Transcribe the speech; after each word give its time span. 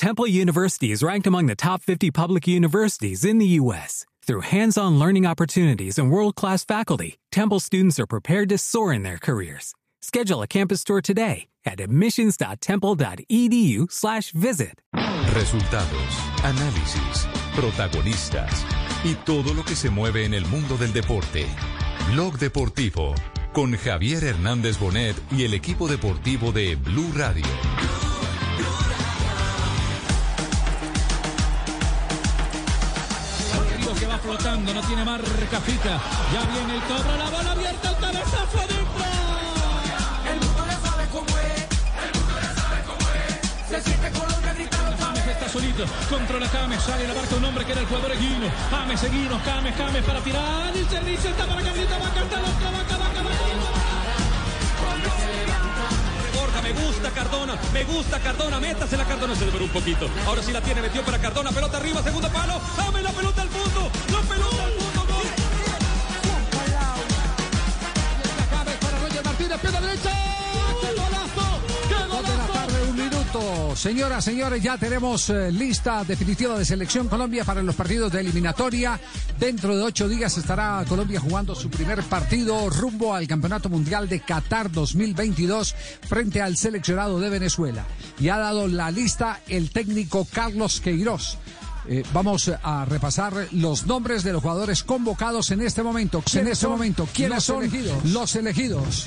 Temple 0.00 0.26
University 0.26 0.90
is 0.92 1.02
ranked 1.02 1.26
among 1.26 1.44
the 1.44 1.54
top 1.54 1.82
50 1.82 2.10
public 2.10 2.48
universities 2.48 3.22
in 3.22 3.36
the 3.36 3.60
U.S. 3.60 4.06
Through 4.26 4.48
hands-on 4.48 4.98
learning 4.98 5.26
opportunities 5.26 5.98
and 5.98 6.10
world-class 6.10 6.64
faculty, 6.64 7.18
Temple 7.30 7.60
students 7.60 8.00
are 8.00 8.06
prepared 8.06 8.48
to 8.48 8.56
soar 8.56 8.94
in 8.94 9.02
their 9.02 9.18
careers. 9.18 9.74
Schedule 10.00 10.40
a 10.40 10.46
campus 10.46 10.84
tour 10.84 11.02
today 11.02 11.48
at 11.66 11.80
admissions.temple.edu/visit. 11.80 14.80
Resultados, 15.34 16.18
análisis, 16.44 17.26
protagonistas 17.54 18.64
y 19.04 19.16
todo 19.26 19.52
lo 19.52 19.64
que 19.64 19.76
se 19.76 19.90
mueve 19.90 20.24
en 20.24 20.32
el 20.32 20.46
mundo 20.46 20.78
del 20.78 20.94
deporte. 20.94 21.46
Blog 22.14 22.38
Deportivo 22.38 23.14
con 23.52 23.76
Javier 23.76 24.24
Hernández 24.24 24.78
Bonet 24.78 25.14
y 25.30 25.44
el 25.44 25.52
equipo 25.52 25.88
deportivo 25.88 26.52
de 26.52 26.76
Blue 26.76 27.12
Radio. 27.14 27.44
que 28.60 28.89
va 34.66 34.74
no 34.74 34.80
tiene 34.82 35.04
marca 35.04 35.60
fija. 35.60 36.00
Ya 36.32 36.42
viene 36.52 36.74
el 36.74 36.82
cobro, 36.82 37.16
la 37.16 37.30
bola 37.30 37.52
abierta, 37.52 37.90
el 37.90 37.96
cabezazo 37.96 38.58
adentro. 38.58 39.04
El 40.30 40.38
mundo 40.40 40.64
ya 40.68 40.78
sabe 40.88 41.04
cómo 41.10 41.32
es, 41.38 41.60
el 42.04 42.10
mundo 42.14 42.34
ya 42.40 42.54
sabe 42.60 42.78
cómo 42.84 43.04
es. 43.10 43.68
Se 43.68 43.82
siente 43.82 44.10
Colombia 44.18 44.52
gritando. 44.54 44.96
James 44.98 45.26
está 45.26 45.48
solito, 45.48 45.84
controla 46.08 46.48
James, 46.48 46.82
sale 46.82 47.08
la 47.08 47.14
barca 47.14 47.36
un 47.36 47.44
hombre 47.44 47.64
que 47.64 47.72
era 47.72 47.80
el 47.80 47.86
jugador 47.86 48.12
Eguino. 48.12 48.46
James, 48.70 49.02
Eguino, 49.02 49.40
James, 49.44 49.74
James 49.76 50.04
para 50.04 50.20
tirar. 50.20 50.76
Y 50.76 50.84
se 50.84 51.00
dice, 51.00 51.30
está 51.30 51.46
para 51.46 51.62
Carlita, 51.62 51.98
va 51.98 52.06
a 52.06 52.14
cantar 52.14 52.40
otra, 52.40 52.70
vaca, 52.70 52.96
vaca, 52.98 53.22
vaca. 53.22 53.79
Me 56.62 56.72
gusta 56.72 57.10
Cardona, 57.10 57.58
me 57.72 57.84
gusta 57.84 58.20
Cardona, 58.20 58.60
métase 58.60 58.96
la 58.96 59.04
Cardona, 59.04 59.34
se 59.34 59.44
devoró 59.44 59.64
un 59.64 59.70
poquito. 59.70 60.08
Ahora 60.26 60.42
sí 60.42 60.52
la 60.52 60.60
tiene, 60.60 60.82
metió 60.82 61.02
para 61.02 61.18
Cardona, 61.18 61.50
pelota 61.50 61.78
arriba, 61.78 62.02
segundo 62.02 62.28
palo, 62.28 62.60
James, 62.76 63.02
la 63.02 63.10
pelota 63.12 63.42
al 63.42 63.48
fondo, 63.48 63.90
la 64.12 64.20
pelota 64.20 64.64
al 64.64 64.72
fondo, 64.72 65.14
gol. 65.14 65.26
Para 68.50 68.98
Roger 68.98 69.24
Martínez, 69.24 69.60
pierna 69.60 69.80
derecha. 69.80 70.29
Minuto. 73.32 73.76
Señoras, 73.76 74.24
señores, 74.24 74.62
ya 74.62 74.76
tenemos 74.78 75.30
eh, 75.30 75.50
lista 75.52 76.04
definitiva 76.04 76.58
de 76.58 76.64
Selección 76.64 77.08
Colombia 77.08 77.44
para 77.44 77.62
los 77.62 77.74
partidos 77.74 78.12
de 78.12 78.20
eliminatoria. 78.20 78.98
Dentro 79.38 79.76
de 79.76 79.82
ocho 79.82 80.08
días 80.08 80.36
estará 80.36 80.84
Colombia 80.88 81.20
jugando 81.20 81.54
su 81.54 81.70
primer 81.70 82.02
partido 82.04 82.68
rumbo 82.70 83.14
al 83.14 83.26
Campeonato 83.26 83.68
Mundial 83.68 84.08
de 84.08 84.20
Qatar 84.20 84.70
2022 84.70 85.74
frente 86.08 86.42
al 86.42 86.56
seleccionado 86.56 87.20
de 87.20 87.30
Venezuela. 87.30 87.84
Y 88.18 88.28
ha 88.28 88.38
dado 88.38 88.68
la 88.68 88.90
lista 88.90 89.40
el 89.48 89.70
técnico 89.70 90.26
Carlos 90.30 90.80
Queiroz. 90.80 91.38
Eh, 91.88 92.02
vamos 92.12 92.50
a 92.62 92.84
repasar 92.84 93.48
los 93.52 93.86
nombres 93.86 94.22
de 94.22 94.32
los 94.32 94.42
jugadores 94.42 94.82
convocados 94.82 95.50
en 95.50 95.62
este 95.62 95.82
momento. 95.82 96.18
En 96.18 96.24
¿Quiénes 96.24 96.52
este 96.52 96.62
son 96.62 96.72
momento, 96.72 97.08
¿quiénes 97.12 97.36
los 97.36 97.44
son 97.44 97.62
elegidos? 97.62 98.04
los 98.04 98.36
elegidos? 98.36 99.06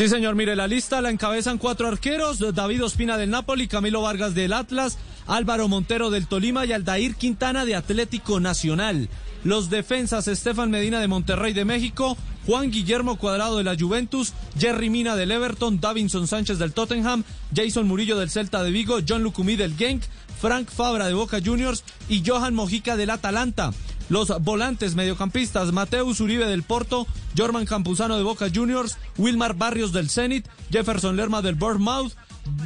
Sí, 0.00 0.08
señor, 0.08 0.34
mire, 0.34 0.56
la 0.56 0.66
lista 0.66 1.02
la 1.02 1.10
encabezan 1.10 1.58
cuatro 1.58 1.86
arqueros, 1.86 2.38
David 2.54 2.84
Ospina 2.84 3.18
del 3.18 3.28
Napoli, 3.28 3.68
Camilo 3.68 4.00
Vargas 4.00 4.34
del 4.34 4.54
Atlas, 4.54 4.96
Álvaro 5.26 5.68
Montero 5.68 6.08
del 6.08 6.26
Tolima 6.26 6.64
y 6.64 6.72
Aldair 6.72 7.16
Quintana 7.16 7.66
de 7.66 7.74
Atlético 7.74 8.40
Nacional. 8.40 9.10
Los 9.44 9.68
defensas, 9.68 10.26
Estefan 10.26 10.70
Medina 10.70 11.00
de 11.00 11.08
Monterrey 11.08 11.52
de 11.52 11.66
México, 11.66 12.16
Juan 12.46 12.70
Guillermo 12.70 13.18
Cuadrado 13.18 13.58
de 13.58 13.64
la 13.64 13.76
Juventus, 13.78 14.32
Jerry 14.58 14.88
Mina 14.88 15.16
del 15.16 15.32
Everton, 15.32 15.80
Davinson 15.80 16.26
Sánchez 16.26 16.58
del 16.58 16.72
Tottenham, 16.72 17.22
Jason 17.54 17.86
Murillo 17.86 18.18
del 18.18 18.30
Celta 18.30 18.62
de 18.62 18.70
Vigo, 18.70 19.00
John 19.06 19.22
Lucumí 19.22 19.56
del 19.56 19.76
Genk, 19.76 20.02
Frank 20.40 20.70
Fabra 20.70 21.08
de 21.08 21.12
Boca 21.12 21.40
Juniors 21.44 21.84
y 22.08 22.22
Johan 22.26 22.54
Mojica 22.54 22.96
del 22.96 23.10
Atalanta. 23.10 23.72
Los 24.10 24.28
volantes 24.42 24.96
mediocampistas 24.96 25.72
Mateus 25.72 26.20
Uribe 26.20 26.44
del 26.46 26.64
Porto, 26.64 27.06
Jorman 27.38 27.64
Campuzano 27.64 28.16
de 28.16 28.24
Boca 28.24 28.48
Juniors, 28.52 28.98
Wilmar 29.16 29.54
Barrios 29.54 29.92
del 29.92 30.10
Zenit, 30.10 30.48
Jefferson 30.70 31.16
Lerma 31.16 31.42
del 31.42 31.54
Bournemouth, 31.54 32.12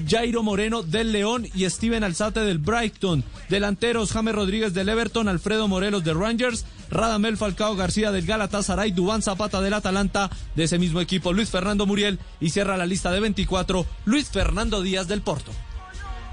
Jairo 0.09 0.43
Moreno 0.43 0.83
del 0.83 1.12
León 1.12 1.47
y 1.54 1.69
Steven 1.69 2.03
Alzate 2.03 2.41
del 2.41 2.59
Brighton. 2.59 3.25
Delanteros 3.50 4.10
James 4.10 4.34
Rodríguez 4.34 4.72
del 4.72 4.88
Everton, 4.88 5.28
Alfredo 5.28 5.69
Morelos 5.69 6.03
de 6.03 6.15
Rangers, 6.15 6.65
Radamel 6.91 7.37
Falcao 7.37 7.77
García 7.77 8.10
del 8.10 8.25
Galatasaray, 8.25 8.93
Dubán 8.93 9.21
Zapata 9.21 9.60
del 9.60 9.75
Atalanta, 9.75 10.31
de 10.56 10.65
ese 10.65 10.78
mismo 10.78 11.03
equipo 11.03 11.34
Luis 11.34 11.50
Fernando 11.50 11.84
Muriel 11.84 12.19
y 12.41 12.50
cierra 12.50 12.78
la 12.78 12.87
lista 12.87 13.10
de 13.12 13.21
24 13.21 13.84
Luis 14.06 14.31
Fernando 14.31 14.81
Díaz 14.81 15.09
del 15.09 15.21
Porto. 15.21 15.53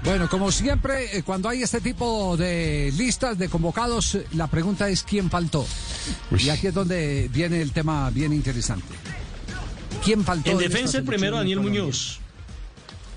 Bueno, 0.04 0.28
como 0.28 0.50
siempre, 0.50 1.16
eh, 1.16 1.22
cuando 1.22 1.48
hay 1.48 1.62
este 1.62 1.80
tipo 1.80 2.36
de 2.36 2.92
listas 2.96 3.38
de 3.38 3.48
convocados, 3.48 4.18
la 4.34 4.48
pregunta 4.48 4.88
es 4.88 5.04
quién 5.04 5.30
faltó. 5.30 5.64
Y 6.36 6.48
aquí 6.48 6.66
es 6.66 6.74
donde 6.74 7.28
viene 7.32 7.62
el 7.62 7.70
tema 7.70 8.10
bien 8.10 8.32
interesante. 8.32 8.94
¿Quién 10.04 10.24
faltó? 10.24 10.50
En 10.50 10.58
defensa 10.58 10.98
el 10.98 11.04
primero 11.04 11.36
Daniel 11.36 11.58
Colombia? 11.58 11.82
Muñoz. 11.82 12.21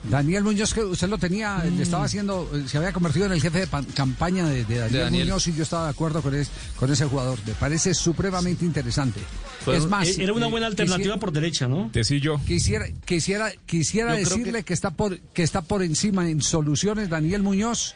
Daniel 0.09 0.43
Muñoz, 0.43 0.73
que 0.73 0.83
usted 0.83 1.07
lo 1.09 1.17
tenía, 1.17 1.63
le 1.63 1.81
estaba 1.81 2.05
haciendo, 2.05 2.49
eh, 2.53 2.63
se 2.67 2.77
había 2.77 2.93
convertido 2.93 3.25
en 3.25 3.31
el 3.31 3.41
jefe 3.41 3.59
de 3.61 3.67
pan- 3.67 3.85
campaña 3.85 4.47
de, 4.47 4.63
de 4.66 4.77
Daniel, 4.77 5.03
Daniel. 5.03 5.27
Muñoz 5.27 5.47
y 5.47 5.53
yo 5.55 5.63
estaba 5.63 5.85
de 5.85 5.89
acuerdo 5.91 6.21
con, 6.21 6.35
es- 6.35 6.49
con 6.77 6.91
ese 6.91 7.05
jugador. 7.05 7.39
Me 7.45 7.53
parece 7.53 7.93
supremamente 7.93 8.66
interesante. 8.66 9.19
Es 9.67 9.85
más, 9.88 10.07
Era 10.19 10.33
una 10.33 10.47
eh, 10.47 10.51
buena 10.51 10.67
quisiera- 10.69 10.83
alternativa 10.83 11.17
por 11.17 11.31
derecha, 11.31 11.67
¿no? 11.67 11.89
Tecillo. 11.91 12.39
Quisiera, 12.45 12.85
quisiera, 13.05 13.51
quisiera 13.66 14.11
Yo 14.17 14.23
creo 14.25 14.38
decirle 14.38 14.59
que... 14.59 14.66
que- 14.66 14.73
está 14.73 14.91
por 14.91 15.19
que 15.19 15.43
está 15.43 15.61
por 15.63 15.81
encima 15.81 16.29
en 16.29 16.41
soluciones 16.41 17.09
Daniel 17.09 17.41
Muñoz 17.41 17.95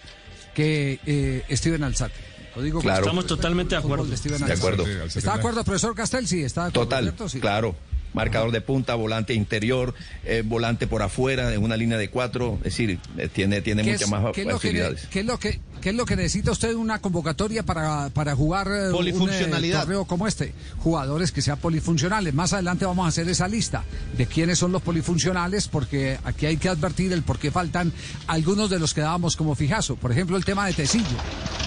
que 0.55 0.99
eh, 1.05 1.43
Steven 1.55 1.83
Alzate. 1.83 2.15
Lo 2.55 2.63
digo 2.63 2.81
Claro. 2.81 3.01
Estamos 3.01 3.27
totalmente 3.27 3.75
de 3.75 3.79
acuerdo. 3.79 4.05
de 4.05 4.17
Steven 4.17 4.39
De 4.39 4.45
Alzate. 4.45 4.59
acuerdo. 4.59 4.87
¿Está 5.05 5.33
de 5.33 5.39
acuerdo, 5.39 5.63
profesor 5.63 5.93
Castel? 5.95 6.27
Sí, 6.27 6.41
está 6.43 6.63
de 6.63 6.67
acuerdo. 6.69 6.85
Total, 6.85 7.03
¿cierto? 7.05 7.29
Sí. 7.29 7.39
claro. 7.39 7.75
Marcador 8.13 8.51
de 8.51 8.61
punta, 8.61 8.95
volante 8.95 9.33
interior, 9.33 9.93
eh, 10.25 10.43
volante 10.45 10.87
por 10.87 11.01
afuera, 11.01 11.53
en 11.53 11.63
una 11.63 11.77
línea 11.77 11.97
de 11.97 12.09
cuatro. 12.09 12.57
Es 12.59 12.75
decir, 12.75 12.99
eh, 13.17 13.29
tiene, 13.31 13.61
tiene 13.61 13.83
¿Qué 13.83 13.91
muchas 13.91 14.09
más 14.09 14.33
qué 14.33 14.41
es 14.41 14.47
lo 14.47 14.53
que, 14.53 14.67
facilidades. 14.67 15.07
qué 15.07 15.19
es 15.19 15.25
lo 15.25 15.39
que 15.39 15.59
qué 15.79 15.89
es 15.89 15.95
lo 15.95 16.05
que 16.05 16.15
necesita 16.15 16.51
usted 16.51 16.71
en 16.71 16.77
una 16.77 16.99
convocatoria 16.99 17.63
para, 17.63 18.09
para 18.09 18.35
jugar 18.35 18.67
eh, 18.67 18.87
un 18.89 18.93
eh, 18.95 18.97
Polifuncionalidad. 18.97 19.79
torneo 19.81 20.05
como 20.05 20.27
este? 20.27 20.53
Jugadores 20.79 21.31
que 21.31 21.41
sean 21.41 21.57
polifuncionales. 21.57 22.33
Más 22.33 22.53
adelante 22.53 22.85
vamos 22.85 23.05
a 23.05 23.09
hacer 23.09 23.27
esa 23.29 23.47
lista 23.47 23.83
de 24.17 24.25
quiénes 24.25 24.59
son 24.59 24.71
los 24.71 24.81
polifuncionales, 24.81 25.67
porque 25.67 26.19
aquí 26.23 26.45
hay 26.45 26.57
que 26.57 26.69
advertir 26.69 27.13
el 27.13 27.23
por 27.23 27.39
qué 27.39 27.51
faltan 27.51 27.91
algunos 28.27 28.69
de 28.69 28.79
los 28.79 28.93
que 28.93 29.01
dábamos 29.01 29.35
como 29.35 29.55
fijazo. 29.55 29.95
Por 29.95 30.11
ejemplo, 30.11 30.37
el 30.37 30.45
tema 30.45 30.65
de 30.67 30.73
Tecillo. 30.73 31.05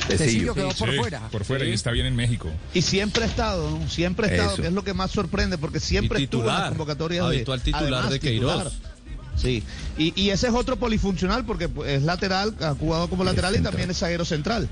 Tecillo. 0.09 0.55
quedó 0.55 0.69
por 0.73 0.91
Sí, 0.91 0.97
fuera. 0.99 1.29
Por 1.31 1.45
fuera, 1.45 1.65
y 1.65 1.73
está 1.73 1.91
bien 1.91 2.07
en 2.07 2.17
México. 2.17 2.49
Y 2.75 2.83
siempre 2.83 3.25
ha 3.25 3.27
estado, 3.27 3.71
¿no? 3.71 3.89
Siempre 3.89 4.27
ha 4.27 4.31
estado, 4.31 4.53
Eso. 4.55 4.63
que 4.63 4.69
es 4.69 4.75
lo 4.75 4.85
que 4.85 4.95
más 4.95 5.11
sorprende, 5.11 5.59
porque 5.59 5.81
siempre 5.81 6.21
Y 6.21 6.25
estuvo 6.25 6.43
en 6.43 6.47
las 6.49 6.57
titular, 6.57 6.69
convocatorias 6.71 7.29
de 7.29 7.37
habitual 7.37 7.63
titular 7.63 7.85
además, 7.85 8.11
de 8.11 8.21
Queiroz. 8.21 8.65
titular. 8.65 8.92
Sí, 9.37 9.63
y, 9.97 10.13
y 10.21 10.31
ese 10.31 10.49
es 10.49 10.55
otro 10.55 10.77
polifuncional 10.77 11.45
porque 11.45 11.69
es 11.87 12.03
lateral, 12.03 12.55
ha 12.61 12.75
jugado 12.75 13.09
como 13.09 13.25
lateral 13.25 13.57
y 13.57 13.63
también 13.63 13.91
es 13.91 13.99
zaguero 13.99 14.25
central. 14.25 14.69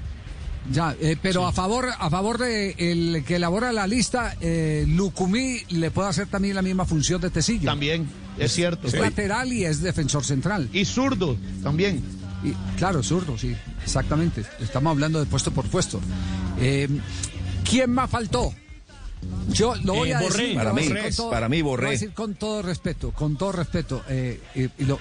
Ya, 0.71 0.95
eh, 1.01 1.17
pero 1.21 1.47
a 1.47 1.53
favor 1.53 1.89
a 1.99 2.11
favor 2.11 2.39
de 2.39 2.75
el 2.79 3.25
que 3.25 3.37
elabora 3.37 3.73
la 3.73 3.87
lista, 3.87 4.37
eh, 4.41 4.85
Lucumí 4.87 5.59
le 5.71 5.91
puede 5.91 6.09
hacer 6.11 6.27
también 6.27 6.55
la 6.55 6.63
misma 6.63 6.85
función 6.85 7.21
de 7.21 7.31
Tecillo. 7.31 7.65
También, 7.65 8.09
es 8.39 8.53
cierto. 8.53 8.87
Es 8.87 8.95
lateral 8.95 9.53
y 9.53 9.65
es 9.65 9.81
defensor 9.81 10.25
central. 10.25 10.69
Y 10.73 10.85
zurdo, 10.85 11.37
también. 11.63 12.03
Y, 12.45 12.53
claro, 12.79 13.03
zurdo, 13.03 13.37
sí, 13.39 13.55
exactamente. 13.83 14.45
Estamos 14.61 14.91
hablando 14.93 15.19
de 15.19 15.27
puesto 15.27 15.51
por 15.51 15.67
puesto. 15.67 16.01
Eh, 16.61 16.89
¿Quién 17.69 17.91
más 17.91 18.11
faltó? 18.11 18.55
Yo 19.53 19.75
lo 19.85 19.95
voy 19.95 20.11
Eh, 20.11 20.15
a 20.15 20.21
Borré. 20.21 20.43
decir. 20.43 20.57
Para 20.57 20.73
mí, 20.73 20.89
todo- 21.17 21.31
para 21.31 21.49
mí, 21.49 21.59
lo 21.59 21.65
voy 21.65 21.71
a 21.73 21.77
Borré. 21.77 21.91
decir 21.91 22.13
con 22.13 22.35
todo 22.35 22.63
respeto, 22.63 23.11
con 23.13 23.37
todo 23.37 23.53
respeto. 23.53 24.03
eh, 24.09 24.41
eh, 24.55 24.69
lo- 24.79 24.99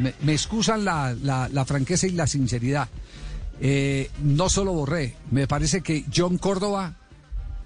me, 0.00 0.14
me 0.22 0.32
excusan 0.32 0.84
la, 0.84 1.14
la- 1.22 1.48
la 1.48 1.64
franqueza 1.64 2.06
y 2.06 2.12
la 2.12 2.26
sinceridad. 2.26 2.88
Eh, 3.60 4.10
no 4.22 4.48
solo 4.48 4.72
Borré, 4.72 5.14
me 5.30 5.46
parece 5.46 5.82
que 5.82 6.04
John 6.14 6.38
Córdoba 6.38 6.96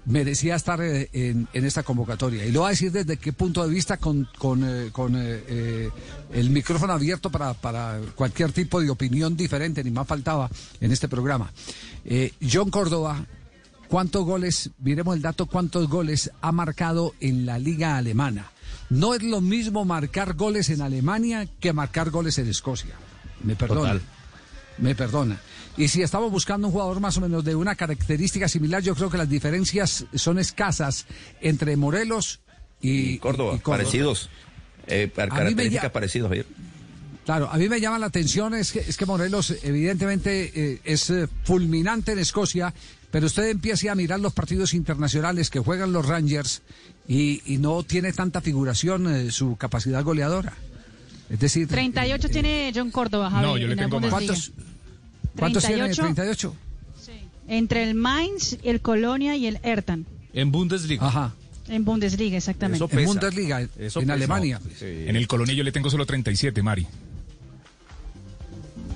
merecía 0.05 0.55
estar 0.55 0.79
eh, 0.81 1.09
en, 1.13 1.47
en 1.53 1.65
esta 1.65 1.83
convocatoria. 1.83 2.45
Y 2.45 2.51
lo 2.51 2.59
voy 2.61 2.67
a 2.67 2.69
decir 2.71 2.91
desde 2.91 3.17
qué 3.17 3.33
punto 3.33 3.65
de 3.67 3.73
vista 3.73 3.97
con, 3.97 4.27
con, 4.37 4.63
eh, 4.63 4.89
con, 4.91 5.15
el 5.15 6.49
micrófono 6.51 6.93
abierto 6.93 7.29
para, 7.31 7.53
para 7.55 7.99
cualquier 8.15 8.51
tipo 8.51 8.79
de 8.79 8.89
opinión 8.89 9.35
diferente, 9.35 9.83
ni 9.83 9.91
más 9.91 10.07
faltaba 10.07 10.49
en 10.79 10.91
este 10.91 11.07
programa. 11.07 11.51
John 12.49 12.69
Córdoba, 12.69 13.25
¿cuántos 13.87 14.25
goles, 14.25 14.71
miremos 14.79 15.15
el 15.15 15.21
dato, 15.21 15.45
cuántos 15.45 15.87
goles 15.89 16.31
ha 16.41 16.51
marcado 16.51 17.13
en 17.19 17.45
la 17.45 17.59
liga 17.59 17.97
alemana? 17.97 18.51
No 18.89 19.13
es 19.13 19.23
lo 19.23 19.41
mismo 19.41 19.85
marcar 19.85 20.33
goles 20.35 20.69
en 20.69 20.81
Alemania 20.81 21.47
que 21.59 21.73
marcar 21.73 22.09
goles 22.09 22.37
en 22.37 22.47
Escocia. 22.47 22.95
Me 23.43 23.55
perdona. 23.55 23.81
Total. 23.93 24.01
Me 24.77 24.95
perdona. 24.95 25.39
Y 25.75 25.87
si 25.89 26.01
estamos 26.01 26.31
buscando 26.31 26.67
un 26.67 26.73
jugador 26.73 26.99
más 26.99 27.17
o 27.17 27.21
menos 27.21 27.43
de 27.43 27.55
una 27.55 27.75
característica 27.75 28.47
similar, 28.47 28.81
yo 28.81 28.95
creo 28.95 29.09
que 29.09 29.17
las 29.17 29.29
diferencias 29.29 30.05
son 30.15 30.39
escasas 30.39 31.05
entre 31.41 31.75
Morelos 31.77 32.39
y, 32.81 33.11
Y 33.13 33.17
Córdoba, 33.19 33.55
y 33.55 33.59
parecidos. 33.59 34.29
eh, 34.87 35.11
características 35.13 35.83
ya- 35.83 35.91
parecidas, 35.93 36.27
Javier. 36.29 36.45
Claro, 37.25 37.49
a 37.51 37.57
mí 37.57 37.67
me 37.67 37.81
llama 37.81 37.99
la 37.99 38.05
atención 38.05 38.53
es 38.55 38.71
que, 38.71 38.79
es 38.79 38.95
que 38.95 39.05
Morelos 39.05 39.53
evidentemente 39.61 40.51
eh, 40.55 40.81
es 40.85 41.09
eh, 41.09 41.27
fulminante 41.43 42.13
en 42.13 42.19
Escocia, 42.19 42.73
pero 43.11 43.25
usted 43.25 43.49
empieza 43.49 43.91
a 43.91 43.95
mirar 43.95 44.19
los 44.19 44.33
partidos 44.33 44.73
internacionales 44.73 45.49
que 45.49 45.59
juegan 45.59 45.93
los 45.93 46.05
Rangers 46.05 46.61
y, 47.07 47.41
y 47.45 47.57
no 47.57 47.83
tiene 47.83 48.11
tanta 48.13 48.41
figuración 48.41 49.13
eh, 49.13 49.31
su 49.31 49.55
capacidad 49.55 50.03
goleadora. 50.03 50.53
Es 51.29 51.39
decir, 51.39 51.67
38 51.67 52.27
eh, 52.27 52.29
tiene 52.29 52.71
John 52.73 52.91
Córdoba, 52.91 53.29
Javi, 53.29 53.45
No, 53.45 53.57
yo 53.57 53.67
le 53.67 53.75
tengo 53.75 53.99
más. 53.99 54.09
¿cuántos, 54.09 54.51
¿cuántos 55.37 55.65
tiene? 55.65 55.83
38. 55.83 56.01
38. 56.15 56.55
Entre 57.49 57.83
el 57.83 57.95
Mainz, 57.95 58.57
el 58.63 58.81
Colonia 58.81 59.35
y 59.35 59.47
el 59.47 59.59
Ertan. 59.63 60.05
En 60.33 60.51
Bundesliga. 60.51 61.07
Ajá. 61.07 61.33
En 61.69 61.83
Bundesliga, 61.83 62.37
exactamente. 62.37 62.83
Eso 62.83 62.97
En. 62.99 63.05
Bundesliga, 63.05 63.61
en 63.61 63.69
pesa. 63.69 63.99
Alemania. 64.13 64.61
En 64.81 65.15
el 65.15 65.27
Colonia 65.27 65.53
yo 65.53 65.63
le 65.63 65.71
tengo 65.71 65.89
solo 65.89 66.05
37, 66.05 66.61
Mari. 66.61 66.87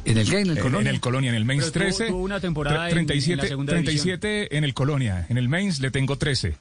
En 0.06 0.18
el 0.18 0.26
game, 0.26 0.42
en 0.42 0.50
el 0.52 0.58
En, 0.58 0.64
Colonia. 0.64 0.80
en 0.90 0.96
el 0.96 1.00
Colonia, 1.02 1.30
en 1.30 1.36
el 1.36 1.46
Mainz 1.46 1.70
Pero 1.72 1.86
tuvo- 1.86 1.96
13. 1.98 2.08
tuvo 2.08 2.24
una 2.24 2.40
temporada 2.40 2.78
en- 2.78 2.82
en 2.98 3.04
la 3.04 3.08
37, 3.08 3.48
segunda 3.48 3.74
37 3.74 4.58
en 4.58 4.64
el 4.64 4.74
Colonia. 4.74 5.26
En 5.30 5.38
el 5.38 5.48
Mainz 5.50 5.80
le 5.80 5.92
tengo 5.92 6.18
13. 6.18 6.56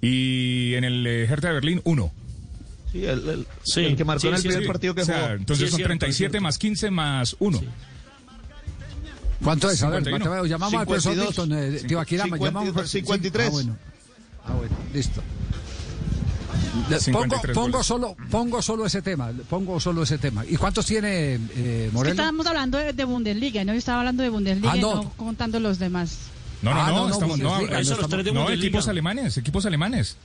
Y 0.00 0.74
en 0.74 0.84
el 0.84 1.06
eh, 1.06 1.24
Hertha 1.26 1.48
de 1.48 1.54
Berlín, 1.54 1.80
1. 1.84 2.12
Sí, 2.90 3.04
el, 3.04 3.28
el- 3.28 3.46
Sí, 3.62 3.84
el 3.84 3.96
que 3.96 4.04
marcó 4.04 4.20
sí, 4.22 4.28
en 4.28 4.34
el 4.34 4.40
sí, 4.40 4.48
primer 4.48 4.62
sí. 4.64 4.68
partido 4.68 4.94
que 4.94 5.02
O 5.02 5.04
sea, 5.04 5.20
jugó. 5.22 5.32
entonces 5.34 5.70
son 5.70 5.76
cierto, 5.76 5.92
es 5.94 5.98
37 6.00 6.30
cierto. 6.32 6.42
más 6.42 6.58
15 6.58 6.90
más 6.90 7.36
1. 7.38 7.60
¿Cuánto 9.42 9.70
es? 9.70 9.82
A 9.82 9.88
ver, 9.88 10.04
51. 10.04 10.30
Mateo, 10.30 10.46
llamamos 10.46 10.80
al 10.80 10.86
profesor 10.86 11.12
52. 11.14 11.48
Milton, 11.48 11.74
eh, 11.76 11.88
Tibaquirama, 11.88 12.36
llamamos 12.36 12.68
al 12.68 12.74
profesor- 12.74 12.88
53. 13.00 13.46
Ah, 13.46 13.50
bueno. 13.50 13.76
Ah, 14.44 14.52
bueno, 14.54 14.76
listo. 14.94 15.22
Le- 16.88 17.00
53 17.00 17.54
Pongo, 17.54 17.82
solo, 17.82 18.16
pongo 18.30 18.60
solo 18.62 18.86
ese 18.86 19.02
tema, 19.02 19.30
pongo 19.48 19.78
solo 19.80 20.02
ese 20.02 20.18
tema. 20.18 20.44
¿Y 20.48 20.56
cuántos 20.56 20.86
tiene 20.86 21.34
eh, 21.34 21.38
Es 21.38 21.50
que 21.86 21.90
Morelos? 21.92 22.18
estábamos 22.18 22.46
hablando 22.46 22.78
de, 22.78 22.92
de 22.92 23.04
Bundesliga, 23.04 23.64
¿no? 23.64 23.72
Yo 23.72 23.78
estaba 23.78 24.00
hablando 24.00 24.22
de 24.22 24.28
Bundesliga 24.28 24.72
Ah, 24.72 24.76
y 24.76 24.80
no. 24.80 24.94
no 24.96 25.10
contando 25.16 25.58
los 25.60 25.78
demás. 25.78 26.18
No, 26.62 26.72
no, 26.74 26.80
Ah, 26.80 26.90
no, 26.90 26.96
no, 26.96 27.08
no, 27.08 27.12
estamos, 27.14 27.38
no, 27.38 27.44
no 27.44 27.78
estamos- 27.78 28.10
no, 28.10 28.16
de 28.22 28.30
Bundesliga. 28.30 28.52
equipos 28.54 28.88
alemanes, 28.88 29.36
equipos 29.36 29.66
alemanes. 29.66 30.16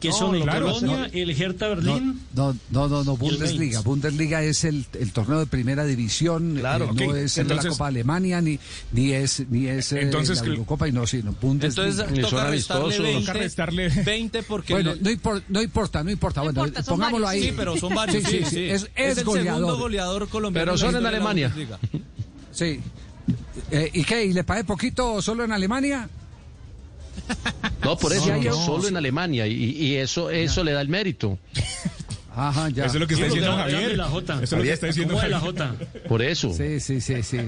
Que 0.00 0.08
No, 0.10 0.14
son 0.18 0.34
el 0.36 0.42
claro, 0.42 0.72
Colonia, 0.72 1.10
el 1.12 1.30
Hertha 1.30 1.68
Berlín. 1.68 2.20
No, 2.34 2.54
no, 2.70 2.88
no, 2.88 3.02
no, 3.04 3.16
Bundesliga. 3.16 3.80
Bundesliga 3.80 4.42
es 4.42 4.64
el, 4.64 4.84
el 4.98 5.12
torneo 5.12 5.38
de 5.38 5.46
primera 5.46 5.84
división. 5.84 6.56
Claro, 6.56 6.84
eh, 6.84 6.88
ok. 6.90 7.00
no 7.00 7.16
es 7.16 7.38
Entonces- 7.38 7.64
la 7.64 7.70
Copa 7.70 7.84
de 7.84 7.88
Alemania, 7.88 8.40
ni, 8.40 8.58
ni 8.92 9.12
es, 9.12 9.44
ni 9.48 9.66
es 9.68 9.92
eh, 9.92 10.02
Entonces, 10.02 10.38
la 10.38 10.44
que- 10.44 10.50
Eurocopa, 10.50 10.88
y 10.88 10.92
no, 10.92 11.06
sino 11.06 11.32
Bundesliga. 11.40 11.88
Entonces 11.88 12.30
toca 12.30 12.50
restarle 12.50 12.84
amistosos. 12.84 13.02
20, 13.02 13.26
Toca 13.26 13.38
restarle- 13.38 14.04
20 14.04 14.42
porque 14.42 14.72
bueno, 14.74 14.94
le- 14.94 15.00
no, 15.00 15.10
impor- 15.10 15.42
no 15.48 15.62
importa, 15.62 16.04
no 16.04 16.10
importa. 16.10 16.40
No 16.40 16.44
bueno, 16.52 16.66
importa, 16.66 16.90
pongámoslo 16.90 17.26
varios. 17.26 17.44
ahí. 17.44 17.50
Sí, 17.50 17.54
pero 17.56 17.76
son 17.76 17.94
varios. 17.94 18.24
Sí, 18.24 18.38
sí, 18.38 18.44
sí. 18.50 18.64
Es, 18.64 18.82
es 18.82 18.90
el 18.96 19.14
segundo 19.16 19.32
goleador. 19.40 19.78
goleador 19.78 20.28
colombiano. 20.28 20.64
Pero 20.66 20.72
la 20.72 20.78
son 20.78 20.96
en 20.96 21.02
la 21.02 21.08
Alemania. 21.08 21.54
Sí. 22.52 22.80
Eh, 23.70 23.90
¿Y 23.94 24.04
qué? 24.04 24.24
¿Y 24.24 24.32
le 24.32 24.44
pagué 24.44 24.62
poquito 24.64 25.20
solo 25.20 25.42
en 25.44 25.52
Alemania? 25.52 26.08
No, 27.84 27.96
por 27.96 28.12
eso, 28.12 28.26
No, 28.34 28.40
que 28.40 28.48
no. 28.48 28.66
solo 28.66 28.88
en 28.88 28.96
Alemania 28.96 29.46
y, 29.46 29.52
y 29.54 29.94
eso 29.96 30.30
eso 30.30 30.64
le 30.64 30.72
da 30.72 30.80
el 30.80 30.88
mérito. 30.88 31.38
Ajá, 32.38 32.68
ya. 32.68 32.84
Eso 32.84 32.96
es 32.96 33.00
lo 33.00 33.06
que 33.06 33.14
está 33.14 33.26
diciendo 33.26 33.56
Javier. 33.56 33.88
de 33.92 33.96
la 33.96 34.04
Jota. 34.08 34.34
Eso 34.34 34.42
es 34.44 34.52
lo 34.52 34.62
que 34.62 34.72
está 34.72 34.86
diciendo 34.88 35.14
¿Cómo 35.14 35.22
de 35.24 35.30
la 35.30 35.40
Javier. 35.40 35.68
Jota? 35.68 35.74
Por 36.06 36.20
eso. 36.20 36.52
Sí, 36.52 36.80
sí, 36.80 37.00
sí, 37.00 37.22
sí. 37.22 37.38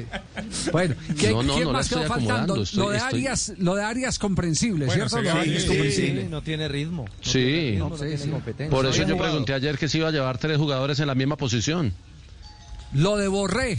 Bueno, 0.73 0.95
¿quién, 1.19 1.33
No, 1.33 1.43
no, 1.43 1.53
quién 1.53 1.65
no 1.67 1.73
más 1.73 1.91
quedó 1.91 2.05
faltando? 2.05 2.63
estoy- 2.63 2.79
lo 2.85 2.89
de 2.91 2.97
estoy- 2.97 3.19
Arias, 3.19 3.53
lo 3.59 3.75
de 3.75 3.85
Arias 3.85 4.19
comprensible, 4.19 4.87
Bueno, 4.87 5.07
¿cierto? 5.07 5.19
sí, 5.19 5.23
Lo 5.25 5.29
de 5.29 5.45
sí, 5.45 5.49
Arias 5.51 5.63
sí, 5.63 5.69
comprensible. 5.69 6.25
no 6.31 6.43
tiene 6.43 6.69
ritmo. 6.69 7.05
Sí. 7.21 7.75
No, 7.77 7.91
Sí, 7.99 8.05
tiene 8.05 8.17
sí. 8.17 8.29
competencia. 8.31 8.71
Por 8.75 8.87
eso 8.87 9.07
yo 9.07 9.19
pregunté 9.19 9.53
ayer 9.53 9.77
que 9.77 9.89
se 9.91 9.99
iba 9.99 10.09
a 10.09 10.11
llevar 10.11 10.39
tres 10.39 10.57
jugadores 10.57 10.99
en 11.01 11.07
la 11.09 11.15
misma 11.15 11.37
posición. 11.37 11.93
Lo 12.95 13.19
de 13.19 13.29
Borré. 13.29 13.77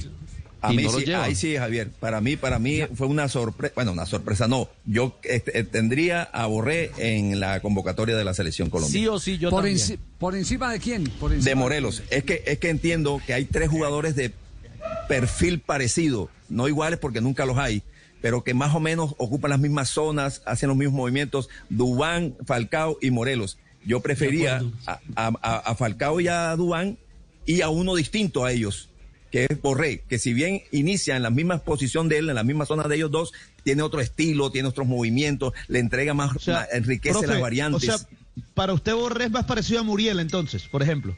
A 0.61 0.73
Y 0.73 0.77
mí 0.77 0.83
no 0.83 0.91
sí, 0.99 1.13
ahí 1.13 1.35
sí, 1.35 1.55
Javier. 1.55 1.89
Para 1.89 2.19
mí, 2.19 2.35
para 2.35 2.59
mí 2.59 2.81
fue 2.95 3.07
una 3.07 3.29
sorpresa. 3.29 3.73
Bueno, 3.75 3.93
una 3.93 4.05
sorpresa 4.05 4.47
no. 4.47 4.67
Yo 4.85 5.17
este, 5.23 5.59
eh, 5.59 5.63
tendría 5.63 6.23
a 6.23 6.47
Borré 6.47 6.91
en 6.97 7.39
la 7.39 7.61
convocatoria 7.61 8.17
de 8.17 8.25
la 8.25 8.33
selección 8.33 8.69
colombiana. 8.69 8.99
Sí 9.01 9.07
o 9.07 9.19
sí, 9.19 9.37
yo 9.37 9.49
Por, 9.51 9.63
también. 9.63 9.77
enci- 9.77 9.97
¿Por 10.17 10.35
encima 10.35 10.71
de 10.73 10.79
quién? 10.79 11.05
Por 11.05 11.31
encima 11.31 11.49
de 11.49 11.55
Morelos. 11.55 12.03
Es 12.09 12.25
que, 12.25 12.43
es 12.45 12.59
que 12.59 12.69
entiendo 12.69 13.21
que 13.25 13.33
hay 13.33 13.45
tres 13.45 13.69
jugadores 13.69 14.15
de 14.17 14.33
perfil 15.07 15.59
parecido, 15.59 16.29
no 16.49 16.67
iguales 16.67 16.99
porque 16.99 17.21
nunca 17.21 17.45
los 17.45 17.57
hay, 17.57 17.81
pero 18.21 18.43
que 18.43 18.53
más 18.53 18.75
o 18.75 18.79
menos 18.79 19.15
ocupan 19.17 19.51
las 19.51 19.59
mismas 19.59 19.89
zonas, 19.89 20.41
hacen 20.45 20.67
los 20.69 20.77
mismos 20.77 20.95
movimientos, 20.97 21.49
Dubán, 21.69 22.35
Falcao 22.45 22.97
y 23.01 23.11
Morelos. 23.11 23.57
Yo 23.85 24.01
prefería 24.01 24.61
a- 25.15 25.27
a 25.65 25.75
Falcao 25.75 26.19
y 26.19 26.27
a 26.27 26.53
Dubán 26.55 26.97
y 27.45 27.61
a 27.61 27.69
uno 27.69 27.95
distinto 27.95 28.43
a 28.43 28.51
ellos, 28.51 28.88
que 29.31 29.45
es 29.49 29.61
Borré, 29.61 30.03
que 30.09 30.17
si 30.19 30.33
bien 30.33 30.61
inicia 30.71 31.15
en 31.15 31.23
la 31.23 31.29
misma 31.29 31.59
posición 31.59 32.09
de 32.09 32.17
él, 32.17 32.29
en 32.29 32.35
la 32.35 32.43
misma 32.43 32.65
zona 32.65 32.83
de 32.87 32.95
ellos 32.95 33.11
dos, 33.11 33.31
tiene 33.63 33.81
otro 33.81 34.01
estilo, 34.01 34.51
tiene 34.51 34.67
otros 34.69 34.87
movimientos, 34.87 35.53
le 35.67 35.79
entrega 35.79 36.13
más, 36.13 36.35
O 36.35 36.39
sea, 36.39 36.53
más- 36.55 36.67
enriquece 36.73 37.13
profe, 37.13 37.27
las 37.27 37.41
variantes. 37.41 37.89
O 37.89 37.97
sea, 37.97 38.07
para 38.53 38.73
usted 38.73 38.93
Borré 38.93 39.25
es 39.25 39.31
más 39.31 39.45
parecido 39.45 39.81
a 39.81 39.83
Muriel 39.83 40.19
entonces, 40.19 40.63
por 40.63 40.81
ejemplo. 40.81 41.17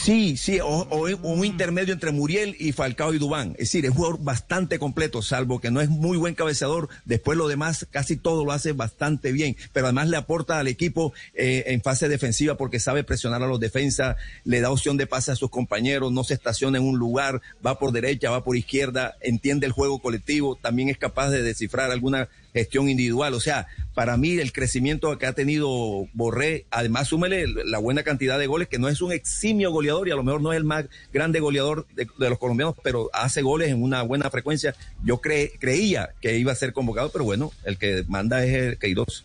Sí, 0.00 0.36
sí, 0.36 0.60
o, 0.62 0.86
un 1.22 1.44
intermedio 1.44 1.92
entre 1.92 2.12
Muriel 2.12 2.56
y 2.58 2.72
Falcao 2.72 3.12
y 3.12 3.18
Dubán. 3.18 3.50
Es 3.52 3.70
decir, 3.72 3.84
es 3.84 3.90
un 3.90 3.96
jugador 3.96 4.22
bastante 4.22 4.78
completo, 4.78 5.22
salvo 5.22 5.60
que 5.60 5.70
no 5.70 5.80
es 5.80 5.88
muy 5.88 6.16
buen 6.16 6.34
cabeceador. 6.34 6.88
Después 7.04 7.36
lo 7.36 7.48
demás, 7.48 7.86
casi 7.90 8.16
todo 8.16 8.44
lo 8.44 8.52
hace 8.52 8.72
bastante 8.72 9.32
bien. 9.32 9.56
Pero 9.72 9.86
además 9.86 10.08
le 10.08 10.16
aporta 10.16 10.58
al 10.60 10.68
equipo 10.68 11.12
eh, 11.34 11.64
en 11.66 11.82
fase 11.82 12.08
defensiva 12.08 12.56
porque 12.56 12.80
sabe 12.80 13.04
presionar 13.04 13.42
a 13.42 13.48
los 13.48 13.60
defensas, 13.60 14.16
le 14.44 14.60
da 14.60 14.70
opción 14.70 14.96
de 14.96 15.06
pase 15.06 15.32
a 15.32 15.36
sus 15.36 15.50
compañeros, 15.50 16.12
no 16.12 16.24
se 16.24 16.34
estaciona 16.34 16.78
en 16.78 16.84
un 16.84 16.98
lugar, 16.98 17.42
va 17.64 17.78
por 17.78 17.92
derecha, 17.92 18.30
va 18.30 18.44
por 18.44 18.56
izquierda, 18.56 19.16
entiende 19.20 19.66
el 19.66 19.72
juego 19.72 20.00
colectivo, 20.00 20.56
también 20.56 20.88
es 20.88 20.98
capaz 20.98 21.30
de 21.30 21.42
descifrar 21.42 21.90
alguna 21.90 22.28
gestión 22.54 22.88
individual. 22.88 23.34
O 23.34 23.40
sea, 23.40 23.66
para 23.94 24.16
mí 24.16 24.30
el 24.38 24.52
crecimiento 24.52 25.16
que 25.18 25.26
ha 25.26 25.32
tenido 25.32 26.06
Borré, 26.12 26.66
además 26.70 27.08
súmele 27.08 27.46
la 27.64 27.78
buena 27.78 28.02
cantidad 28.02 28.38
de 28.38 28.46
goles, 28.46 28.68
que 28.68 28.78
no 28.78 28.88
es 28.88 29.00
un 29.00 29.12
eximio 29.12 29.70
goleador 29.70 30.08
y 30.08 30.10
a 30.12 30.16
lo 30.16 30.22
mejor 30.22 30.40
no 30.40 30.52
es 30.52 30.56
el 30.56 30.64
más 30.64 30.86
grande 31.12 31.40
goleador 31.40 31.86
de, 31.94 32.06
de 32.18 32.30
los 32.30 32.38
colombianos, 32.38 32.74
pero 32.82 33.10
hace 33.12 33.42
goles 33.42 33.68
en 33.70 33.82
una 33.82 34.02
buena 34.02 34.30
frecuencia. 34.30 34.74
Yo 35.04 35.20
cre- 35.20 35.52
creía 35.58 36.10
que 36.20 36.38
iba 36.38 36.52
a 36.52 36.56
ser 36.56 36.72
convocado, 36.72 37.10
pero 37.12 37.24
bueno, 37.24 37.52
el 37.64 37.76
que 37.78 38.04
manda 38.08 38.44
es 38.44 38.54
el 38.54 38.78
Queiroz. 38.78 39.24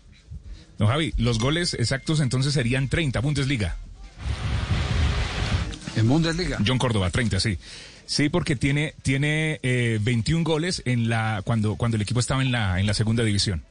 No, 0.80 0.88
Javi, 0.88 1.14
los 1.18 1.40
goles 1.40 1.76
exactos 1.76 2.20
entonces 2.20 2.54
serían 2.54 2.90
30, 2.90 3.20
Bundesliga. 3.20 3.78
En 5.96 6.08
Bundesliga. 6.10 6.58
John 6.66 6.80
Córdoba, 6.80 7.10
30, 7.12 7.40
sí. 7.40 7.58
Sí, 8.06 8.30
porque 8.30 8.56
tiene, 8.56 8.94
tiene 9.02 9.60
eh, 9.64 10.00
21 10.02 10.44
goles 10.44 10.82
en 10.86 11.10
la, 11.10 11.42
cuando, 11.46 11.76
cuando 11.76 11.96
el 11.96 12.02
equipo 12.02 12.20
estaba 12.20 12.42
en 12.42 12.52
la, 12.52 12.80
en 12.80 12.86
la 12.88 12.94
segunda 12.94 13.24
división. 13.24 13.64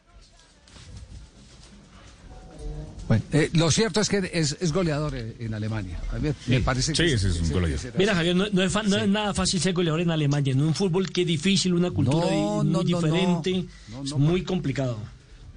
Bueno, 3.08 3.24
eh, 3.32 3.50
lo 3.54 3.70
cierto 3.70 4.00
es 4.00 4.08
que 4.08 4.30
es, 4.32 4.56
es 4.60 4.72
goleador 4.72 5.14
eh, 5.16 5.36
en 5.40 5.52
Alemania. 5.54 5.98
A 6.12 6.18
mí 6.18 6.28
me, 6.28 6.34
me 6.56 6.60
parece 6.62 6.94
Sí, 6.94 7.02
que 7.02 7.12
ese 7.14 7.28
es 7.28 7.40
un 7.40 7.50
goleador. 7.50 7.92
Mira, 7.98 8.14
Javier, 8.14 8.36
no, 8.36 8.46
no 8.50 8.62
es, 8.62 8.72
fa- 8.72 8.84
no 8.84 8.96
es 8.96 9.08
nada 9.08 9.34
fácil 9.34 9.60
ser 9.60 9.74
goleador 9.74 10.00
en 10.00 10.10
Alemania. 10.10 10.52
En 10.52 10.62
un 10.62 10.74
fútbol 10.74 11.10
que 11.10 11.22
es 11.22 11.26
difícil, 11.26 11.74
una 11.74 11.90
cultura 11.90 12.26
No, 12.26 12.30
di- 12.30 12.36
no, 12.36 12.62
muy 12.62 12.70
no, 12.72 12.82
diferente, 12.84 13.52
no. 13.88 13.96
No, 13.98 14.04
es 14.04 14.10
no, 14.10 14.18
muy 14.18 14.42
complicado. 14.44 14.98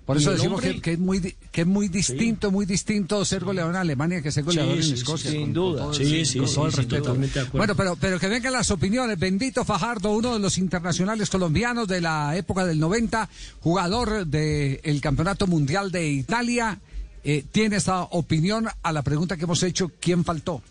Por 0.05 0.17
eso 0.17 0.31
decimos 0.31 0.59
hombre- 0.59 0.75
que, 0.75 0.81
que 0.81 0.91
es 0.93 0.99
muy 0.99 1.19
que 1.51 1.61
es 1.61 1.67
muy 1.67 1.87
distinto, 1.87 2.51
muy 2.51 2.65
distinto 2.67 3.25
ser 3.25 3.43
goleador 3.43 3.73
en 3.73 3.81
Alemania 3.81 4.21
que 4.21 4.31
ser 4.31 4.43
goleador 4.43 4.81
Sí, 4.83 4.89
en 4.89 4.95
Escocia. 4.95 5.31
sí, 5.31 5.37
sin 5.37 5.53
duda. 5.53 5.91
Sí, 5.93 6.25
sí, 6.25 6.37
con 6.39 6.53
todo 6.53 6.65
el 6.67 6.73
respeto. 6.73 7.17
Bueno, 7.53 7.75
pero, 7.75 7.95
pero 7.95 8.19
que 8.19 8.27
vengan 8.27 8.53
las 8.53 8.69
opiniones. 8.69 9.17
Bendito 9.17 9.65
Fajardo, 9.65 10.11
uno 10.11 10.33
de 10.33 10.39
los 10.39 10.57
internacionales 10.59 11.29
colombianos 11.29 11.87
de 11.87 12.01
la 12.01 12.35
época 12.37 12.65
del 12.65 12.79
90, 12.79 13.27
jugador 13.61 14.27
del 14.27 15.01
Campeonato 15.01 15.47
Mundial 15.47 15.91
de 15.91 16.07
Italia, 16.07 16.79
eh, 17.23 17.43
tiene 17.51 17.77
esta 17.77 18.03
opinión 18.03 18.67
a 18.83 18.91
la 18.91 19.01
pregunta 19.01 19.35
que 19.37 19.45
hemos 19.45 19.63
hecho, 19.63 19.91
¿quién 19.99 20.23
faltó? 20.23 20.61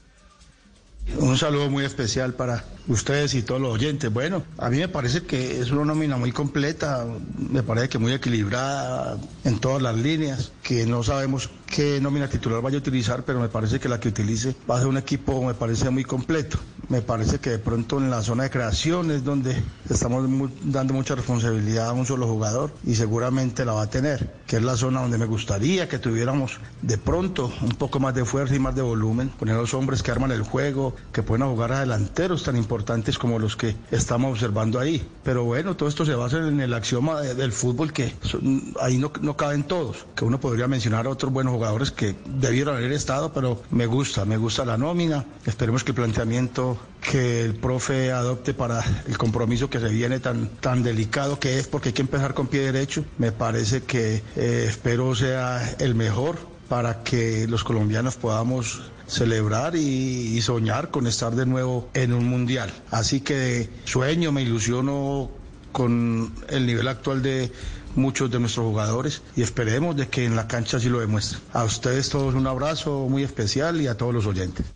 Un 1.19 1.39
saludo 1.39 1.71
muy 1.71 1.85
especial 1.85 2.35
para 2.35 2.65
ustedes 2.89 3.35
y 3.35 3.43
todos 3.43 3.61
los 3.61 3.73
oyentes. 3.73 4.13
Bueno, 4.13 4.43
a 4.59 4.69
mí 4.69 4.79
me 4.79 4.89
parece 4.89 5.23
que 5.23 5.61
es 5.61 5.71
una 5.71 5.85
nómina 5.85 6.17
muy 6.17 6.33
completa, 6.33 7.07
me 7.39 7.63
parece 7.63 7.89
que 7.89 7.99
muy 7.99 8.13
equilibrada 8.13 9.19
en 9.45 9.59
todas 9.59 9.81
las 9.81 9.97
líneas, 9.97 10.53
que 10.63 10.87
no 10.87 11.03
sabemos 11.03 11.51
qué 11.67 12.01
nómina 12.01 12.29
titular 12.29 12.61
vaya 12.63 12.77
a 12.77 12.81
utilizar, 12.81 13.25
pero 13.25 13.41
me 13.41 13.49
parece 13.49 13.81
que 13.81 13.89
la 13.89 14.01
que 14.01 14.09
utilice 14.09 14.55
va 14.71 14.77
a 14.77 14.81
ser 14.81 14.89
un 14.89 14.97
equipo, 14.97 15.43
me 15.45 15.55
parece 15.55 15.89
muy 15.91 16.05
completo. 16.05 16.59
Me 16.89 17.01
parece 17.01 17.39
que 17.39 17.49
de 17.49 17.59
pronto 17.59 17.97
en 17.97 18.11
la 18.11 18.21
zona 18.23 18.43
de 18.43 18.51
creación 18.51 19.11
es 19.11 19.25
donde 19.25 19.57
estamos 19.89 20.29
dando 20.63 20.93
mucha 20.93 21.15
responsabilidad 21.15 21.89
a 21.89 21.93
un 21.95 22.05
solo 22.05 22.27
jugador 22.27 22.75
y 22.85 22.95
seguramente 22.95 23.65
la 23.65 23.73
va 23.73 23.85
a 23.85 23.91
tener, 23.91 24.35
que 24.47 24.57
es 24.57 24.63
la 24.63 24.77
zona 24.77 25.01
donde 25.01 25.17
me 25.17 25.25
gustaría 25.25 25.89
que 25.89 25.99
tuviéramos 25.99 26.61
de 26.83 26.99
pronto 26.99 27.51
un 27.63 27.71
poco 27.71 28.01
más 28.01 28.15
de 28.15 28.27
fuerza 28.27 28.55
y 28.55 28.59
más 28.59 28.75
de 28.75 28.83
volumen, 28.83 29.31
poner 29.31 29.57
los 29.57 29.73
hombres 29.73 30.03
que 30.03 30.11
arman 30.11 30.31
el 30.31 30.43
juego, 30.43 30.94
que 31.13 31.23
pueden 31.23 31.47
jugar 31.47 31.73
a 31.73 31.81
delanteros 31.81 32.43
tan 32.43 32.57
importantes 32.57 33.19
como 33.19 33.39
los 33.39 33.57
que 33.57 33.77
estamos 33.91 34.33
observando 34.33 34.79
ahí. 34.81 35.07
Pero 35.23 35.45
bueno, 35.45 35.77
todo 35.77 35.89
esto 35.89 36.05
se 36.05 36.15
basa 36.15 36.39
en 36.39 36.61
el 36.61 36.75
axioma 36.75 37.21
de- 37.21 37.35
del 37.35 37.53
fútbol 37.53 37.93
que 37.93 38.15
son- 38.23 38.75
ahí 38.81 38.99
no, 38.99 39.13
no 39.21 39.37
caben 39.37 39.65
todos, 39.65 40.07
que 40.15 40.25
uno 40.25 40.41
podría 40.41 40.69
mencionar 40.69 41.07
a 41.07 41.11
otros 41.11 41.33
buenos 41.33 41.53
jugadores 41.55 41.91
que 41.91 42.15
debieron 42.27 42.77
haber 42.77 42.93
estado, 42.93 43.33
pero 43.33 43.63
me 43.71 43.87
gusta, 43.87 44.25
me 44.25 44.37
gusta 44.37 44.65
la 44.65 44.77
nómina. 44.77 45.25
Esperemos 45.47 45.85
que 45.85 45.91
el 45.93 45.97
planteamiento 45.97 46.79
que 47.01 47.43
el 47.45 47.55
profe 47.55 48.13
adopte 48.13 48.55
para 48.55 48.83
el 49.07 49.19
compromiso 49.19 49.69
que 49.69 49.79
se 49.79 49.89
viene 49.89 50.21
tan, 50.21 50.49
tan 50.61 50.83
delicado 50.83 51.39
que 51.39 51.59
es, 51.59 51.67
porque 51.67 51.91
hay 51.91 51.93
que 51.93 52.01
empezar 52.03 52.33
con 52.33 52.47
pie 52.47 52.61
derecho, 52.73 53.05
me 53.19 53.31
parece 53.31 53.83
que 53.83 54.23
eh, 54.37 54.67
espero 54.69 55.15
sea 55.15 55.75
el 55.79 55.95
mejor 55.95 56.39
para 56.69 57.03
que 57.03 57.47
los 57.47 57.63
colombianos 57.63 58.17
podamos 58.17 58.91
celebrar 59.07 59.77
y, 59.77 60.41
soñar 60.43 60.91
con 60.91 61.07
estar 61.07 61.35
de 61.35 61.47
nuevo 61.47 61.89
en 61.95 62.13
un 62.13 62.27
mundial. 62.27 62.73
Así 62.91 63.21
que 63.21 63.69
sueño, 63.85 64.33
me 64.33 64.43
ilusiono 64.43 65.31
con 65.73 66.33
el 66.49 66.67
nivel 66.67 66.89
actual 66.89 67.23
de 67.23 67.51
muchos 67.97 68.31
de 68.31 68.41
nuestros 68.41 68.67
jugadores 68.67 69.23
y 69.37 69.43
esperemos 69.43 69.97
de 69.97 70.09
que 70.09 70.25
en 70.25 70.37
la 70.37 70.49
cancha 70.49 70.81
sí 70.81 70.89
lo 70.89 71.01
demuestren. 71.01 71.41
A 71.53 71.65
ustedes 71.65 72.09
todos 72.09 72.35
un 72.35 72.47
abrazo 72.47 73.07
muy 73.09 73.23
especial 73.23 73.81
y 73.81 73.87
a 73.87 73.97
todos 73.97 74.15
los 74.15 74.27
oyentes. 74.27 74.67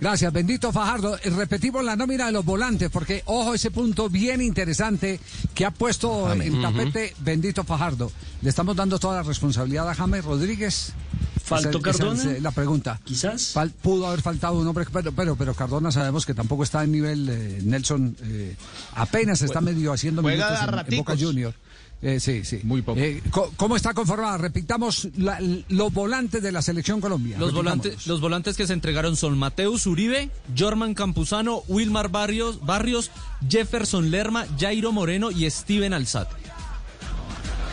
Gracias, 0.00 0.32
bendito 0.32 0.72
Fajardo. 0.72 1.16
Repetimos 1.24 1.84
la 1.84 1.96
nómina 1.96 2.26
de 2.26 2.32
los 2.32 2.44
volantes, 2.44 2.90
porque 2.90 3.22
ojo 3.26 3.54
ese 3.54 3.70
punto 3.70 4.10
bien 4.10 4.42
interesante 4.42 5.20
que 5.54 5.64
ha 5.64 5.70
puesto 5.70 6.28
Amén. 6.28 6.54
en 6.54 6.62
tapete 6.62 7.12
uh 7.14 7.18
-huh. 7.18 7.24
bendito 7.24 7.64
Fajardo. 7.64 8.12
Le 8.42 8.50
estamos 8.50 8.76
dando 8.76 8.98
toda 8.98 9.16
la 9.16 9.22
responsabilidad 9.22 9.88
a 9.88 9.94
James 9.94 10.24
Rodríguez. 10.24 10.92
¿Faltó 11.42 11.80
Cardona? 11.80 12.20
Esa 12.20 12.32
es 12.32 12.42
la 12.42 12.50
pregunta. 12.50 13.00
Quizás. 13.04 13.52
Fal 13.52 13.70
pudo 13.70 14.08
haber 14.08 14.20
faltado 14.20 14.58
un 14.58 14.66
hombre, 14.66 14.84
pero, 14.92 15.12
pero, 15.12 15.36
pero 15.36 15.54
Cardona 15.54 15.92
sabemos 15.92 16.26
que 16.26 16.34
tampoco 16.34 16.64
está 16.64 16.82
en 16.82 16.90
nivel 16.90 17.28
eh, 17.28 17.60
Nelson. 17.62 18.16
Eh, 18.24 18.56
apenas 18.96 19.42
está 19.42 19.60
medio 19.60 19.92
haciendo 19.92 20.22
minutos 20.22 20.58
en, 20.60 20.92
en 20.94 20.98
Boca 20.98 21.14
Junior. 21.16 21.54
Eh, 22.02 22.20
sí, 22.20 22.44
sí. 22.44 22.60
Muy 22.62 22.82
poco. 22.82 23.00
Eh, 23.00 23.22
¿Cómo 23.56 23.74
está 23.74 23.94
conformada? 23.94 24.36
Repitamos 24.38 25.08
la, 25.16 25.40
los 25.68 25.92
volantes 25.92 26.42
de 26.42 26.52
la 26.52 26.62
selección 26.62 27.00
Colombia. 27.00 27.38
Los 27.38 27.52
volantes, 27.52 28.06
los 28.06 28.20
volantes 28.20 28.56
que 28.56 28.66
se 28.66 28.74
entregaron 28.74 29.16
son 29.16 29.38
Mateus 29.38 29.86
Uribe, 29.86 30.30
Jorman 30.56 30.94
Campuzano, 30.94 31.62
Wilmar 31.68 32.10
Barrios, 32.10 32.64
Barrios, 32.64 33.10
Jefferson 33.48 34.10
Lerma, 34.10 34.46
Jairo 34.58 34.92
Moreno 34.92 35.30
y 35.30 35.48
Steven 35.50 35.94
Alzate. 35.94 36.36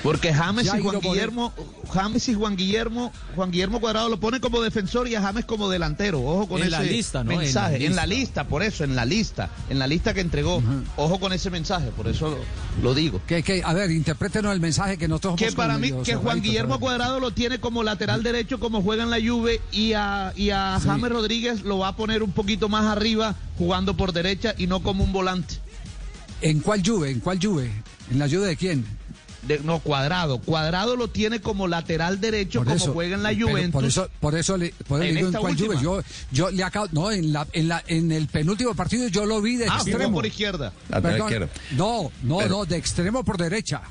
Porque 0.03 0.33
James 0.33 0.65
y 0.65 0.81
Juan 0.81 0.99
Guillermo, 0.99 1.53
James 1.91 2.27
y 2.27 2.33
Juan 2.33 2.57
Guillermo, 2.57 3.13
Juan 3.35 3.51
Guillermo 3.51 3.79
Cuadrado 3.79 4.09
lo 4.09 4.19
pone 4.19 4.41
como 4.41 4.61
defensor 4.61 5.07
y 5.07 5.15
a 5.15 5.21
James 5.21 5.45
como 5.45 5.69
delantero. 5.69 6.21
Ojo 6.21 6.47
con 6.49 6.57
en 6.59 6.67
ese 6.67 6.71
la 6.71 6.81
lista, 6.81 7.23
¿no? 7.23 7.37
mensaje. 7.37 7.75
En 7.77 7.81
la, 7.81 7.87
en 7.87 7.95
la, 7.95 8.05
lista, 8.05 8.43
por 8.43 8.63
eso, 8.63 8.83
en 8.83 8.95
la 8.97 9.05
lista, 9.05 9.49
en 9.69 9.79
la 9.79 9.87
lista 9.87 10.13
que 10.13 10.19
entregó. 10.19 10.57
Uh 10.57 10.61
-huh. 10.61 10.83
Ojo 10.97 11.19
con 11.21 11.31
ese 11.31 11.49
mensaje, 11.49 11.91
por 11.95 12.09
eso 12.09 12.29
lo, 12.29 12.37
lo 12.83 12.93
digo. 12.93 13.21
Que, 13.25 13.43
que, 13.43 13.63
a 13.63 13.73
ver, 13.73 13.91
interprétenos 13.91 14.53
el 14.53 14.59
mensaje 14.59 14.97
que 14.97 15.07
nosotros 15.07 15.35
Que 15.37 15.53
para 15.53 15.77
mí, 15.77 15.93
que 16.03 16.15
Juan 16.15 16.41
Guillermo 16.41 16.81
Cuadrado 16.81 17.21
lo 17.21 17.31
tiene 17.31 17.59
como 17.59 17.81
lateral 17.81 18.23
derecho, 18.23 18.59
como 18.59 18.81
juega 18.81 19.03
en 19.03 19.09
la 19.09 19.21
Juve, 19.21 19.61
y 19.71 19.93
a, 19.93 20.33
y 20.35 20.49
a 20.49 20.79
sí. 20.81 20.87
James 20.87 21.11
Rodríguez 21.11 21.61
lo 21.63 21.77
va 21.77 21.89
a 21.89 21.95
poner 21.95 22.23
un 22.23 22.33
poquito 22.33 22.67
más 22.67 22.85
arriba, 22.85 23.35
jugando 23.57 23.95
por 23.95 24.11
derecha 24.11 24.53
y 24.57 24.67
no 24.67 24.83
como 24.83 25.05
un 25.05 25.13
volante. 25.13 25.55
¿En 26.41 26.59
cuál 26.59 26.81
Juve? 26.85 27.09
¿En 27.09 27.21
cuál 27.21 27.39
Juve? 27.41 27.71
¿En 28.11 28.19
la 28.19 28.27
Juve 28.27 28.47
de 28.47 28.57
quién? 28.57 28.85
De, 29.47 29.59
no, 29.59 29.79
Cuadrado. 29.79 30.39
Cuadrado 30.39 30.95
lo 30.95 31.09
tiene 31.09 31.41
como 31.41 31.67
lateral 31.67 32.21
derecho, 32.21 32.59
por 32.59 32.67
como 32.67 32.77
eso, 32.77 32.93
juega 32.93 33.15
en 33.15 33.23
la 33.23 33.33
Juventus. 33.33 33.71
Por 33.71 33.85
eso, 33.85 34.09
por 34.19 34.35
eso 34.35 34.57
le, 34.57 34.73
por 34.87 35.01
eso 35.01 35.09
en 35.09 35.13
le 35.15 35.19
digo 35.21 35.27
en 35.27 35.41
cuál 35.41 35.51
última. 35.51 35.73
Juve. 35.75 35.83
Yo, 35.83 36.01
yo 36.31 36.51
le 36.51 36.63
acabo, 36.63 36.87
no, 36.91 37.11
en 37.11 37.33
la, 37.33 37.47
en 37.51 37.67
la, 37.67 37.83
en 37.87 38.11
el 38.11 38.27
penúltimo 38.27 38.73
partido 38.73 39.07
yo 39.07 39.25
lo 39.25 39.41
vi 39.41 39.57
de 39.57 39.67
ah, 39.69 39.75
extremo. 39.75 40.13
por 40.13 40.25
izquierda. 40.25 40.71
Perdón, 40.89 41.19
izquierda. 41.19 41.49
No, 41.71 42.11
no, 42.23 42.37
pero, 42.37 42.49
no, 42.49 42.65
de 42.65 42.77
extremo 42.77 43.23
por 43.23 43.37
derecha. 43.37 43.81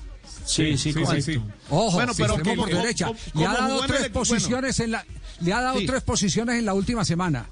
Sí, 0.44 0.76
sí, 0.76 0.92
sí, 0.92 1.04
sí, 1.06 1.22
sí. 1.22 1.42
Ojo, 1.70 1.92
bueno, 1.92 2.12
pero 2.16 2.36
por 2.38 2.68
derecha. 2.70 3.10
le 3.34 3.46
ha 3.46 3.52
dado 3.52 3.80
tres 3.86 4.04
el, 4.04 4.10
posiciones 4.10 4.78
bueno. 4.78 4.98
en 4.98 5.06
la, 5.06 5.22
le 5.40 5.52
ha 5.52 5.60
dado 5.60 5.78
sí. 5.78 5.86
tres 5.86 6.02
posiciones 6.02 6.58
en 6.58 6.64
la 6.64 6.74
última 6.74 7.04
semana. 7.04 7.46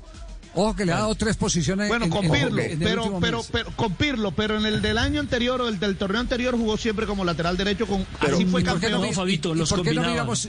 Ojo 0.54 0.74
que 0.74 0.84
le 0.84 0.92
ha 0.92 0.98
dado 0.98 1.14
tres 1.14 1.36
posiciones. 1.36 1.88
Bueno, 1.88 2.06
en, 2.06 2.10
con 2.10 2.24
en, 2.24 2.32
Pirlo, 2.32 2.62
en 2.62 2.78
pero, 2.78 3.18
pero, 3.20 3.42
pero, 3.52 3.70
con 3.76 3.94
Pirlo, 3.94 4.32
pero 4.32 4.58
en 4.58 4.66
el 4.66 4.82
del 4.82 4.98
año 4.98 5.20
anterior 5.20 5.60
o 5.60 5.68
el 5.68 5.78
del 5.78 5.96
torneo 5.96 6.20
anterior 6.20 6.56
jugó 6.56 6.76
siempre 6.76 7.06
como 7.06 7.24
lateral 7.24 7.56
derecho. 7.56 7.86
Con, 7.86 8.04
pero, 8.20 8.36
así 8.36 8.44
fue 8.46 8.62
campeón. 8.62 9.00
No, 9.00 9.12
Fabito, 9.12 9.54
los 9.54 9.70
¿Por 9.70 9.82
qué 9.82 9.94
no 9.94 10.02
miramos? 10.02 10.48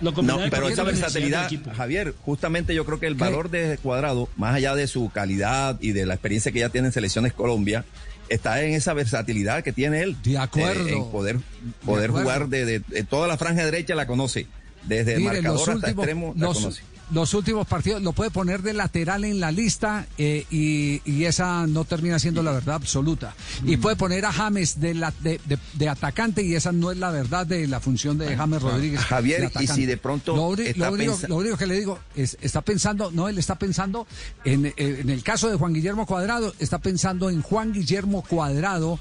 No, 0.00 0.12
pero 0.50 0.68
esa 0.68 0.82
versatilidad, 0.82 1.50
Javier, 1.74 2.14
justamente 2.24 2.74
yo 2.74 2.84
creo 2.84 3.00
que 3.00 3.06
el 3.06 3.14
valor 3.14 3.50
de 3.50 3.78
Cuadrado, 3.78 4.28
más 4.36 4.54
allá 4.54 4.74
de 4.74 4.86
su 4.88 5.10
calidad 5.10 5.78
y 5.80 5.92
de 5.92 6.04
la 6.04 6.14
experiencia 6.14 6.52
que 6.52 6.58
ya 6.58 6.68
tiene 6.68 6.88
en 6.88 6.92
Selecciones 6.92 7.32
Colombia, 7.32 7.84
está 8.28 8.62
en 8.62 8.74
esa 8.74 8.92
versatilidad 8.92 9.62
que 9.62 9.72
tiene 9.72 10.02
él. 10.02 10.16
De 10.22 10.36
acuerdo. 10.36 10.86
Eh, 10.86 10.92
en 10.92 11.10
poder, 11.10 11.38
poder 11.84 12.12
de 12.12 12.20
jugar 12.20 12.48
de, 12.48 12.64
de, 12.66 12.80
de, 12.80 13.04
toda 13.04 13.26
la 13.26 13.38
franja 13.38 13.64
derecha 13.64 13.94
la 13.94 14.06
conoce. 14.06 14.46
Desde 14.84 15.14
el 15.14 15.22
marcador 15.22 15.58
hasta 15.58 15.72
últimos, 15.72 16.04
extremo 16.04 16.34
la 16.36 16.46
los, 16.46 16.58
conoce 16.58 16.82
los 17.10 17.34
últimos 17.34 17.66
partidos 17.66 18.02
lo 18.02 18.12
puede 18.12 18.30
poner 18.30 18.62
de 18.62 18.72
lateral 18.72 19.24
en 19.24 19.38
la 19.38 19.52
lista 19.52 20.06
eh, 20.18 20.44
y, 20.50 21.00
y, 21.04 21.24
esa 21.24 21.66
no 21.66 21.84
termina 21.84 22.18
siendo 22.18 22.42
la 22.42 22.50
verdad 22.50 22.76
absoluta. 22.76 23.34
Y 23.64 23.76
puede 23.76 23.96
poner 23.96 24.24
a 24.24 24.32
James 24.32 24.80
de, 24.80 24.94
la, 24.94 25.12
de, 25.20 25.40
de, 25.44 25.58
de, 25.74 25.88
atacante 25.88 26.42
y 26.42 26.54
esa 26.54 26.72
no 26.72 26.90
es 26.90 26.98
la 26.98 27.10
verdad 27.10 27.46
de 27.46 27.66
la 27.68 27.80
función 27.80 28.18
de 28.18 28.36
James 28.36 28.60
Rodríguez. 28.60 29.00
Javier, 29.00 29.50
y 29.60 29.66
si 29.66 29.86
de 29.86 29.96
pronto. 29.96 30.34
Lo, 30.34 30.54
está 30.54 30.86
lo, 30.86 30.94
único, 30.94 31.18
lo, 31.28 31.36
único, 31.36 31.56
que 31.56 31.66
le 31.66 31.78
digo 31.78 31.98
es: 32.16 32.36
está 32.40 32.62
pensando, 32.62 33.10
no, 33.12 33.28
él 33.28 33.38
está 33.38 33.56
pensando 33.56 34.06
en, 34.44 34.72
en 34.76 35.08
el 35.08 35.22
caso 35.22 35.48
de 35.48 35.56
Juan 35.56 35.74
Guillermo 35.74 36.06
Cuadrado, 36.06 36.54
está 36.58 36.78
pensando 36.78 37.30
en 37.30 37.42
Juan 37.42 37.72
Guillermo 37.72 38.22
Cuadrado. 38.22 38.98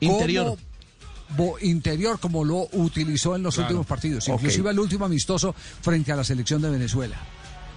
Interior. 0.00 0.58
Como, 1.36 1.58
interior 1.60 2.20
como 2.20 2.44
lo 2.44 2.68
utilizó 2.72 3.34
en 3.34 3.42
los 3.42 3.54
claro. 3.54 3.68
últimos 3.68 3.86
partidos, 3.86 4.24
okay. 4.24 4.34
inclusive 4.34 4.70
el 4.70 4.78
último 4.78 5.06
amistoso 5.06 5.54
frente 5.80 6.12
a 6.12 6.16
la 6.16 6.24
selección 6.24 6.60
de 6.60 6.70
Venezuela. 6.70 7.16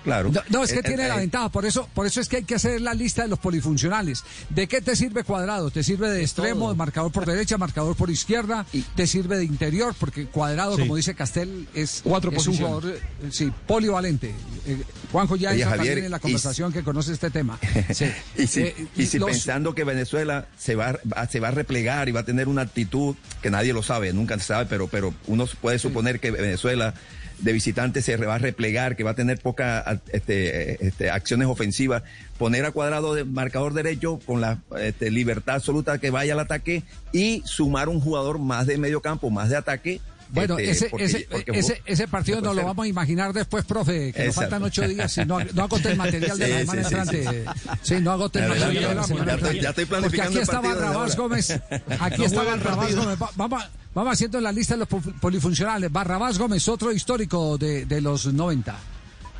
Claro. 0.07 0.31
No, 0.31 0.41
no 0.49 0.63
es 0.63 0.71
que 0.71 0.79
Eh, 0.79 0.83
tiene 0.83 1.05
eh, 1.05 1.09
la 1.09 1.15
eh. 1.15 1.19
ventaja, 1.19 1.49
por 1.49 1.65
eso, 1.65 1.89
por 1.93 2.05
eso 2.05 2.21
es 2.21 2.29
que 2.29 2.37
hay 2.37 2.43
que 2.45 2.55
hacer 2.55 2.79
la 2.79 2.93
lista 2.93 3.23
de 3.23 3.27
los 3.27 3.39
polifuncionales. 3.39 4.23
¿De 4.49 4.65
qué 4.67 4.79
te 4.81 4.95
sirve 4.95 5.25
cuadrado? 5.25 5.69
¿Te 5.69 5.83
sirve 5.83 6.09
de 6.09 6.21
extremo, 6.21 6.61
todo. 6.61 6.69
de 6.71 6.75
marcador 6.77 7.11
por 7.11 7.25
derecha, 7.27 7.57
marcador 7.57 7.95
por 7.97 8.09
izquierda? 8.09 8.65
¿Te 8.95 9.05
sirve 9.05 9.37
de 9.37 9.43
interior? 9.43 9.93
Porque 9.99 10.27
cuadrado, 10.27 10.75
Sí. 10.77 10.81
como 10.83 10.95
dice 10.95 11.13
Castel, 11.13 11.67
es, 11.73 12.01
Cuatro 12.05 12.31
es 12.31 12.37
un 12.37 12.45
posiciones. 12.45 12.73
jugador 12.73 12.99
sí, 13.31 13.51
polivalente. 13.67 14.33
Eh, 14.65 14.81
Juanjo 15.11 15.35
ya 15.35 15.49
Oye, 15.49 15.61
entra 15.63 15.77
Javier, 15.77 15.87
también 15.95 16.05
en 16.05 16.11
la 16.11 16.17
y- 16.17 16.21
conversación 16.21 16.71
que 16.71 16.83
conoce 16.83 17.11
este 17.11 17.29
tema. 17.29 17.59
Sí. 17.93 18.05
y 18.37 18.47
si, 18.47 18.61
Eh, 18.61 18.87
y 18.95 19.05
si 19.07 19.19
los- 19.19 19.29
pensando 19.31 19.75
que 19.75 19.83
Venezuela 19.83 20.47
se 20.57 20.75
va, 20.75 20.97
va- 21.11 21.27
se 21.27 21.39
va 21.41 21.49
a 21.49 21.51
replegar 21.51 22.07
y 22.07 22.13
va 22.13 22.21
a 22.21 22.25
tener 22.25 22.47
una 22.47 22.61
actitud 22.61 23.15
que 23.41 23.49
nadie 23.49 23.73
lo 23.73 23.83
sabe, 23.83 24.13
nunca 24.13 24.37
se 24.39 24.45
sabe, 24.45 24.67
pero, 24.67 24.87
pero 24.87 25.13
uno 25.27 25.45
puede 25.61 25.79
suponer 25.79 26.19
que 26.21 26.31
Venezuela 26.31 26.93
de 27.39 27.53
visitante 27.53 28.01
se 28.01 28.15
va 28.17 28.36
a 28.36 28.39
replegar, 28.39 28.96
que 28.96 29.03
va 29.03 29.12
a 29.12 29.15
tener 29.15 29.39
pocas 29.39 30.00
este, 30.12 30.86
este, 30.86 31.10
acciones 31.10 31.48
ofensivas, 31.48 32.03
poner 32.38 32.65
a 32.65 32.72
cuadrado 32.72 33.13
de 33.13 33.25
marcador 33.25 33.74
derecho 33.74 34.20
con 34.25 34.41
la 34.41 34.60
este, 34.79 35.12
libertad 35.12 35.56
absoluta 35.56 36.00
que 36.00 36.10
vaya 36.10 36.34
al 36.34 36.39
ataque 36.39 36.84
y 37.12 37.41
sumar 37.46 37.89
un 37.89 38.00
jugador 38.00 38.39
más 38.39 38.67
de 38.67 38.77
medio 38.77 39.01
campo, 39.01 39.29
más 39.29 39.50
de 39.50 39.58
ataque. 39.58 40.01
Bueno, 40.29 40.57
este, 40.57 40.72
ese, 40.72 40.89
porque- 40.89 41.05
ese, 41.05 41.27
porque 41.31 41.51
ese, 41.60 41.81
ese 41.86 42.07
partido 42.07 42.41
nos 42.41 42.55
lo 42.55 42.63
vamos 42.65 42.86
a 42.86 42.88
imaginar 42.88 43.31
después, 43.34 43.63
profe, 43.65 44.12
que 44.13 44.25
nos 44.25 44.36
faltan 44.36 44.62
ocho 44.63 44.88
días 44.88 45.17
y 45.17 45.25
no, 45.25 45.39
no 45.53 45.63
agote 45.63 45.89
el 45.91 45.98
material 45.98 46.38
de 46.38 46.46
Sí, 46.46 46.51
la 46.51 46.60
semana 46.60 46.84
sí, 46.84 46.96
entrante. 47.17 47.46
Sí, 47.81 47.96
no 48.01 48.12
agote 48.12 48.39
el 48.39 48.50
material 48.50 48.74
ya, 48.74 48.88
de 48.89 48.96
la 48.96 49.03
semana 49.03 49.25
ya 49.25 49.34
estoy- 49.34 49.34
entrante. 49.57 49.62
ya 49.62 49.69
estoy 49.69 49.86
Porque 49.86 50.00
planificando 50.01 50.39
aquí 50.39 50.48
partido 50.48 50.74
desde 50.74 50.84
Barrabás 50.86 51.12
ahora. 51.12 51.15
Gómez, 51.24 51.51
aquí 51.51 52.22
No 52.27 52.36
Barrabás 52.46 52.77
partido. 52.77 53.01
Gómez. 53.03 53.22
Va- 53.22 53.31
Vamos, 53.36 53.63
vamos 53.93 54.13
haciendo 54.13 54.41
la 54.41 54.51
lista 54.51 54.74
de 54.74 54.79
los 54.79 54.88
pol- 54.88 55.13
polifuncionales. 55.22 55.91
Barrabás 55.91 56.38
Gómez, 56.38 56.67
otro 56.67 56.91
histórico 56.91 57.57
de, 57.57 57.86
de 57.86 58.01
los 58.01 58.25
90. 58.34 58.75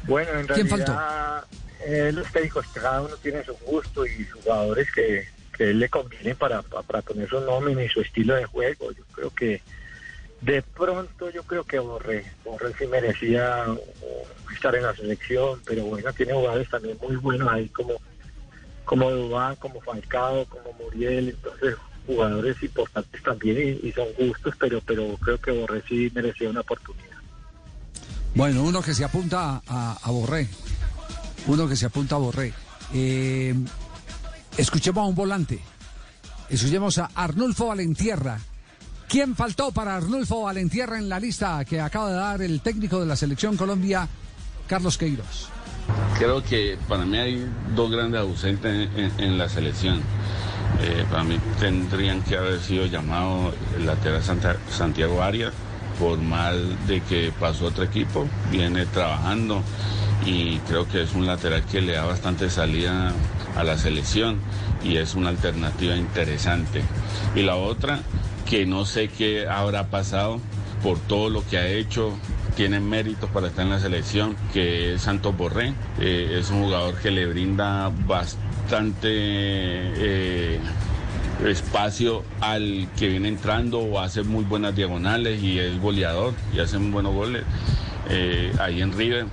Bueno, 0.08 0.39
en 0.39 0.48
¿Quién 0.48 0.67
realidad, 0.70 1.44
eh, 1.86 2.12
los 2.13 2.32
técnicos, 2.32 2.65
cada 2.74 3.01
uno 3.01 3.15
tiene 3.17 3.44
su 3.44 3.53
gusto 3.65 4.06
y 4.06 4.24
sus 4.25 4.41
jugadores 4.44 4.88
que, 4.94 5.25
que 5.58 5.72
él 5.72 5.79
le 5.79 5.89
convienen 5.89 6.36
para, 6.38 6.62
para, 6.62 6.84
para 6.84 7.01
poner 7.01 7.27
su 7.27 7.39
nómina 7.41 7.84
y 7.84 7.89
su 7.89 8.00
estilo 8.01 8.36
de 8.36 8.46
juego. 8.46 8.91
Yo 8.94 9.03
creo 9.13 9.29
que 9.36 9.62
de 10.41 10.62
pronto 10.62 11.29
yo 11.29 11.44
creo 11.44 11.63
que 11.63 11.79
Borré, 11.79 12.32
Borré 12.46 12.74
sí 12.77 12.86
merecía 12.88 13.65
uh, 13.67 14.51
estar 14.53 14.75
en 14.75 14.84
la 14.84 14.96
selección, 14.96 15.60
pero 15.65 15.86
bueno, 15.86 16.12
tiene 16.13 16.34
jugadores 16.34 16.70
también 16.70 16.98
muy 17.01 17.15
buenos 17.15 17.50
ahí 17.51 17.67
como, 17.70 17.94
como 18.86 19.12
Dubán, 19.12 19.56
como 19.56 19.82
Falcao, 19.82 20.46
como 20.46 20.74
Muriel, 20.74 21.29
entonces 21.29 21.75
jugadores 22.06 22.62
importantes 22.63 23.22
también 23.22 23.79
y, 23.84 23.91
son 23.91 24.08
gustos, 24.17 24.56
pero, 24.60 24.82
pero 24.86 25.17
creo 25.17 25.39
que 25.39 25.51
Borré 25.51 25.84
sí 25.88 26.10
merecía 26.13 26.50
una 26.50 26.62
oportunidad. 26.62 27.17
Bueno, 28.34 28.63
uno 28.63 28.82
que 28.82 28.94
se 28.94 29.03
apunta 29.03 29.62
a, 29.67 29.98
a 30.01 30.12
Borré. 30.12 30.48
Uno 31.48 31.67
que 31.67 31.75
se 31.75 31.88
apunta 31.88 32.15
a 32.15 32.20
Borré. 32.20 32.53
Eh, 32.94 33.53
escuchemos 34.58 35.03
a 35.03 35.08
un 35.08 35.15
volante. 35.15 35.60
Escuchemos 36.50 36.98
a 36.98 37.10
Arnulfo 37.15 37.67
Valentierra. 37.67 38.39
¿Quién 39.08 39.36
faltó 39.36 39.72
para 39.72 39.96
Arnulfo 39.96 40.42
Valentierra 40.44 40.98
en 40.98 41.08
la 41.08 41.20
lista 41.20 41.64
que 41.64 41.80
acaba 41.80 42.10
de 42.10 42.16
dar 42.16 42.42
el 42.42 42.60
técnico 42.62 43.00
de 43.00 43.06
la 43.06 43.16
selección 43.16 43.56
Colombia, 43.56 44.08
Carlos 44.68 44.98
Queiroz? 44.98 45.48
Creo 46.20 46.44
que 46.44 46.78
para 46.90 47.06
mí 47.06 47.18
hay 47.18 47.50
dos 47.74 47.90
grandes 47.90 48.20
ausentes 48.20 48.90
en, 49.18 49.38
la 49.38 49.48
selección. 49.48 50.02
Eh, 50.82 51.06
para 51.10 51.24
mí 51.24 51.40
tendrían 51.60 52.22
que 52.22 52.36
haber 52.36 52.60
sido 52.60 52.86
llamados 52.88 53.54
el 53.78 53.86
lateral 53.86 54.22
Santa- 54.22 54.58
Santiago 54.70 55.24
Arias 55.24 55.54
por 55.98 56.18
mal 56.20 56.76
de 56.88 57.02
que 57.02 57.32
pasó 57.40 57.68
otro 57.68 57.86
equipo, 57.86 58.28
viene 58.52 58.86
trabajando 58.88 59.64
y 60.26 60.58
creo 60.68 60.88
que 60.88 61.04
es 61.04 61.14
un 61.16 61.26
lateral 61.26 61.64
que 61.64 61.82
le 61.82 61.94
da 61.94 62.04
bastante 62.06 62.50
salida 62.50 63.14
a 63.56 63.64
la 63.64 63.78
selección 63.78 64.38
y 64.84 64.98
es 64.98 65.16
una 65.16 65.30
alternativa 65.30 65.96
interesante. 65.96 66.84
Y 67.36 67.42
la 67.44 67.56
otra, 67.56 68.02
que 68.50 68.66
no 68.66 68.86
sé 68.86 69.10
qué 69.10 69.48
habrá 69.48 69.88
pasado 69.88 70.39
por 70.82 71.00
todo 71.00 71.30
lo 71.30 71.46
que 71.48 71.58
ha 71.58 71.68
hecho, 71.68 72.18
tiene 72.56 72.80
méritos 72.80 73.30
para 73.30 73.48
estar 73.48 73.66
en 73.66 73.72
la 73.72 73.80
selección, 73.80 74.36
que 74.54 74.94
es 74.94 75.01
Santos 75.01 75.36
Borré. 75.36 75.74
Eh, 76.00 76.38
es 76.39 76.50
un 76.50 76.63
jugador 76.63 76.96
que 76.96 77.12
le 77.12 77.25
brinda 77.25 77.92
bastante 78.08 79.10
eh, 79.10 80.60
espacio 81.46 82.24
al 82.42 82.88
que 82.98 83.10
viene 83.10 83.27
entrando 83.27 83.80
o 83.80 84.00
hace 84.00 84.24
muy 84.24 84.44
buenas 84.44 84.75
diagonales 84.75 85.42
y 85.42 85.60
es 85.60 85.80
goleador 85.80 86.34
y 86.54 86.60
hace 86.60 86.77
muy 86.77 86.92
buenos 86.92 87.13
goles 87.13 87.44
eh, 88.10 88.51
ahí 88.60 88.82
en 88.82 88.94
River. 88.94 89.25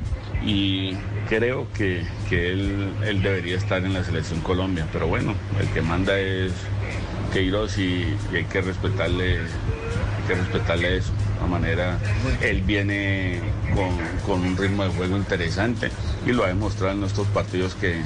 Y 0.44 0.92
creo 1.28 1.68
que, 1.72 2.04
que 2.28 2.52
él, 2.52 2.92
él 3.06 3.22
debería 3.22 3.56
estar 3.56 3.82
en 3.82 3.94
la 3.94 4.04
selección 4.04 4.40
Colombia, 4.40 4.86
pero 4.92 5.06
bueno, 5.06 5.34
el 5.58 5.68
que 5.68 5.80
manda 5.80 6.18
es 6.18 6.52
Queiroz 7.34 7.76
y, 7.78 8.16
hay 8.32 8.44
que 8.44 8.60
respetarle, 8.60 9.38
hay 9.40 10.28
que 10.28 10.34
respetarle 10.36 10.98
eso. 10.98 11.12
De 11.42 11.48
manera, 11.48 11.98
él 12.40 12.62
viene 12.62 13.40
con, 13.74 13.98
con 14.24 14.48
un 14.48 14.56
ritmo 14.56 14.84
de 14.84 14.90
juego 14.90 15.16
interesante 15.16 15.90
y 16.24 16.30
lo 16.30 16.44
ha 16.44 16.48
demostrado 16.48 16.94
en 16.94 17.00
nuestros 17.00 17.26
partidos 17.26 17.74
que, 17.74 18.00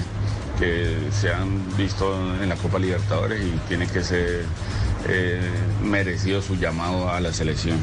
que 0.58 0.96
se 1.12 1.30
han 1.30 1.76
visto 1.76 2.16
en 2.42 2.48
la 2.48 2.56
Copa 2.56 2.78
Libertadores 2.78 3.40
y 3.40 3.50
tiene 3.68 3.86
que 3.86 4.02
ser 4.02 4.44
eh, 5.08 5.40
merecido 5.82 6.42
su 6.42 6.56
llamado 6.56 7.10
a 7.10 7.20
la 7.20 7.32
selección. 7.32 7.78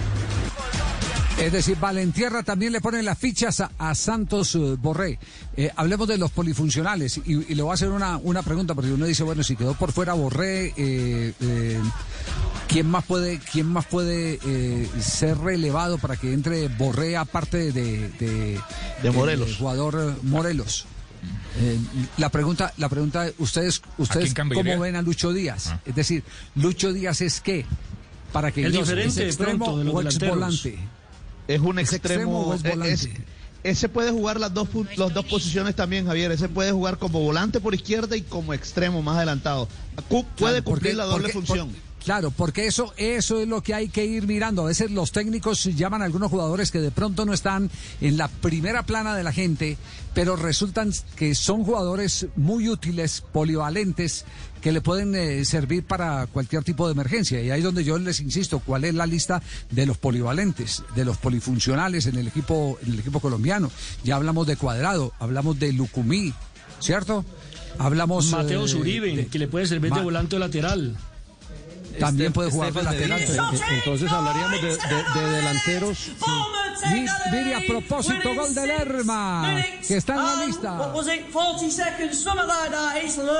Es 1.39 1.51
decir, 1.51 1.77
Valentierra 1.79 2.43
también 2.43 2.71
le 2.71 2.79
pone 2.79 3.03
las 3.03 3.17
fichas 3.17 3.59
a, 3.59 3.69
a 3.77 3.93
Santos 3.93 4.55
eh, 4.55 4.77
Borré. 4.79 5.19
Eh, 5.57 5.69
hablemos 5.75 6.07
de 6.07 6.17
los 6.17 6.31
polifuncionales 6.31 7.17
y, 7.25 7.51
y 7.51 7.55
le 7.55 7.61
voy 7.61 7.71
a 7.71 7.73
hacer 7.73 7.89
una, 7.89 8.17
una 8.17 8.41
pregunta 8.41 8.73
porque 8.73 8.91
uno 8.93 9.05
dice, 9.05 9.23
bueno, 9.23 9.43
si 9.43 9.55
quedó 9.57 9.73
por 9.73 9.91
fuera 9.91 10.13
Borré, 10.13 10.67
eh, 10.77 11.33
eh, 11.41 11.79
¿quién 12.69 12.87
más 12.89 13.03
puede, 13.03 13.39
quién 13.51 13.67
más 13.67 13.85
puede 13.85 14.39
eh, 14.45 14.89
ser 15.01 15.37
relevado 15.39 15.97
para 15.97 16.15
que 16.15 16.31
entre 16.33 16.69
Borré 16.69 17.17
aparte 17.17 17.73
de, 17.73 18.09
de, 18.11 18.59
De 19.03 19.11
Morelos. 19.11 19.49
del 19.49 19.57
jugador 19.57 20.15
Morelos? 20.23 20.85
Eh, 21.59 21.77
la 22.17 22.29
pregunta, 22.29 22.73
la 22.77 22.87
pregunta, 22.87 23.27
ustedes, 23.39 23.81
ustedes 23.97 24.33
cómo 24.33 24.79
ven 24.79 24.95
a 24.95 25.01
Lucho 25.01 25.33
Díaz? 25.33 25.67
Ah. 25.67 25.79
Es 25.85 25.95
decir, 25.95 26.23
Lucho 26.55 26.93
Díaz 26.93 27.19
es 27.21 27.41
qué? 27.41 27.65
Para 28.31 28.51
que 28.51 28.63
El 28.65 28.71
diferente 28.71 29.07
¿es 29.09 29.15
de 29.15 29.27
extremo 29.27 29.77
de 29.77 29.83
los 29.85 29.93
o 29.95 30.01
ex 30.01 30.17
delanteros. 30.19 30.35
volante. 30.35 30.94
Es 31.47 31.59
un 31.61 31.79
¿Es 31.79 31.93
extremo 31.93 32.21
extremo. 32.21 32.39
o 32.41 32.53
es 32.53 32.63
eh, 32.65 32.69
volante? 32.69 32.93
es- 32.93 33.09
ese 33.63 33.89
puede 33.89 34.11
jugar 34.11 34.39
las 34.39 34.53
dos, 34.53 34.69
pu- 34.69 34.87
las 34.95 35.11
dos 35.13 35.25
posiciones 35.25 35.75
también, 35.75 36.05
Javier. 36.05 36.31
Ese 36.31 36.47
puede 36.49 36.71
jugar 36.71 36.97
como 36.99 37.19
volante 37.21 37.59
por 37.59 37.73
izquierda 37.73 38.15
y 38.15 38.21
como 38.21 38.53
extremo 38.53 39.01
más 39.01 39.17
adelantado. 39.17 39.67
Puede 40.07 40.25
Claro, 40.35 40.53
porque- 40.55 40.61
cumplir 40.63 40.95
la 40.95 41.05
doble 41.05 41.29
porque- 41.33 41.33
función. 41.33 41.69
por- 41.69 41.84
claro, 42.05 42.31
porque 42.31 42.67
eso, 42.67 42.93
eso 42.95 43.41
es 43.41 43.47
lo 43.47 43.61
que 43.61 43.73
hay 43.73 43.89
que 43.89 44.05
ir 44.05 44.27
mirando. 44.27 44.61
A 44.61 44.67
veces 44.67 44.91
los 44.91 45.11
técnicos 45.11 45.63
llaman 45.63 46.01
a 46.01 46.05
algunos 46.05 46.31
jugadores 46.31 46.71
que 46.71 46.79
de 46.79 46.91
pronto 46.91 47.25
no 47.25 47.33
están 47.33 47.69
en 47.99 48.15
la 48.15 48.27
primera 48.27 48.83
plana 48.83 49.15
de 49.15 49.23
la 49.23 49.33
gente, 49.33 49.77
pero 50.13 50.35
resultan 50.35 50.93
que 51.15 51.35
son 51.35 51.63
jugadores 51.63 52.27
muy 52.35 52.69
útiles, 52.69 53.23
polivalentes, 53.33 54.23
que 54.61 54.71
le 54.71 54.81
pueden 54.81 55.13
eh, 55.15 55.43
servir 55.45 55.83
para 55.83 56.27
cualquier 56.27 56.63
tipo 56.63 56.87
de 56.87 56.93
emergencia. 56.93 57.41
Y 57.41 57.51
ahí 57.51 57.59
es 57.59 57.65
donde 57.65 57.83
yo 57.83 57.97
les 57.97 58.19
insisto, 58.19 58.59
¿cuál 58.59 58.85
es 58.85 58.93
la 58.93 59.05
lista 59.05 59.41
de 59.71 59.85
los 59.85 59.97
polivalentes, 59.97 60.83
de 60.95 61.05
los 61.05 61.17
polifuncionales 61.17 62.05
en 62.05 62.17
el 62.17 62.27
equipo, 62.27 62.77
en 62.83 62.93
el 62.93 62.99
equipo 62.99 63.19
colombiano? 63.19 63.71
Ya 64.03 64.15
hablamos 64.15 64.47
de 64.47 64.57
Cuadrado, 64.57 65.11
hablamos 65.19 65.59
de 65.59 65.73
Lucumí, 65.73 66.33
¿cierto? 66.79 67.25
Hablamos 67.77 68.31
Mateo 68.31 68.65
eh, 68.65 68.69
Zuribe, 68.69 69.27
que 69.27 69.39
le 69.39 69.47
puede 69.47 69.65
servir 69.65 69.91
de 69.91 70.01
volante 70.01 70.39
lateral. 70.39 70.95
También 71.99 72.33
puede 72.33 72.51
jugar 72.51 72.73
de 72.73 72.83
lateral. 72.83 73.19
Entonces 73.77 74.11
hablaríamos 74.11 74.61
de, 74.61 74.67
de- 74.69 75.19
de 75.21 75.31
delanteros. 75.35 75.97
Mire, 77.31 77.55
a 77.55 77.61
propósito, 77.67 78.35
gol 78.35 78.53
de 78.53 78.67
Lerma, 78.67 79.63
que 79.87 79.97
está 79.97 80.13
en 80.13 80.19
la 80.39 80.45
lista. 80.45 80.77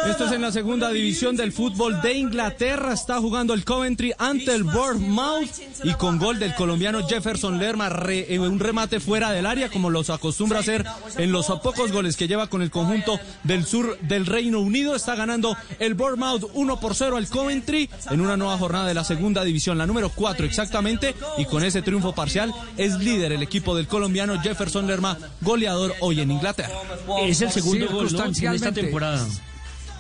Esto 0.10 0.26
es 0.26 0.32
en 0.32 0.42
la 0.42 0.52
segunda 0.52 0.90
división 0.90 1.36
del 1.36 1.52
fútbol 1.52 2.02
de 2.02 2.14
Inglaterra. 2.14 2.94
Está 2.94 3.20
jugando 3.20 3.54
el 3.54 3.64
Coventry 3.66 4.14
ante 4.18 4.54
el 4.56 4.64
Bournemouth 4.64 5.50
y 5.84 5.94
con 5.94 6.18
gol 6.18 6.40
del 6.40 6.56
colombiano 6.56 7.06
Jefferson 7.08 7.60
Lerma, 7.60 7.90
re- 7.90 8.34
eh, 8.34 8.40
un 8.40 8.60
remate 8.60 9.00
fuera 9.00 9.32
del 9.32 9.46
área 9.46 9.70
como 9.70 9.90
los 9.90 10.10
acostumbra 10.10 10.60
hacer 10.60 10.86
en 11.18 11.32
los 11.32 11.48
pocos 11.62 11.92
goles 11.92 12.16
que 12.18 12.28
lleva 12.28 12.48
con 12.48 12.62
el 12.62 12.72
conjunto 12.72 13.20
del 13.44 13.66
sur 13.66 13.98
del 14.02 14.26
Reino 14.26 14.60
Unido. 14.62 14.96
Está 14.96 15.16
ganando 15.16 15.56
el 15.80 15.94
Bournemouth 15.94 16.50
1 16.54 16.80
por 16.80 16.96
0 16.96 17.18
al 17.18 17.28
Coventry 17.28 17.90
en 18.10 18.22
una 18.22 18.38
nueva 18.38 18.45
jornada 18.58 18.88
de 18.88 18.94
la 18.94 19.04
segunda 19.04 19.44
división, 19.44 19.78
la 19.78 19.86
número 19.86 20.10
4 20.10 20.46
exactamente, 20.46 21.16
y 21.38 21.46
con 21.46 21.64
ese 21.64 21.82
triunfo 21.82 22.14
parcial 22.14 22.54
es 22.78 22.98
líder 23.00 23.32
el 23.32 23.44
equipo 23.44 23.76
del 23.76 23.88
colombiano 23.88 24.40
Jefferson 24.42 24.88
Lerma, 24.88 25.18
goleador 25.42 25.94
hoy 26.00 26.22
en 26.22 26.32
Inglaterra. 26.32 26.74
Es 27.22 27.42
el 27.42 27.52
segundo 27.52 27.88
gol 27.90 28.12
¿no? 28.12 28.26
en 28.26 28.54
esta 28.54 28.72
temporada. 28.72 29.26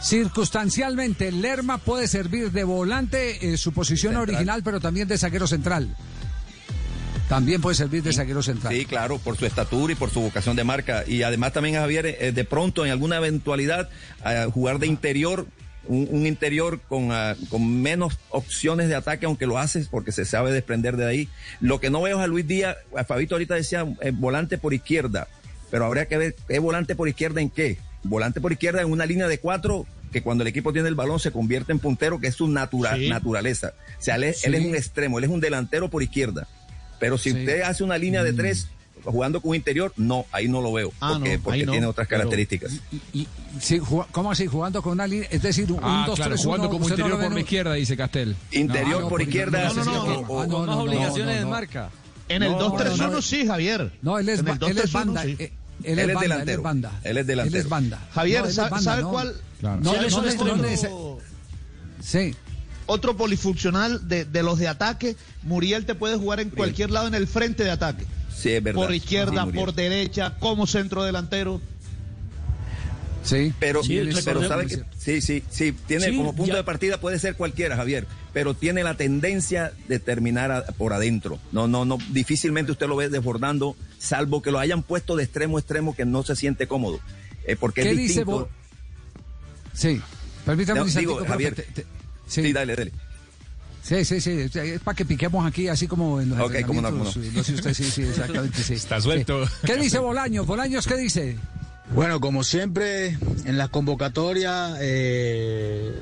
Circunstancialmente, 0.01 1.31
Lerma 1.31 1.79
puede 1.79 2.07
servir 2.07 2.51
de 2.51 2.63
volante, 2.63 3.53
eh, 3.53 3.57
su 3.57 3.71
posición 3.71 4.13
Central. 4.13 4.35
original, 4.35 4.61
pero 4.63 4.79
también 4.79 5.07
de 5.07 5.17
zaguero 5.17 5.47
central. 5.47 5.95
También 7.27 7.59
puede 7.59 7.75
servir 7.75 8.03
de 8.03 8.13
zaguero 8.13 8.43
central. 8.43 8.71
Sí, 8.71 8.85
claro, 8.85 9.17
por 9.17 9.35
su 9.35 9.47
estatura 9.47 9.93
y 9.93 9.95
por 9.95 10.11
su 10.11 10.21
vocación 10.21 10.55
de 10.55 10.63
marca. 10.63 11.03
Y 11.07 11.23
además 11.23 11.53
también, 11.53 11.75
Javier, 11.75 12.05
eh, 12.05 12.31
de 12.31 12.45
pronto, 12.45 12.85
en 12.85 12.91
alguna 12.91 13.17
eventualidad, 13.17 13.89
eh, 14.23 14.47
jugar 14.53 14.77
de 14.77 14.85
interior, 14.85 15.47
un, 15.87 16.07
un 16.11 16.25
interior 16.27 16.79
con, 16.87 17.11
ah, 17.11 17.35
con 17.49 17.81
menos 17.81 18.17
opciones 18.29 18.87
de 18.87 18.95
ataque, 18.95 19.25
aunque 19.25 19.45
lo 19.45 19.57
haces 19.57 19.87
porque 19.87 20.11
se 20.11 20.25
sabe 20.25 20.51
desprender 20.51 20.97
de 20.97 21.05
ahí. 21.05 21.29
Lo 21.59 21.79
que 21.79 21.89
no 21.89 22.01
veo 22.01 22.17
es 22.19 22.23
a 22.23 22.27
Luis 22.27 22.47
Díaz, 22.47 22.77
a 22.95 23.03
Fabito 23.03 23.35
ahorita 23.35 23.55
decía 23.55 23.85
eh, 24.01 24.11
volante 24.13 24.57
por 24.57 24.73
izquierda, 24.73 25.27
pero 25.71 25.85
habría 25.85 26.07
que 26.07 26.17
ver, 26.17 26.35
¿es 26.49 26.59
volante 26.59 26.95
por 26.95 27.07
izquierda 27.09 27.41
en 27.41 27.49
qué? 27.49 27.77
Volante 28.03 28.39
por 28.41 28.51
izquierda 28.51 28.81
en 28.81 28.91
una 28.91 29.05
línea 29.05 29.27
de 29.27 29.39
cuatro 29.39 29.85
que 30.11 30.21
cuando 30.21 30.43
el 30.43 30.47
equipo 30.47 30.71
tiene 30.71 30.87
el 30.87 30.95
balón 30.95 31.19
se 31.19 31.31
convierte 31.31 31.71
en 31.71 31.79
puntero, 31.79 32.19
que 32.21 32.27
es 32.27 32.35
su 32.35 32.47
Sí. 32.47 33.09
naturaleza. 33.09 33.73
O 33.99 34.01
sea, 34.01 34.15
él 34.15 34.23
es, 34.25 34.45
él 34.45 34.53
Sí. 34.55 34.61
es 34.61 34.65
un 34.67 34.75
extremo, 34.75 35.17
él 35.17 35.25
es 35.25 35.29
un 35.29 35.41
delantero 35.41 35.89
por 35.89 36.03
izquierda. 36.03 36.47
Pero 36.99 37.17
si 37.17 37.31
Sí. 37.31 37.39
usted 37.39 37.61
hace 37.63 37.83
una 37.83 37.97
línea 37.97 38.23
de 38.23 38.31
tres 38.31 38.69
jugando 39.05 39.41
con 39.41 39.55
interior, 39.55 39.93
no, 39.97 40.25
ahí 40.31 40.47
no 40.47 40.61
lo 40.61 40.73
veo. 40.73 40.91
Ah, 40.99 41.13
porque 41.13 41.37
no, 41.37 41.43
porque 41.43 41.59
ahí 41.59 41.65
no, 41.65 41.71
tiene 41.71 41.87
otras 41.87 42.07
características. 42.07 42.73
Y- 42.91 43.19
y- 43.21 43.27
sí, 43.59 43.79
¿Cómo 44.11 44.31
así? 44.31 44.47
Jugando 44.47 44.81
con 44.81 44.93
una 44.93 45.07
línea, 45.07 45.27
es 45.31 45.41
decir, 45.41 45.71
un 45.71 45.79
Ah, 45.81 46.03
2 46.07 46.15
claro, 46.15 46.31
3 46.35 46.43
jugando 46.45 46.67
1 46.67 46.71
como 46.77 46.89
interior 46.89 47.19
por 47.21 47.31
la 47.33 47.39
izquierda, 47.39 47.73
dice 47.73 47.95
Castel. 47.97 48.35
Interior 48.51 48.97
Ah, 48.97 49.01
no, 49.01 49.09
por 49.09 49.21
izquierda. 49.21 49.67
no, 49.69 49.73
no, 49.73 49.83
no, 49.85 49.91
o- 49.91 50.05
no. 50.07 50.13
o- 50.27 50.41
Ah, 50.41 50.47
no, 50.47 50.53
Con 50.53 50.65
más 50.65 50.75
no, 50.75 50.75
no, 50.75 50.81
obligaciones 50.81 51.25
no, 51.27 51.39
de 51.39 51.41
no. 51.41 51.49
marca. 51.49 51.89
En 52.27 52.43
el 52.43 52.51
No, 52.51 52.59
2-3-1 52.59 52.97
no, 53.07 53.13
no. 53.17 53.21
sí, 53.21 53.45
Javier. 53.45 53.91
No, 54.01 54.17
él 54.17 54.27
es, 54.29 54.39
En 54.39 54.47
el 54.47 54.53
él 54.53 54.77
es 54.79 54.91
2-3-1 54.91 54.93
banda. 54.93 55.23
sí. 55.23 55.35
eh, 55.39 55.53
Él, 55.83 55.99
Él 55.99 56.09
es 56.09 56.15
banda, 56.15 56.21
él 56.23 56.29
delantero. 56.31 56.57
es 56.59 56.63
banda. 56.63 56.99
Él 57.03 57.17
es 57.17 57.27
delantero. 57.27 57.55
Él 57.57 57.61
es 57.63 57.69
banda. 57.69 58.07
Javier, 58.13 58.39
No, 58.39 58.45
él 58.45 58.49
es 58.49 58.55
¿sabe, 58.55 58.69
banda, 58.71 58.83
sabe 58.91 59.01
no. 59.03 59.11
cuál? 59.11 59.35
Claro. 59.59 59.81
No, 59.81 59.93
él 59.95 60.05
es 60.05 60.11
no, 60.13 60.17
un 60.19 60.23
no, 60.25 60.29
extremo. 60.31 60.55
no, 60.57 60.67
ese- 60.67 60.89
Sí. 62.01 62.35
Otro 62.87 63.17
polifuncional 63.17 64.07
de, 64.07 64.25
de 64.25 64.43
los 64.43 64.59
de 64.59 64.67
ataque, 64.67 65.15
Muriel 65.43 65.85
te 65.85 65.95
puede 65.95 66.17
jugar 66.17 66.39
en 66.39 66.49
cualquier 66.51 66.91
lado 66.91 67.07
en 67.07 67.15
el 67.15 67.27
frente 67.27 67.63
de 67.63 67.71
ataque. 67.71 68.05
Sí, 68.35 68.51
es 68.51 68.61
verdad. 68.63 68.81
Por 68.81 68.93
izquierda, 68.93 69.45
Sí, 69.45 69.51
por 69.53 69.73
derecha, 69.73 70.35
como 70.39 70.67
centro 70.67 71.03
delantero. 71.03 71.61
Sí. 73.23 73.51
Pero, 73.59 73.81
Sí, 73.83 73.99
pero 74.23 74.47
sabe 74.47 74.67
que 74.67 74.83
sí, 74.99 75.19
sí, 75.19 75.43
sí, 75.49 75.71
tiene 75.87 76.05
Sí, 76.11 76.15
como 76.17 76.35
punto 76.35 76.51
ya- 76.51 76.57
de 76.57 76.63
partida 76.63 76.99
puede 76.99 77.17
ser 77.17 77.35
cualquiera, 77.35 77.75
Javier, 77.75 78.05
pero 78.33 78.53
tiene 78.53 78.83
la 78.83 78.97
tendencia 78.97 79.73
de 79.87 79.97
terminar 79.99 80.51
a- 80.51 80.65
por 80.67 80.93
adentro. 80.93 81.39
No, 81.51 81.67
no, 81.67 81.85
no, 81.85 81.97
difícilmente 82.11 82.71
usted 82.71 82.87
lo 82.87 82.95
ve 82.95 83.09
desbordando, 83.09 83.75
salvo 83.97 84.43
que 84.43 84.51
lo 84.51 84.59
hayan 84.59 84.83
puesto 84.83 85.15
de 85.15 85.23
extremo 85.23 85.57
a 85.57 85.59
extremo 85.59 85.95
que 85.95 86.05
no 86.05 86.21
se 86.21 86.35
siente 86.35 86.67
cómodo, 86.67 86.99
eh, 87.47 87.55
porque 87.55 87.81
¿Qué 87.81 87.91
es 87.91 87.97
dice 87.97 88.07
distinto. 88.19 88.31
vos? 88.31 88.47
Sí. 89.73 89.99
Permítame 90.45 90.81
No, 90.81 90.85
digo, 90.85 91.25
Javier. 91.25 91.55
te- 91.55 91.63
te- 91.63 91.85
Sí, 92.27 92.43
sí. 92.43 92.53
dale, 92.53 92.75
dale. 92.75 92.91
Sí, 93.85 94.03
sí, 94.03 94.19
sí, 94.19 94.31
es 94.31 94.81
para 94.81 94.95
que 94.95 95.05
piquemos 95.05 95.45
aquí, 95.45 95.67
así 95.67 95.87
como 95.87 96.19
en 96.19 96.29
los 96.29 96.39
Ok, 96.39 96.55
cómo 96.65 96.81
no, 96.81 96.89
cómo 96.89 97.03
no. 97.03 97.11
No 97.11 97.43
sé 97.43 97.53
usted, 97.53 97.71
sí, 97.71 97.83
sí, 97.83 98.01
exactamente, 98.01 98.63
sí. 98.63 98.73
Está 98.73 98.99
suelto. 98.99 99.45
Sí. 99.45 99.53
¿Qué 99.63 99.75
dice 99.75 99.99
Bolaños? 99.99 100.47
Bolaños, 100.47 100.87
¿qué 100.87 100.97
dice? 100.97 101.37
Bueno, 101.93 102.19
como 102.19 102.43
siempre 102.43 103.15
en 103.45 103.59
las 103.59 103.69
convocatorias 103.69 104.79
eh, 104.81 105.93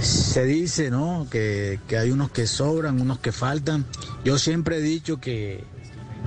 se 0.00 0.46
dice, 0.46 0.90
¿no? 0.90 1.26
Que, 1.30 1.78
que 1.86 1.98
hay 1.98 2.10
unos 2.10 2.30
que 2.30 2.46
sobran, 2.46 2.98
unos 2.98 3.18
que 3.18 3.32
faltan. 3.32 3.84
Yo 4.24 4.38
siempre 4.38 4.78
he 4.78 4.80
dicho 4.80 5.20
que, 5.20 5.62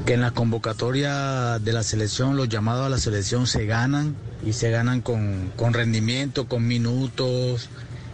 que 0.05 0.13
en 0.13 0.21
las 0.21 0.33
convocatorias 0.33 1.63
de 1.65 1.73
la 1.73 1.81
selección, 1.81 2.37
los 2.37 2.49
llamados 2.49 2.85
a 2.85 2.89
la 2.89 2.99
selección 2.99 3.47
se 3.47 3.65
ganan 3.65 4.15
y 4.45 4.53
se 4.53 4.69
ganan 4.69 5.01
con, 5.01 5.51
con 5.55 5.73
rendimiento, 5.73 6.47
con 6.47 6.67
minutos 6.67 7.69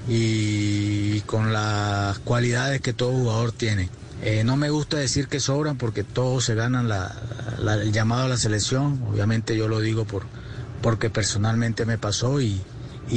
y 0.07 1.21
con 1.21 1.53
las 1.53 2.19
cualidades 2.19 2.81
que 2.81 2.93
todo 2.93 3.11
jugador 3.11 3.51
tiene. 3.51 3.89
Eh, 4.21 4.43
no 4.43 4.57
me 4.57 4.69
gusta 4.69 4.97
decir 4.97 5.27
que 5.27 5.39
sobran 5.39 5.77
porque 5.77 6.03
todos 6.03 6.43
se 6.43 6.53
ganan 6.55 6.89
el 6.91 7.91
llamado 7.91 8.23
a 8.23 8.27
la 8.27 8.37
selección. 8.37 9.01
Obviamente 9.09 9.55
yo 9.55 9.67
lo 9.67 9.79
digo 9.79 10.05
por, 10.05 10.23
porque 10.81 11.09
personalmente 11.09 11.85
me 11.85 11.97
pasó 11.97 12.41
y, 12.41 12.61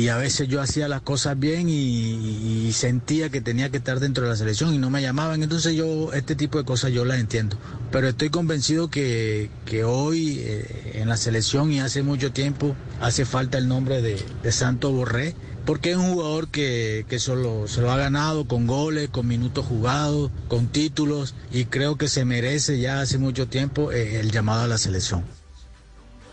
a 0.09 0.17
veces 0.17 0.49
yo 0.49 0.63
hacía 0.63 0.89
las 0.89 1.03
cosas 1.03 1.39
bien 1.39 1.69
y, 1.69 2.71
sentía 2.73 3.29
que 3.29 3.43
tenía 3.43 3.69
que 3.71 3.77
estar 3.77 4.01
dentro 4.01 4.25
de 4.25 4.31
la 4.31 4.37
selección 4.37 4.73
y 4.73 4.79
no 4.79 4.91
me 4.91 5.03
llamaban. 5.03 5.43
Entonces 5.43 5.75
yo 5.75 6.13
este 6.13 6.37
tipo 6.37 6.59
de 6.59 6.65
cosas 6.65 6.93
yo 6.93 7.05
las 7.05 7.19
entiendo. 7.19 7.57
Pero 7.91 8.09
estoy 8.09 8.31
convencido 8.31 8.89
que, 8.89 9.51
que 9.67 9.85
hoy 9.85 10.39
eh, 10.39 10.93
en 10.95 11.09
la 11.09 11.17
selección 11.17 11.73
y 11.73 11.81
hace 11.81 12.03
mucho 12.03 12.33
tiempo 12.33 12.75
hace 13.01 13.25
falta 13.25 13.59
el 13.59 13.69
nombre 13.69 14.01
de, 14.01 14.25
de 14.43 14.53
Santo 14.53 14.93
Borré. 14.93 15.35
Porque 15.65 15.93
es 15.93 15.97
un 15.97 16.13
jugador 16.15 16.49
que, 16.49 17.07
que 17.09 17.19
solo, 17.21 17.69
se 17.69 17.81
lo 17.81 17.93
ha 17.93 17.97
ganado 17.97 18.47
con 18.49 18.67
goles, 18.67 19.09
con 19.11 19.29
minutos 19.29 19.65
jugados, 19.65 20.31
con 20.49 20.67
títulos 20.67 21.35
y 21.53 21.67
creo 21.67 21.97
que 21.97 22.09
se 22.09 22.25
merece 22.25 22.81
ya 22.81 23.01
hace 23.01 23.19
mucho 23.19 23.47
tiempo 23.47 23.93
eh, 23.93 24.19
el 24.21 24.33
llamado 24.33 24.63
a 24.63 24.67
la 24.67 24.77
selección. 24.79 25.25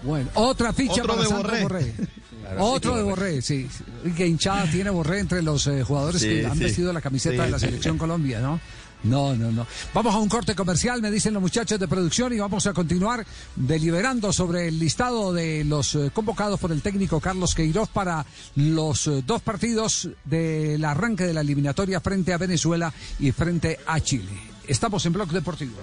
Bueno, 0.02 0.30
otra 0.34 0.74
ficha 0.74 1.02
Otro 1.04 1.16
para 1.16 1.22
de 1.28 1.34
Borré. 1.34 1.64
Borré. 1.64 1.94
Claro, 2.50 2.66
Otro 2.66 2.92
sí, 2.94 2.98
de 2.98 3.04
Borré. 3.04 3.42
Sí. 3.44 3.70
Que 4.18 4.26
hinchada 4.26 4.66
tiene 4.72 4.90
Borré 4.90 5.20
entre 5.20 5.44
los 5.44 5.68
eh, 5.68 5.84
jugadores 5.84 6.20
Sí, 6.22 6.30
que 6.30 6.46
han 6.48 6.58
sí. 6.58 6.64
vestido 6.64 6.92
la 6.92 7.02
camiseta 7.02 7.36
Sí, 7.36 7.42
de 7.44 7.50
la 7.52 7.60
sí. 7.60 7.66
selección 7.68 7.98
Colombia, 8.00 8.40
¿no? 8.40 8.60
No, 9.04 9.36
no, 9.36 9.52
no. 9.52 9.66
Vamos 9.94 10.14
a 10.14 10.18
un 10.18 10.28
corte 10.28 10.56
comercial, 10.56 11.02
me 11.02 11.10
dicen 11.10 11.34
los 11.34 11.42
muchachos 11.42 11.80
de 11.80 11.88
producción, 11.88 12.34
y 12.34 12.40
vamos 12.40 12.68
a 12.68 12.74
continuar 12.74 13.26
deliberando 13.56 14.34
sobre 14.34 14.68
el 14.68 14.78
listado 14.78 15.32
de 15.34 15.64
los 15.64 15.96
eh, 15.96 16.12
convocados 16.14 16.60
por 16.60 16.72
el 16.72 16.82
técnico 16.82 17.20
Carlos 17.20 17.56
Queiroz 17.56 17.90
para 17.90 18.26
los 18.56 19.08
eh, 19.08 19.24
dos 19.26 19.42
partidos 19.42 20.10
del 20.26 20.84
arranque 20.84 21.26
de 21.26 21.34
la 21.34 21.42
eliminatoria 21.42 22.02
frente 22.02 22.34
a 22.34 22.38
Venezuela 22.38 22.94
y 23.20 23.32
frente 23.32 23.80
a 23.86 24.00
Chile. 24.02 24.32
Estamos 24.68 25.06
en 25.06 25.14
Blog 25.14 25.30
Deportivo. 25.30 25.78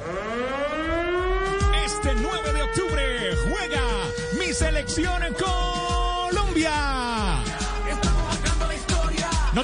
Este 1.84 2.10
9 2.20 2.52
de 2.52 2.62
octubre 2.62 3.02
juega 3.48 3.82
mi 4.38 4.52
selección 4.52 5.22
en 5.22 5.34
Colombia. 5.34 6.72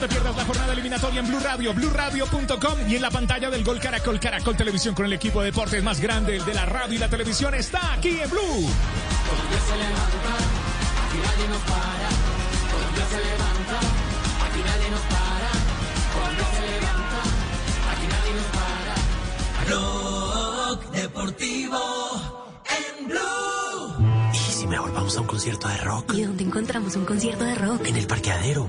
No 0.02 0.08
te 0.08 0.14
pierdas 0.14 0.36
la 0.36 0.44
jornada 0.44 0.72
eliminatoria 0.72 1.20
en 1.20 1.28
Blue 1.28 1.38
Radio, 1.38 1.72
BlueRadio.com 1.74 2.90
y 2.90 2.96
en 2.96 3.02
la 3.02 3.10
pantalla 3.12 3.48
del 3.50 3.62
Gol 3.62 3.78
Caracol, 3.78 4.18
Caracol 4.18 4.56
Televisión 4.56 4.96
con 4.96 5.06
el 5.06 5.12
equipo 5.12 5.42
de 5.42 5.52
deportes 5.52 5.80
más 5.84 6.00
grande, 6.00 6.38
el 6.38 6.44
de 6.44 6.54
la 6.54 6.66
radio 6.66 6.94
y 6.96 6.98
la 6.98 7.08
televisión, 7.08 7.54
está 7.54 7.92
aquí 7.92 8.08
en 8.20 8.28
Blue. 8.28 8.40
Colombia 8.42 9.60
se 9.64 9.76
levanta, 9.76 10.34
aquí 11.06 11.18
nadie 11.22 11.48
nos 11.48 11.62
para. 11.62 12.08
Colombia 12.72 13.06
se 13.10 13.16
levanta, 13.16 13.78
aquí 14.44 14.60
nadie 14.66 14.90
nos 14.90 15.00
para. 15.02 15.50
Colombia 16.18 16.46
se 16.50 16.62
levanta, 16.66 17.20
aquí 17.92 18.06
nadie 18.10 18.32
nos 18.34 18.48
para. 18.58 19.66
Blog 19.68 20.90
Deportivo 20.90 21.78
en 22.98 23.06
Blue. 23.06 24.32
¿Y 24.32 24.36
si 24.36 24.66
mejor 24.66 24.92
vamos 24.92 25.16
a 25.16 25.20
un 25.20 25.26
concierto 25.28 25.68
de 25.68 25.76
rock? 25.76 26.14
¿Y 26.14 26.22
dónde 26.22 26.42
encontramos 26.42 26.96
un 26.96 27.04
concierto 27.04 27.44
de 27.44 27.54
rock? 27.54 27.86
En 27.86 27.94
el 27.94 28.08
parqueadero. 28.08 28.68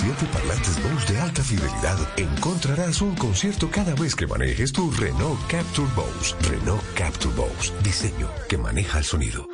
Siete 0.00 0.26
parlantes 0.32 0.82
Bose 0.82 1.12
de 1.12 1.20
alta 1.20 1.42
fidelidad 1.42 1.98
encontrarás 2.16 3.02
un 3.02 3.14
concierto 3.16 3.70
cada 3.70 3.94
vez 3.94 4.14
que 4.14 4.26
manejes 4.26 4.72
tu 4.72 4.90
Renault 4.92 5.38
Capture 5.46 5.88
Bose. 5.94 6.34
Renault 6.48 6.82
Capture 6.94 7.34
Bose. 7.34 7.72
Diseño 7.82 8.30
que 8.48 8.56
maneja 8.56 8.98
el 8.98 9.04
sonido. 9.04 9.46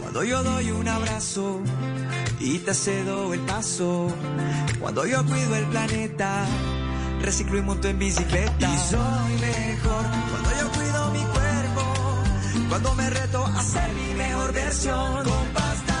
Cuando 0.00 0.24
yo 0.24 0.42
doy 0.42 0.70
un 0.72 0.88
abrazo 0.88 1.60
y 2.40 2.58
te 2.58 2.74
cedo 2.74 3.32
el 3.32 3.40
paso. 3.40 4.08
Cuando 4.80 5.06
yo 5.06 5.24
cuido 5.24 5.54
el 5.54 5.66
planeta, 5.66 6.46
reciclo 7.22 7.58
y 7.58 7.62
monto 7.62 7.86
en 7.86 7.98
bicicleta. 7.98 8.68
Y 8.74 8.78
soy 8.90 9.32
mejor 9.40 10.04
cuando 10.30 10.50
yo 10.60 10.72
cuido 10.72 11.10
mi 11.12 11.24
cuerpo. 11.32 11.82
Cuando 12.68 12.94
me 12.94 13.08
reto 13.10 13.46
a 13.46 13.62
ser 13.62 13.92
mi 13.92 14.14
mejor 14.14 14.52
versión. 14.52 15.22
Con 15.22 15.46
pasta 15.54 15.95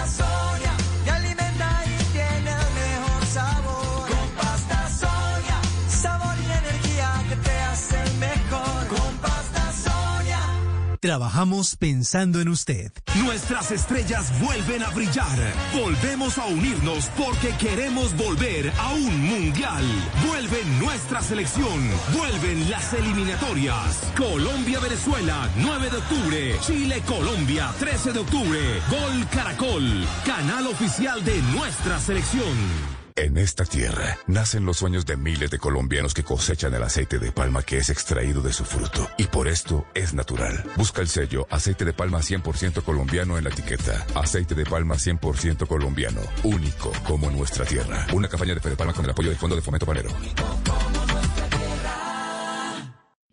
Trabajamos 11.06 11.76
pensando 11.76 12.40
en 12.40 12.48
usted. 12.48 12.90
Nuestras 13.22 13.70
estrellas 13.70 14.28
vuelven 14.40 14.82
a 14.82 14.90
brillar. 14.90 15.38
Volvemos 15.72 16.36
a 16.36 16.46
unirnos 16.46 17.08
porque 17.16 17.54
queremos 17.60 18.12
volver 18.16 18.72
a 18.76 18.92
un 18.92 19.24
mundial. 19.24 19.84
Vuelve 20.26 20.64
nuestra 20.80 21.22
selección. 21.22 21.78
Vuelven 22.12 22.68
las 22.68 22.92
eliminatorias. 22.92 24.02
Colombia-Venezuela, 24.16 25.48
9 25.58 25.90
de 25.90 25.96
octubre. 25.96 26.56
Chile-Colombia, 26.62 27.72
13 27.78 28.12
de 28.12 28.18
octubre. 28.18 28.60
Gol 28.90 29.28
Caracol, 29.28 30.04
canal 30.24 30.66
oficial 30.66 31.24
de 31.24 31.40
nuestra 31.52 32.00
selección. 32.00 32.95
En 33.18 33.38
esta 33.38 33.64
tierra 33.64 34.18
nacen 34.26 34.66
los 34.66 34.76
sueños 34.76 35.06
de 35.06 35.16
miles 35.16 35.50
de 35.50 35.58
colombianos 35.58 36.12
que 36.12 36.22
cosechan 36.22 36.74
el 36.74 36.82
aceite 36.82 37.18
de 37.18 37.32
palma 37.32 37.62
que 37.62 37.78
es 37.78 37.88
extraído 37.88 38.42
de 38.42 38.52
su 38.52 38.62
fruto. 38.66 39.08
Y 39.16 39.24
por 39.24 39.48
esto 39.48 39.86
es 39.94 40.12
natural. 40.12 40.62
Busca 40.76 41.00
el 41.00 41.08
sello 41.08 41.46
aceite 41.48 41.86
de 41.86 41.94
palma 41.94 42.18
100% 42.18 42.82
colombiano 42.82 43.38
en 43.38 43.44
la 43.44 43.50
etiqueta. 43.50 44.04
Aceite 44.14 44.54
de 44.54 44.66
palma 44.66 44.96
100% 44.96 45.66
colombiano. 45.66 46.20
Único 46.42 46.92
como 47.06 47.30
nuestra 47.30 47.64
tierra. 47.64 48.06
Una 48.12 48.28
campaña 48.28 48.52
de 48.52 48.60
Fede 48.60 48.76
Palma 48.76 48.92
con 48.92 49.06
el 49.06 49.10
apoyo 49.10 49.30
del 49.30 49.38
Fondo 49.38 49.56
de 49.56 49.62
Fomento 49.62 49.86
Panero. 49.86 50.10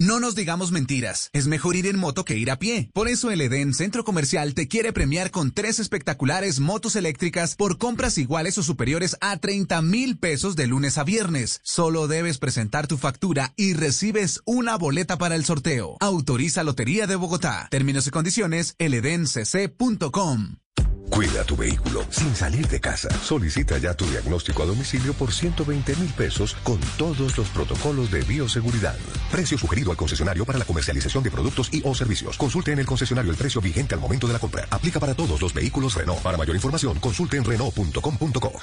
No 0.04 0.20
nos 0.20 0.36
digamos 0.36 0.74
mentiras, 0.74 1.30
es 1.32 1.48
mejor 1.48 1.78
ir 1.78 1.88
en 1.88 1.98
moto 1.98 2.26
que 2.26 2.36
ir 2.36 2.52
a 2.52 2.60
pie. 2.60 2.90
Por 2.92 3.08
eso 3.08 3.32
el 3.32 3.40
Edén 3.40 3.74
Centro 3.74 4.04
Comercial 4.04 4.54
te 4.54 4.68
quiere 4.68 4.92
premiar 4.92 5.32
con 5.32 5.54
tres 5.54 5.80
espectaculares 5.80 6.60
motos 6.60 6.98
eléctricas 6.98 7.56
por 7.56 7.78
compras 7.78 8.18
iguales 8.18 8.58
o 8.58 8.64
superiores 8.64 9.16
a 9.22 9.38
30 9.38 9.82
mil 9.82 10.18
pesos 10.18 10.58
de 10.58 10.68
lunes 10.68 10.98
a 10.98 11.06
viernes. 11.06 11.62
Solo 11.64 12.10
debes 12.10 12.38
presentar 12.38 12.86
tu 12.86 12.98
factura 12.98 13.54
y 13.56 13.76
recibes 13.76 14.42
una 14.46 14.76
boleta 14.78 15.18
para 15.18 15.36
el 15.36 15.46
sorteo. 15.46 15.96
Autoriza 16.02 16.64
Lotería 16.64 17.08
de 17.08 17.16
Bogotá. 17.16 17.70
Términos 17.72 18.06
y 18.06 18.12
condiciones, 18.12 18.76
eledencc.com. 18.80 20.63
Cuida 21.10 21.44
tu 21.44 21.56
vehículo 21.56 22.04
sin 22.10 22.36
salir 22.36 22.68
de 22.68 22.80
casa. 22.80 23.10
Solicita 23.22 23.78
ya 23.78 23.94
tu 23.94 24.06
diagnóstico 24.06 24.64
a 24.64 24.66
domicilio 24.66 25.14
por 25.14 25.32
120 25.32 25.96
mil 25.96 26.10
pesos 26.14 26.56
con 26.64 26.80
todos 26.98 27.38
los 27.38 27.48
protocolos 27.50 28.12
de 28.12 28.22
bioseguridad. 28.22 28.98
Precio 29.32 29.58
sugerido 29.58 29.92
al 29.92 29.98
concesionario 29.98 30.46
para 30.46 30.60
la 30.60 30.66
comercialización 30.66 31.24
de 31.24 31.32
productos 31.32 31.70
y 31.72 31.82
o 31.86 31.94
servicios. 31.94 32.38
Consulte 32.38 32.72
en 32.72 32.80
el 32.80 32.86
concesionario 32.86 33.32
el 33.32 33.38
precio 33.38 33.62
vigente 33.62 33.96
al 33.96 34.02
momento 34.02 34.28
de 34.28 34.34
la 34.34 34.40
compra. 34.40 34.68
Aplica 34.70 35.00
para 35.00 35.14
todos 35.14 35.42
los 35.42 35.54
vehículos 35.54 35.96
Renault. 35.96 36.22
Para 36.22 36.38
mayor 36.38 36.56
información, 36.56 37.00
consulte 37.00 37.38
en 37.38 37.44
Renault.com.co. 37.44 38.54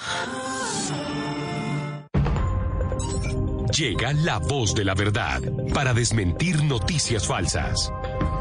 Llega 3.76 4.12
la 4.12 4.38
voz 4.38 4.74
de 4.74 4.84
la 4.84 4.94
verdad 4.94 5.40
para 5.72 5.94
desmentir 5.94 6.62
noticias 6.64 7.26
falsas. 7.26 7.92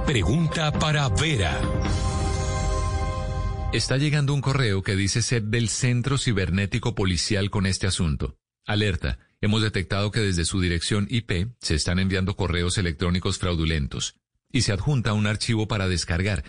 Pregunta 0.05 0.71
para 0.71 1.07
Vera. 1.09 1.59
Está 3.71 3.97
llegando 3.97 4.33
un 4.33 4.41
correo 4.41 4.81
que 4.81 4.95
dice 4.95 5.21
ser 5.21 5.43
del 5.43 5.67
Centro 5.67 6.17
Cibernético 6.17 6.95
Policial 6.95 7.51
con 7.51 7.67
este 7.67 7.85
asunto. 7.85 8.33
Alerta. 8.65 9.19
Hemos 9.41 9.61
detectado 9.61 10.09
que 10.09 10.21
desde 10.21 10.43
su 10.43 10.59
dirección 10.59 11.05
IP 11.07 11.49
se 11.59 11.75
están 11.75 11.99
enviando 11.99 12.33
correos 12.33 12.79
electrónicos 12.79 13.37
fraudulentos 13.37 14.19
y 14.51 14.61
se 14.61 14.73
adjunta 14.73 15.13
un 15.13 15.27
archivo 15.27 15.67
para 15.67 15.87
descargar. 15.87 16.41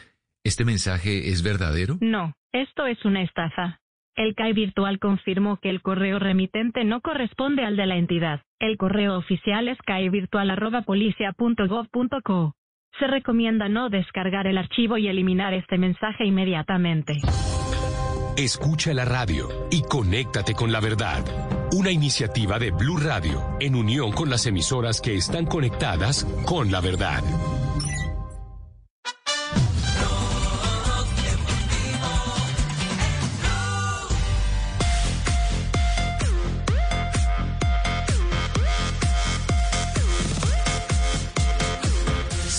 ¿Este 0.45 0.65
mensaje 0.65 1.29
es 1.29 1.43
verdadero? 1.43 1.99
No, 2.01 2.33
esto 2.53 2.87
es 2.87 3.05
una 3.05 3.23
estafa. 3.23 3.83
El 4.17 4.35
CAI 4.35 4.55
virtual 4.55 4.99
confirmó 4.99 5.59
que 5.59 5.69
el 5.69 5.83
correo 5.83 6.19
remitente 6.19 6.85
no 6.85 7.03
corresponde 7.03 7.67
al 7.67 7.77
de 7.77 7.85
la 7.85 7.99
entidad. 7.99 8.41
El 8.59 8.79
correo 8.79 9.19
oficial 9.19 9.69
es 9.69 9.77
caivirtual.policia.gov.co. 9.85 12.55
Se 12.99 13.07
recomienda 13.07 13.69
no 13.69 13.89
descargar 13.89 14.47
el 14.47 14.59
archivo 14.59 14.99
y 14.99 15.09
eliminar 15.09 15.55
este 15.55 15.79
mensaje 15.79 16.25
inmediatamente. 16.27 17.15
Escucha 18.37 18.95
la 18.95 19.05
radio 19.05 19.49
y 19.71 19.83
conéctate 19.83 20.55
con 20.55 20.73
la 20.73 20.81
verdad. 20.81 21.23
Una 21.73 21.91
iniciativa 21.91 22.59
de 22.59 22.71
Blue 22.71 22.99
Radio 22.99 23.43
en 23.61 23.75
unión 23.75 24.13
con 24.13 24.29
las 24.31 24.47
emisoras 24.47 25.01
que 25.01 25.15
están 25.15 25.47
conectadas 25.47 26.25
con 26.47 26.71
la 26.71 26.81
verdad. 26.81 27.23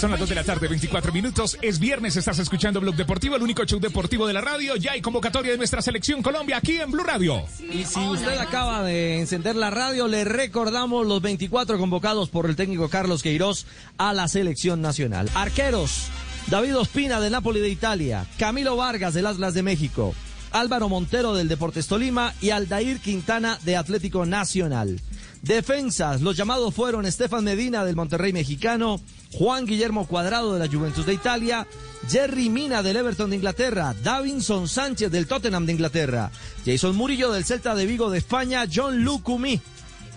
Son 0.02 0.10
las 0.10 0.20
2 0.20 0.30
de 0.30 0.36
la 0.36 0.44
tarde, 0.44 0.68
24 0.68 1.14
minutos. 1.14 1.60
Es 1.62 1.78
viernes, 1.78 2.16
estás 2.16 2.40
escuchando 2.40 2.82
Blog 2.82 2.96
Deportivo, 2.96 3.36
el 3.36 3.44
único 3.44 3.64
show 3.66 3.80
deportivo 3.80 4.26
de 4.26 4.34
la 4.34 4.42
radio. 4.42 4.76
Ya 4.76 4.94
hay 4.94 5.02
convocatoria 5.02 5.52
de 5.52 5.60
nuestra 5.60 5.80
selección 5.84 6.24
Colombia 6.24 6.58
aquí 6.58 6.80
en 6.80 6.90
Blue 6.90 7.04
Radio. 7.04 7.44
Y 7.72 7.86
si 7.86 8.00
usted 8.00 8.36
acaba 8.40 8.82
de 8.82 9.20
encender 9.20 9.56
la 9.56 9.70
radio, 9.70 10.08
le 10.08 10.24
recordamos 10.24 11.06
los 11.06 11.22
24 11.22 11.78
convocados 11.78 12.30
por 12.30 12.48
el 12.48 12.56
técnico 12.56 12.90
Carlos 12.90 13.22
Queiroz 13.22 13.68
a 14.00 14.12
la 14.12 14.28
selección 14.28 14.82
nacional. 14.82 15.30
Arqueros, 15.36 16.08
David 16.48 16.78
Ospina 16.78 17.22
del 17.22 17.34
Napoli 17.34 17.60
de 17.60 17.70
Italia, 17.70 18.26
Camilo 18.40 18.76
Vargas 18.76 19.14
del 19.14 19.28
Atlas 19.28 19.54
de 19.54 19.62
México, 19.62 20.16
Álvaro 20.52 20.90
Montero 20.90 21.36
del 21.36 21.48
Deportes 21.48 21.86
Tolima 21.86 22.34
y 22.42 22.50
Aldair 22.50 23.02
Quintana 23.02 23.60
de 23.66 23.78
Atlético 23.78 24.26
Nacional. 24.26 25.00
Defensas, 25.42 26.22
los 26.22 26.38
llamados 26.38 26.74
fueron 26.74 27.06
Estefan 27.06 27.44
Medina 27.44 27.84
del 27.84 27.96
Monterrey 27.96 28.32
Mexicano, 28.32 29.02
Juan 29.34 29.66
Guillermo 29.66 30.06
Cuadrado 30.06 30.54
de 30.54 30.60
la 30.60 30.72
Juventus 30.72 31.06
de 31.06 31.16
Italia, 31.16 31.66
Jerry 32.08 32.50
Mina 32.50 32.84
del 32.84 32.98
Everton 32.98 33.32
de 33.32 33.38
Inglaterra, 33.38 33.96
Davinson 34.04 34.68
Sánchez 34.68 35.10
del 35.10 35.26
Tottenham 35.26 35.66
de 35.66 35.74
Inglaterra, 35.74 36.32
Jason 36.64 36.96
Murillo 36.96 37.32
del 37.32 37.46
Celta 37.46 37.74
de 37.74 37.88
Vigo 37.88 38.12
de 38.12 38.20
España, 38.20 38.66
John 38.72 39.04
Lucumi 39.04 39.60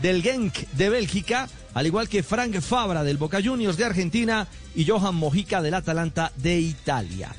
del 0.02 0.22
Genk 0.22 0.68
de 0.72 0.90
Bélgica, 0.90 1.48
al 1.72 1.86
igual 1.86 2.08
que 2.08 2.22
Frank 2.22 2.60
Fabra 2.60 3.02
del 3.02 3.16
Boca 3.16 3.40
Juniors 3.42 3.78
de 3.78 3.84
Argentina 3.86 4.46
y 4.74 4.84
Johan 4.84 5.14
Mojica 5.14 5.62
del 5.62 5.74
Atalanta 5.74 6.32
de 6.36 6.60
Italia. 6.60 7.34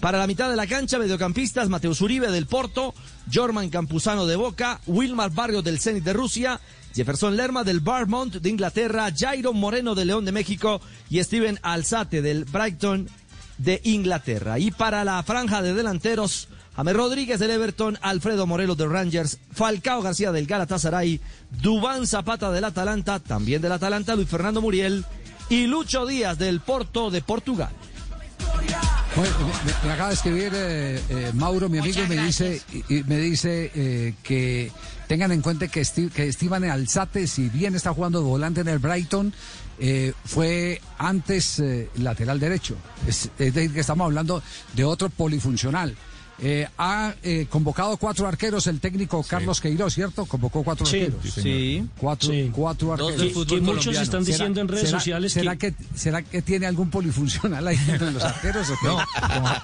Para 0.00 0.18
la 0.18 0.26
mitad 0.26 0.48
de 0.48 0.56
la 0.56 0.66
cancha, 0.66 0.98
mediocampistas 0.98 1.68
Mateus 1.68 2.00
Uribe 2.00 2.30
del 2.30 2.46
Porto, 2.46 2.94
Jorman 3.32 3.68
Campuzano 3.68 4.26
de 4.26 4.36
Boca, 4.36 4.80
Wilmar 4.86 5.30
Barrios 5.30 5.62
del 5.62 5.78
Zenit 5.78 6.04
de 6.04 6.14
Rusia, 6.14 6.58
Jefferson 6.94 7.36
Lerma 7.36 7.64
del 7.64 7.80
Barmont 7.80 8.34
de 8.34 8.48
Inglaterra, 8.50 9.10
Jairo 9.16 9.52
Moreno 9.52 9.94
de 9.94 10.04
León 10.04 10.24
de 10.24 10.32
México 10.32 10.80
y 11.08 11.22
Steven 11.22 11.58
Alzate 11.62 12.22
del 12.22 12.44
Brighton 12.44 13.08
de 13.58 13.80
Inglaterra. 13.84 14.58
Y 14.58 14.70
para 14.70 15.04
la 15.04 15.22
franja 15.22 15.62
de 15.62 15.74
delanteros, 15.74 16.48
James 16.76 16.94
Rodríguez 16.96 17.38
del 17.38 17.50
Everton, 17.50 17.98
Alfredo 18.00 18.46
Morelos 18.46 18.76
de 18.78 18.86
Rangers, 18.86 19.38
Falcao 19.52 20.00
García 20.02 20.32
del 20.32 20.46
Galatasaray, 20.46 21.20
Dubán 21.60 22.06
Zapata 22.06 22.50
del 22.50 22.64
Atalanta, 22.64 23.18
también 23.20 23.60
del 23.60 23.72
Atalanta, 23.72 24.16
Luis 24.16 24.28
Fernando 24.28 24.60
Muriel 24.62 25.04
y 25.50 25.66
Lucho 25.66 26.06
Díaz 26.06 26.38
del 26.38 26.60
Porto 26.60 27.10
de 27.10 27.20
Portugal. 27.22 27.70
Bueno, 29.16 29.34
me, 29.66 29.88
me 29.88 29.92
acaba 29.92 30.08
de 30.08 30.14
escribir 30.14 30.52
eh, 30.54 31.00
eh, 31.08 31.30
Mauro, 31.34 31.68
mi 31.68 31.78
amigo, 31.78 32.00
y 32.02 32.06
me 32.08 32.16
dice, 32.24 32.62
y- 32.88 32.94
y 32.98 33.02
me 33.04 33.18
dice 33.18 33.70
eh, 33.74 34.14
que 34.22 34.70
tengan 35.10 35.32
en 35.32 35.42
cuenta 35.42 35.66
que, 35.66 35.80
Esti- 35.80 36.08
que 36.08 36.28
Esteban 36.28 36.62
Alzate, 36.62 37.26
si 37.26 37.48
bien 37.48 37.74
está 37.74 37.92
jugando 37.92 38.20
de 38.20 38.26
volante 38.26 38.60
en 38.60 38.68
el 38.68 38.78
Brighton, 38.78 39.32
eh, 39.80 40.12
fue 40.24 40.80
antes 40.98 41.58
eh, 41.58 41.90
lateral 41.96 42.38
derecho. 42.38 42.76
Es 43.08 43.28
decir, 43.36 43.72
que 43.74 43.80
estamos 43.80 44.04
hablando 44.04 44.40
de 44.72 44.84
otro 44.84 45.08
polifuncional. 45.10 45.96
Eh, 46.42 46.66
ha 46.78 47.14
eh, 47.22 47.46
convocado 47.50 47.96
cuatro 47.98 48.26
arqueros 48.26 48.66
el 48.66 48.80
técnico 48.80 49.22
Carlos 49.22 49.60
Queiroz, 49.60 49.94
¿cierto? 49.94 50.24
Convocó 50.24 50.62
cuatro 50.64 50.86
Sí, 50.86 51.00
arqueros. 51.00 51.34
sí. 51.34 51.84
Cuatro, 51.98 52.30
Sí. 52.30 52.50
cuatro 52.52 52.92
arqueros. 52.94 53.16
Que- 53.22 53.46
que 53.56 53.60
muchos 53.60 53.96
están 53.98 54.24
diciendo 54.24 54.60
en 54.60 54.68
redes 54.68 54.86
¿será- 54.86 54.98
sociales 54.98 55.32
¿será 55.34 55.56
que- 55.56 55.72
que... 55.72 55.84
¿Será 55.94 56.22
que 56.22 56.40
tiene 56.42 56.66
algún 56.66 56.88
polifuncional 56.90 57.66
ahí 57.66 57.76
entre 57.88 58.10
los 58.10 58.22
arqueros? 58.22 58.68
o 58.70 58.74
qué? 58.80 58.86
No, 58.86 58.96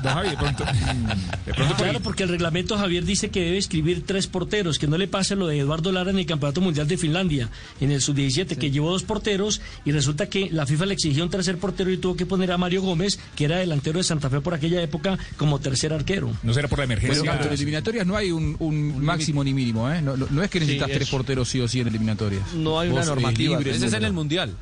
don 0.03 0.13
Javi, 0.15 0.29
de 0.31 0.37
pronto. 0.37 0.65
De 1.47 1.55
pronto 1.55 1.75
Claro, 1.77 2.01
porque 2.01 2.25
el 2.25 2.29
reglamento 2.29 2.77
Javier 2.77 3.05
dice 3.05 3.31
que 3.31 3.41
debe 3.41 3.59
escribir 3.59 4.05
tres 4.05 4.27
porteros, 4.27 4.79
que 4.79 4.87
no 4.87 4.99
le 4.99 5.09
pase 5.09 5.37
lo 5.37 5.47
de 5.47 5.59
Eduardo 5.61 5.93
Lara 5.93 6.11
en 6.11 6.19
el 6.19 6.27
Campeonato 6.27 6.61
Mundial 6.61 6.87
de 6.89 6.97
Finlandia, 6.99 7.49
en 7.81 7.91
el 7.93 8.01
sub-17, 8.01 8.57
que 8.57 8.71
llevó 8.71 8.91
dos 8.91 9.03
porteros 9.05 9.61
y 9.85 9.93
resulta 9.93 10.27
que 10.29 10.51
la 10.51 10.67
FIFA 10.67 10.87
le 10.87 10.95
exigió 10.95 11.23
un 11.25 11.31
tercer 11.31 11.57
portero 11.59 11.91
y 11.91 11.97
tuvo 11.99 12.17
que 12.17 12.27
poner 12.27 12.53
a 12.53 12.59
Mario 12.59 12.83
Gómez, 12.83 13.19
que 13.37 13.45
era 13.47 13.57
delantero 13.59 13.99
de 13.99 14.05
Santa 14.05 14.29
Fe 14.29 14.41
por 14.41 14.55
aquella 14.55 14.83
época, 14.83 15.19
como 15.37 15.59
tercer 15.61 15.93
arquero. 15.93 16.33
No 16.43 16.53
será 16.53 16.66
por 16.69 16.79
la 16.79 16.85
emergencia. 16.85 17.23
Pero 17.33 17.47
en 17.47 17.53
eliminatorias 17.53 18.07
no 18.07 18.17
hay 18.17 18.33
un, 18.33 18.57
un 18.59 19.05
máximo 19.05 19.43
ni 19.45 19.53
mínimo, 19.55 19.91
¿eh? 19.91 20.01
No, 20.03 20.15
es 20.43 20.51
que 20.51 20.61
necesitas 20.61 20.89
Sí, 20.89 20.95
tres 20.95 21.09
es- 21.09 21.11
porteros 21.11 21.49
sí 21.49 21.61
o 21.61 21.69
sí 21.69 21.81
en 21.81 21.89
eliminatorias. 21.89 22.53
No 22.55 22.79
hay 22.81 22.89
una 22.89 22.99
Vos, 23.01 23.07
eh, 23.07 23.11
normativa. 23.11 23.59
libre 23.59 23.77
Ese 23.77 23.87
es 23.87 23.93
en 23.93 24.05
el 24.05 24.13
Mundial. 24.13 24.55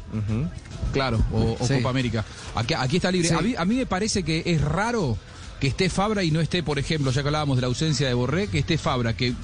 Claro, 0.93 1.25
o, 1.33 1.57
o 1.59 1.67
Sí. 1.67 1.75
Copa 1.75 1.91
América. 1.91 2.25
Aquí, 2.55 2.75
aquí 2.75 2.97
está 2.97 3.11
libre. 3.11 3.29
Sí. 3.29 3.35
A, 3.35 3.41
mí, 3.41 3.55
a 3.57 3.65
mí 3.65 3.77
me 3.77 3.87
parece 3.87 4.23
que 4.23 4.43
es 4.47 4.61
raro 4.61 5.17
que 5.61 5.67
esté 5.69 5.89
Fabra 5.89 6.23
y 6.23 6.31
no 6.31 6.41
esté, 6.41 6.63
por 6.63 6.79
ejemplo, 6.79 7.11
ya 7.11 7.23
que 7.23 7.29
hablábamos 7.29 7.57
de 7.57 7.63
la 7.63 7.69
ausencia 7.69 8.07
de 8.07 8.15
Borré, 8.15 8.49
que 8.49 8.59
esté 8.59 8.79
Fabra, 8.79 9.17
que 9.17 9.35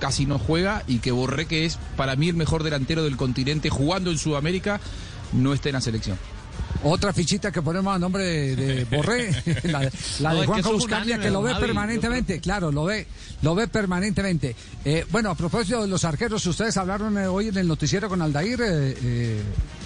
casi 0.00 0.24
no 0.26 0.38
juega, 0.38 0.82
y 0.86 0.98
que 0.98 1.12
Borré, 1.12 1.46
que 1.46 1.64
es 1.66 1.78
para 1.96 2.16
mí 2.16 2.28
el 2.28 2.34
mejor 2.36 2.62
delantero 2.62 3.04
del 3.04 3.16
continente 3.16 3.68
jugando 3.70 4.10
en 4.10 4.18
Sudamérica, 4.18 4.80
no 5.32 5.52
esté 5.52 5.68
en 5.68 5.74
la 5.74 5.80
selección. 5.80 6.16
Otra 6.82 7.12
fichita 7.12 7.52
que 7.52 7.60
ponemos 7.60 7.94
a 7.94 7.98
nombre 7.98 8.24
de, 8.24 8.56
de 8.56 8.84
Borré, 8.96 9.30
la, 9.64 9.80
de- 9.80 9.92
la 10.20 10.32
No, 10.32 10.40
de 10.40 10.46
Juanjo 10.46 10.70
unánime, 10.76 11.20
que 11.20 11.30
lo 11.30 11.42
ve 11.42 11.52
Javi. 11.52 11.66
permanentemente, 11.66 12.40
claro, 12.40 12.72
lo 12.72 12.84
ve, 12.84 13.06
lo 13.42 13.54
ve 13.54 13.68
permanentemente. 13.68 14.56
Eh, 14.86 15.04
bueno, 15.10 15.28
a 15.30 15.34
propósito 15.34 15.82
de 15.82 15.88
los 15.88 16.04
arqueros, 16.04 16.46
ustedes 16.46 16.76
hablaron 16.78 17.18
eh, 17.18 17.26
hoy 17.26 17.48
en 17.48 17.58
el 17.58 17.68
noticiero 17.68 18.08
con 18.08 18.22
Aldair, 18.22 18.60
eh, 18.62 18.96
eh, 19.02 19.42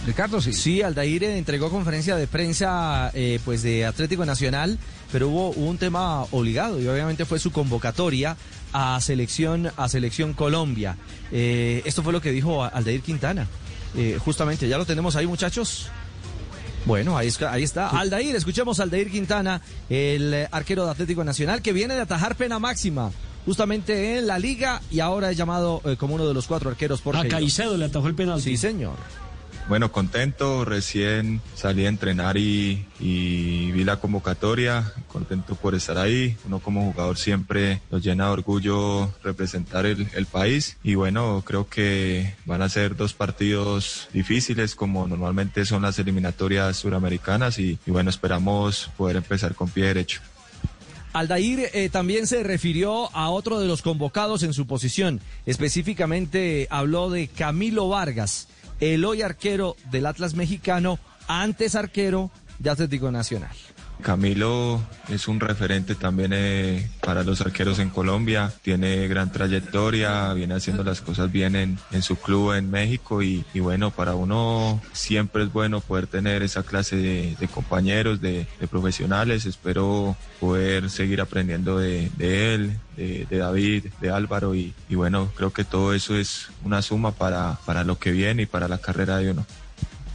Ricardo, 0.06 0.40
sí. 0.40 0.52
Sí, 0.52 0.82
Aldair 0.82 1.24
entregó 1.24 1.68
conferencia 1.68 2.14
de 2.14 2.28
prensa 2.28 3.10
eh, 3.12 3.40
pues 3.44 3.62
de 3.64 3.86
Atlético 3.86 4.24
Nacional, 4.24 4.78
pero 5.10 5.28
hubo, 5.28 5.48
hubo 5.50 5.70
un 5.70 5.78
tema 5.78 6.22
obligado 6.30 6.80
y 6.80 6.86
obviamente 6.86 7.24
fue 7.24 7.40
su 7.40 7.50
convocatoria 7.50 8.36
a 8.72 9.00
selección 9.00 9.68
a 9.76 9.88
selección 9.88 10.32
Colombia. 10.32 10.96
Eh, 11.32 11.82
esto 11.86 12.04
fue 12.04 12.12
lo 12.12 12.20
que 12.20 12.30
dijo 12.30 12.62
Aldair 12.62 13.00
Quintana. 13.00 13.48
Eh, 13.96 14.16
justamente, 14.24 14.68
ya 14.68 14.78
lo 14.78 14.84
tenemos 14.86 15.16
ahí, 15.16 15.26
muchachos. 15.26 15.88
Bueno, 16.84 17.16
ahí, 17.16 17.30
ahí 17.48 17.62
está. 17.62 17.88
Aldair, 17.88 18.36
escuchemos 18.36 18.78
a 18.80 18.82
Aldair 18.82 19.10
Quintana, 19.10 19.60
el 19.88 20.34
eh, 20.34 20.48
arquero 20.50 20.84
de 20.84 20.90
Atlético 20.90 21.24
Nacional, 21.24 21.62
que 21.62 21.72
viene 21.72 21.94
de 21.94 22.02
atajar 22.02 22.36
pena 22.36 22.58
máxima 22.58 23.10
justamente 23.46 24.18
en 24.18 24.26
la 24.26 24.38
liga 24.38 24.80
y 24.90 25.00
ahora 25.00 25.30
es 25.30 25.36
llamado 25.36 25.82
eh, 25.84 25.96
como 25.96 26.14
uno 26.14 26.26
de 26.26 26.34
los 26.34 26.46
cuatro 26.46 26.70
arqueros 26.70 27.00
por 27.00 27.16
A. 27.16 27.26
Caicedo 27.28 27.76
le 27.76 27.86
atajó 27.86 28.08
el 28.08 28.14
penalti. 28.14 28.42
Sí, 28.42 28.56
señor. 28.56 28.96
Bueno, 29.66 29.90
contento, 29.90 30.66
recién 30.66 31.40
salí 31.54 31.86
a 31.86 31.88
entrenar 31.88 32.36
y, 32.36 32.84
vi 33.00 33.82
la 33.82 33.96
convocatoria, 33.96 34.92
contento 35.08 35.54
por 35.54 35.74
estar 35.74 35.96
ahí. 35.96 36.36
Uno 36.44 36.58
como 36.58 36.92
jugador 36.92 37.16
siempre 37.16 37.80
nos 37.90 38.02
llena 38.02 38.26
de 38.26 38.32
orgullo 38.32 39.10
representar 39.22 39.86
el, 39.86 40.26
país 40.30 40.76
y 40.82 40.96
bueno, 40.96 41.42
creo 41.46 41.68
que 41.68 42.34
van 42.44 42.60
a 42.60 42.68
ser 42.68 42.96
dos 42.96 43.14
partidos 43.14 44.08
difíciles 44.12 44.74
como 44.74 45.06
normalmente 45.06 45.64
son 45.64 45.82
las 45.82 45.98
eliminatorias 45.98 46.76
suramericanas 46.76 47.58
y, 47.58 47.78
y 47.86 47.90
bueno, 47.90 48.10
esperamos 48.10 48.90
poder 48.96 49.16
empezar 49.16 49.54
con 49.54 49.70
pie 49.70 49.86
derecho. 49.86 50.20
Aldair 51.14 51.70
eh, 51.72 51.88
también 51.90 52.26
se 52.26 52.42
refirió 52.42 53.14
a 53.14 53.30
otro 53.30 53.60
de 53.60 53.68
los 53.68 53.82
convocados 53.82 54.42
en 54.42 54.52
su 54.52 54.66
posición. 54.66 55.20
Específicamente 55.46 56.66
habló 56.70 57.08
de 57.08 57.28
Camilo 57.28 57.88
Vargas, 57.88 58.48
el 58.80 59.04
hoy 59.04 59.22
arquero 59.22 59.76
del 59.90 60.06
Atlas 60.06 60.34
mexicano, 60.34 60.98
antes 61.26 61.74
arquero 61.74 62.30
de 62.58 62.70
Atlético 62.70 63.10
Nacional. 63.10 63.56
Camilo 64.04 64.82
es 65.08 65.28
un 65.28 65.40
referente 65.40 65.94
también 65.94 66.32
eh, 66.34 66.90
para 67.00 67.24
los 67.24 67.40
arqueros 67.40 67.78
en 67.78 67.88
Colombia, 67.88 68.52
tiene 68.60 69.08
gran 69.08 69.32
trayectoria, 69.32 70.32
viene 70.34 70.54
haciendo 70.54 70.84
las 70.84 71.00
cosas 71.00 71.32
bien 71.32 71.56
en, 71.56 71.78
en 71.90 72.02
su 72.02 72.16
club 72.16 72.52
en 72.52 72.70
México 72.70 73.22
y, 73.22 73.44
bueno, 73.54 73.90
para 73.90 74.14
uno 74.14 74.80
siempre 74.92 75.44
es 75.44 75.52
bueno 75.52 75.80
poder 75.80 76.06
tener 76.06 76.42
esa 76.42 76.62
clase 76.62 76.96
de, 76.96 77.48
compañeros, 77.48 78.20
de, 78.20 78.46
profesionales, 78.70 79.46
espero 79.46 80.16
poder 80.38 80.90
seguir 80.90 81.22
aprendiendo 81.22 81.78
de, 81.78 82.10
de 82.18 82.54
él, 82.54 82.78
de, 82.96 83.26
de 83.28 83.38
David, 83.38 83.86
de 84.02 84.10
Álvaro 84.10 84.54
y, 84.54 84.74
y 84.90 84.96
bueno, 84.96 85.30
creo 85.34 85.50
que 85.50 85.64
todo 85.64 85.94
eso 85.94 86.14
es 86.14 86.48
una 86.62 86.82
suma 86.82 87.12
para, 87.12 87.58
para 87.64 87.84
lo 87.84 87.98
que 87.98 88.12
viene 88.12 88.42
y 88.42 88.46
para 88.46 88.68
la 88.68 88.78
carrera 88.78 89.16
de 89.16 89.30
uno. 89.30 89.46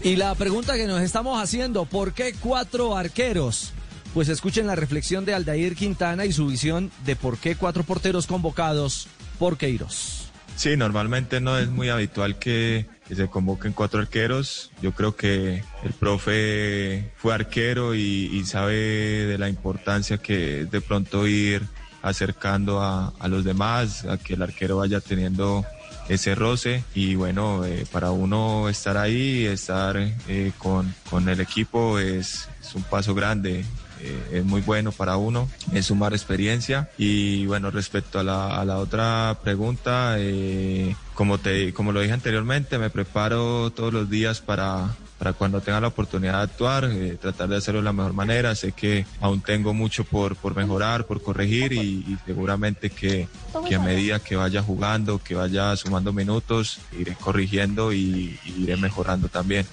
Y 0.01 0.15
la 0.15 0.33
pregunta 0.35 0.75
que 0.75 0.85
nos 0.85 1.01
estamos 1.01 1.41
haciendo, 1.41 1.85
¿por 1.85 2.13
qué 2.13 2.33
cuatro 2.39 2.95
arqueros? 2.95 3.73
Pues 4.13 4.27
escuchen 4.29 4.65
la 4.65 4.75
reflexión 4.75 5.23
de 5.23 5.33
Aldair 5.33 5.75
Quintana 5.75 6.25
y 6.25 6.33
su 6.33 6.47
visión 6.47 6.91
de 7.05 7.15
por 7.15 7.37
qué 7.37 7.55
cuatro 7.55 7.83
porteros 7.83 8.25
convocados 8.25 9.07
por 9.37 9.57
Queiroz. 9.57 10.29
Sí, 10.55 10.75
normalmente 10.75 11.39
no 11.39 11.57
es 11.57 11.69
muy 11.69 11.87
habitual 11.87 12.37
que, 12.37 12.85
se 13.15 13.27
convoquen 13.29 13.71
cuatro 13.71 14.01
arqueros. 14.01 14.71
Yo 14.81 14.91
creo 14.91 15.15
que 15.15 15.63
el 15.83 15.93
profe 15.93 17.11
fue 17.15 17.33
arquero 17.33 17.95
y, 17.95 18.43
sabe 18.45 18.75
de 18.75 19.37
la 19.37 19.47
importancia 19.47 20.17
que 20.17 20.61
es 20.61 20.71
de 20.71 20.81
pronto 20.81 21.25
ir 21.27 21.61
acercando 22.01 22.81
a, 22.81 23.13
los 23.29 23.45
demás, 23.45 24.03
a 24.05 24.17
que 24.17 24.33
el 24.33 24.41
arquero 24.41 24.77
vaya 24.77 24.99
teniendo 24.99 25.65
ese 26.09 26.35
roce 26.35 26.83
y 26.93 27.15
bueno, 27.15 27.63
eh, 27.63 27.85
para 27.91 28.11
uno 28.11 28.67
estar 28.67 28.97
ahí, 28.97 29.45
estar 29.45 29.95
eh, 30.27 30.51
con, 30.57 30.93
con 31.09 31.29
el 31.29 31.39
equipo 31.39 31.99
es 31.99 32.49
un 32.73 32.83
paso 32.83 33.15
grande. 33.15 33.63
Eh, 34.01 34.39
es 34.39 34.45
muy 34.45 34.61
bueno 34.61 34.91
para 34.91 35.17
uno, 35.17 35.49
es 35.73 35.87
sumar 35.87 36.13
experiencia 36.13 36.89
y 36.97 37.45
bueno, 37.45 37.71
respecto 37.71 38.19
a 38.19 38.23
la, 38.23 38.59
a 38.59 38.65
la 38.65 38.77
otra 38.77 39.37
pregunta, 39.43 40.15
eh, 40.17 40.95
como, 41.13 41.37
te, 41.37 41.73
como 41.73 41.91
lo 41.91 41.99
dije 42.01 42.13
anteriormente, 42.13 42.77
me 42.77 42.89
preparo 42.89 43.71
todos 43.71 43.91
los 43.91 44.09
días 44.09 44.39
para, 44.41 44.95
para 45.17 45.33
cuando 45.33 45.59
tenga 45.59 45.81
la 45.81 45.89
oportunidad 45.89 46.37
de 46.37 46.43
actuar, 46.43 46.85
eh, 46.85 47.17
tratar 47.21 47.49
de 47.49 47.57
hacerlo 47.57 47.81
de 47.81 47.85
la 47.85 47.93
mejor 47.93 48.13
manera. 48.13 48.55
Sé 48.55 48.71
que 48.71 49.05
aún 49.19 49.41
tengo 49.41 49.73
mucho 49.73 50.05
por, 50.05 50.37
por 50.37 50.55
mejorar, 50.55 51.05
por 51.05 51.21
corregir 51.21 51.73
y, 51.73 52.17
seguramente 52.25 52.89
que, 52.89 53.27
a 53.53 53.79
medida 53.79 54.19
que 54.19 54.37
vaya 54.37 54.63
jugando, 54.63 55.19
que 55.21 55.35
vaya 55.35 55.75
sumando 55.75 56.13
minutos, 56.13 56.79
iré 56.97 57.15
corrigiendo 57.19 57.91
y 57.91 58.39
iré 58.45 58.77
mejorando 58.77 59.27
también. 59.27 59.65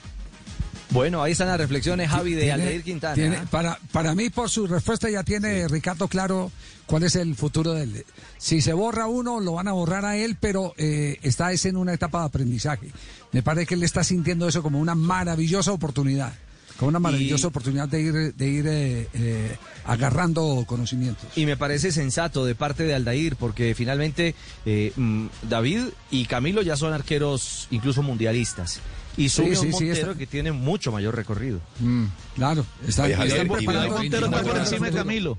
Bueno, 0.90 1.22
ahí 1.22 1.32
están 1.32 1.48
las 1.48 1.58
reflexiones, 1.58 2.08
Javi, 2.08 2.34
de 2.34 2.52
Aldair 2.52 2.82
Quintana. 2.82 3.14
tiene- 3.14 3.38
para, 3.50 3.78
para 3.92 4.14
mí, 4.14 4.30
por 4.30 4.48
su 4.48 4.66
respuesta, 4.66 5.10
ya 5.10 5.24
tiene 5.24 5.66
Ricardo 5.68 6.06
claro 6.08 6.52
cuál 6.86 7.02
es 7.02 7.16
el 7.16 7.34
futuro 7.34 7.72
de 7.74 7.82
él. 7.82 8.04
Si 8.38 8.60
se 8.60 8.72
borra 8.72 9.06
uno, 9.06 9.40
lo 9.40 9.54
van 9.54 9.66
a 9.68 9.72
borrar 9.72 10.04
a 10.04 10.16
él, 10.16 10.36
pero 10.40 10.74
eh, 10.78 11.18
está 11.22 11.50
es 11.52 11.64
en 11.66 11.76
una 11.76 11.92
etapa 11.92 12.20
de 12.20 12.26
aprendizaje. 12.26 12.90
Me 13.32 13.42
parece 13.42 13.66
que 13.66 13.74
él 13.74 13.82
está 13.82 14.04
sintiendo 14.04 14.46
eso 14.48 14.62
como 14.62 14.78
una 14.78 14.94
maravillosa 14.94 15.72
oportunidad. 15.72 16.32
Como 16.78 16.90
una 16.90 16.98
maravillosa 17.00 17.46
Y- 17.46 17.48
oportunidad 17.48 17.88
de 17.88 18.00
ir, 18.02 18.34
de 18.34 18.46
ir 18.48 18.66
eh, 18.68 19.08
eh, 19.14 19.56
agarrando 19.86 20.62
conocimientos. 20.66 21.26
Y 21.34 21.46
me 21.46 21.56
parece 21.56 21.90
sensato 21.90 22.44
de 22.44 22.54
parte 22.54 22.84
de 22.84 22.94
Aldair, 22.94 23.34
porque 23.36 23.74
finalmente 23.74 24.34
mm, 24.66 25.26
David 25.48 25.84
y 26.10 26.26
Camilo 26.26 26.60
ya 26.62 26.76
son 26.76 26.92
arqueros 26.92 27.66
incluso 27.70 28.02
mundialistas. 28.02 28.80
Y 29.16 29.28
sube 29.28 29.56
sí, 29.56 29.66
un 29.66 29.72
sí, 29.72 29.84
Montero 29.84 30.10
está- 30.10 30.18
que 30.18 30.26
tiene 30.26 30.52
mucho 30.52 30.92
mayor 30.92 31.16
recorrido. 31.16 31.60
Mm, 31.80 32.04
claro, 32.34 32.66
está, 32.86 33.04
Oye, 33.04 33.14
Javier, 33.16 33.36
están 33.40 33.46
y 33.46 33.66
Montero 33.66 33.78
está 33.86 34.20
por 34.20 34.30
preparando 34.30 34.58
encima 34.60 34.86
de 34.86 34.92
futuro. 34.92 35.04
Camilo. 35.04 35.38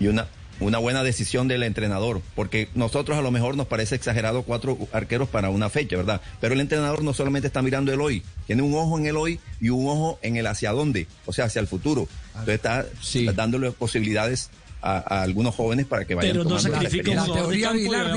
Y 0.00 0.06
una, 0.08 0.26
una 0.60 0.78
buena 0.78 1.02
decisión 1.02 1.48
del 1.48 1.62
entrenador, 1.62 2.20
porque 2.34 2.68
nosotros 2.74 3.16
a 3.16 3.22
lo 3.22 3.30
mejor 3.30 3.56
nos 3.56 3.66
parece 3.68 3.94
exagerado 3.94 4.42
cuatro 4.42 4.76
arqueros 4.92 5.28
para 5.28 5.48
una 5.50 5.70
fecha, 5.70 5.96
¿verdad? 5.96 6.20
Pero 6.40 6.54
el 6.54 6.60
entrenador 6.60 7.02
no 7.02 7.14
solamente 7.14 7.46
está 7.46 7.62
mirando 7.62 7.92
el 7.92 8.00
hoy, 8.00 8.22
tiene 8.46 8.62
un 8.62 8.74
ojo 8.74 8.98
en 8.98 9.06
el 9.06 9.16
hoy 9.16 9.38
y 9.60 9.68
un 9.70 9.86
ojo 9.88 10.18
en 10.22 10.36
el 10.36 10.46
hacia 10.46 10.72
dónde, 10.72 11.06
o 11.24 11.32
sea, 11.32 11.44
hacia 11.46 11.60
el 11.60 11.68
futuro. 11.68 12.08
Entonces 12.32 12.54
está, 12.56 12.84
está 13.02 13.32
dándole 13.32 13.70
posibilidades 13.72 14.50
a, 14.82 14.96
a 15.18 15.22
algunos 15.22 15.54
jóvenes 15.54 15.86
para 15.86 16.04
que 16.04 16.14
vayan 16.14 16.32
Pero 16.32 16.44
no 16.44 16.56
la 16.56 16.60
sacrifica 16.60 17.10
un 17.12 17.16
experiencia. 17.16 17.32
jugador 17.32 17.52
de 17.54 17.60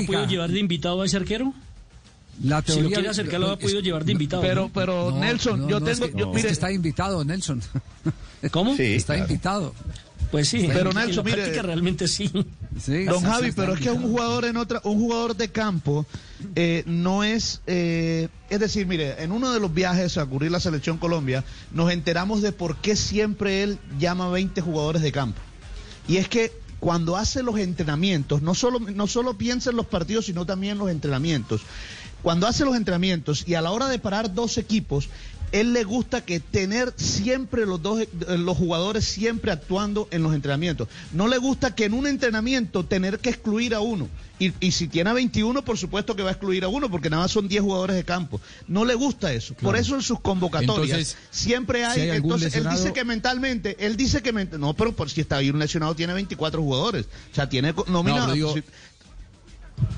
campo 0.06 0.26
llevar 0.26 0.50
de 0.50 0.58
invitado 0.58 1.02
a 1.02 1.06
ese 1.06 1.16
arquero. 1.16 1.54
La 2.42 2.62
Si 2.62 2.80
lo 2.80 2.88
quiere 2.88 3.08
acercar, 3.08 3.40
lo 3.40 3.50
ha 3.50 3.58
podido 3.58 3.80
llevar 3.80 4.04
de 4.04 4.12
invitado. 4.12 4.42
Pero, 4.42 4.62
¿no? 4.62 4.70
pero 4.72 5.10
No, 5.10 5.18
Nelson, 5.18 5.60
no, 5.60 5.68
yo 5.68 5.80
no, 5.80 5.86
tengo, 5.86 6.04
es 6.06 6.10
que, 6.12 6.18
yo, 6.18 6.26
es 6.30 6.34
mire, 6.34 6.46
que 6.48 6.52
está 6.52 6.72
invitado, 6.72 7.24
Nelson. 7.24 7.60
¿Cómo? 8.50 8.76
Sí, 8.76 8.94
está 8.94 9.14
claro. 9.14 9.30
invitado. 9.30 9.74
Pues 10.30 10.48
sí, 10.48 10.68
Pero 10.72 10.90
en 10.90 10.94
la 10.96 11.06
Nelson, 11.06 11.24
mire- 11.24 11.36
práctica 11.38 11.62
realmente 11.62 12.06
sí. 12.08 12.30
Sí, 12.80 13.04
Don 13.04 13.22
Javi, 13.24 13.50
pero 13.50 13.74
es 13.74 13.80
que 13.80 13.90
un 13.90 14.02
jugador 14.02 14.44
en 14.44 14.56
otra, 14.56 14.80
un 14.84 14.98
jugador 15.00 15.36
de 15.36 15.48
campo 15.50 16.06
eh, 16.54 16.84
no 16.86 17.24
es, 17.24 17.60
eh, 17.66 18.28
es 18.48 18.60
decir, 18.60 18.86
mire, 18.86 19.22
en 19.24 19.32
uno 19.32 19.52
de 19.52 19.58
los 19.58 19.74
viajes 19.74 20.16
a 20.18 20.26
cubrir 20.26 20.52
la 20.52 20.60
selección 20.60 20.98
Colombia 20.98 21.42
nos 21.72 21.90
enteramos 21.90 22.42
de 22.42 22.52
por 22.52 22.76
qué 22.76 22.94
siempre 22.94 23.64
él 23.64 23.78
llama 23.98 24.28
20 24.30 24.60
jugadores 24.60 25.02
de 25.02 25.10
campo. 25.10 25.40
Y 26.06 26.18
es 26.18 26.28
que 26.28 26.52
cuando 26.78 27.16
hace 27.16 27.42
los 27.42 27.58
entrenamientos, 27.58 28.40
no 28.40 28.54
solo, 28.54 28.78
no 28.78 29.06
solo 29.08 29.36
piensa 29.36 29.70
en 29.70 29.76
los 29.76 29.86
partidos, 29.86 30.26
sino 30.26 30.46
también 30.46 30.72
en 30.74 30.78
los 30.78 30.90
entrenamientos. 30.90 31.60
Cuando 32.22 32.46
hace 32.46 32.64
los 32.64 32.76
entrenamientos 32.76 33.44
y 33.46 33.54
a 33.54 33.62
la 33.62 33.70
hora 33.70 33.88
de 33.88 33.98
parar 33.98 34.34
dos 34.34 34.58
equipos, 34.58 35.08
él 35.52 35.72
le 35.72 35.82
gusta 35.82 36.24
que 36.24 36.38
tener 36.38 36.92
siempre 36.96 37.66
los 37.66 37.82
dos 37.82 38.00
eh, 38.02 38.08
los 38.38 38.56
jugadores 38.56 39.04
siempre 39.04 39.50
actuando 39.50 40.06
en 40.12 40.22
los 40.22 40.32
entrenamientos. 40.34 40.86
No 41.12 41.26
le 41.26 41.38
gusta 41.38 41.74
que 41.74 41.86
en 41.86 41.94
un 41.94 42.06
entrenamiento 42.06 42.84
tener 42.84 43.18
que 43.18 43.30
excluir 43.30 43.74
a 43.74 43.80
uno. 43.80 44.08
Y, 44.38 44.52
y 44.60 44.70
si 44.72 44.86
tiene 44.88 45.10
a 45.10 45.12
21, 45.12 45.62
por 45.64 45.76
supuesto 45.76 46.14
que 46.16 46.22
va 46.22 46.30
a 46.30 46.32
excluir 46.32 46.64
a 46.64 46.68
uno, 46.68 46.88
porque 46.90 47.10
nada 47.10 47.24
más 47.24 47.32
son 47.32 47.46
10 47.48 47.62
jugadores 47.62 47.96
de 47.96 48.04
campo. 48.04 48.40
No 48.68 48.84
le 48.84 48.94
gusta 48.94 49.32
eso. 49.34 49.52
Por 49.54 49.76
eso 49.76 49.96
en 49.96 50.02
sus 50.02 50.20
convocatorias 50.20 50.78
Entonces, 50.98 51.16
siempre 51.30 51.84
hay. 51.84 51.94
si 51.96 52.00
hay 52.02 52.10
algún 52.10 52.34
entonces, 52.34 52.54
él 52.54 52.66
dice 52.70 52.92
que 52.92 53.04
mentalmente, 53.04 53.76
él 53.80 53.96
dice 53.96 54.22
que. 54.22 54.32
ment- 54.32 54.56
No, 54.56 54.72
pero 54.74 54.92
por 54.94 55.10
si 55.10 55.20
está 55.20 55.36
ahí 55.38 55.50
un 55.50 55.58
lesionado, 55.58 55.94
tiene 55.96 56.14
24 56.14 56.62
jugadores. 56.62 57.06
O 57.32 57.34
sea, 57.34 57.48
tiene 57.50 57.74
digo, 58.32 58.54
si- 58.54 58.62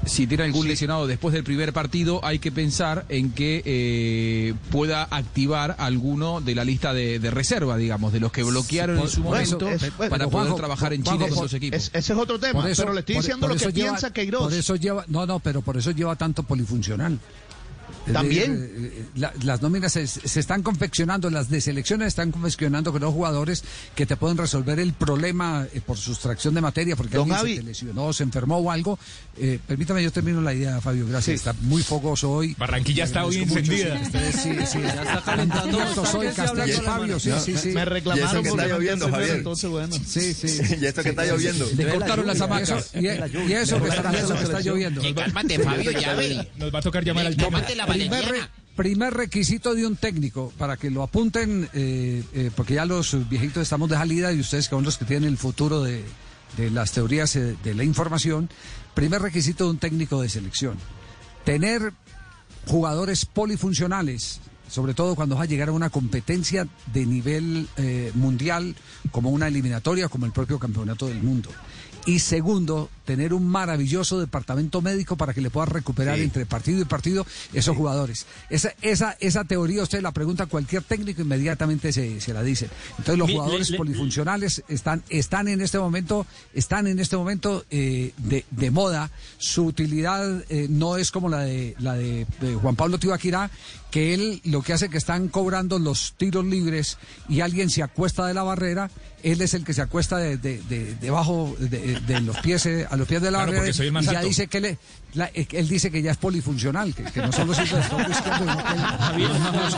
si 0.07 0.27
tiene 0.27 0.45
algún 0.45 0.63
Sí. 0.63 0.69
lesionado 0.69 1.07
después 1.07 1.33
del 1.33 1.45
primer 1.45 1.73
partido, 1.73 2.25
hay 2.25 2.39
que 2.39 2.51
pensar 2.51 3.05
en 3.09 3.31
que 3.31 3.63
eh, 3.65 4.55
pueda 4.71 5.05
activar 5.11 5.77
alguno 5.79 6.41
de 6.41 6.55
la 6.55 6.65
lista 6.65 6.93
de, 6.93 7.19
de 7.19 7.31
reserva, 7.31 7.77
digamos, 7.77 8.13
de 8.13 8.21
los 8.21 8.33
que 8.33 8.43
bloquearon 8.43 8.99
en 8.99 9.09
su 9.09 9.23
Bueno, 9.23 9.45
momento 9.45 9.69
es- 9.69 9.97
bueno, 9.97 10.11
para 10.11 10.25
poder 10.25 10.31
Juanjo, 10.49 10.57
trabajar 10.57 10.93
en 10.93 11.03
Juanjo, 11.05 11.19
Chile 11.19 11.29
con 11.31 11.37
por- 11.37 11.45
los 11.45 11.55
equipos. 11.55 11.77
es- 11.79 11.91
ese 11.93 12.13
es 12.13 12.19
otro 12.19 12.39
tema. 12.39 12.65
pero 12.77 12.93
le 12.93 13.01
estoy 13.01 13.15
por- 13.15 13.23
diciendo 13.23 13.47
por 13.47 13.55
lo 13.57 13.61
que 13.67 13.73
lleva- 13.73 13.91
piensa 13.91 14.13
Queiroz. 14.13 14.43
Por 14.43 14.53
eso 14.55 14.77
lleva, 14.77 15.05
no, 15.09 15.27
no, 15.27 15.39
pero 15.39 15.63
por 15.63 15.77
eso 15.77 15.91
lleva 15.93 16.17
tanto 16.17 16.43
polifuncional. 16.43 17.19
Es 18.07 18.13
También. 18.13 18.71
eh, 18.77 19.05
la- 19.17 19.33
las 19.45 19.63
nóminas 19.63 19.93
se, 19.93 20.07
se 20.07 20.41
están 20.41 20.63
confeccionando, 20.63 21.31
las 21.31 21.49
de 21.51 21.61
selecciones 21.61 22.09
están 22.09 22.33
confeccionando 22.33 22.91
con 22.93 23.01
los 23.01 23.13
jugadores 23.13 23.63
que 23.95 24.07
te 24.07 24.17
pueden 24.17 24.37
resolver 24.39 24.81
el 24.81 24.93
problema 24.93 25.67
eh, 25.73 25.81
por 25.81 25.97
sustracción 25.97 26.55
de 26.55 26.61
materia, 26.61 26.97
porque 26.97 27.17
Don 27.17 27.31
alguien 27.31 27.37
Javi. 27.39 27.55
se 27.57 27.61
te 27.61 27.67
lesionó, 27.67 28.13
se 28.13 28.23
enfermó 28.25 28.59
o 28.59 28.71
algo. 28.71 28.99
Eh, 29.37 29.59
permítame, 29.67 30.03
yo 30.03 30.11
termino 30.11 30.41
la 30.41 30.53
idea, 30.53 30.81
Fabio, 30.81 31.07
gracias. 31.07 31.37
Está 31.37 31.53
muy 31.63 31.83
fogoso 31.83 32.31
hoy. 32.33 32.55
Barranquilla 32.59 33.05
está 33.05 33.25
hoy 33.25 33.39
mucho, 33.39 33.59
encendida. 33.61 34.05
sí, 34.05 34.11
sí, 34.33 34.67
sí, 34.67 34.79
Ya 34.83 35.03
está 35.03 35.23
calentando 35.25 35.79
Fabio, 35.79 36.83
mano. 36.83 37.19
sí, 37.21 37.29
No, 37.31 37.41
sí, 37.41 37.57
sí. 37.57 37.69
Me 37.71 37.85
reclamaron 37.85 38.43
que 38.43 38.51
por 38.51 38.61
está 38.61 38.73
lloviendo, 38.75 39.11
Javier. 39.11 39.37
entonces 39.37 39.71
bueno. 39.71 39.97
Sí, 40.07 40.35
sí. 40.35 40.61
y 40.81 40.85
esto 40.87 41.03
que 41.03 41.11
está 41.11 41.25
lloviendo. 41.25 41.67
Le 41.77 41.89
cortaron 41.89 42.27
las 42.27 42.41
hamacas. 42.41 42.91
y, 42.95 43.07
eso 43.07 43.81
que 43.83 43.89
está, 43.89 44.13
y 44.13 44.17
eso 44.17 44.35
que 44.35 44.43
está 44.45 44.61
lloviendo. 44.61 45.03
cálmate, 45.15 45.59
Fabio, 45.59 45.91
ya. 45.93 46.17
Nos 46.57 46.75
va 46.75 46.79
a 46.79 46.83
tocar 46.83 47.05
llamar 47.05 47.27
al 47.27 47.37
tema. 47.37 47.49
Tómate 47.49 47.75
la 47.77 47.87
primer, 47.93 48.25
re- 48.25 48.49
primer 48.77 49.15
requisito 49.15 49.75
de 49.75 49.87
un 49.87 49.97
técnico, 49.97 50.53
para 50.59 50.77
que 50.77 50.91
lo 50.91 51.03
apunten, 51.03 51.69
eh, 51.73 52.23
eh, 52.35 52.51
porque 52.55 52.75
ya 52.75 52.85
los 52.85 53.29
viejitos 53.29 53.63
estamos 53.63 53.89
de 53.89 53.97
salida 53.97 54.33
y 54.33 54.41
ustedes 54.41 54.69
que 54.69 54.75
son 54.75 54.85
los 54.85 54.99
que 54.99 55.05
tienen 55.05 55.29
el 55.29 55.39
futuro 55.39 55.83
de, 55.83 56.03
de 56.57 56.71
las 56.71 56.93
teorías 56.93 57.35
eh, 57.37 57.57
de 57.63 57.75
la 57.75 57.85
información, 57.85 58.49
primer 58.95 59.23
requisito 59.23 59.65
de 59.65 59.71
un 59.71 59.79
técnico 59.79 60.21
de 60.23 60.29
selección, 60.29 60.77
tener 61.45 61.93
jugadores 62.67 63.25
polifuncionales, 63.27 64.41
sobre 64.69 64.95
todo 64.95 65.15
cuando 65.15 65.37
va 65.37 65.43
a 65.43 65.47
llegar 65.47 65.69
a 65.69 65.73
una 65.73 65.91
competencia 65.91 66.67
de 66.93 67.05
nivel 67.07 67.69
eh, 67.77 68.11
mundial, 68.15 68.75
como 69.11 69.31
una 69.31 69.49
eliminatoria, 69.49 70.09
como 70.09 70.25
el 70.27 70.33
propio 70.33 70.59
campeonato 70.59 71.07
del 71.09 71.23
mundo. 71.23 71.51
Y 72.07 72.21
segundo, 72.21 72.89
tener 73.05 73.35
un 73.35 73.47
maravilloso 73.47 74.21
departamento 74.21 74.81
médico 74.81 75.17
para 75.17 75.35
que 75.35 75.41
le 75.41 75.51
pueda 75.51 75.67
recuperar 75.67 76.17
Sí. 76.19 76.23
entre 76.25 76.47
partido 76.47 76.81
y 76.81 76.85
partido 76.85 77.27
esos 77.53 77.77
jugadores. 77.77 78.27
Esa, 78.51 78.73
esa, 78.83 79.17
esa 79.21 79.45
teoría 79.45 79.83
usted 79.83 80.01
la 80.03 80.13
pregunta 80.13 80.45
a 80.45 80.47
cualquier 80.47 80.83
técnico, 80.83 81.23
inmediatamente 81.23 81.93
se, 81.93 82.21
se 82.21 82.33
la 82.33 82.43
dice. 82.43 82.69
Entonces 82.99 83.19
los 83.19 83.31
jugadores 83.31 83.71
le- 83.71 83.73
le- 83.73 83.79
polifuncionales 83.79 84.63
están, 84.69 85.03
están 85.09 85.49
en 85.49 85.61
este 85.61 85.79
momento, 85.79 86.27
están 86.55 86.87
en 86.87 86.99
este 86.99 87.17
momento 87.17 87.65
eh, 87.71 88.13
de, 88.19 88.45
de 88.51 88.71
moda. 88.71 89.11
Su 89.39 89.65
utilidad 89.67 90.45
eh, 90.49 90.67
no 90.71 90.97
es 90.97 91.11
como 91.11 91.29
la 91.29 91.41
de 91.41 91.75
la 91.79 91.95
de, 91.95 92.27
de 92.41 92.55
Juan 92.55 92.77
Pablo 92.77 92.99
Tibaquirá, 92.99 93.51
que 93.91 94.15
él 94.15 94.41
lo 94.45 94.63
que 94.63 94.73
hace 94.73 94.89
que 94.89 94.97
están 94.99 95.29
cobrando 95.29 95.79
los 95.79 96.15
tiros 96.17 96.45
libres 96.45 96.97
y 97.29 97.41
alguien 97.41 97.69
se 97.69 97.83
acuesta 97.83 98.27
de 98.27 98.33
la 98.35 98.43
barrera, 98.43 98.91
él 99.23 99.41
es 99.43 99.53
el 99.55 99.65
que 99.65 99.75
se 99.75 99.83
acuesta 99.83 100.17
de, 100.17 100.37
de- 100.39 100.63
de- 100.63 100.95
debajo 100.97 101.55
de, 101.59 102.01
de 102.01 102.21
los 102.23 102.39
pies 102.39 102.65
eh, 102.67 102.87
a 102.93 102.97
los 102.97 103.09
pies 103.09 103.23
de 103.23 103.31
la 103.31 103.39
Claro, 103.39 103.47
barrera 103.53 103.61
porque 103.63 103.73
soy 103.73 103.87
el 103.87 103.93
más 103.93 104.05
y 104.05 104.07
ya 104.09 104.13
alto. 104.19 104.29
dice 104.29 104.47
que 104.49 104.61
le, 104.61 104.79
la- 105.15 105.31
él 105.35 105.69
dice 105.69 105.91
que 105.91 106.03
ya 106.03 106.11
es 106.11 106.19
polifuncional, 106.19 106.95
que, 106.95 107.05
que 107.05 107.21
no 107.23 107.33
solo 107.33 107.55
sirve 107.55 107.77
de 107.77 107.81
estorbo 107.83 108.11
izquierdo, 108.11 108.39
sino 108.39 108.65
que 108.65 108.73
él- 108.75 108.81
Javier, 109.01 109.31
los 109.31 109.75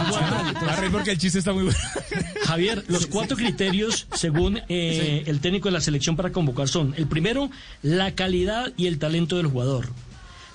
cuatro- 0.66 0.90
porque 0.92 1.10
el 1.12 1.18
chiste 1.18 1.38
está 1.38 1.52
muy 1.52 1.62
bueno. 1.64 1.78
Javier, 2.44 2.84
los 2.88 3.06
cuatro 3.06 3.36
criterios, 3.36 4.06
según 4.14 4.60
eh, 4.68 5.22
el 5.26 5.40
técnico 5.40 5.68
de 5.68 5.72
la 5.72 5.80
selección 5.80 6.16
para 6.16 6.32
convocar, 6.32 6.68
son 6.68 6.92
el 6.96 7.06
primero, 7.06 7.50
la 7.82 8.14
calidad 8.16 8.72
y 8.76 8.86
el 8.86 8.98
talento 8.98 9.36
del 9.36 9.46
jugador. 9.46 9.88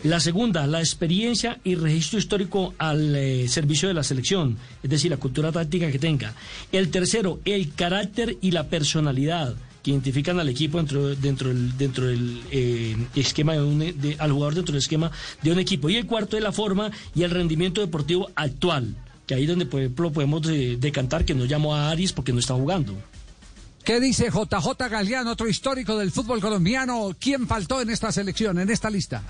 La 0.03 0.19
segunda, 0.21 0.65
la 0.67 0.79
experiencia 0.79 1.59
y 1.63 1.75
registro 1.75 2.19
histórico 2.19 2.73
al 2.77 3.15
eh, 3.15 3.47
servicio 3.49 3.87
de 3.87 3.93
la 3.93 4.03
selección, 4.03 4.57
es 4.83 4.89
decir, 4.89 5.11
la 5.11 5.17
cultura 5.17 5.51
táctica 5.51 5.91
que 5.91 5.99
tenga. 5.99 6.33
El 6.71 6.89
tercero, 6.89 7.39
el 7.45 7.73
carácter 7.73 8.37
y 8.41 8.51
la 8.51 8.67
personalidad 8.67 9.55
que 9.89 9.93
identifican 9.93 10.39
al 10.39 10.47
equipo 10.49 10.77
dentro, 10.77 11.15
dentro 11.15 11.49
del, 11.49 11.75
dentro 11.77 12.05
del 12.05 12.41
eh, 12.51 12.95
esquema 13.15 13.53
de 13.53 13.61
un, 13.61 13.79
de- 13.79 14.15
al 14.19 14.31
jugador 14.31 14.53
dentro 14.55 14.73
del 14.73 14.79
esquema 14.79 15.11
de 15.41 15.51
un 15.51 15.57
equipo. 15.59 15.89
Y 15.89 15.95
el 15.95 16.05
cuarto 16.05 16.37
es 16.37 16.43
la 16.43 16.51
forma 16.51 16.91
y 17.15 17.23
el 17.23 17.31
rendimiento 17.31 17.81
deportivo 17.81 18.29
actual, 18.35 18.95
que 19.25 19.33
ahí 19.33 19.45
donde 19.47 19.65
por 19.65 19.79
ejemplo 19.81 20.11
podemos 20.11 20.47
eh, 20.47 20.77
decantar 20.79 21.25
que 21.25 21.33
no 21.33 21.45
llamó 21.45 21.75
a 21.75 21.89
Aris 21.89 22.13
porque 22.13 22.31
no 22.33 22.39
está 22.39 22.53
jugando. 22.53 22.93
¿Qué 23.83 23.99
dice 23.99 24.29
JJ 24.29 24.87
Galeano, 24.89 25.31
otro 25.31 25.47
histórico 25.49 25.97
del 25.97 26.11
fútbol 26.11 26.39
colombiano? 26.39 27.09
¿Quién 27.19 27.47
faltó 27.47 27.81
en 27.81 27.89
esta 27.89 28.11
selección, 28.11 28.59
en 28.59 28.69
esta 28.69 28.89
lista? 28.91 29.23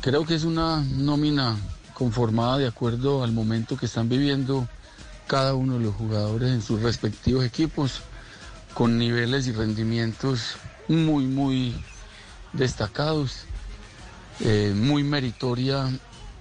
Creo 0.00 0.24
que 0.24 0.34
es 0.36 0.44
una 0.44 0.80
nómina 0.84 1.56
conformada 1.94 2.58
de 2.58 2.68
acuerdo 2.68 3.24
al 3.24 3.32
momento 3.32 3.76
que 3.76 3.86
están 3.86 4.08
viviendo 4.08 4.68
cada 5.26 5.54
uno 5.54 5.78
de 5.78 5.84
los 5.84 5.94
jugadores 5.94 6.50
en 6.50 6.60
sus 6.62 6.82
respectivos 6.82 7.44
equipos, 7.44 8.02
con 8.74 8.98
niveles 8.98 9.46
y 9.46 9.52
rendimientos 9.52 10.56
muy, 10.88 11.24
muy 11.24 11.74
destacados, 12.52 13.44
eh, 14.40 14.72
muy 14.74 15.02
meritoria 15.04 15.88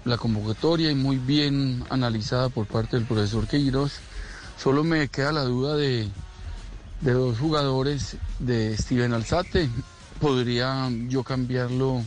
la 0.05 0.17
convocatoria 0.17 0.91
y 0.91 0.95
muy 0.95 1.17
bien 1.17 1.85
analizada 1.89 2.49
por 2.49 2.65
parte 2.65 2.97
del 2.97 3.05
profesor 3.05 3.47
Queiroz. 3.47 3.93
Solo 4.61 4.83
me 4.83 5.07
queda 5.07 5.31
la 5.31 5.43
duda 5.43 5.77
de, 5.77 6.09
de 7.01 7.11
dos 7.13 7.39
jugadores 7.39 8.17
de 8.39 8.75
Steven 8.77 9.13
Alzate. 9.13 9.69
Podría 10.19 10.89
yo 11.07 11.23
cambiarlo 11.23 12.03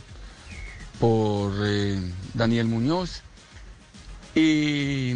por 0.99 1.53
eh, 1.65 1.99
Daniel 2.33 2.67
Muñoz 2.67 3.21
y 4.35 5.13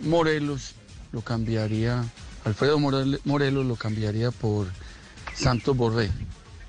Morelos 0.00 0.74
lo 1.12 1.20
cambiaría, 1.20 2.04
Alfredo 2.44 2.78
Morel- 2.78 3.20
Morelos 3.24 3.64
lo 3.66 3.76
cambiaría 3.76 4.30
por 4.30 4.66
Santos 5.34 5.76
Borré. 5.76 6.10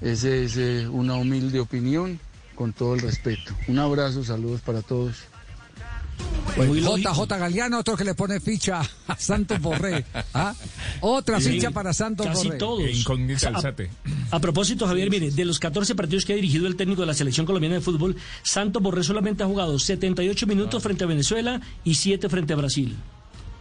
Esa 0.02 0.30
es 0.30 0.58
eh, 0.58 0.88
una 0.88 1.16
humilde 1.16 1.60
opinión 1.60 2.20
con 2.56 2.74
todo 2.74 2.94
el 2.96 3.02
respeto. 3.02 3.54
Un 3.68 3.80
abrazo, 3.80 4.24
saludos 4.24 4.62
para 4.62 4.82
todos. 4.82 5.16
Pues 6.56 6.70
JJ 6.72 7.28
Galeano, 7.28 7.80
otro 7.80 7.98
que 7.98 8.06
le 8.06 8.14
pone 8.16 8.40
ficha 8.40 8.82
a 9.08 9.18
Santos 9.18 9.60
Borré. 9.60 10.06
¿Ah? 10.34 10.54
Otra 11.02 11.42
Sí, 11.42 11.50
ficha 11.52 11.72
para 11.72 11.94
Santos 11.94 12.26
casi 12.28 12.46
Borré. 12.48 12.58
todos. 12.60 12.90
Incógnita 12.90 13.36
O 13.36 13.40
sea, 13.40 13.50
Alzate. 13.50 13.90
A 14.32 14.40
propósito, 14.40 14.88
Javier, 14.88 15.10
mire, 15.10 15.32
de 15.32 15.44
los 15.44 15.60
14 15.60 15.96
partidos 15.96 16.24
que 16.24 16.32
ha 16.32 16.36
dirigido 16.38 16.68
el 16.68 16.78
técnico 16.78 17.02
de 17.02 17.08
la 17.08 17.14
selección 17.14 17.46
colombiana 17.46 17.76
de 17.76 17.82
fútbol, 17.82 18.16
Santos 18.44 18.82
Borré 18.82 19.04
solamente 19.04 19.44
ha 19.44 19.48
jugado 19.48 19.78
78 19.78 20.48
minutos 20.48 20.82
frente 20.82 21.04
a 21.04 21.08
Venezuela 21.08 21.60
y 21.84 21.96
7 21.96 22.30
frente 22.30 22.54
a 22.54 22.56
Brasil. 22.56 22.96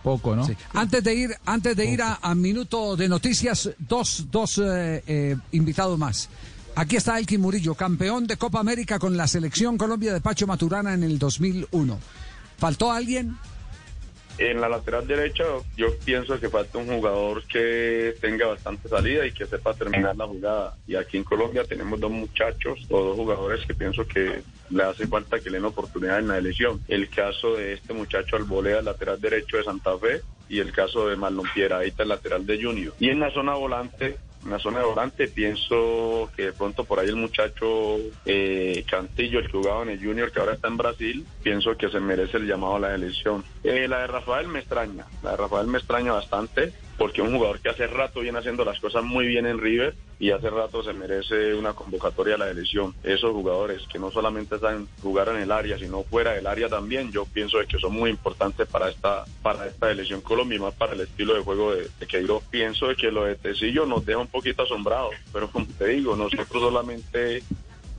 Poco, 0.05 0.37
¿no? 0.37 0.47
Sí. 0.47 0.55
Antes 0.75 1.03
de 1.03 1.15
ir, 1.15 1.35
antes 1.47 1.75
de 1.75 1.87
ir 1.87 2.03
a, 2.03 2.19
a 2.21 2.35
minuto 2.35 2.95
de 2.95 3.09
noticias, 3.09 3.71
dos, 3.79 4.27
dos 4.31 4.59
eh, 4.59 5.03
eh, 5.07 5.35
invitados 5.53 5.99
más. 5.99 6.29
Aquí 6.77 6.97
está 6.97 7.19
Elkin 7.19 7.41
Murillo, 7.41 7.75
campeón 7.75 8.27
de 8.27 8.37
Copa 8.37 8.61
América 8.61 8.99
con 8.99 9.17
la 9.17 9.27
selección 9.27 9.79
Colombia 9.79 10.13
de 10.13 10.21
Pacho 10.21 10.47
Maturana 10.47 10.93
en 10.93 11.05
el 11.05 11.19
2001. 11.19 11.99
¿Faltó 12.59 12.93
alguien? 12.93 13.39
En 14.37 14.61
la 14.61 14.69
lateral 14.69 15.07
derecha 15.07 15.45
yo 15.77 15.97
pienso 16.05 16.41
que 16.41 16.49
falta 16.49 16.79
un 16.79 16.89
jugador 16.89 17.45
que 17.45 18.15
tenga 18.21 18.47
bastante 18.47 18.89
salida 18.89 19.25
y 19.27 19.33
que 19.33 19.47
sepa 19.47 19.75
terminar 19.75 20.17
la 20.17 20.27
jugada. 20.27 20.75
Y 20.87 20.97
aquí 20.97 21.17
en 21.17 21.25
Colombia 21.25 21.65
tenemos 21.65 22.01
dos 22.01 22.11
muchachos, 22.11 22.81
o 22.91 23.05
dos 23.05 23.17
jugadores 23.17 23.65
que 23.65 23.75
pienso 23.75 24.07
que 24.07 24.43
le 24.71 24.83
hace 24.83 25.07
falta 25.07 25.39
que 25.39 25.51
le 25.51 25.59
den 25.59 25.67
oportunidad 25.67 26.19
en 26.19 26.29
la 26.29 26.39
elección. 26.39 26.81
El 26.89 27.09
caso 27.09 27.55
de 27.55 27.75
este 27.75 27.93
muchacho 27.93 28.37
Albolea, 28.37 28.83
lateral 28.83 29.21
derecho 29.21 29.57
de 29.57 29.65
Santa 29.65 29.97
Fe, 29.99 30.23
y 30.49 30.59
el 30.59 30.73
caso 30.73 31.09
de 31.09 31.17
Marlon 31.17 31.47
Pieraita, 31.55 32.03
el 32.03 32.09
lateral 32.09 32.45
de 32.45 32.63
Junior. 32.63 32.95
Y 32.99 33.11
en 33.11 33.21
la 33.21 33.31
zona 33.31 33.55
volante 33.55 34.17
en 34.45 34.51
la 34.51 34.59
zona 34.59 34.81
de 34.81 34.85
volante 34.85 35.29
pienso 35.29 36.31
que 36.37 36.47
de 36.47 36.53
pronto 36.53 36.85
por 36.85 36.99
ahí 36.99 37.09
el 37.09 37.17
muchacho 37.17 37.97
eh, 38.27 38.85
Cantillo, 38.89 39.39
el 39.39 39.47
que 39.47 39.53
jugaba 39.53 39.83
en 39.83 39.91
el 39.91 40.05
Junior, 40.05 40.31
que 40.31 40.41
ahora 40.41 40.55
está 40.55 40.69
en 40.69 40.77
Brasil, 40.77 41.27
pienso 41.43 41.77
que 41.77 41.89
se 41.89 42.01
merece 42.01 42.37
el 42.37 42.47
llamado 42.47 42.77
a 42.77 42.81
la 42.81 42.95
elección. 42.95 43.45
Eh, 43.63 43.89
la 43.89 44.01
de 44.01 44.07
Rafael 44.07 44.49
me 44.49 44.61
extraña, 44.61 45.07
la 45.23 45.33
de 45.33 45.37
Rafael 45.37 45.67
me 45.67 45.79
extraña 45.79 46.13
bastante, 46.13 46.73
porque 46.97 47.23
un 47.23 47.35
jugador 47.35 47.61
que 47.61 47.69
hace 47.69 47.87
rato 47.87 48.21
viene 48.21 48.39
haciendo 48.39 48.65
las 48.65 48.81
cosas 48.81 49.05
muy 49.05 49.27
bien 49.27 49.47
en 49.47 49.59
River 49.59 49.95
y 50.19 50.31
hace 50.31 50.49
rato 50.49 50.83
se 50.83 50.93
merece 50.93 51.55
una 51.55 51.73
convocatoria 51.73 52.37
a 52.37 52.39
la 52.39 52.51
elección. 52.51 52.95
Esos 53.03 53.33
jugadores 53.33 53.83
que 53.93 53.99
no 53.99 54.11
solamente 54.11 54.59
saben 54.59 54.89
jugar 55.03 55.29
en 55.29 55.37
el 55.37 55.51
área, 55.51 55.79
sino 55.79 56.05
fuera 56.05 56.33
del 56.33 56.47
área 56.47 56.69
también, 56.69 57.11
yo 57.13 57.27
pienso 57.27 57.59
que 57.69 57.79
son 57.79 57.93
muy 57.93 58.11
importantes 58.11 58.67
para 58.69 58.89
esta 58.89 59.25
para 59.43 59.67
esta 59.67 59.91
elección 59.91 60.21
Colombia 60.21 60.61
más 60.61 60.75
para 60.75 60.93
el 60.93 61.01
estilo 61.01 61.35
de 61.35 61.41
juego 61.41 61.75
de, 61.75 61.89
de 61.99 62.07
Queiroz. 62.07 62.45
Pienso 62.51 62.87
que 62.97 63.11
lo 63.11 63.25
de 63.25 63.37
Tecillo 63.37 63.87
nos 63.87 64.07
deja 64.07 64.19
un 64.19 64.29
poquito 64.29 64.63
asombrados, 64.63 65.15
pero 65.33 65.49
como 65.51 65.67
te 65.79 65.89
digo, 65.89 66.17
nosotros 66.17 66.63
solamente 66.63 67.43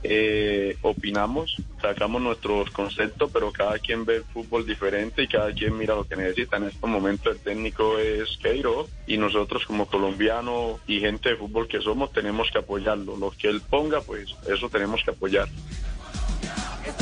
eh, 0.08 0.76
opinamos, 0.82 1.56
sacamos 1.80 2.22
nuestros 2.22 2.70
conceptos, 2.70 3.30
pero 3.32 3.52
cada 3.52 3.78
quien 3.78 4.04
ve 4.04 4.16
el 4.16 4.24
fútbol 4.24 4.66
diferente 4.66 5.22
y 5.22 5.28
cada 5.28 5.52
quien 5.52 5.76
mira 5.76 5.94
lo 5.94 6.04
que 6.04 6.16
necesita. 6.16 6.56
En 6.56 6.64
este 6.64 6.86
momento 6.86 7.30
el 7.30 7.38
técnico 7.38 7.98
es 7.98 8.38
Queiroz 8.42 8.88
y 9.06 9.16
nosotros 9.18 9.64
como 9.66 9.86
colombianos 9.86 10.80
y 10.86 11.00
gente 11.00 11.30
de 11.30 11.36
fútbol 11.36 11.68
que 11.68 11.80
somos 11.80 12.12
tenemos 12.12 12.48
que 12.50 12.58
apoyarlo. 12.58 13.16
Lo 13.16 13.30
que 13.30 13.48
él 13.48 13.60
ponga, 13.60 14.00
pues 14.00 14.34
eso 14.48 14.68
tenemos 14.68 15.02
que 15.04 15.10
apoyar. 15.10 15.48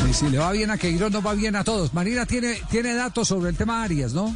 Y 0.09 0.12
si 0.12 0.28
le 0.28 0.38
va 0.38 0.52
bien 0.52 0.70
a 0.70 0.78
Queiroz, 0.78 1.11
nos 1.11 1.24
va 1.24 1.34
bien 1.34 1.57
a 1.57 1.64
todos. 1.64 1.92
Marina 1.94 2.26
tiene, 2.26 2.61
tiene 2.70 2.94
datos 2.94 3.28
sobre 3.28 3.50
el 3.50 3.57
tema 3.57 3.82
Arias, 3.82 4.12
¿no? 4.12 4.34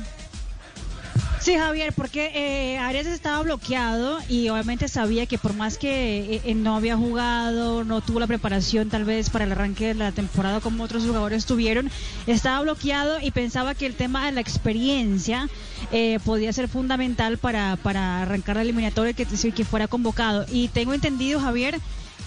Sí, 1.41 1.55
Javier, 1.57 1.93
porque 1.93 2.31
eh, 2.35 2.79
Arias 2.79 3.07
estaba 3.07 3.41
bloqueado 3.43 4.19
y 4.29 4.49
obviamente 4.49 4.89
sabía 4.89 5.27
que 5.27 5.39
por 5.39 5.55
más 5.55 5.79
que 5.79 6.41
eh, 6.45 6.55
no 6.55 6.75
había 6.75 6.97
jugado, 6.97 7.85
no 7.85 8.01
tuvo 8.01 8.19
la 8.19 8.27
preparación 8.27 8.89
tal 8.89 9.05
vez 9.05 9.31
para 9.31 9.45
el 9.45 9.53
arranque 9.53 9.89
de 9.89 9.95
la 9.95 10.11
temporada 10.11 10.61
como 10.61 10.83
otros 10.83 11.05
jugadores 11.05 11.47
tuvieron, 11.47 11.91
estaba 12.27 12.61
bloqueado 12.63 13.21
y 13.21 13.31
pensaba 13.31 13.75
que 13.75 13.87
el 13.87 13.95
tema 13.95 14.27
de 14.27 14.33
la 14.33 14.41
experiencia 14.41 15.49
eh, 15.93 16.19
podía 16.25 16.53
ser 16.53 16.69
fundamental 16.69 17.39
para, 17.39 17.77
para 17.77 18.23
arrancar 18.23 18.57
la 18.57 18.63
eliminatoria 18.63 19.13
y 19.13 19.15
que, 19.15 19.27
que 19.27 19.65
fuera 19.65 19.87
convocado. 19.87 20.45
Y 20.51 20.69
tengo 20.69 20.93
entendido, 20.93 21.41
Javier, 21.41 21.79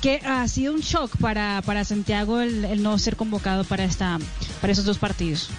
que 0.01 0.21
ha 0.25 0.47
sido 0.47 0.73
un 0.73 0.79
shock 0.79 1.17
para, 1.17 1.61
para 1.65 1.83
Santiago 1.83 2.39
el, 2.39 2.63
el 2.63 2.81
no 2.81 2.97
ser 2.97 3.17
convocado 3.17 3.65
para, 3.65 3.83
esta, 3.83 4.19
para 4.61 4.71
esos 4.71 4.85
dos 4.85 4.97
partidos. 4.97 5.49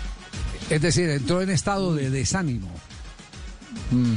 Es 0.70 0.80
decir, 0.80 1.10
entró 1.10 1.42
en 1.42 1.50
estado 1.50 1.94
de 1.94 2.08
desánimo. 2.08 2.68
Mm. 3.90 4.14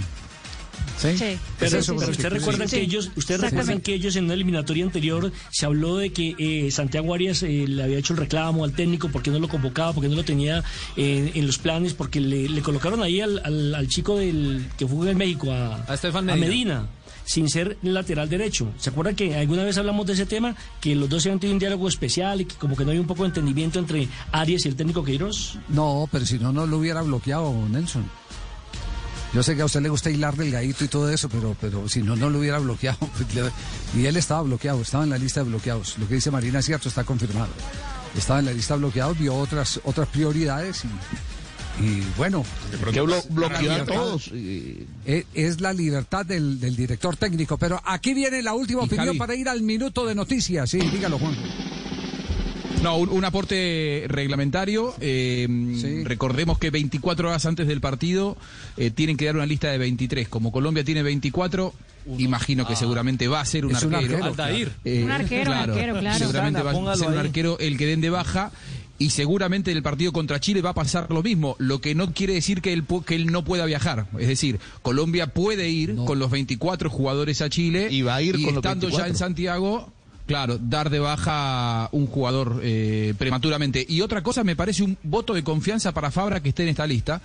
¿Sí? 0.97 1.17
Sí. 1.17 1.37
Pero, 1.59 1.67
Es 1.77 1.83
eso, 1.83 1.93
pero 1.95 2.05
sí. 2.05 2.11
usted 2.11 2.29
recuerda 2.29 2.67
Sí. 2.67 2.77
que 2.77 2.81
ellos, 2.83 3.05
ustedes 3.17 3.39
Exactamente. 3.41 3.49
recuerdan 3.57 3.81
que 3.81 3.93
ellos 3.95 4.15
en 4.15 4.25
una 4.25 4.33
eliminatoria 4.33 4.85
anterior 4.85 5.31
se 5.51 5.65
habló 5.65 5.97
de 5.97 6.11
que 6.13 6.35
eh, 6.39 6.71
Santiago 6.71 7.13
Arias 7.13 7.43
eh, 7.43 7.65
le 7.67 7.83
había 7.83 7.97
hecho 7.97 8.13
el 8.13 8.19
reclamo 8.19 8.63
al 8.63 8.71
técnico 8.71 9.09
porque 9.09 9.29
no 9.29 9.39
lo 9.39 9.49
convocaba, 9.49 9.91
porque 9.91 10.07
no 10.07 10.15
lo 10.15 10.23
tenía 10.23 10.63
eh, 10.95 11.31
en 11.35 11.47
los 11.47 11.57
planes, 11.57 11.93
porque 11.93 12.21
le, 12.21 12.47
le 12.47 12.61
colocaron 12.61 13.03
ahí 13.03 13.19
al, 13.19 13.41
al- 13.43 13.75
al 13.75 13.87
chico 13.89 14.17
del 14.17 14.65
que 14.77 14.85
jugó 14.85 15.05
en 15.07 15.17
México 15.17 15.51
a, 15.51 15.83
A 15.85 16.21
Medina. 16.21 16.87
Sin 17.27 17.49
ser 17.49 17.77
lateral 17.81 18.29
derecho. 18.29 18.71
¿Se 18.77 18.91
acuerda 18.91 19.13
que 19.15 19.35
alguna 19.35 19.63
vez 19.63 19.75
hablamos 19.79 20.05
de 20.05 20.13
ese 20.13 20.27
tema? 20.27 20.55
Que 20.79 20.93
los 20.95 21.09
dos 21.09 21.25
habían 21.25 21.39
tenido 21.39 21.55
un 21.55 21.59
diálogo 21.59 21.87
especial 21.89 22.41
y 22.41 22.45
que 22.45 22.53
como 22.55 22.75
que 22.75 22.83
no 22.85 22.91
había 22.91 23.01
un 23.01 23.07
poco 23.07 23.23
de 23.23 23.29
entendimiento 23.29 23.79
entre 23.79 24.07
Arias 24.31 24.63
y 24.65 24.69
el 24.69 24.75
técnico 24.75 25.03
Queiroz. 25.03 25.57
No, 25.69 26.07
pero 26.11 26.23
si 26.23 26.37
no, 26.37 26.53
no 26.53 26.67
lo 26.67 26.77
hubiera 26.77 27.01
bloqueado 27.01 27.51
Nelson. 27.67 28.05
Yo 29.33 29.43
sé 29.43 29.55
que 29.55 29.61
a 29.61 29.65
usted 29.65 29.81
le 29.81 29.89
gusta 29.89 30.09
hilar 30.09 30.35
delgadito 30.37 30.85
y 30.85 30.87
todo 30.87 31.09
eso, 31.09 31.27
pero, 31.27 31.57
pero 31.59 31.89
si 31.89 32.01
no, 32.01 32.15
no 32.15 32.29
lo 32.29 32.39
hubiera 32.39 32.59
bloqueado. 32.59 32.97
Y 33.95 34.05
él 34.05 34.15
estaba 34.17 34.41
bloqueado, 34.43 34.81
estaba 34.81 35.03
en 35.03 35.09
la 35.09 35.17
lista 35.17 35.41
de 35.43 35.49
bloqueados. 35.49 35.97
Lo 35.97 36.07
que 36.07 36.15
dice 36.15 36.31
Marina 36.31 36.59
es 36.59 36.65
cierto, 36.65 36.87
está 36.89 37.03
confirmado. 37.03 37.49
Estaba 38.17 38.39
en 38.39 38.45
la 38.45 38.53
lista 38.53 38.73
de 38.75 38.79
bloqueados, 38.79 39.17
vio 39.19 39.35
otras, 39.35 39.79
otras 39.83 40.07
prioridades 40.07 40.83
y, 41.79 41.83
y 41.85 42.07
bueno. 42.17 42.45
Que 42.93 43.01
blo- 43.01 43.25
bloqueó 43.29 43.73
a 43.73 43.83
todos. 43.85 44.31
Es, 45.05 45.25
es 45.33 45.59
la 45.61 45.73
libertad 45.73 46.25
del, 46.25 46.59
del 46.61 46.75
director 46.77 47.17
técnico. 47.17 47.57
Pero 47.57 47.81
aquí 47.85 48.13
viene 48.13 48.41
la 48.41 48.53
última 48.53 48.83
Y 48.83 48.85
opinión 48.85 49.07
Javi. 49.07 49.17
para 49.19 49.35
ir 49.35 49.49
al 49.49 49.61
minuto 49.61 50.05
de 50.05 50.15
noticias. 50.15 50.69
Sí, 50.69 50.79
dígalo, 50.79 51.19
Juan. 51.19 51.35
No, 52.85 52.97
un, 52.97 53.09
un 53.09 53.25
aporte 53.25 54.05
reglamentario. 54.07 54.93
eh, 55.01 55.47
Recordemos 56.05 56.59
que 56.59 56.69
24 56.69 57.29
horas 57.29 57.45
antes 57.47 57.67
del 57.67 57.81
partido 57.81 58.37
eh, 58.77 58.91
tienen 58.91 59.17
que 59.17 59.25
dar 59.25 59.35
una 59.35 59.45
lista 59.47 59.71
de 59.71 59.77
23. 59.79 60.27
Como 60.29 60.51
Colombia 60.51 60.83
tiene 60.83 61.01
24, 61.01 61.73
imagino 62.19 62.67
que 62.67 62.73
Ah. 62.73 62.75
seguramente 62.75 63.27
va 63.27 63.41
a 63.41 63.45
ser 63.45 63.65
un 63.65 63.71
Es 63.75 63.81
un 63.83 63.95
arquero. 63.95 64.17
Eh, 64.85 65.01
Un 65.03 65.11
arquero, 65.11 65.51
un 65.51 65.57
arquero, 65.57 65.99
claro. 65.99 66.19
Seguramente 66.19 66.61
va 66.61 66.71
a 66.71 66.95
ser 66.95 67.07
un 67.07 67.13
ahí. 67.13 67.19
arquero 67.19 67.57
el 67.59 67.75
que 67.77 67.87
den 67.87 68.01
de 68.01 68.09
baja. 68.11 68.51
Y 68.97 69.09
seguramente 69.09 69.71
en 69.71 69.77
el 69.77 69.83
partido 69.83 70.13
contra 70.13 70.39
Chile 70.39 70.61
va 70.61 70.69
a 70.69 70.73
pasar 70.73 71.11
lo 71.11 71.21
mismo, 71.21 71.57
lo 71.59 71.81
que 71.81 71.95
no 71.95 72.13
quiere 72.13 72.33
decir 72.35 72.61
que 72.61 72.71
él, 72.71 72.85
que 73.05 73.15
él 73.15 73.25
no 73.27 73.43
pueda 73.43 73.65
viajar. 73.65 74.05
Es 74.17 74.27
decir, 74.29 74.57
Colombia 74.83 75.27
puede 75.27 75.69
ir 75.69 75.95
con 76.05 76.17
los 76.17 76.31
24 76.31 76.89
jugadores 76.89 77.41
a 77.41 77.49
Chile 77.49 77.89
Y 77.91 78.03
va 78.03 78.15
a 78.15 78.21
ir 78.21 78.35
con 78.35 78.43
los 78.43 78.53
estando 78.55 78.87
ya 78.87 79.03
24. 79.03 79.11
en 79.11 79.17
Santiago, 79.17 79.91
claro, 80.25 80.57
dar 80.57 80.89
de 80.89 80.99
baja 80.99 81.89
un 81.91 82.07
jugador 82.07 82.59
eh, 82.63 83.13
prematuramente. 83.17 83.85
Y 83.87 84.01
otra 84.01 84.23
cosa, 84.23 84.43
me 84.43 84.55
parece 84.55 84.83
un 84.83 84.97
voto 85.03 85.33
de 85.33 85.43
confianza 85.43 85.93
para 85.93 86.11
Fabra 86.11 86.41
que 86.41 86.49
esté 86.49 86.63
en 86.63 86.69
esta 86.69 86.87
lista. 86.87 87.21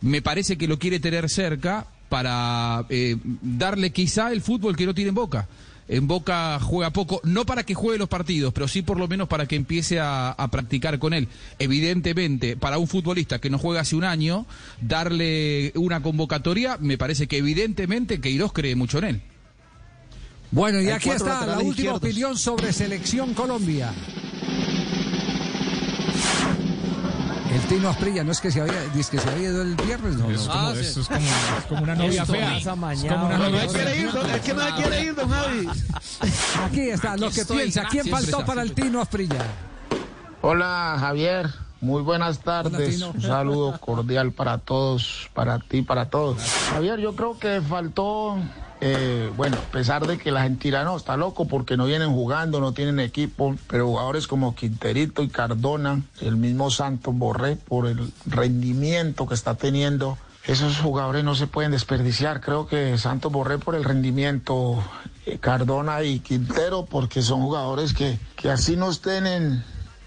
Me 0.00 0.22
parece 0.22 0.56
que 0.56 0.66
lo 0.66 0.78
quiere 0.78 1.00
tener 1.00 1.28
cerca 1.30 1.86
para 2.08 2.84
eh, 2.88 3.16
darle 3.24 3.90
quizá 3.90 4.32
el 4.32 4.42
fútbol 4.42 4.76
que 4.76 4.86
no 4.86 4.94
tiene 4.94 5.10
en 5.10 5.14
Boca. 5.14 5.48
En 5.88 6.06
Boca 6.06 6.58
juega 6.60 6.90
poco, 6.90 7.20
no 7.24 7.44
para 7.44 7.64
que 7.64 7.74
juegue 7.74 7.98
los 7.98 8.08
partidos, 8.08 8.52
pero 8.52 8.68
sí 8.68 8.82
por 8.82 8.98
lo 8.98 9.08
menos 9.08 9.28
para 9.28 9.46
que 9.46 9.56
empiece 9.56 9.98
a, 9.98 10.30
a 10.30 10.48
practicar 10.48 10.98
con 10.98 11.12
él. 11.12 11.28
Evidentemente, 11.58 12.56
para 12.56 12.78
un 12.78 12.86
futbolista 12.86 13.40
que 13.40 13.50
no 13.50 13.58
juega 13.58 13.80
hace 13.80 13.96
un 13.96 14.04
año, 14.04 14.46
darle 14.80 15.72
una 15.74 16.02
convocatoria, 16.02 16.78
me 16.80 16.98
parece 16.98 17.26
que 17.26 17.38
evidentemente 17.38 18.20
Queiroz 18.20 18.52
cree 18.52 18.76
mucho 18.76 18.98
en 18.98 19.04
él. 19.04 19.22
Bueno, 20.52 20.80
y 20.80 20.86
Hay 20.86 20.92
aquí 20.92 21.10
está 21.10 21.46
la 21.46 21.54
última 21.54 21.70
izquierdos. 21.70 21.98
opinión 21.98 22.36
sobre 22.38 22.72
Selección 22.72 23.32
Colombia. 23.34 23.90
El 27.50 27.60
Tino 27.68 27.88
Asprilla, 27.90 28.22
no 28.24 28.32
es 28.32 28.40
que 28.40 28.50
se 28.50 28.60
había, 28.60 28.80
dice 28.94 29.10
que 29.12 29.18
se 29.18 29.28
había 29.30 29.48
ido 29.48 29.62
el 29.62 29.74
viernes, 29.76 30.16
no. 30.16 30.30
Es 30.30 30.46
no. 30.46 30.52
como, 30.52 30.68
Ah, 30.68 30.72
sí. 30.74 30.80
eso 30.80 31.00
es 31.00 31.08
como, 31.08 31.20
es 31.20 31.64
como 31.68 31.82
una 31.82 31.94
novia 31.94 32.24
fea. 32.26 32.56
Es 32.58 32.76
mañana. 32.76 33.14
como 33.14 33.26
una 33.26 33.38
No, 33.38 33.44
novia 33.48 33.64
No 33.66 33.72
quiere 33.72 33.90
fea. 33.92 33.96
ir, 34.02 34.12
don- 34.12 34.30
es 34.30 34.40
que 34.40 34.54
no 34.54 34.76
quiere 34.76 35.04
ir, 35.04 35.14
don 35.14 35.28
Javi. 35.30 35.68
Aquí 36.66 36.80
está, 36.90 37.16
lo 37.16 37.30
que 37.30 37.40
estoy, 37.42 37.56
piensa. 37.58 37.84
¿Quién 37.90 38.06
faltó 38.08 38.30
está, 38.40 38.44
para 38.44 38.62
el 38.62 38.72
Tino 38.72 39.00
Asprilla? 39.00 39.46
Hola 40.42 40.96
Javier, 40.98 41.50
Muy 41.80 42.02
buenas 42.02 42.38
tardes. 42.40 42.94
Tino. 42.96 43.10
Un 43.10 43.20
saludo 43.22 43.78
cordial 43.80 44.32
para 44.32 44.58
todos, 44.58 45.30
para 45.34 45.58
ti, 45.58 45.82
para 45.82 46.06
todos. 46.10 46.38
Javier, 46.70 46.98
yo 47.00 47.14
creo 47.16 47.38
que 47.38 47.60
faltó, 47.60 48.38
eh, 48.84 49.30
bueno, 49.36 49.58
a 49.58 49.70
pesar 49.70 50.08
de 50.08 50.18
que 50.18 50.32
la 50.32 50.42
gente 50.42 50.64
dirá, 50.64 50.82
no, 50.82 50.96
está 50.96 51.16
loco 51.16 51.46
porque 51.46 51.76
no 51.76 51.86
vienen 51.86 52.12
jugando, 52.12 52.58
no 52.58 52.72
tienen 52.72 52.98
equipo, 52.98 53.54
pero 53.68 53.86
jugadores 53.86 54.26
como 54.26 54.56
Quinterito 54.56 55.22
y 55.22 55.28
Cardona, 55.28 56.02
el 56.20 56.36
mismo 56.36 56.68
Santos 56.68 57.14
Borré, 57.14 57.54
por 57.54 57.86
el 57.86 58.12
rendimiento 58.26 59.28
que 59.28 59.34
está 59.34 59.54
teniendo. 59.54 60.18
Esos 60.44 60.78
jugadores 60.78 61.22
no 61.22 61.36
se 61.36 61.46
pueden 61.46 61.70
desperdiciar. 61.70 62.40
Creo 62.40 62.66
que 62.66 62.98
Santos 62.98 63.30
Borré 63.30 63.58
por 63.58 63.76
el 63.76 63.84
rendimiento, 63.84 64.82
eh, 65.26 65.38
Cardona 65.38 66.02
y 66.02 66.18
Quintero, 66.18 66.84
porque 66.84 67.22
son 67.22 67.40
jugadores 67.40 67.94
que, 67.94 68.18
que 68.34 68.50
así 68.50 68.74
no 68.74 68.90
estén 68.90 69.28
en, 69.28 69.64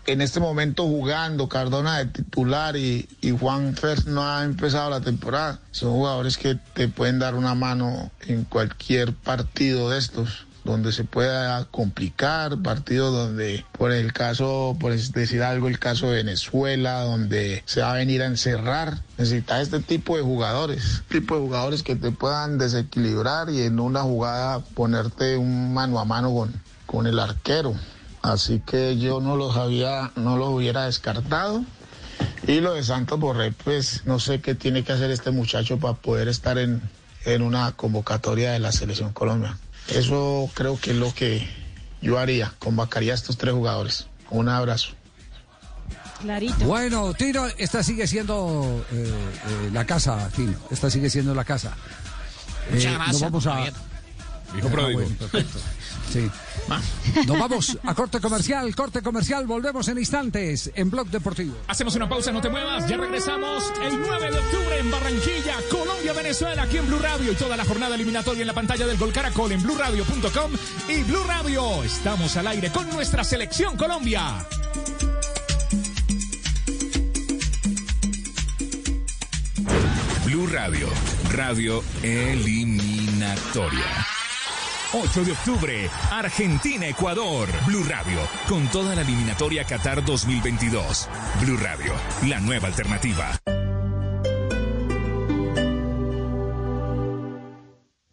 en 0.08 0.22
este 0.22 0.40
momento 0.40 0.84
jugando, 0.84 1.50
Cardona 1.50 1.98
de 1.98 2.06
titular 2.06 2.76
y, 2.78 3.08
Juan 3.40 3.76
Fer 3.76 4.08
no 4.08 4.28
ha 4.28 4.44
empezado 4.44 4.90
la 4.90 5.02
temporada. 5.02 5.60
Son 5.72 5.92
jugadores 5.92 6.38
que 6.38 6.58
te 6.74 6.88
pueden 6.88 7.20
dar 7.20 7.36
una 7.36 7.56
mano 7.56 8.12
en 8.28 8.44
cualquier 8.46 9.14
partido 9.14 9.90
de 9.90 9.98
estos 9.98 10.46
donde 10.64 10.92
se 10.92 11.04
pueda 11.04 11.64
complicar, 11.66 12.58
partidos 12.58 13.14
donde, 13.14 13.64
por 13.78 13.92
el 13.92 14.14
caso, 14.14 14.76
por 14.80 14.96
decir 14.96 15.44
algo, 15.44 15.68
el 15.68 15.78
caso 15.78 16.08
de 16.10 16.16
Venezuela, 16.24 17.02
donde 17.02 17.62
se 17.66 17.82
va 17.82 17.92
a 17.92 17.96
venir 17.96 18.24
a 18.24 18.26
encerrar. 18.26 18.98
Necesitas 19.20 19.62
este 19.62 19.80
tipo 19.80 20.18
de 20.18 20.24
jugadores, 20.24 21.04
tipo 21.08 21.36
de 21.36 21.42
jugadores 21.42 21.84
que 21.84 21.96
te 21.96 22.12
puedan 22.12 22.58
desequilibrar 22.58 23.52
y 23.52 23.62
en 23.62 23.80
una 23.80 24.02
jugada 24.02 24.60
ponerte 24.60 25.38
un 25.38 25.74
mano 25.74 26.00
a 26.00 26.06
mano 26.06 26.34
con, 26.34 26.52
con 26.88 27.06
el 27.06 27.20
arquero. 27.20 27.76
Así 28.26 28.60
que 28.66 28.98
yo 28.98 29.22
no 29.22 29.36
los 29.36 29.56
había, 29.56 30.12
no 30.16 30.36
los 30.38 30.50
hubiera 30.50 30.86
descartado. 30.86 31.64
Y 32.48 32.60
lo 32.60 32.74
de 32.74 32.84
Santos 32.84 33.20
Borré, 33.20 33.52
pues 33.52 34.02
no 34.06 34.20
sé 34.20 34.42
qué 34.42 34.56
tiene 34.56 34.84
que 34.84 34.94
hacer 34.94 35.12
este 35.12 35.30
muchacho 35.32 35.78
para 35.80 35.94
poder 35.94 36.28
estar 36.28 36.58
en, 36.58 36.82
en 37.26 37.42
una 37.44 37.72
convocatoria 37.74 38.52
de 38.52 38.60
la 38.60 38.72
Selección 38.72 39.14
Colombia. 39.14 39.58
Eso 39.90 40.50
creo 40.56 40.80
que 40.80 40.92
es 40.92 40.98
lo 40.98 41.14
que 41.14 41.48
yo 42.02 42.18
haría, 42.18 42.52
convocaría 42.58 43.12
a 43.12 43.16
estos 43.16 43.38
tres 43.38 43.54
jugadores. 43.54 44.08
Un 44.32 44.50
abrazo. 44.50 44.90
Clarito. 46.22 46.66
Bueno, 46.66 47.14
Tino, 47.14 47.46
esta 47.58 47.84
sigue 47.84 48.08
siendo 48.08 48.86
eh, 48.92 49.04
eh, 49.06 49.70
la 49.72 49.86
casa, 49.86 50.30
Tino. 50.36 50.58
Esta 50.72 50.90
sigue 50.90 51.10
siendo 51.12 51.36
la 51.36 51.44
casa. 51.44 51.76
Muchas 52.72 52.86
Eh, 52.86 52.96
gracias, 52.96 53.12
Nos 53.14 53.22
vamos 53.22 53.48
a. 53.48 53.54
Javier. 53.54 53.74
Ah, 54.56 54.68
bueno, 54.94 55.16
perfecto. 55.20 55.60
Sí. 56.12 56.30
Nos 57.28 57.40
vamos 57.40 57.78
a 57.84 57.94
corte 57.94 58.20
comercial, 58.20 58.76
corte 58.76 59.02
comercial. 59.02 59.46
Volvemos 59.46 59.88
en 59.88 59.98
instantes 59.98 60.72
en 60.76 60.90
Blog 60.90 61.08
Deportivo. 61.08 61.56
Hacemos 61.68 61.96
una 61.96 62.10
pausa, 62.10 62.32
no 62.32 62.42
te 62.42 62.50
muevas. 62.50 62.88
Ya 62.88 62.98
regresamos 62.98 63.72
el 63.84 64.00
9 64.00 64.32
de 64.32 64.40
octubre 64.40 64.80
en 64.80 64.92
Barranquilla, 64.92 65.56
Colombia, 65.70 66.14
Venezuela, 66.14 66.64
aquí 66.64 66.78
en 66.78 66.88
Blue 66.88 67.00
Radio 67.00 67.32
y 67.32 67.36
toda 67.36 67.58
la 67.58 67.66
jornada 67.66 67.96
eliminatoria 67.96 68.42
en 68.42 68.48
la 68.48 68.54
pantalla 68.54 68.88
del 68.88 68.98
Gol 68.98 69.12
Caracol 69.12 69.52
en 69.52 69.62
BlueRadio.com 69.62 70.52
y 70.90 71.04
Blue 71.04 71.24
Radio. 71.28 71.84
Estamos 71.84 72.36
al 72.38 72.48
aire 72.48 72.72
con 72.72 72.90
nuestra 72.90 73.24
selección 73.24 73.78
Colombia. 73.78 74.46
Blue 80.26 80.48
Radio, 80.48 80.88
radio 81.32 81.84
eliminatoria. 82.02 84.15
8 84.96 85.26
de 85.26 85.32
octubre, 85.34 85.90
Argentina-Ecuador. 86.10 87.50
Blue 87.66 87.84
Radio, 87.84 88.18
con 88.48 88.66
toda 88.68 88.96
la 88.96 89.02
eliminatoria 89.02 89.66
Qatar 89.66 90.06
2022. 90.06 91.10
Blue 91.42 91.58
Radio, 91.58 91.94
la 92.30 92.40
nueva 92.40 92.68
alternativa. 92.68 93.75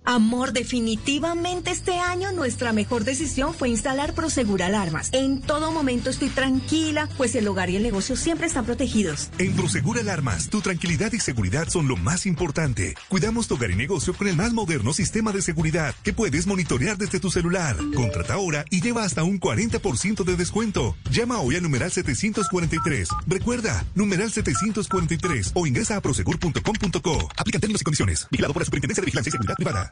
Amor, 0.05 0.53
definitivamente 0.53 1.71
este 1.71 1.99
año 1.99 2.33
nuestra 2.33 2.73
mejor 2.73 3.05
decisión 3.05 3.55
fue 3.55 3.69
instalar 3.69 4.15
Prosegur 4.15 4.63
Alarmas. 4.63 5.11
En 5.13 5.41
todo 5.41 5.71
momento 5.71 6.11
estoy 6.11 6.29
tranquila, 6.29 7.09
pues 7.17 7.35
el 7.37 7.47
hogar 7.47 7.71
y 7.71 7.77
el 7.77 7.83
negocio 7.83 8.17
siempre 8.17 8.47
están 8.47 8.65
protegidos. 8.65 9.31
En 9.39 9.55
Prosegur 9.55 9.99
Alarmas, 9.99 10.49
tu 10.49 10.61
tranquilidad 10.61 11.13
y 11.13 11.21
seguridad 11.21 11.69
son 11.69 11.87
lo 11.87 11.97
más 11.97 12.27
importante. 12.27 12.95
Cuidamos 13.09 13.47
tu 13.47 13.55
hogar 13.55 13.71
y 13.71 13.77
negocio 13.77 14.13
con 14.15 14.27
el 14.27 14.37
más 14.37 14.53
moderno 14.53 14.93
sistema 14.93 15.33
de 15.33 15.41
seguridad 15.41 15.95
que 16.03 16.13
puedes 16.13 16.47
monitorear 16.47 16.99
desde 16.99 17.21
tu 17.21 17.31
celular. 17.31 17.77
Contrata 17.95 18.35
ahora 18.35 18.65
y 18.71 18.81
lleva 18.81 19.05
hasta 19.05 19.23
un 19.23 19.39
40% 19.39 20.25
de 20.25 20.37
descuento. 20.37 20.97
Llama 21.11 21.41
hoy 21.41 21.57
al 21.57 21.63
numeral 21.63 21.93
743. 21.93 23.09
Recuerda, 23.27 23.85
numeral 23.95 24.33
743 24.33 25.53
o 25.55 25.67
ingresa 25.67 25.97
a 25.97 26.01
prosegur.com.co. 26.01 27.29
Aplican 27.37 27.61
términos 27.61 27.81
y 27.81 27.85
condiciones. 27.85 28.27
Vigilado 28.31 28.53
por 28.53 28.63
la 28.63 28.67
Superintendencia 28.67 29.01
de 29.01 29.07
Vigilancia 29.07 29.31
y 29.31 29.33
Seguridad 29.33 29.57
Privada. 29.57 29.92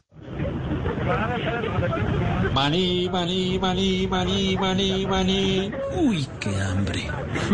Maní, 2.55 3.09
maní, 3.11 3.59
maní, 3.59 4.07
maní, 4.07 4.57
maní, 4.57 5.07
maní. 5.07 5.73
Uy, 5.97 6.27
qué 6.41 6.55
hambre. 6.57 7.03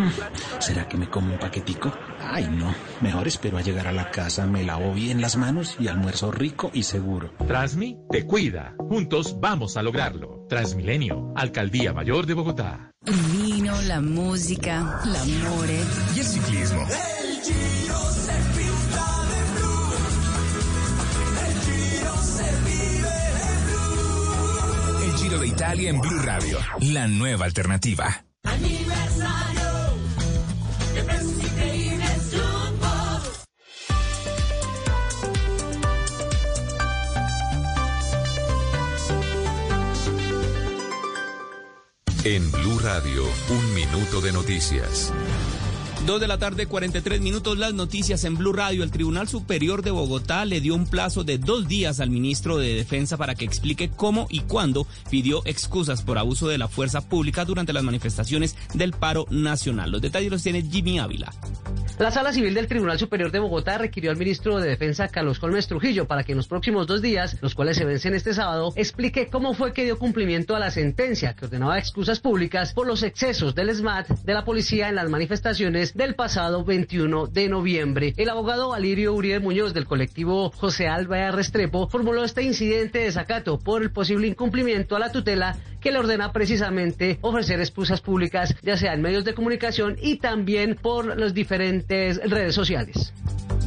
¿Será 0.59 0.88
que 0.88 0.97
me 0.97 1.09
como 1.09 1.32
un 1.32 1.38
paquetico? 1.38 1.92
Ay, 2.20 2.49
no. 2.51 2.74
Mejor 3.01 3.28
espero 3.28 3.59
a 3.59 3.62
llegar 3.62 3.86
a 3.86 3.92
la 3.92 4.11
casa, 4.11 4.47
me 4.47 4.64
lavo 4.64 4.92
bien 4.92 5.20
las 5.20 5.36
manos 5.36 5.76
y 5.78 5.88
almuerzo 5.88 6.30
rico 6.30 6.70
y 6.72 6.82
seguro. 6.82 7.30
Transmi 7.47 7.99
te 8.11 8.26
cuida. 8.26 8.74
Juntos 8.78 9.38
vamos 9.38 9.76
a 9.76 9.82
lograrlo. 9.82 10.47
Transmilenio, 10.49 11.32
Alcaldía 11.36 11.92
Mayor 11.92 12.26
de 12.26 12.34
Bogotá. 12.34 12.90
El 13.05 13.14
vino, 13.14 13.80
la 13.82 14.01
música, 14.01 15.01
el 15.05 15.16
amor. 15.16 15.66
Y 16.14 16.18
el 16.18 16.24
ciclismo. 16.24 16.82
El 16.82 17.42
Giro 17.42 17.99
de 25.29 25.49
Italia 25.49 25.91
en 25.91 26.01
Blue 26.01 26.22
Radio, 26.22 26.57
la 26.81 27.09
nueva 27.09 27.47
alternativa. 27.47 28.24
Aniversario 28.45 29.70
de 30.95 31.03
precios 31.03 31.43
increíbles 31.43 32.31
Jumbo. 32.31 33.20
En 42.22 42.53
Blue 42.53 42.79
Radio, 42.79 43.24
un 43.51 43.74
minuto 43.74 44.20
de 44.20 44.33
noticias. 44.33 45.12
Dos 46.07 46.20
de 46.20 46.28
la 46.28 46.38
tarde, 46.38 46.66
43 46.66 47.20
minutos, 47.20 47.59
las 47.59 47.74
noticias 47.74 48.22
en 48.22 48.36
Blue 48.36 48.52
Radio. 48.52 48.84
El 48.84 48.92
Tribunal 48.92 49.26
Superior 49.26 49.82
de 49.82 49.90
Bogotá 49.90 50.44
le 50.44 50.61
dio 50.61 50.76
un 50.76 50.86
plazo 50.86 51.24
de 51.24 51.36
dos 51.36 51.66
días 51.66 51.98
al 51.98 52.11
ministro 52.11 52.59
de 52.59 52.74
Defensa 52.74 53.16
para 53.16 53.34
que 53.34 53.44
explique 53.44 53.90
cómo 53.90 54.28
y 54.30 54.42
cuándo 54.42 54.86
pidió 55.11 55.42
excusas 55.46 56.02
por 56.02 56.16
abuso 56.16 56.46
de 56.46 56.59
la 56.59 56.68
fuerza 56.68 57.00
pública 57.00 57.44
durante 57.44 57.72
las 57.72 57.82
manifestaciones 57.82 58.54
del 58.72 58.92
paro 58.92 59.26
nacional. 59.30 59.90
Los 59.90 60.00
detalles 60.00 60.30
los 60.30 60.44
tiene 60.44 60.62
Jimmy 60.62 61.00
Ávila. 61.00 61.34
La 61.99 62.11
Sala 62.11 62.30
Civil 62.30 62.53
del 62.53 62.66
Tribunal 62.66 62.99
Superior 62.99 63.30
de 63.30 63.38
Bogotá 63.38 63.78
requirió 63.78 64.11
al 64.11 64.18
ministro 64.18 64.59
de 64.59 64.68
Defensa, 64.68 65.09
Carlos 65.09 65.38
Colmes 65.38 65.66
Trujillo, 65.66 66.07
para 66.07 66.24
que 66.24 66.32
en 66.32 66.36
los 66.36 66.47
próximos 66.47 66.86
dos 66.86 67.01
días, 67.01 67.38
los 67.40 67.55
cuales 67.55 67.78
se 67.78 67.86
vencen 67.86 68.12
este 68.12 68.34
sábado, 68.34 68.74
explique 68.76 69.28
cómo 69.28 69.55
fue 69.55 69.72
que 69.72 69.84
dio 69.84 69.99
cumplimiento 69.99 70.55
a 70.55 70.59
la 70.59 70.70
sentencia 70.70 71.32
que 71.32 71.47
ordenaba 71.47 71.78
excusas 71.78 72.20
públicas 72.20 72.74
por 72.74 72.86
los 72.86 73.03
excesos 73.03 73.55
del 73.55 73.74
SMAT 73.74 74.11
de 74.11 74.34
la 74.34 74.44
policía 74.44 74.90
en 74.90 74.97
las 74.97 75.09
manifestaciones 75.09 75.94
del 75.94 76.14
pasado 76.14 76.64
21 76.64 77.28
de 77.28 77.49
noviembre. 77.49 78.12
El 78.18 78.28
abogado 78.28 78.68
Valirio 78.68 79.14
Uribe 79.14 79.40
Muñoz 79.40 79.72
del 79.72 79.86
colectivo 79.86 80.51
José 80.51 80.88
Alba 80.88 81.30
Restrepo 81.30 81.88
formuló 81.88 82.24
este 82.24 82.42
incidente 82.42 82.99
de 82.99 83.05
desacato 83.07 83.59
por 83.59 83.80
el 83.80 83.90
posible 83.90 84.26
incumplimiento 84.26 84.97
a 84.97 84.99
la 84.99 85.12
tutela 85.12 85.57
que 85.87 85.93
le 85.93 86.01
ordena 86.01 86.32
precisamente 86.32 87.20
ofrecer 87.20 87.61
excusas 87.61 88.01
públicas, 88.01 88.57
ya 88.61 88.76
sea 88.76 88.93
en 88.93 89.03
medios 89.03 89.24
de 89.24 89.34
comunicación 89.34 89.97
y 90.03 90.16
también 90.16 90.74
por 90.74 91.16
las 91.16 91.32
diferentes 91.32 92.18
redes 92.28 92.57
sociales. 92.57 93.12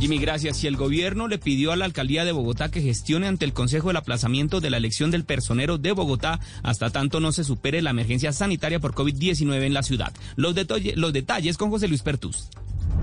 Jimmy, 0.01 0.17
gracias. 0.17 0.61
Y 0.65 0.67
el 0.67 0.75
gobierno 0.75 1.29
le 1.29 1.37
pidió 1.37 1.71
a 1.71 1.77
la 1.77 1.85
alcaldía 1.85 2.25
de 2.25 2.33
Bogotá 2.33 2.69
que 2.69 2.81
gestione 2.81 3.27
ante 3.27 3.45
el 3.45 3.53
Consejo 3.53 3.89
el 3.89 3.95
aplazamiento 3.95 4.59
de 4.59 4.69
la 4.69 4.75
elección 4.75 5.11
del 5.11 5.23
personero 5.23 5.77
de 5.77 5.93
Bogotá 5.93 6.41
hasta 6.61 6.89
tanto 6.89 7.21
no 7.21 7.31
se 7.31 7.45
supere 7.45 7.81
la 7.81 7.91
emergencia 7.91 8.33
sanitaria 8.33 8.81
por 8.81 8.93
COVID-19 8.93 9.63
en 9.63 9.73
la 9.73 9.83
ciudad. 9.83 10.11
Los, 10.35 10.53
los 10.95 11.13
detalles 11.13 11.57
con 11.57 11.69
José 11.69 11.87
Luis 11.87 12.01
Pertus. 12.01 12.49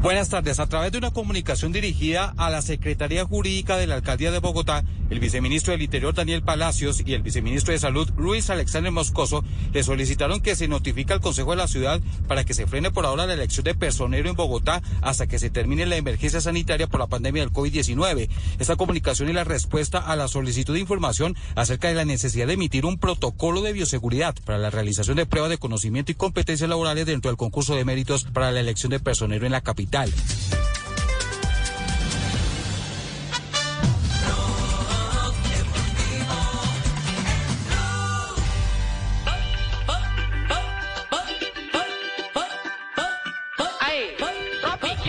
Buenas 0.03 0.28
tardes. 0.28 0.61
A 0.61 0.68
través 0.68 0.92
de 0.92 0.99
una 0.99 1.11
comunicación 1.11 1.72
dirigida 1.72 2.32
a 2.36 2.51
la 2.51 2.62
Secretaría 2.62 3.24
Jurídica 3.24 3.76
de 3.76 3.86
la 3.86 3.97
Alcaldía 3.97 4.30
de 4.30 4.38
Bogotá, 4.38 4.84
el 5.09 5.20
viceministro 5.20 5.72
del 5.72 5.82
Interior 5.82 6.14
Daniel 6.14 6.42
Palacios 6.42 7.03
y 7.05 7.14
el 7.14 7.22
viceministro 7.22 7.72
de 7.72 7.78
Salud 7.78 8.09
Luis 8.16 8.51
Alexander 8.51 8.92
Moscoso 8.92 9.42
le 9.72 9.82
solicitaron 9.82 10.40
que 10.40 10.55
se 10.55 10.68
notifique 10.68 11.12
al 11.12 11.20
Consejo 11.20 11.53
de 11.53 11.57
la 11.57 11.66
Ciudad 11.66 12.01
para 12.28 12.44
que 12.44 12.55
se 12.55 12.66
frene 12.66 12.90
por 12.90 13.07
ahora 13.07 13.26
la 13.26 13.34
elección 13.34 13.64
de 13.64 13.74
personero 13.74 14.28
en 14.28 14.36
Bogotá 14.36 14.82
hasta 15.01 15.26
que 15.26 15.38
se 15.38 15.51
termine 15.51 15.86
la 15.86 15.97
emergencia 15.97 16.40
sanitaria 16.40 16.88
por 16.88 17.01
la 17.01 17.07
pandemia 17.07 17.42
del 17.42 17.53
COVID-19. 17.53 18.28
Esta 18.59 18.76
comunicación 18.76 19.28
es 19.28 19.34
la 19.34 19.44
respuesta 19.44 19.99
a 19.99 20.14
la 20.14 20.28
solicitud 20.28 20.74
de 20.74 20.80
información 20.80 21.36
acerca 21.55 21.88
de 21.88 21.94
la 21.94 22.05
necesidad 22.05 22.47
de 22.47 22.55
emitir 22.55 22.84
un 22.84 22.99
protocolo 22.99 23.62
de 23.62 23.72
bioseguridad 23.72 24.34
para 24.44 24.59
la 24.59 24.70
realización 24.70 25.16
de 25.16 25.26
pruebas 25.26 25.51
de 25.51 25.59
conocimiento 25.59 26.12
y 26.12 26.16
competencias 26.16 26.68
laborales 26.68 27.07
dentro 27.07 27.30
del 27.30 27.38
concurso 27.38 27.74
de 27.74 27.84
méritos 27.84 28.24
para 28.24 28.53
la 28.53 28.61
elección 28.61 28.90
de 28.90 29.01
personero 29.01 29.47
en 29.47 29.53
la 29.53 29.62
capital. 29.62 29.86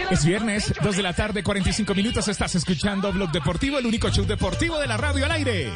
Es 0.09 0.25
viernes, 0.25 0.73
2 0.81 0.95
de 0.95 1.03
la 1.03 1.13
tarde, 1.13 1.43
45 1.43 1.93
minutos. 1.93 2.27
Estás 2.27 2.55
escuchando 2.55 3.11
Blog 3.11 3.31
Deportivo, 3.31 3.77
el 3.77 3.85
único 3.85 4.09
show 4.09 4.25
deportivo 4.25 4.79
de 4.79 4.87
la 4.87 4.95
radio 4.95 5.25
al 5.25 5.31
aire. 5.31 5.69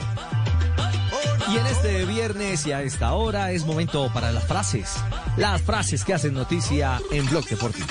Y 1.51 1.57
en 1.57 1.67
este 1.67 2.05
viernes 2.05 2.65
y 2.65 2.71
a 2.71 2.81
esta 2.81 3.13
hora 3.13 3.51
es 3.51 3.65
momento 3.65 4.09
para 4.13 4.31
las 4.31 4.45
frases. 4.45 4.95
Las 5.35 5.61
frases 5.61 6.05
que 6.05 6.13
hacen 6.13 6.33
noticia 6.33 6.99
en 7.11 7.25
Blog 7.27 7.45
Deportivo. 7.45 7.87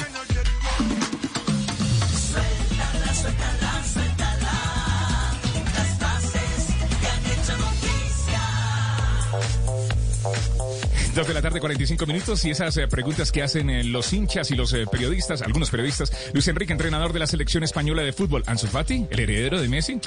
2 11.20 11.28
de 11.28 11.34
la 11.34 11.42
tarde, 11.42 11.60
45 11.60 12.06
minutos. 12.06 12.44
Y 12.44 12.50
esas 12.50 12.76
eh, 12.76 12.88
preguntas 12.88 13.30
que 13.30 13.42
hacen 13.42 13.68
eh, 13.68 13.84
los 13.84 14.12
hinchas 14.12 14.50
y 14.50 14.56
los 14.56 14.72
eh, 14.72 14.84
periodistas, 14.90 15.42
algunos 15.42 15.70
periodistas. 15.70 16.12
Luis 16.32 16.48
Enrique, 16.48 16.72
entrenador 16.72 17.12
de 17.12 17.18
la 17.18 17.26
selección 17.26 17.62
española 17.62 18.02
de 18.02 18.12
fútbol. 18.12 18.42
Ansu 18.46 18.66
Fati, 18.66 19.06
el 19.10 19.20
heredero 19.20 19.60
de 19.60 19.68
Messi, 19.68 20.00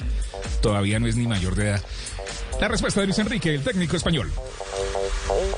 todavía 0.61 0.99
no 0.99 1.07
es 1.07 1.15
ni 1.15 1.27
mayor 1.27 1.55
de 1.55 1.69
edad. 1.69 1.81
La 2.59 2.67
respuesta 2.67 3.01
de 3.01 3.07
Luis 3.07 3.19
Enrique, 3.19 3.53
el 3.53 3.61
técnico 3.61 3.95
español. 3.95 4.31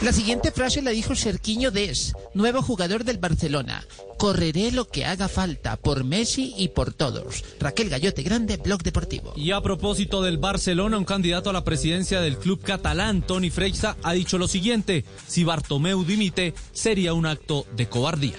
La 0.01 0.13
siguiente 0.13 0.51
frase 0.51 0.81
la 0.81 0.91
dijo 0.91 1.15
Serquiño 1.15 1.71
Des, 1.71 2.13
nuevo 2.33 2.61
jugador 2.61 3.03
del 3.03 3.17
Barcelona. 3.17 3.83
Correré 4.17 4.71
lo 4.71 4.87
que 4.87 5.05
haga 5.05 5.27
falta 5.27 5.75
por 5.77 6.03
Messi 6.03 6.53
y 6.57 6.69
por 6.69 6.93
todos. 6.93 7.43
Raquel 7.59 7.89
Gallote 7.89 8.23
Grande, 8.23 8.57
Blog 8.57 8.83
Deportivo. 8.83 9.33
Y 9.35 9.51
a 9.51 9.61
propósito 9.61 10.21
del 10.21 10.37
Barcelona, 10.37 10.97
un 10.97 11.05
candidato 11.05 11.49
a 11.49 11.53
la 11.53 11.63
presidencia 11.63 12.21
del 12.21 12.37
club 12.37 12.61
catalán, 12.61 13.21
Tony 13.21 13.49
Freixa, 13.49 13.97
ha 14.03 14.13
dicho 14.13 14.37
lo 14.37 14.47
siguiente: 14.47 15.03
si 15.27 15.43
Bartomeu 15.43 16.03
dimite, 16.03 16.53
sería 16.71 17.13
un 17.13 17.25
acto 17.25 17.65
de 17.75 17.87
cobardía. 17.89 18.37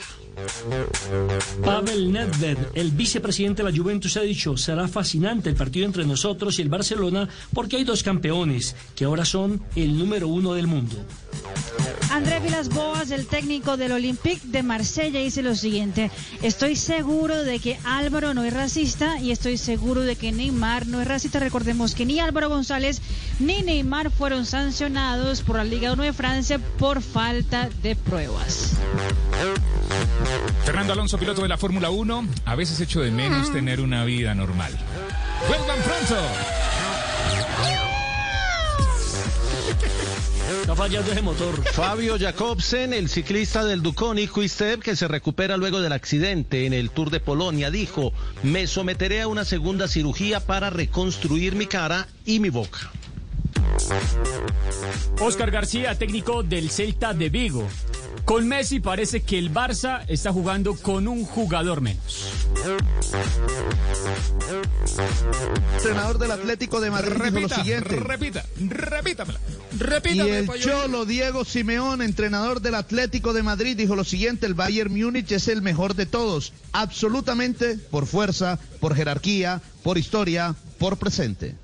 Pavel 1.65 2.13
Nedved, 2.13 2.59
el 2.75 2.91
vicepresidente 2.91 3.63
de 3.63 3.71
la 3.71 3.77
Juventus, 3.77 4.17
ha 4.17 4.21
dicho, 4.21 4.57
será 4.57 4.87
fascinante 4.87 5.49
el 5.49 5.57
partido 5.57 5.87
entre 5.87 6.05
nosotros 6.05 6.59
y 6.59 6.63
el 6.63 6.69
Barcelona 6.69 7.29
porque 7.55 7.77
hay 7.77 7.85
dos 7.85 8.03
campeones 8.03 8.77
que 8.95 9.05
ahora 9.05 9.25
son 9.25 9.63
el 9.75 9.99
número 9.99 10.29
uno 10.29 10.55
del 10.55 10.67
mundo. 10.67 10.97
André 12.11 12.41
Vilas 12.41 12.69
Boas, 12.69 13.11
el 13.11 13.27
técnico 13.27 13.77
del 13.77 13.93
Olympique 13.93 14.41
de 14.45 14.63
Marsella, 14.63 15.21
dice 15.21 15.43
lo 15.43 15.55
siguiente: 15.55 16.11
Estoy 16.43 16.77
seguro 16.77 17.43
de 17.43 17.59
que 17.59 17.79
Álvaro 17.85 18.33
no 18.33 18.45
es 18.45 18.55
racista 18.55 19.21
y 19.21 19.33
estoy 19.33 19.59
seguro 19.59 20.03
de 20.03 20.17
que 20.17 20.33
Neymar 20.33 20.87
no 20.87 21.01
es 21.01 21.09
racista. 21.09 21.41
Recordemos 21.41 21.95
que 21.95 22.07
ni 22.07 22.21
Álvaro 22.21 22.49
González 22.49 23.03
ni 23.39 23.63
Neymar 23.63 24.11
fueron 24.11 24.47
sancionados 24.47 25.43
por 25.43 25.57
la 25.57 25.65
Liga 25.65 25.93
1 25.93 26.05
de 26.05 26.13
Francia 26.13 26.59
por 26.79 27.03
falta 27.03 27.69
de 27.83 27.97
pruebas. 27.97 28.77
Fernando 30.65 30.93
Alonso, 30.93 31.19
piloto 31.19 31.43
de 31.43 31.49
la 31.49 31.57
Fórmula 31.57 31.91
1, 31.91 32.29
a 32.45 32.55
veces 32.55 32.81
echo 32.81 33.01
de 33.01 33.11
menos 33.11 33.53
tener 33.53 33.81
una 33.81 34.05
vida 34.05 34.35
normal. 34.35 34.73
¡Vuelvan 35.49 35.79
pronto! 35.83 36.17
Está 40.61 40.75
fallando 40.75 41.13
ese 41.13 41.23
motor. 41.23 41.63
Fabio 41.73 42.19
Jacobsen, 42.19 42.93
el 42.93 43.09
ciclista 43.09 43.65
del 43.65 43.83
Duconi 43.83 44.27
Quick-Step 44.27 44.81
que 44.81 44.97
se 44.97 45.07
recupera 45.07 45.57
luego 45.57 45.81
del 45.81 45.93
accidente 45.93 46.67
en 46.67 46.73
el 46.73 46.91
Tour 46.91 47.11
de 47.11 47.21
Polonia, 47.21 47.71
dijo, 47.71 48.13
me 48.43 48.67
someteré 48.67 49.23
a 49.23 49.29
una 49.29 49.45
segunda 49.45 49.87
cirugía 49.87 50.41
para 50.41 50.71
reconstruir 50.71 51.55
mi 51.55 51.67
cara 51.67 52.09
y 52.25 52.41
mi 52.41 52.51
boca. 52.51 52.91
Oscar 55.21 55.51
García, 55.51 55.97
técnico 55.97 56.43
del 56.43 56.71
Celta 56.71 57.15
de 57.15 57.29
Vigo. 57.29 57.69
Con 58.27 58.49
Messi 58.49 58.81
parece 58.81 59.23
que 59.23 59.39
el 59.39 59.55
Barça 59.55 60.05
está 60.09 60.33
jugando 60.33 60.75
con 60.75 61.07
un 61.07 61.25
jugador 61.25 61.81
menos. 61.81 62.27
Entrenador 65.77 66.19
del 66.19 66.33
Atlético 66.33 66.81
de 66.81 66.91
Madrid 66.91 67.13
dijo 67.13 67.23
lo 67.23 67.31
Repita, 67.31 67.55
siguiente. 67.55 67.97
repita, 68.01 68.45
repítamela. 68.59 69.39
Y 69.73 69.79
Repítame, 69.79 70.39
el 70.39 70.47
pollo. 70.47 70.61
Cholo 70.61 71.05
Diego 71.07 71.45
Simeón, 71.45 72.03
entrenador 72.03 72.61
del 72.61 72.75
Atlético 72.75 73.33
de 73.33 73.45
Madrid, 73.45 73.77
dijo 73.77 73.95
lo 73.95 74.03
siguiente, 74.03 74.47
el 74.47 74.55
Bayern 74.55 74.93
Múnich 74.93 75.31
es 75.31 75.47
el 75.47 75.63
mejor 75.63 75.95
de 75.95 76.07
todos, 76.07 76.53
absolutamente 76.73 77.77
por 77.79 78.07
fuerza, 78.07 78.59
por 78.81 78.97
jerarquía, 78.97 79.63
por 79.85 79.99
historia, 79.99 80.57
por 80.79 80.97
presente. 80.97 81.55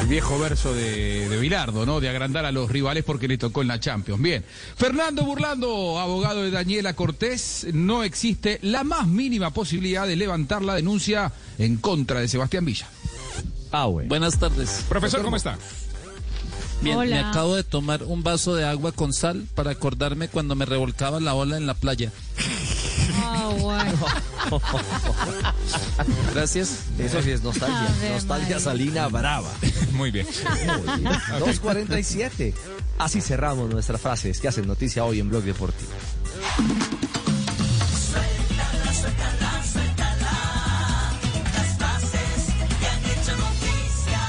El 0.00 0.08
viejo 0.08 0.38
verso 0.38 0.74
de, 0.74 1.28
de 1.28 1.36
Bilardo, 1.38 1.86
¿no? 1.86 2.00
De 2.00 2.08
agrandar 2.08 2.44
a 2.44 2.52
los 2.52 2.70
rivales 2.70 3.04
porque 3.04 3.28
le 3.28 3.38
tocó 3.38 3.62
en 3.62 3.68
la 3.68 3.78
Champions. 3.78 4.20
Bien. 4.20 4.44
Fernando 4.76 5.24
Burlando, 5.24 5.98
abogado 5.98 6.42
de 6.42 6.50
Daniela 6.50 6.94
Cortés, 6.94 7.66
no 7.72 8.02
existe 8.02 8.58
la 8.62 8.84
más 8.84 9.06
mínima 9.06 9.52
posibilidad 9.52 10.06
de 10.06 10.16
levantar 10.16 10.62
la 10.62 10.74
denuncia 10.74 11.32
en 11.58 11.76
contra 11.76 12.20
de 12.20 12.28
Sebastián 12.28 12.64
Villa. 12.64 12.88
Ah, 13.70 13.86
bueno. 13.86 14.08
Buenas 14.08 14.38
tardes. 14.38 14.84
Profesor, 14.88 15.22
¿cómo 15.22 15.36
está? 15.36 15.56
Bien, 16.82 16.96
Hola. 16.96 17.16
me 17.16 17.20
acabo 17.30 17.54
de 17.54 17.62
tomar 17.62 18.02
un 18.02 18.24
vaso 18.24 18.56
de 18.56 18.64
agua 18.64 18.90
con 18.90 19.12
sal 19.12 19.46
para 19.54 19.70
acordarme 19.70 20.28
cuando 20.28 20.56
me 20.56 20.66
revolcaba 20.66 21.20
la 21.20 21.34
ola 21.34 21.56
en 21.56 21.66
la 21.66 21.74
playa. 21.74 22.10
Bueno. 23.60 23.92
Gracias. 26.34 26.80
Eso 26.98 27.22
sí 27.22 27.30
es 27.30 27.42
nostalgia. 27.42 27.88
Nostalgia 28.12 28.58
salina 28.60 29.08
brava. 29.08 29.50
Muy 29.92 30.10
bien. 30.10 30.26
2.47. 30.26 32.54
Así 32.98 33.20
cerramos 33.20 33.68
nuestras 33.70 34.00
frases 34.00 34.40
que 34.40 34.48
hacen 34.48 34.66
noticia 34.66 35.04
hoy 35.04 35.20
en 35.20 35.28
Blog 35.28 35.42
Deportivo. 35.42 35.90
Suéltala, 38.12 38.92
suéltala, 38.94 39.62
suéltala. 39.64 40.32
Las 41.54 41.76
frases 41.76 42.46
que 42.80 42.86
han 42.86 43.04
hecho 43.04 43.36
noticia. 43.36 44.20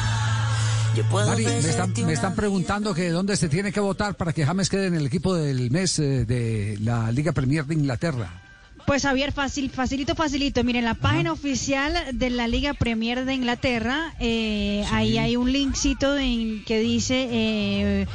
Yo 0.95 1.03
puedo 1.09 1.27
Mari, 1.27 1.45
me 1.45 1.59
están, 1.59 1.93
me 2.05 2.13
están 2.13 2.35
preguntando 2.35 2.93
que 2.93 3.09
dónde 3.09 3.37
se 3.37 3.49
tiene 3.49 3.71
que 3.71 3.79
votar 3.79 4.15
para 4.15 4.33
que 4.33 4.45
James 4.45 4.69
quede 4.69 4.87
en 4.87 4.95
el 4.95 5.05
equipo 5.05 5.33
del 5.35 5.71
mes 5.71 5.99
eh, 5.99 6.25
de 6.25 6.77
la 6.81 7.11
Liga 7.11 7.31
Premier 7.31 7.65
de 7.65 7.75
Inglaterra. 7.75 8.41
Pues 8.85 9.03
Javier, 9.03 9.31
fácil, 9.31 9.69
facilito, 9.69 10.13
facilito. 10.13 10.63
Miren, 10.63 10.83
la 10.83 10.93
página 10.93 11.31
oficial 11.31 11.93
de 12.13 12.29
la 12.29 12.47
Liga 12.47 12.73
Premier 12.73 13.23
de 13.23 13.33
Inglaterra, 13.33 14.13
eh, 14.19 14.83
ahí 14.91 15.17
hay 15.17 15.37
un 15.37 15.51
linkcito 15.53 16.17
en 16.17 16.63
que 16.65 16.79
dice 16.79 17.27
eh, 17.31 18.07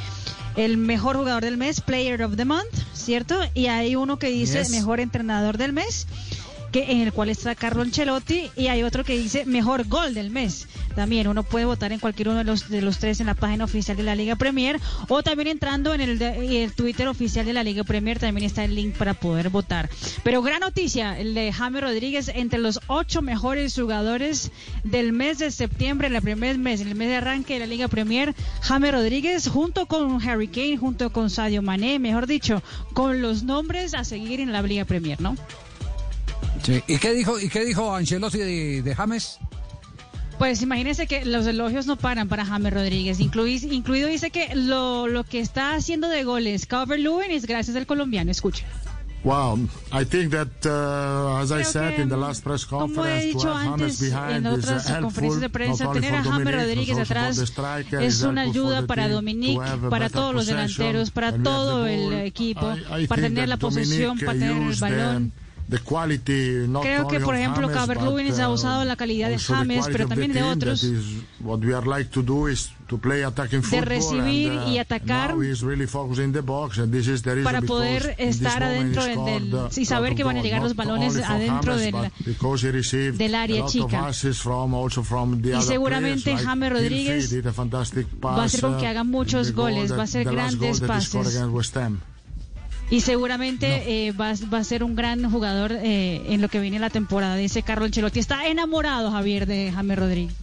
el 0.55 0.77
mejor 0.77 1.17
jugador 1.17 1.43
del 1.43 1.57
mes, 1.57 1.81
Player 1.81 2.21
of 2.21 2.35
the 2.35 2.45
Month, 2.45 2.67
¿cierto? 2.93 3.39
Y 3.55 3.65
hay 3.65 3.95
uno 3.95 4.19
que 4.19 4.29
dice 4.29 4.59
Yes. 4.59 4.69
mejor 4.69 4.99
entrenador 4.99 5.57
del 5.57 5.73
mes. 5.73 6.05
Que, 6.71 6.91
en 6.91 7.01
el 7.01 7.13
cual 7.13 7.29
está 7.29 7.55
Carlo 7.55 7.81
Ancelotti 7.81 8.51
y 8.55 8.67
hay 8.67 8.83
otro 8.83 9.03
que 9.03 9.17
dice 9.17 9.45
mejor 9.45 9.87
gol 9.87 10.13
del 10.13 10.29
mes. 10.29 10.67
También 10.95 11.27
uno 11.27 11.43
puede 11.43 11.65
votar 11.65 11.91
en 11.91 11.99
cualquier 11.99 12.29
uno 12.29 12.39
de 12.39 12.43
los 12.43 12.69
de 12.69 12.81
los 12.81 12.99
tres 12.99 13.19
en 13.19 13.27
la 13.27 13.33
página 13.33 13.63
oficial 13.63 13.97
de 13.97 14.03
la 14.03 14.15
Liga 14.15 14.35
Premier 14.35 14.79
o 15.07 15.23
también 15.23 15.47
entrando 15.47 15.93
en 15.93 16.01
el, 16.01 16.73
Twitter 16.73 17.07
oficial 17.07 17.45
de 17.45 17.53
la 17.53 17.63
Liga 17.63 17.83
Premier 17.83 18.19
también 18.19 18.45
está 18.45 18.63
el 18.63 18.75
link 18.75 18.95
para 18.95 19.13
poder 19.13 19.49
votar. 19.49 19.89
Pero 20.23 20.41
gran 20.41 20.59
noticia, 20.59 21.17
el 21.17 21.33
de 21.33 21.51
James 21.51 21.81
Rodríguez 21.81 22.31
entre 22.33 22.59
los 22.59 22.79
ocho 22.87 23.21
mejores 23.21 23.75
jugadores 23.75 24.51
del 24.83 25.13
mes 25.13 25.39
de 25.39 25.51
septiembre, 25.51 26.07
el 26.07 26.21
primer 26.21 26.57
mes, 26.57 26.81
el 26.81 26.95
mes 26.95 27.09
de 27.09 27.15
arranque 27.15 27.53
de 27.53 27.59
la 27.61 27.65
Liga 27.65 27.87
Premier, 27.87 28.35
James 28.61 28.91
Rodríguez 28.91 29.47
junto 29.47 29.85
con 29.85 30.21
Harry 30.27 30.47
Kane, 30.47 30.77
junto 30.77 31.11
con 31.11 31.29
Sadio 31.29 31.61
Mané, 31.61 31.99
mejor 31.99 32.27
dicho, 32.27 32.61
con 32.93 33.21
los 33.21 33.43
nombres 33.43 33.93
a 33.93 34.03
seguir 34.03 34.39
en 34.39 34.51
la 34.51 34.61
Liga 34.61 34.85
Premier, 34.85 35.19
¿no? 35.21 35.35
¿Y 36.87 36.97
qué 36.97 37.13
dijo, 37.13 37.39
y 37.39 37.49
qué 37.49 37.65
dijo 37.65 37.93
Ancelotti 37.95 38.37
de, 38.37 38.81
de 38.81 38.95
James? 38.95 39.39
Pues 40.37 40.61
imagínense 40.61 41.05
que 41.05 41.25
los 41.25 41.45
elogios 41.47 41.85
no 41.85 41.97
paran 41.97 42.29
para 42.29 42.45
James 42.45 42.73
Rodríguez. 42.73 43.19
Incluido, 43.19 43.73
incluido 43.73 44.07
dice 44.07 44.31
que 44.31 44.55
lo, 44.55 45.07
lo 45.07 45.23
que 45.25 45.39
está 45.41 45.75
haciendo 45.75 46.07
de 46.07 46.23
goles 46.23 46.65
Calvert 46.65 47.01
Lewin 47.01 47.31
es 47.31 47.45
gracias 47.45 47.75
al 47.75 47.85
colombiano. 47.85 48.31
Escuchen. 48.31 48.65
Well, 49.21 49.67
I 49.91 50.05
think 50.05 50.31
that, 50.31 50.47
uh, 50.65 51.41
as 51.41 51.51
I 51.51 51.65
said 51.65 51.95
que, 51.95 52.03
in 52.03 52.07
the 52.07 52.15
last 52.15 52.41
press 52.41 52.65
Como 52.65 53.03
he 53.03 53.33
conference, 53.33 53.35
have 53.35 53.51
James 53.51 53.81
antes 53.81 54.01
en 54.37 54.45
otras 54.45 54.91
conferencias 55.01 55.41
de 55.41 55.49
prensa, 55.49 55.91
tener 55.91 56.15
a 56.15 56.23
for 56.23 56.31
James 56.35 56.55
Rodríguez 56.55 56.97
atrás 56.99 57.37
es 57.99 58.21
una 58.21 58.41
ayuda 58.43 58.79
the 58.79 58.87
para 58.87 59.01
team 59.03 59.09
to 59.11 59.15
Dominique, 59.15 59.59
para 59.89 60.09
todos 60.09 60.33
los 60.33 60.45
possession 60.45 60.77
delanteros, 60.77 61.11
para 61.11 61.33
todo 61.33 61.85
el 61.85 62.13
equipo, 62.13 62.73
I- 62.97 63.03
I 63.03 63.07
para 63.07 63.21
tener 63.23 63.49
la 63.49 63.57
posesión, 63.57 64.17
para 64.19 64.39
tener 64.39 64.61
el 64.71 64.75
balón. 64.79 65.33
The- 65.69 65.77
the 65.77 65.83
quality, 65.83 66.67
not 66.67 66.83
Creo 66.83 67.07
que, 67.07 67.19
por 67.19 67.35
ejemplo, 67.35 67.69
Calvert-Lewin 67.71 68.39
ha 68.41 68.49
uh, 68.49 68.53
usado 68.53 68.83
la 68.85 68.95
calidad 68.95 69.29
de 69.29 69.37
James, 69.37 69.87
pero 69.91 70.07
también 70.07 70.33
de 70.33 70.43
otros. 70.43 70.81
that 70.81 70.89
is 70.89 71.05
what 71.39 71.59
we 71.59 71.73
are 71.73 71.85
like 71.85 72.09
to 72.09 72.21
do 72.21 72.47
is 72.47 72.71
to 72.87 72.97
play 72.97 73.21
attacking 73.21 73.61
De 73.61 73.81
recibir 73.81 74.51
and, 74.51 74.67
uh, 74.67 74.71
y 74.71 74.77
atacar 74.79 75.35
now 75.35 75.43
he's 75.43 75.61
really 75.61 75.85
focused 75.85 76.23
in 76.23 76.33
the 76.33 76.41
box 76.41 76.79
and 76.79 76.91
this 76.91 77.07
is 77.07 77.21
the 77.21 77.35
reason 77.35 77.43
para 77.43 77.61
poder 77.61 78.15
estar 78.17 78.63
adentro 78.63 79.03
del, 79.03 79.25
del- 79.25 79.53
uh, 79.53 79.69
y 79.75 79.85
saber 79.85 80.15
que 80.15 80.23
van 80.23 80.37
a 80.37 80.41
llegar 80.41 80.61
los 80.61 80.75
balones 80.75 81.15
adentro 81.17 81.77
James, 81.77 81.93
del, 81.93 83.17
del 83.17 83.35
área 83.35 83.65
chica. 83.67 84.11
from, 84.33 84.89
from 85.03 85.41
Y 85.43 85.61
seguramente 85.61 86.23
players, 86.23 86.43
James 86.43 86.71
Rodríguez 86.71 87.45
va 87.45 88.41
a 88.41 88.45
hacer 88.45 88.61
con 88.61 88.77
que 88.79 88.87
haga 88.87 89.03
muchos 89.03 89.53
goal 89.53 89.73
goles, 89.73 89.91
va 89.91 90.01
a 90.01 90.03
hacer 90.03 90.25
grandes 90.25 90.79
pases. 90.79 91.39
Y 92.91 93.01
seguramente 93.01 94.07
eh, 94.07 94.11
va, 94.13 94.33
va 94.51 94.57
a 94.59 94.63
ser 94.63 94.83
un 94.83 94.95
gran 94.95 95.29
jugador 95.29 95.71
eh, 95.73 96.23
en 96.27 96.41
lo 96.41 96.49
que 96.49 96.59
viene 96.59 96.79
la 96.79 96.89
temporada. 96.89 97.35
Dice 97.35 97.61
Carlo 97.61 97.85
Ancelotti. 97.85 98.17
Está 98.19 98.47
enamorado, 98.47 99.11
Javier, 99.11 99.45
de 99.45 99.71
James 99.71 99.99
Rodríguez. 99.99 100.33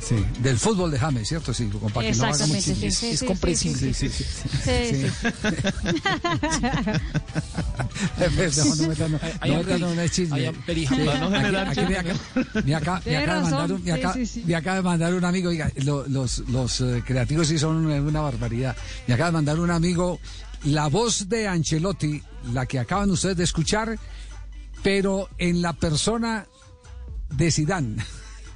Sí, 0.00 0.16
del 0.40 0.58
fútbol 0.58 0.90
de 0.90 0.98
James, 0.98 1.26
¿cierto? 1.26 1.54
Sí, 1.54 1.70
no 1.72 1.80
haga 1.88 2.06
Exactamente, 2.08 2.70
mucho- 2.72 2.80
sí, 2.80 2.86
es- 2.86 2.98
sí, 2.98 3.06
es 3.10 3.18
sí, 3.20 3.26
comprensible. 3.26 3.94
sí, 3.94 4.08
Sí, 4.10 4.24
sí. 4.24 4.24
No, 8.16 8.76
no 8.76 8.88
no 9.78 9.78
no 9.78 9.94
me 9.94 10.08
acaba- 14.54 14.76
de 14.76 14.82
mandar 14.82 15.14
un- 15.14 15.24
amigo, 15.24 15.48
oiga, 15.50 15.70
lo- 15.84 16.06
los, 16.06 16.40
los 16.50 16.80
eh, 16.80 17.02
creativos 17.06 17.48
sí 17.48 17.58
son 17.58 17.76
una, 17.86 17.96
una 18.00 18.20
barbaridad. 18.20 18.76
Me 19.06 19.14
acaba 19.14 19.28
de 19.28 19.32
mandar 19.32 19.58
un 19.58 19.70
amigo 19.70 20.20
la 20.64 20.88
voz 20.88 21.28
de 21.28 21.46
Ancelotti, 21.48 22.22
la 22.52 22.66
que 22.66 22.78
acaban 22.78 23.10
ustedes 23.10 23.36
de 23.36 23.44
escuchar, 23.44 23.98
pero 24.82 25.28
en 25.38 25.62
la 25.62 25.72
persona 25.72 26.46
de 27.30 27.50
Sidán. 27.50 27.96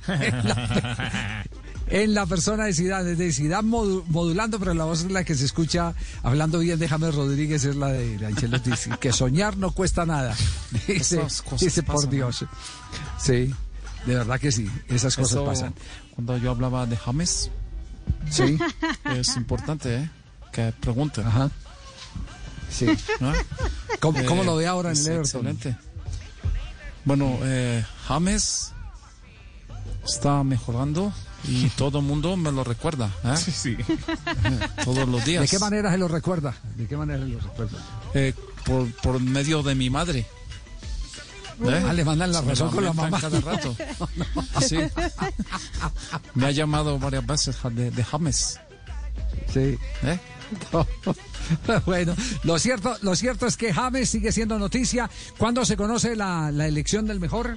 en, 0.08 0.48
la, 0.48 1.44
en 1.88 2.14
la 2.14 2.26
persona 2.26 2.64
de 2.64 2.72
Zidane, 2.74 3.14
de 3.14 3.32
Zidane 3.32 3.68
modu- 3.68 4.04
modulando, 4.06 4.58
pero 4.58 4.72
la 4.74 4.84
voz 4.84 5.04
es 5.04 5.10
la 5.10 5.24
que 5.24 5.34
se 5.34 5.44
escucha 5.44 5.94
hablando 6.22 6.58
bien 6.60 6.78
de 6.78 6.88
James 6.88 7.14
Rodríguez 7.14 7.64
es 7.64 7.76
la 7.76 7.88
de, 7.88 8.16
de 8.18 8.26
Ancelotti, 8.26 8.70
que 9.00 9.12
soñar 9.12 9.56
no 9.56 9.70
cuesta 9.72 10.06
nada. 10.06 10.34
Dice, 10.86 11.20
dice 11.60 11.82
por 11.82 11.96
pasan, 11.96 12.10
Dios. 12.10 12.44
Sí, 13.18 13.54
de 14.06 14.14
verdad 14.14 14.38
que 14.40 14.52
sí, 14.52 14.68
esas 14.88 15.14
cosas 15.16 15.32
Eso, 15.32 15.44
pasan. 15.44 15.74
Cuando 16.14 16.36
yo 16.38 16.50
hablaba 16.50 16.86
de 16.86 16.96
James, 16.96 17.50
Sí. 18.30 18.58
es 19.16 19.36
importante 19.36 19.94
¿eh? 19.96 20.10
que 20.52 20.72
pregunte. 20.80 21.20
Ajá. 21.20 21.50
Sí. 22.70 22.86
¿No? 23.20 23.32
¿Cómo, 24.00 24.18
Eh, 24.18 24.24
cómo 24.24 24.44
lo 24.44 24.56
ve 24.56 24.66
ahora 24.66 24.90
en 24.92 24.96
el 24.96 25.06
Everton? 25.06 25.46
Excelente. 25.48 25.76
Bueno, 27.04 27.38
eh, 27.42 27.84
James 28.06 28.72
está 30.04 30.42
mejorando 30.44 31.12
y 31.44 31.68
todo 31.76 31.98
el 32.00 32.04
mundo 32.04 32.36
me 32.36 32.52
lo 32.52 32.64
recuerda. 32.64 33.10
¿eh? 33.24 33.36
Sí, 33.36 33.76
Todos 34.84 35.08
los 35.08 35.24
días. 35.24 35.42
¿De 35.42 35.48
qué 35.48 35.58
manera 35.58 35.90
se 35.90 35.98
lo 35.98 36.08
recuerda? 36.08 36.54
¿De 36.76 36.86
qué 36.86 36.96
manera 36.96 37.20
se 37.20 37.26
lo 37.28 37.40
recuerda? 37.40 37.78
Eh, 38.14 38.34
por, 38.64 38.90
por 39.02 39.20
medio 39.20 39.62
de 39.62 39.74
mi 39.74 39.88
madre. 39.90 40.26
¿Eh? 41.60 41.84
Ah, 41.88 41.92
le 41.92 42.04
mandan 42.04 42.30
la 42.30 42.40
razón 42.40 42.70
con 42.70 42.84
la 42.84 42.92
mamá. 42.92 43.20
cada 43.20 43.40
rato. 43.40 43.74
Sí. 44.60 44.78
Me 46.34 46.46
ha 46.46 46.50
llamado 46.52 46.98
varias 46.98 47.26
veces 47.26 47.56
de, 47.72 47.90
de 47.90 48.04
James. 48.04 48.60
Sí. 49.52 49.78
¿Eh? 50.02 50.20
bueno, 51.86 52.14
lo 52.44 52.58
cierto, 52.58 52.96
lo 53.02 53.16
cierto 53.16 53.46
es 53.46 53.56
que 53.56 53.72
James 53.72 54.08
sigue 54.10 54.32
siendo 54.32 54.58
noticia. 54.58 55.10
¿Cuándo 55.36 55.64
se 55.64 55.76
conoce 55.76 56.16
la, 56.16 56.50
la 56.50 56.66
elección 56.66 57.06
del 57.06 57.20
mejor? 57.20 57.56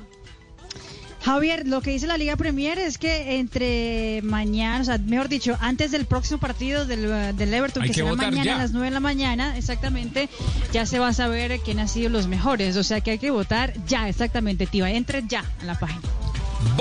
Javier, 1.23 1.67
lo 1.67 1.81
que 1.81 1.91
dice 1.91 2.07
la 2.07 2.17
Liga 2.17 2.35
Premier 2.35 2.79
es 2.79 2.97
que 2.97 3.37
entre 3.37 4.21
mañana, 4.23 4.81
o 4.81 4.83
sea, 4.85 4.97
mejor 4.97 5.29
dicho, 5.29 5.55
antes 5.61 5.91
del 5.91 6.05
próximo 6.05 6.39
partido 6.39 6.85
del, 6.87 7.05
eh, 7.05 7.33
del 7.33 7.53
Everton, 7.53 7.83
Hay 7.83 7.89
que 7.89 7.93
que 7.93 8.01
será 8.01 8.15
mañana 8.15 8.43
ya. 8.43 8.55
a 8.55 8.57
las 8.57 8.71
9 8.71 8.87
de 8.87 8.91
la 8.91 8.99
mañana, 8.99 9.55
exactamente, 9.55 10.29
ya 10.73 10.87
se 10.87 10.97
va 10.97 11.09
a 11.09 11.13
saber 11.13 11.59
quién 11.63 11.79
ha 11.79 11.87
sido 11.87 12.09
los 12.09 12.25
mejores. 12.25 12.75
O 12.75 12.83
sea 12.83 13.01
que 13.01 13.11
hay 13.11 13.19
que 13.19 13.29
votar 13.29 13.73
ya, 13.85 14.09
exactamente, 14.09 14.65
Tiva. 14.65 14.89
Entre 14.89 15.23
ya 15.27 15.45
a 15.61 15.65
la 15.65 15.77
página. 15.77 16.01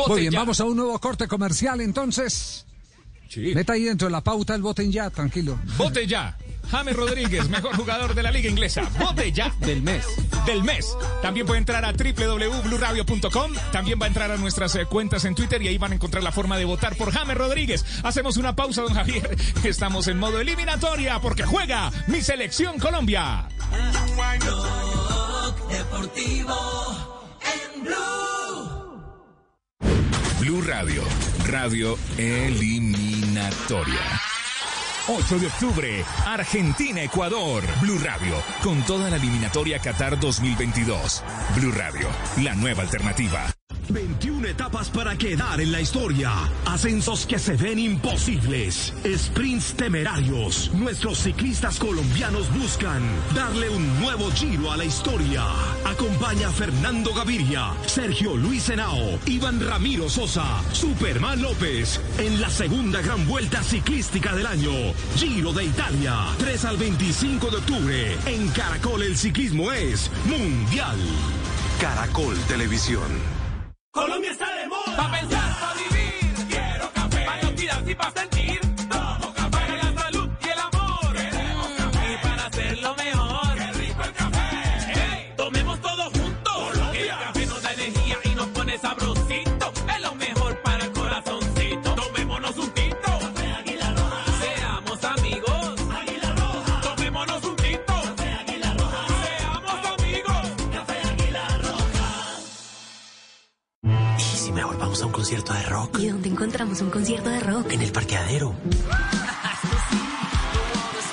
Muy 0.09 0.21
bien, 0.23 0.33
vamos 0.33 0.59
a 0.61 0.65
un 0.65 0.77
nuevo 0.77 0.99
corte 0.99 1.29
comercial 1.29 1.83
entonces. 1.83 2.65
Meta 3.37 3.75
ahí 3.75 3.85
dentro 3.85 4.09
de 4.09 4.13
la 4.13 4.23
pauta 4.23 4.55
el 4.55 4.63
voten 4.63 4.91
ya, 4.91 5.09
tranquilo. 5.11 5.59
Vote 5.77 6.07
ya. 6.07 6.37
James 6.71 6.95
Rodríguez, 6.95 7.49
mejor 7.49 7.77
jugador 7.77 8.15
de 8.15 8.23
la 8.23 8.31
liga 8.31 8.49
inglesa. 8.49 8.89
Vote 8.99 9.33
ya. 9.33 9.53
Del 9.61 9.83
mes. 9.83 10.05
Del 10.47 10.63
mes. 10.63 10.97
También 11.21 11.47
puede 11.47 11.59
entrar 11.59 11.85
a 11.85 11.93
www.bluradio.com. 11.93 13.53
También 13.73 13.99
va 14.01 14.05
a 14.05 14.09
entrar 14.09 14.31
a 14.31 14.37
nuestras 14.37 14.75
eh, 14.77 14.87
cuentas 14.87 15.25
en 15.25 15.35
Twitter 15.35 15.61
y 15.63 15.69
ahí 15.69 15.79
van 15.79 15.93
a 15.93 15.95
encontrar 15.97 16.23
la 16.23 16.33
forma 16.33 16.59
de 16.59 16.65
votar 16.65 16.97
por 16.97 17.13
James 17.13 17.37
Rodríguez. 17.37 17.85
Hacemos 18.05 18.37
una 18.37 18.55
pausa, 18.55 18.83
don 18.83 18.95
Javier. 18.95 19.37
Estamos 19.65 20.07
en 20.09 20.19
modo 20.19 20.41
eliminatoria 20.41 21.21
porque 21.21 21.43
juega 21.43 21.91
mi 22.07 22.23
selección 22.23 22.79
Colombia. 22.79 23.49
Deportivo 25.69 26.55
en 27.43 27.85
Blue. 27.85 29.01
Blue 30.41 30.63
Radio, 30.63 31.03
radio 31.47 31.99
eliminatoria. 32.17 33.10
8 35.09 35.39
de 35.39 35.47
octubre, 35.47 36.05
Argentina-Ecuador. 36.27 37.65
Blue 37.81 37.99
Radio, 37.99 38.35
con 38.63 38.83
toda 38.83 39.11
la 39.11 39.17
eliminatoria 39.17 39.79
Qatar 39.79 40.19
2022. 40.19 41.23
Blue 41.57 41.73
Radio, 41.73 42.09
la 42.43 42.55
nueva 42.55 42.83
alternativa. 42.83 43.60
21 43.89 44.47
etapas 44.49 44.91
para 44.91 45.17
quedar 45.17 45.61
en 45.61 45.73
la 45.73 45.81
historia. 45.81 46.31
Ascensos 46.67 47.27
que 47.27 47.39
se 47.39 47.57
ven 47.57 47.79
imposibles. 47.79 48.93
Sprints 49.05 49.75
temerarios. 49.75 50.71
Nuestros 50.75 51.19
ciclistas 51.19 51.79
colombianos 51.79 52.53
buscan 52.55 53.03
darle 53.35 53.71
un 53.71 54.01
nuevo 54.01 54.31
giro 54.33 54.71
a 54.71 54.77
la 54.77 54.85
historia. 54.85 55.45
Acompaña 55.85 56.51
Fernando 56.51 57.15
Gaviria, 57.15 57.73
Sergio 57.87 58.37
Luis 58.37 58.69
Henao, 58.69 59.19
Iván 59.27 59.61
Ramiro 59.61 60.09
Sosa, 60.09 60.63
Superman 60.73 61.43
López 61.43 62.01
en 62.19 62.41
la 62.41 62.51
segunda 62.51 63.01
gran 63.01 63.27
vuelta 63.27 63.63
ciclística 63.63 64.35
del 64.35 64.47
año. 64.47 64.73
Giro 65.17 65.53
de 65.53 65.65
Italia. 65.65 66.15
3 66.39 66.65
al 66.65 66.77
25 66.77 67.51
de 67.51 67.57
octubre. 67.57 68.17
En 68.27 68.49
Caracol 68.49 69.03
el 69.03 69.17
ciclismo 69.17 69.73
es 69.73 70.11
mundial. 70.27 70.99
Caracol 71.81 72.37
Televisión. 72.47 73.40
Colombia 73.93 74.31
está 74.31 74.47
de 74.55 74.69
moda. 74.69 74.97
Pa' 74.97 75.11
pensar, 75.11 75.61
pa' 75.61 75.75
vivir. 75.75 76.47
Quiero 76.49 76.93
café. 76.93 77.25
Pa' 77.25 77.43
no 77.43 77.49
olvidarse 77.49 77.91
y 77.91 77.95
pa' 77.97 78.30
concierto 105.21 105.53
de 105.53 105.63
rock? 105.65 105.99
¿Y 105.99 106.09
dónde 106.09 106.31
encontramos 106.31 106.81
un 106.81 106.89
concierto 106.89 107.29
de 107.29 107.41
rock? 107.41 107.71
En 107.73 107.83
el 107.83 107.93
parqueadero. 107.93 108.55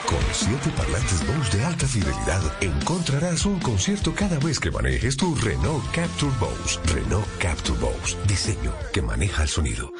Con 0.06 0.20
siete 0.32 0.70
parlantes 0.78 1.28
Bose 1.28 1.58
de 1.58 1.66
alta 1.66 1.86
fidelidad, 1.86 2.42
encontrarás 2.62 3.46
un 3.46 3.60
concierto 3.60 4.16
cada 4.16 4.40
vez 4.40 4.62
que 4.62 4.72
manejes 4.72 5.18
tu 5.18 5.36
Renault 5.36 5.84
Capture 5.92 6.32
Bose. 6.40 6.80
Renault 6.86 7.28
Capture 7.38 7.78
Bose. 7.80 8.16
Diseño 8.26 8.72
que 8.94 9.02
maneja 9.02 9.44
el 9.44 9.50
sonido. 9.50 9.92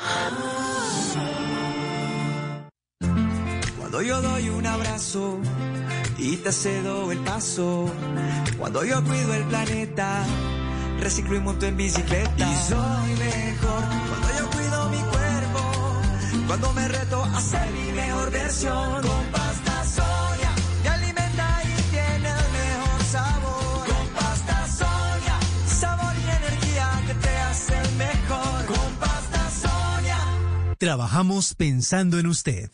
Cuando 3.78 4.02
yo 4.02 4.22
doy 4.22 4.48
un 4.48 4.68
abrazo 4.68 5.38
y 6.18 6.38
te 6.38 6.54
cedo 6.54 7.12
el 7.12 7.20
paso. 7.20 7.92
Cuando 8.58 8.86
yo 8.86 9.04
cuido 9.04 9.34
el 9.34 9.44
planeta, 9.44 10.26
reciclo 11.00 11.36
y 11.36 11.40
monto 11.40 11.66
en 11.66 11.78
bicicleta. 11.78 12.52
Y 12.52 12.56
soy 12.70 13.12
mejor 13.16 13.84
cuando 14.10 14.28
yo 14.40 14.50
cuido 14.52 14.90
mi 14.90 14.98
cuerpo, 14.98 15.62
cuando 16.48 16.74
me 16.74 16.88
reto 16.88 17.24
a 17.24 17.42
ser 17.42 17.70
mi 17.72 17.92
mejor 17.92 18.32
versión. 18.32 19.02
Con 19.02 19.26
pasta 19.32 19.84
soya 19.84 20.52
me 20.84 20.90
alimenta 20.90 21.62
y 21.64 21.82
tiene 21.92 22.30
el 22.30 22.52
mejor 22.60 23.04
sabor. 23.12 23.88
Con 23.88 24.08
pasta 24.20 24.68
soya, 24.68 25.40
sabor 25.68 26.14
y 26.16 26.30
energía 26.30 27.04
que 27.08 27.14
te 27.14 27.38
hace 27.38 27.76
mejor. 27.98 28.66
Con 28.66 28.92
pasta 29.00 29.50
soya. 29.62 30.20
Trabajamos 30.78 31.54
pensando 31.56 32.20
en 32.20 32.28
usted. 32.28 32.70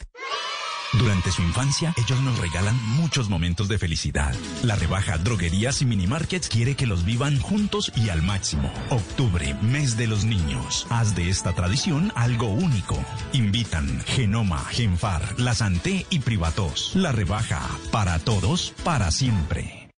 Durante 0.97 1.31
su 1.31 1.41
infancia, 1.41 1.93
ellos 1.97 2.21
nos 2.21 2.37
regalan 2.37 2.75
muchos 2.95 3.27
momentos 3.27 3.67
de 3.67 3.79
felicidad. 3.79 4.33
La 4.61 4.75
rebaja 4.75 5.17
Droguerías 5.17 5.81
y 5.81 5.85
Minimarkets 5.85 6.49
quiere 6.49 6.75
que 6.75 6.85
los 6.85 7.03
vivan 7.03 7.39
juntos 7.39 7.91
y 7.95 8.09
al 8.09 8.21
máximo. 8.21 8.71
Octubre, 8.89 9.55
mes 9.61 9.97
de 9.97 10.07
los 10.07 10.23
niños. 10.23 10.85
Haz 10.89 11.15
de 11.15 11.29
esta 11.29 11.53
tradición 11.53 12.11
algo 12.15 12.47
único. 12.47 12.97
Invitan 13.33 14.01
Genoma, 14.05 14.59
Genfar, 14.65 15.39
La 15.39 15.55
Santé 15.55 16.05
y 16.09 16.19
Privatos. 16.19 16.91
La 16.95 17.11
rebaja 17.11 17.61
para 17.91 18.19
todos, 18.19 18.73
para 18.83 19.09
siempre. 19.09 19.89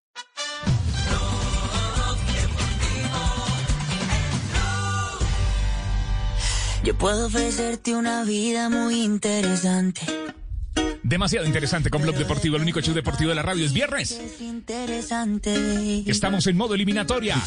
Yo 6.82 6.96
puedo 6.96 7.26
ofrecerte 7.26 7.96
una 7.96 8.22
vida 8.22 8.70
muy 8.70 9.02
interesante. 9.02 10.25
Demasiado 11.06 11.46
interesante 11.46 11.88
con 11.88 12.02
Blog 12.02 12.16
Deportivo, 12.16 12.56
el 12.56 12.62
único 12.62 12.80
show 12.80 12.92
deportivo 12.92 13.28
de 13.28 13.36
la 13.36 13.42
radio. 13.42 13.64
Es 13.64 13.72
viernes. 13.72 14.20
Estamos 16.04 16.48
en 16.48 16.56
modo 16.56 16.74
eliminatoria. 16.74 17.40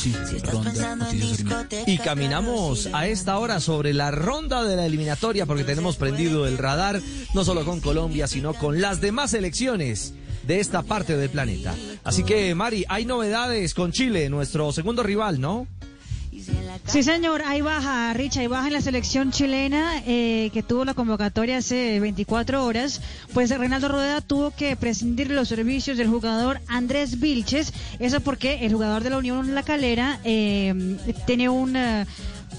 Y 1.86 1.98
caminamos 1.98 2.88
a 2.94 3.08
esta 3.08 3.38
hora 3.38 3.60
sobre 3.60 3.94
la 3.94 4.12
ronda 4.12 4.64
de 4.64 4.78
la 4.78 4.86
eliminatoria 4.86 5.46
porque 5.46 5.66
tenemos 5.66 5.98
prendido 5.98 6.48
el 6.48 6.58
radar 6.58 7.02
no 7.34 7.44
solo 7.44 7.66
con 7.66 7.82
Colombia, 7.82 8.28
sino 8.28 8.54
con 8.54 8.80
las 8.80 9.02
demás 9.02 9.32
selecciones 9.32 10.14
de 10.48 10.62
esta 10.62 10.82
parte 10.84 11.18
del 11.18 11.30
planeta. 11.30 11.76
Así 12.06 12.24
que, 12.24 12.56
Mari, 12.56 12.86
hay 12.88 13.04
novedades 13.04 13.74
con 13.74 13.92
Chile, 13.92 14.30
nuestro 14.30 14.72
segundo 14.72 15.04
rival, 15.04 15.42
¿no? 15.42 15.68
Sí, 16.86 17.04
señor, 17.04 17.44
ahí 17.46 17.62
baja, 17.62 18.12
Rich, 18.14 18.38
ahí 18.38 18.48
baja 18.48 18.66
en 18.66 18.74
la 18.74 18.82
selección 18.82 19.32
chilena 19.32 20.02
eh, 20.08 20.50
que 20.52 20.64
tuvo 20.64 20.86
la 20.86 20.96
convocatoria 20.96 21.58
hace 21.58 22.00
24 22.00 22.66
horas. 22.66 23.00
Pues 23.32 23.56
Reinaldo 23.56 23.90
Rueda 23.90 24.22
tuvo 24.22 24.50
que 24.52 24.76
prescindir 24.76 25.30
los 25.30 25.50
servicios 25.50 25.98
del 25.98 26.08
jugador 26.08 26.62
Andrés 26.68 27.20
Vilches. 27.20 27.74
Eso 28.00 28.22
porque 28.22 28.66
el 28.66 28.74
jugador 28.74 29.04
de 29.04 29.12
la 29.12 29.18
Unión 29.20 29.54
La 29.54 29.62
Calera 29.62 30.20
eh, 30.24 30.98
tiene 31.28 31.50
una 31.50 32.08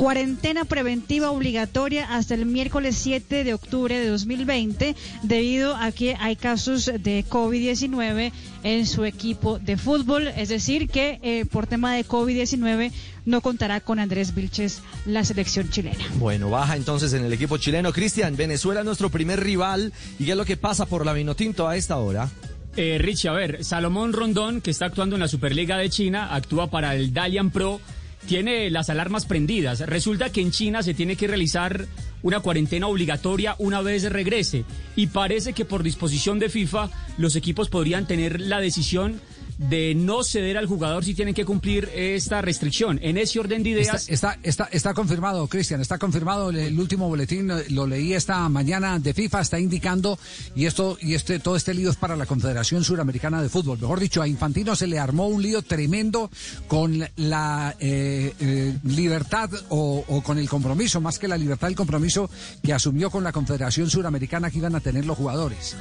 cuarentena 0.01 0.64
preventiva 0.64 1.30
obligatoria 1.30 2.16
hasta 2.16 2.32
el 2.32 2.46
miércoles 2.46 2.96
7 2.96 3.44
de 3.44 3.53
octubre 3.53 3.98
de 3.98 4.09
2020 4.09 4.96
debido 5.22 5.76
a 5.76 5.92
que 5.92 6.16
hay 6.18 6.36
casos 6.36 6.86
de 6.86 7.22
COVID-19 7.28 8.32
en 8.62 8.86
su 8.86 9.05
equipo 9.05 9.59
de 9.59 9.76
fútbol. 9.76 10.28
Es 10.28 10.48
decir, 10.48 10.88
que 10.88 11.20
eh, 11.22 11.44
por 11.44 11.66
tema 11.66 11.92
de 11.92 12.07
COVID-19 12.07 12.92
no 13.26 13.42
contará 13.42 13.82
con 13.82 13.98
Andrés 13.98 14.34
Vilches 14.34 14.80
la 15.05 15.22
selección 15.22 15.68
chilena. 15.68 16.03
Bueno, 16.14 16.48
baja 16.48 16.76
entonces 16.76 17.12
en 17.12 17.26
el 17.26 17.32
equipo 17.34 17.59
chileno. 17.59 17.92
Cristian, 17.92 18.36
Venezuela 18.36 18.82
nuestro 18.82 19.11
primer 19.11 19.40
rival. 19.40 19.92
¿Y 20.18 20.24
qué 20.24 20.30
es 20.30 20.36
lo 20.38 20.46
que 20.46 20.57
pasa 20.57 20.86
por 20.86 21.05
la 21.05 21.12
Vinotinto 21.12 21.68
a 21.68 21.76
esta 21.76 21.98
hora? 21.98 22.30
Eh, 22.74 22.96
Richie, 22.98 23.28
a 23.28 23.32
ver, 23.32 23.62
Salomón 23.66 24.14
Rondón, 24.14 24.62
que 24.62 24.70
está 24.70 24.86
actuando 24.86 25.16
en 25.16 25.20
la 25.20 25.28
Superliga 25.28 25.76
de 25.76 25.90
China, 25.90 26.34
actúa 26.34 26.70
para 26.70 26.94
el 26.94 27.12
Dalian 27.12 27.51
Pro 27.51 27.82
tiene 28.26 28.70
las 28.70 28.90
alarmas 28.90 29.26
prendidas. 29.26 29.80
Resulta 29.80 30.30
que 30.30 30.40
en 30.40 30.50
China 30.50 30.82
se 30.82 30.94
tiene 30.94 31.16
que 31.16 31.26
realizar 31.26 31.86
una 32.22 32.40
cuarentena 32.40 32.86
obligatoria 32.86 33.56
una 33.58 33.80
vez 33.80 34.10
regrese 34.10 34.64
y 34.96 35.08
parece 35.08 35.52
que 35.52 35.64
por 35.64 35.82
disposición 35.82 36.38
de 36.38 36.48
FIFA 36.48 36.90
los 37.18 37.36
equipos 37.36 37.68
podrían 37.68 38.06
tener 38.06 38.40
la 38.40 38.60
decisión 38.60 39.20
de 39.68 39.94
no 39.94 40.24
ceder 40.24 40.56
al 40.56 40.66
jugador 40.66 41.04
si 41.04 41.12
tienen 41.14 41.34
que 41.34 41.44
cumplir 41.44 41.90
esta 41.94 42.40
restricción. 42.40 42.98
En 43.02 43.18
ese 43.18 43.38
orden 43.38 43.62
de 43.62 43.70
ideas... 43.70 44.08
Está, 44.08 44.38
está, 44.42 44.68
está, 44.72 44.94
confirmado, 44.94 45.46
Cristian, 45.48 45.82
está 45.82 45.98
confirmado 45.98 46.48
el, 46.48 46.78
último 46.78 47.08
boletín, 47.08 47.52
lo 47.68 47.86
leí 47.86 48.14
esta 48.14 48.48
mañana 48.48 48.98
de 48.98 49.12
FIFA, 49.12 49.42
está 49.42 49.61
indicando, 49.61 50.18
y 50.56 50.64
esto, 50.64 50.96
y 51.02 51.12
este, 51.12 51.40
todo 51.40 51.56
este 51.56 51.74
lío 51.74 51.90
es 51.90 51.96
para 51.96 52.16
la 52.16 52.24
Confederación 52.24 52.84
Suramericana 52.84 53.42
de 53.42 53.50
Fútbol. 53.50 53.78
Mejor 53.78 54.00
dicho, 54.00 54.22
a 54.22 54.28
Infantino 54.28 54.74
se 54.74 54.86
le 54.86 54.98
armó 54.98 55.28
un 55.28 55.42
lío 55.42 55.61
tremendo 55.61 56.30
con 56.66 57.06
la 57.16 57.76
eh, 57.78 58.32
eh, 58.40 58.78
libertad 58.84 59.50
o, 59.68 60.22
con 60.24 60.38
el 60.38 60.48
compromiso, 60.48 61.02
más 61.02 61.18
que 61.18 61.28
la 61.28 61.36
libertad, 61.36 61.68
el 61.68 61.76
compromiso 61.76 62.30
que 62.62 62.72
asumió 62.72 63.11
con 63.11 63.24
la 63.24 63.32
Confederación 63.32 63.90
Suramericana 63.90 64.50
que 64.50 64.56
iban 64.56 64.74
a 64.74 64.80
tener 64.80 65.04
los 65.04 65.18
jugadores. 65.18 65.76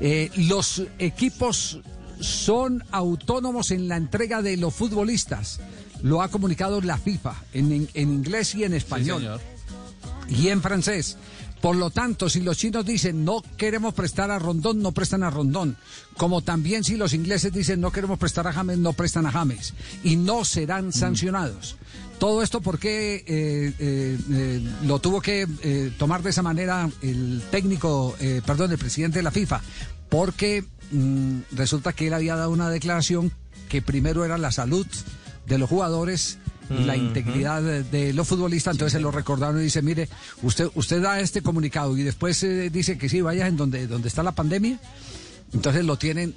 Eh, 0.00 0.30
los 0.36 0.82
equipos 1.00 1.80
son 2.20 2.84
autónomos 2.90 3.70
en 3.70 3.88
la 3.88 3.96
entrega 3.96 4.42
de 4.42 4.56
los 4.56 4.74
futbolistas. 4.74 5.60
Lo 6.02 6.22
ha 6.22 6.28
comunicado 6.28 6.80
la 6.80 6.98
FIFA 6.98 7.34
en, 7.52 7.72
en, 7.72 7.88
en 7.94 8.12
inglés 8.12 8.54
y 8.54 8.64
en 8.64 8.74
español. 8.74 9.40
Sí, 10.28 10.36
y 10.36 10.48
en 10.48 10.62
francés. 10.62 11.16
Por 11.60 11.76
lo 11.76 11.88
tanto, 11.88 12.28
si 12.28 12.42
los 12.42 12.58
chinos 12.58 12.84
dicen 12.84 13.24
no 13.24 13.42
queremos 13.56 13.94
prestar 13.94 14.30
a 14.30 14.38
Rondón, 14.38 14.82
no 14.82 14.92
prestan 14.92 15.22
a 15.22 15.30
Rondón. 15.30 15.78
Como 16.18 16.42
también 16.42 16.84
si 16.84 16.96
los 16.96 17.14
ingleses 17.14 17.54
dicen 17.54 17.80
no 17.80 17.90
queremos 17.90 18.18
prestar 18.18 18.46
a 18.46 18.52
James, 18.52 18.76
no 18.76 18.92
prestan 18.92 19.24
a 19.24 19.32
James. 19.32 19.72
Y 20.02 20.16
no 20.16 20.44
serán 20.44 20.92
sancionados. 20.92 21.76
Todo 22.18 22.42
esto 22.42 22.60
porque 22.60 23.24
eh, 23.26 23.72
eh, 23.78 24.18
eh, 24.30 24.70
lo 24.84 24.98
tuvo 24.98 25.22
que 25.22 25.46
tomar 25.98 26.22
de 26.22 26.30
esa 26.30 26.42
manera 26.42 26.90
el 27.00 27.42
técnico, 27.50 28.14
perdón, 28.46 28.72
el 28.72 28.78
presidente 28.78 29.20
de 29.20 29.22
la 29.22 29.30
FIFA. 29.30 29.62
Porque 30.10 30.64
mmm, 30.94 31.40
resulta 31.52 31.92
que 31.92 32.06
él 32.06 32.14
había 32.14 32.36
dado 32.36 32.50
una 32.50 32.70
declaración 32.70 33.32
que 33.68 33.82
primero 33.82 34.24
era 34.24 34.38
la 34.38 34.52
salud 34.52 34.86
de 35.46 35.58
los 35.58 35.68
jugadores 35.68 36.38
y 36.70 36.84
la 36.84 36.96
integridad 36.96 37.62
de, 37.62 37.82
de, 37.84 38.12
los 38.14 38.26
futbolistas, 38.26 38.74
entonces 38.74 38.94
se 38.94 39.00
lo 39.00 39.10
recordaron 39.10 39.60
y 39.60 39.64
dice, 39.64 39.82
mire, 39.82 40.08
usted, 40.42 40.68
usted 40.74 41.02
da 41.02 41.20
este 41.20 41.42
comunicado 41.42 41.96
y 41.96 42.02
después 42.02 42.42
eh, 42.42 42.70
dice 42.70 42.96
que 42.96 43.08
sí, 43.10 43.20
vaya 43.20 43.46
en 43.46 43.56
donde, 43.56 43.86
donde 43.86 44.08
está 44.08 44.22
la 44.22 44.32
pandemia, 44.32 44.78
entonces 45.52 45.84
lo 45.84 45.98
tienen 45.98 46.34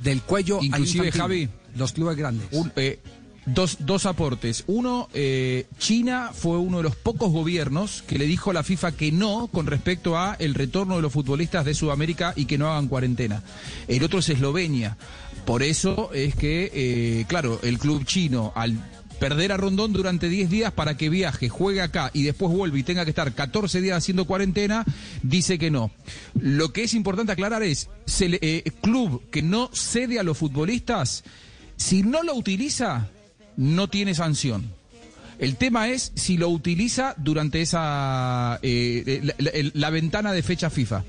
del 0.00 0.22
cuello 0.22 0.58
Inclusive, 0.60 1.12
Javi, 1.12 1.48
los 1.76 1.92
clubes 1.92 2.16
grandes. 2.16 2.48
Un, 2.52 2.72
eh, 2.76 2.98
dos, 3.46 3.78
dos 3.80 4.06
aportes. 4.06 4.64
Uno, 4.66 5.08
eh, 5.14 5.66
China 5.78 6.30
fue 6.32 6.58
uno 6.58 6.78
de 6.78 6.82
los 6.84 6.96
pocos 6.96 7.30
gobiernos 7.30 8.02
que 8.02 8.18
le 8.18 8.26
dijo 8.26 8.50
a 8.50 8.54
la 8.54 8.62
FIFA 8.62 8.92
que 8.92 9.12
no 9.12 9.48
con 9.48 9.66
respecto 9.66 10.18
a 10.18 10.36
el 10.38 10.54
retorno 10.54 10.96
de 10.96 11.02
los 11.02 11.12
futbolistas 11.12 11.64
de 11.64 11.74
Sudamérica 11.74 12.32
y 12.36 12.46
que 12.46 12.58
no 12.58 12.70
hagan 12.70 12.88
cuarentena. 12.88 13.42
El 13.88 14.02
otro 14.02 14.18
es 14.18 14.28
Eslovenia. 14.28 14.96
Por 15.44 15.62
eso 15.62 16.10
es 16.12 16.34
que, 16.34 16.70
eh, 16.72 17.24
claro, 17.28 17.60
el 17.62 17.78
club 17.78 18.04
chino 18.04 18.52
al 18.54 18.78
perder 19.18 19.52
a 19.52 19.58
Rondón 19.58 19.92
durante 19.92 20.28
10 20.28 20.48
días 20.48 20.72
para 20.72 20.96
que 20.96 21.10
viaje, 21.10 21.50
juegue 21.50 21.82
acá 21.82 22.10
y 22.14 22.22
después 22.22 22.50
vuelva 22.50 22.78
y 22.78 22.82
tenga 22.82 23.04
que 23.04 23.10
estar 23.10 23.32
14 23.34 23.82
días 23.82 23.98
haciendo 23.98 24.24
cuarentena, 24.24 24.84
dice 25.22 25.58
que 25.58 25.70
no. 25.70 25.90
Lo 26.40 26.72
que 26.72 26.84
es 26.84 26.94
importante 26.94 27.32
aclarar 27.32 27.62
es, 27.62 27.90
eh, 28.20 28.64
club 28.80 29.22
que 29.30 29.42
no 29.42 29.70
cede 29.74 30.18
a 30.18 30.22
los 30.22 30.38
futbolistas, 30.38 31.22
si 31.76 32.02
no 32.02 32.22
lo 32.22 32.34
utiliza, 32.34 33.10
no 33.60 33.88
tiene 33.88 34.14
sanción. 34.14 34.72
El 35.38 35.56
tema 35.56 35.88
es 35.88 36.12
si 36.14 36.38
lo 36.38 36.48
utiliza 36.48 37.14
durante 37.18 37.60
esa 37.60 38.58
eh, 38.62 39.20
la, 39.22 39.34
la, 39.38 39.50
la, 39.74 39.90
ventana 39.90 40.32
de 40.32 40.42
fecha 40.42 40.70
FIFA. 40.70 41.04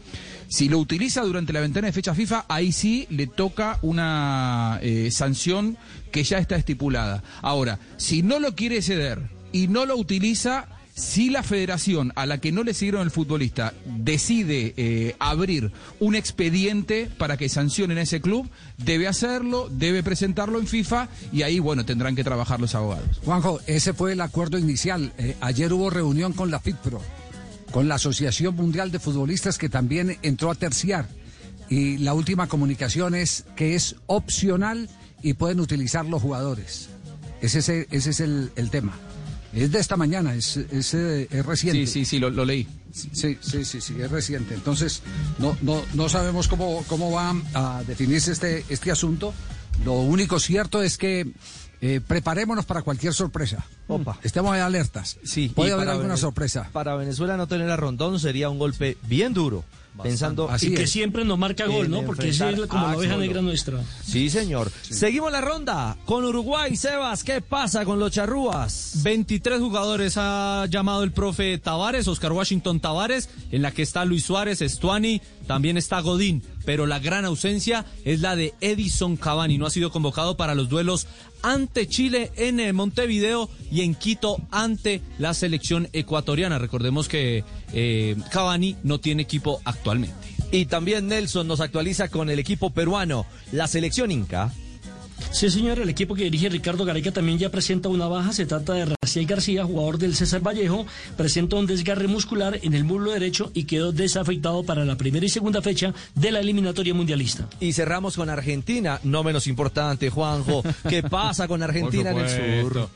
Si 0.49 0.67
lo 0.67 0.79
utiliza 0.79 1.21
durante 1.21 1.53
la 1.53 1.61
ventana 1.61 1.87
de 1.87 1.93
fecha 1.93 2.13
FIFA, 2.13 2.45
ahí 2.49 2.73
sí 2.73 3.07
le 3.09 3.27
toca 3.27 3.79
una 3.81 4.79
eh, 4.81 5.09
sanción 5.11 5.77
que 6.11 6.25
ya 6.25 6.39
está 6.39 6.57
estipulada. 6.57 7.23
Ahora, 7.41 7.79
si 7.95 8.21
no 8.21 8.37
lo 8.37 8.53
quiere 8.53 8.81
ceder 8.81 9.21
y 9.53 9.69
no 9.69 9.85
lo 9.85 9.95
utiliza, 9.95 10.67
si 11.01 11.31
la 11.31 11.41
federación 11.41 12.13
a 12.15 12.27
la 12.27 12.37
que 12.37 12.51
no 12.51 12.63
le 12.63 12.75
siguieron 12.75 13.01
el 13.01 13.09
futbolista 13.09 13.73
decide 13.85 14.75
eh, 14.77 15.15
abrir 15.17 15.71
un 15.99 16.13
expediente 16.13 17.09
para 17.17 17.37
que 17.37 17.49
sancionen 17.49 17.97
a 17.97 18.03
ese 18.03 18.21
club, 18.21 18.47
debe 18.77 19.07
hacerlo, 19.07 19.67
debe 19.71 20.03
presentarlo 20.03 20.59
en 20.59 20.67
FIFA 20.67 21.09
y 21.33 21.41
ahí, 21.41 21.59
bueno, 21.59 21.85
tendrán 21.85 22.15
que 22.15 22.23
trabajar 22.23 22.61
los 22.61 22.75
abogados. 22.75 23.19
Juanjo, 23.25 23.59
ese 23.65 23.93
fue 23.93 24.13
el 24.13 24.21
acuerdo 24.21 24.59
inicial. 24.59 25.11
Eh, 25.17 25.35
ayer 25.41 25.73
hubo 25.73 25.89
reunión 25.89 26.33
con 26.33 26.51
la 26.51 26.59
FITPRO, 26.59 27.01
con 27.71 27.87
la 27.87 27.95
Asociación 27.95 28.55
Mundial 28.55 28.91
de 28.91 28.99
Futbolistas 28.99 29.57
que 29.57 29.69
también 29.69 30.19
entró 30.21 30.51
a 30.51 30.55
terciar. 30.55 31.09
Y 31.67 31.97
la 31.97 32.13
última 32.13 32.47
comunicación 32.47 33.15
es 33.15 33.45
que 33.55 33.73
es 33.73 33.95
opcional 34.05 34.87
y 35.23 35.33
pueden 35.33 35.61
utilizar 35.61 36.05
los 36.05 36.21
jugadores. 36.21 36.89
Ese 37.41 37.87
es 37.89 38.19
el 38.19 38.69
tema. 38.69 38.93
Es 39.53 39.71
de 39.71 39.79
esta 39.79 39.97
mañana, 39.97 40.33
es, 40.33 40.57
es, 40.57 40.93
es 40.93 41.45
reciente. 41.45 41.85
Sí, 41.85 41.87
sí, 41.87 42.05
sí, 42.05 42.19
lo, 42.19 42.29
lo, 42.29 42.45
leí. 42.45 42.67
Sí, 42.91 43.37
sí, 43.41 43.65
sí, 43.65 43.81
sí, 43.81 43.95
es 43.99 44.09
reciente. 44.09 44.53
Entonces, 44.53 45.01
no, 45.39 45.57
no, 45.61 45.81
no 45.93 46.09
sabemos 46.09 46.47
cómo, 46.47 46.83
cómo 46.87 47.11
va 47.11 47.35
a 47.53 47.83
definirse 47.83 48.31
este, 48.31 48.63
este 48.69 48.91
asunto. 48.91 49.33
Lo 49.83 49.93
único 49.93 50.39
cierto 50.39 50.81
es 50.81 50.97
que 50.97 51.27
eh, 51.81 51.99
preparémonos 52.05 52.65
para 52.65 52.81
cualquier 52.81 53.13
sorpresa. 53.13 53.65
Opa. 53.87 54.19
Estemos 54.23 54.55
alertas. 54.55 55.17
Sí, 55.23 55.49
puede 55.49 55.71
haber 55.71 55.89
alguna 55.89 56.15
sorpresa. 56.15 56.69
Para 56.71 56.95
Venezuela 56.95 57.35
no 57.35 57.47
tener 57.47 57.69
a 57.69 57.75
Rondón 57.75 58.19
sería 58.19 58.49
un 58.49 58.59
golpe 58.59 58.97
bien 59.07 59.33
duro 59.33 59.65
pensando 60.01 60.49
y 60.61 60.73
que 60.73 60.87
siempre 60.87 61.25
nos 61.25 61.37
marca 61.37 61.65
gol, 61.65 61.89
¿no? 61.89 62.03
Porque 62.03 62.29
esa 62.29 62.49
es 62.49 62.59
como 62.67 62.87
la 62.87 62.97
oveja 62.97 63.17
negra 63.17 63.41
nuestra. 63.41 63.83
Sí, 64.03 64.29
señor. 64.29 64.71
Seguimos 64.81 65.31
la 65.31 65.41
ronda 65.41 65.97
con 66.05 66.23
Uruguay. 66.25 66.75
Sebas, 66.75 67.23
¿qué 67.23 67.41
pasa 67.41 67.85
con 67.85 67.99
los 67.99 68.11
charrúas? 68.11 68.99
23 69.03 69.59
jugadores 69.59 70.15
ha 70.17 70.65
llamado 70.69 71.03
el 71.03 71.11
profe 71.11 71.57
Tavares, 71.57 72.07
Oscar 72.07 72.31
Washington 72.31 72.79
Tavares, 72.79 73.29
en 73.51 73.61
la 73.61 73.71
que 73.71 73.81
está 73.81 74.05
Luis 74.05 74.23
Suárez, 74.23 74.61
Estuani, 74.61 75.21
también 75.47 75.77
está 75.77 75.99
Godín, 75.99 76.43
pero 76.65 76.85
la 76.85 76.99
gran 76.99 77.25
ausencia 77.25 77.85
es 78.05 78.21
la 78.21 78.35
de 78.35 78.53
Edison 78.61 79.17
Cavani. 79.17 79.57
No 79.57 79.65
ha 79.65 79.71
sido 79.71 79.91
convocado 79.91 80.37
para 80.37 80.55
los 80.55 80.69
duelos 80.69 81.07
ante 81.43 81.87
Chile 81.87 82.31
en 82.35 82.59
eh, 82.59 82.73
Montevideo 82.73 83.49
y 83.71 83.81
en 83.81 83.95
Quito 83.95 84.37
ante 84.51 85.01
la 85.17 85.33
selección 85.33 85.89
ecuatoriana. 85.93 86.59
Recordemos 86.59 87.07
que 87.07 87.43
eh, 87.73 88.15
Cavani 88.31 88.75
no 88.83 88.99
tiene 88.99 89.23
equipo 89.23 89.61
actualmente. 89.81 90.15
Y 90.51 90.65
también 90.65 91.07
Nelson 91.07 91.47
nos 91.47 91.59
actualiza 91.59 92.09
con 92.09 92.29
el 92.29 92.37
equipo 92.37 92.69
peruano, 92.69 93.25
la 93.51 93.67
selección 93.67 94.11
Inca. 94.11 94.51
Sí, 95.31 95.49
señor, 95.49 95.79
el 95.79 95.89
equipo 95.89 96.13
que 96.13 96.23
dirige 96.23 96.49
Ricardo 96.49 96.83
Gareca 96.83 97.11
también 97.11 97.37
ya 97.37 97.49
presenta 97.49 97.89
una 97.89 98.07
baja. 98.07 98.33
Se 98.33 98.45
trata 98.45 98.73
de 98.73 98.93
Raciel 99.01 99.25
García, 99.27 99.63
jugador 99.63 99.97
del 99.97 100.15
César 100.15 100.41
Vallejo. 100.41 100.85
Presenta 101.15 101.55
un 101.55 101.67
desgarre 101.67 102.07
muscular 102.07 102.59
en 102.61 102.73
el 102.73 102.83
muslo 102.83 103.11
derecho 103.11 103.49
y 103.53 103.63
quedó 103.63 103.91
desafectado 103.91 104.63
para 104.63 104.83
la 104.83 104.97
primera 104.97 105.25
y 105.25 105.29
segunda 105.29 105.61
fecha 105.61 105.93
de 106.15 106.31
la 106.31 106.39
eliminatoria 106.39 106.93
mundialista. 106.93 107.47
Y 107.59 107.71
cerramos 107.73 108.15
con 108.15 108.29
Argentina, 108.29 108.99
no 109.03 109.23
menos 109.23 109.47
importante, 109.47 110.09
Juanjo. 110.09 110.63
¿Qué 110.89 111.01
pasa 111.09 111.47
con 111.47 111.63
Argentina 111.63 112.11
en 112.11 112.17
el 112.17 112.29
sur? 112.63 112.89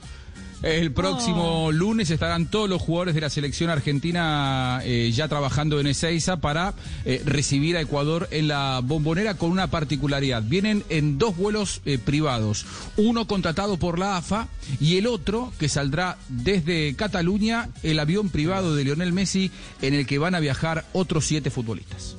El 0.63 0.91
próximo 0.91 1.71
lunes 1.71 2.09
estarán 2.09 2.47
todos 2.47 2.69
los 2.69 2.81
jugadores 2.81 3.13
de 3.13 3.21
la 3.21 3.29
selección 3.29 3.69
argentina 3.69 4.81
eh, 4.83 5.11
ya 5.13 5.27
trabajando 5.27 5.79
en 5.79 5.87
Ezeiza 5.87 6.37
para 6.37 6.73
eh, 7.05 7.21
recibir 7.25 7.77
a 7.77 7.81
Ecuador 7.81 8.27
en 8.31 8.47
la 8.47 8.81
bombonera 8.83 9.35
con 9.35 9.51
una 9.51 9.67
particularidad. 9.67 10.41
Vienen 10.43 10.83
en 10.89 11.17
dos 11.17 11.37
vuelos 11.37 11.81
eh, 11.85 11.97
privados, 11.97 12.65
uno 12.97 13.27
contratado 13.27 13.77
por 13.77 13.99
la 13.99 14.17
AFA 14.17 14.47
y 14.79 14.97
el 14.97 15.07
otro 15.07 15.53
que 15.59 15.69
saldrá 15.69 16.17
desde 16.29 16.95
Cataluña, 16.95 17.69
el 17.83 17.99
avión 17.99 18.29
privado 18.29 18.75
de 18.75 18.83
Lionel 18.83 19.13
Messi 19.13 19.51
en 19.81 19.93
el 19.93 20.07
que 20.07 20.17
van 20.17 20.35
a 20.35 20.39
viajar 20.39 20.85
otros 20.93 21.25
siete 21.25 21.51
futbolistas. 21.51 22.15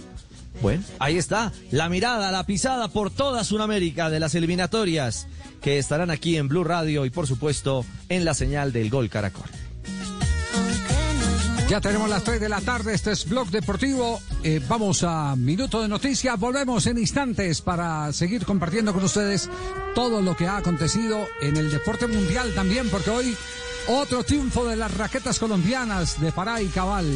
Bueno, 0.63 0.83
ahí 0.99 1.19
está, 1.19 1.53
la 1.71 1.89
mirada, 1.89 2.33
la 2.33 2.47
pisada 2.47 2.89
por 2.89 3.11
toda 3.11 3.45
Sudamérica 3.45 4.11
de 4.11 4.21
las 4.21 4.35
eliminatorias 4.35 5.27
que 5.61 5.79
estarán 5.79 6.11
aquí 6.11 6.37
en 6.37 6.49
Blue 6.49 6.65
Radio 6.65 7.05
y 7.05 7.11
por 7.11 7.27
supuesto 7.27 7.85
en 8.09 8.25
la 8.25 8.35
señal 8.35 8.73
del 8.73 8.91
Gol 8.91 9.09
Caracol. 9.09 9.51
Ya 11.69 11.81
tenemos 11.81 12.09
las 12.09 12.23
3 12.23 12.41
de 12.41 12.49
la 12.49 12.61
tarde, 12.61 12.95
este 12.95 13.11
es 13.11 13.29
Blog 13.29 13.51
Deportivo. 13.51 14.21
Eh, 14.45 14.61
vamos 14.69 15.03
a 15.03 15.35
Minuto 15.35 15.83
de 15.83 15.89
Noticias, 15.89 16.39
volvemos 16.39 16.87
en 16.87 16.97
instantes 16.97 17.61
para 17.61 18.13
seguir 18.13 18.45
compartiendo 18.47 18.93
con 18.95 19.03
ustedes 19.03 19.51
todo 19.93 20.23
lo 20.23 20.37
que 20.37 20.47
ha 20.47 20.59
acontecido 20.59 21.27
en 21.41 21.57
el 21.57 21.73
deporte 21.73 22.07
mundial 22.07 22.55
también, 22.55 22.89
porque 22.89 23.11
hoy 23.11 23.37
otro 23.89 24.23
triunfo 24.23 24.65
de 24.65 24.77
las 24.77 24.95
raquetas 24.95 25.41
colombianas 25.41 26.21
de 26.21 26.31
Pará 26.31 26.63
y 26.63 26.69
Cabal, 26.69 27.07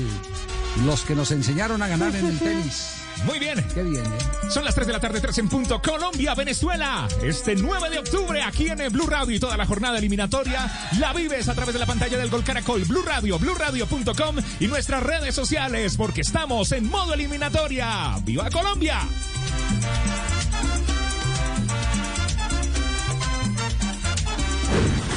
los 0.85 1.03
que 1.03 1.15
nos 1.15 1.31
enseñaron 1.31 1.81
a 1.83 1.87
ganar 1.87 2.17
en 2.17 2.27
el 2.27 2.39
tenis. 2.41 3.00
Muy 3.25 3.39
bien. 3.39 3.65
Qué 3.75 3.83
bien, 3.83 4.05
¿eh? 4.05 4.51
Son 4.51 4.65
las 4.65 4.75
3 4.75 4.87
de 4.87 4.93
la 4.93 5.01
tarde, 5.01 5.21
3 5.21 5.39
en 5.39 5.49
punto. 5.49 5.81
Colombia, 5.81 6.35
Venezuela. 6.35 7.07
Este 7.23 7.55
9 7.55 7.91
de 7.91 7.99
octubre, 7.99 8.43
aquí 8.43 8.69
en 8.69 8.81
el 8.81 8.91
Blue 8.91 9.07
Radio 9.07 9.37
y 9.37 9.41
toda 9.41 9.57
la 9.57 9.67
jornada 9.67 9.99
eliminatoria, 9.99 10.71
la 10.99 11.13
vives 11.13 11.49
a 11.49 11.55
través 11.55 11.75
de 11.75 11.81
la 11.81 11.87
pantalla 11.87 12.19
del 12.19 12.31
Gol 12.31 12.45
Caracol, 12.45 12.85
Blue 12.85 13.03
Radio, 13.03 13.39
BlueRadio.com 13.39 14.37
y 14.59 14.67
nuestras 14.67 15.03
redes 15.03 15.35
sociales, 15.35 15.97
porque 15.97 16.23
estamos 16.23 16.73
en 16.73 16.89
modo 16.89 17.15
eliminatoria. 17.15 18.19
¡Viva 18.25 18.51
Colombia! 18.51 19.01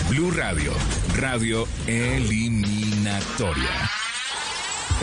Blue 0.10 0.30
Radio, 0.30 0.72
radio 1.16 1.68
eliminatoria. 1.88 4.03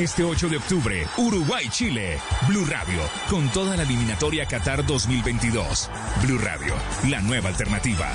Este 0.00 0.24
8 0.24 0.48
de 0.48 0.56
octubre, 0.56 1.06
Uruguay-Chile. 1.18 2.18
Blue 2.48 2.64
Radio, 2.64 3.02
con 3.28 3.46
toda 3.50 3.76
la 3.76 3.82
eliminatoria 3.82 4.46
Qatar 4.46 4.86
2022. 4.86 5.90
Blue 6.22 6.38
Radio, 6.38 6.72
la 7.10 7.20
nueva 7.20 7.50
alternativa. 7.50 8.10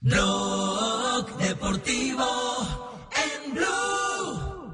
Blog 0.00 1.38
Deportivo 1.38 2.26
en 3.14 3.54
Blue. 3.54 4.72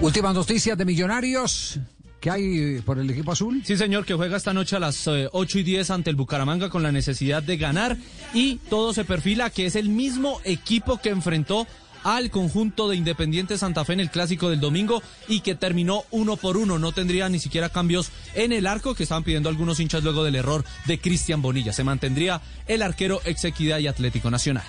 Últimas 0.00 0.32
noticias 0.32 0.78
de 0.78 0.84
Millonarios. 0.84 1.80
¿Qué 2.20 2.30
hay 2.30 2.80
por 2.80 2.98
el 2.98 3.10
equipo 3.10 3.32
azul? 3.32 3.62
Sí, 3.64 3.76
señor, 3.76 4.04
que 4.04 4.14
juega 4.14 4.36
esta 4.36 4.54
noche 4.54 4.76
a 4.76 4.80
las 4.80 5.06
eh, 5.06 5.28
8 5.30 5.58
y 5.58 5.62
10 5.62 5.90
ante 5.90 6.10
el 6.10 6.16
Bucaramanga 6.16 6.70
con 6.70 6.82
la 6.82 6.92
necesidad 6.92 7.42
de 7.42 7.56
ganar 7.56 7.96
y 8.32 8.56
todo 8.70 8.92
se 8.92 9.04
perfila 9.04 9.50
que 9.50 9.66
es 9.66 9.76
el 9.76 9.88
mismo 9.88 10.40
equipo 10.44 10.98
que 10.98 11.10
enfrentó 11.10 11.66
al 12.06 12.30
conjunto 12.30 12.88
de 12.88 12.94
Independiente 12.94 13.58
Santa 13.58 13.84
Fe 13.84 13.94
en 13.94 14.00
el 14.00 14.10
clásico 14.10 14.48
del 14.48 14.60
domingo 14.60 15.02
y 15.26 15.40
que 15.40 15.56
terminó 15.56 16.04
uno 16.12 16.36
por 16.36 16.56
uno. 16.56 16.78
No 16.78 16.92
tendría 16.92 17.28
ni 17.28 17.40
siquiera 17.40 17.68
cambios 17.68 18.10
en 18.34 18.52
el 18.52 18.68
arco 18.68 18.94
que 18.94 19.02
estaban 19.02 19.24
pidiendo 19.24 19.48
algunos 19.48 19.80
hinchas 19.80 20.04
luego 20.04 20.22
del 20.22 20.36
error 20.36 20.64
de 20.86 21.00
Cristian 21.00 21.42
Bonilla. 21.42 21.72
Se 21.72 21.82
mantendría 21.82 22.40
el 22.68 22.82
arquero 22.82 23.20
ex 23.24 23.44
Equidad 23.44 23.78
y 23.80 23.88
Atlético 23.88 24.30
Nacional. 24.30 24.64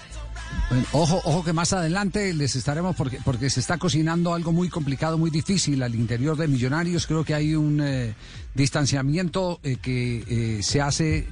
Bueno, 0.70 0.86
ojo, 0.92 1.22
ojo 1.24 1.46
que 1.46 1.54
más 1.54 1.72
adelante 1.72 2.34
les 2.34 2.56
estaremos 2.58 2.94
porque 2.96 3.20
porque 3.24 3.50
se 3.50 3.62
está 3.62 3.78
cocinando 3.78 4.34
algo 4.34 4.52
muy 4.52 4.68
complicado, 4.68 5.18
muy 5.18 5.30
difícil 5.30 5.82
al 5.82 5.96
interior 5.96 6.36
de 6.36 6.50
Millonarios. 6.50 7.08
Creo 7.08 7.24
que 7.24 7.34
hay 7.34 7.56
un 7.56 7.80
eh, 7.82 8.16
distanciamiento 8.54 9.62
eh, 9.64 9.78
que 9.82 10.24
eh, 10.28 10.64
se 10.64 10.82
hace 10.82 11.28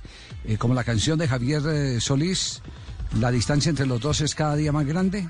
como 0.57 0.73
la 0.73 0.83
canción 0.83 1.19
de 1.19 1.27
Javier 1.27 1.99
Solís. 1.99 2.61
La 3.19 3.31
distancia 3.31 3.69
entre 3.69 3.87
los 3.87 3.99
dos 3.99 4.21
es 4.21 4.35
cada 4.35 4.55
día 4.55 4.71
más 4.71 4.85
grande 4.85 5.27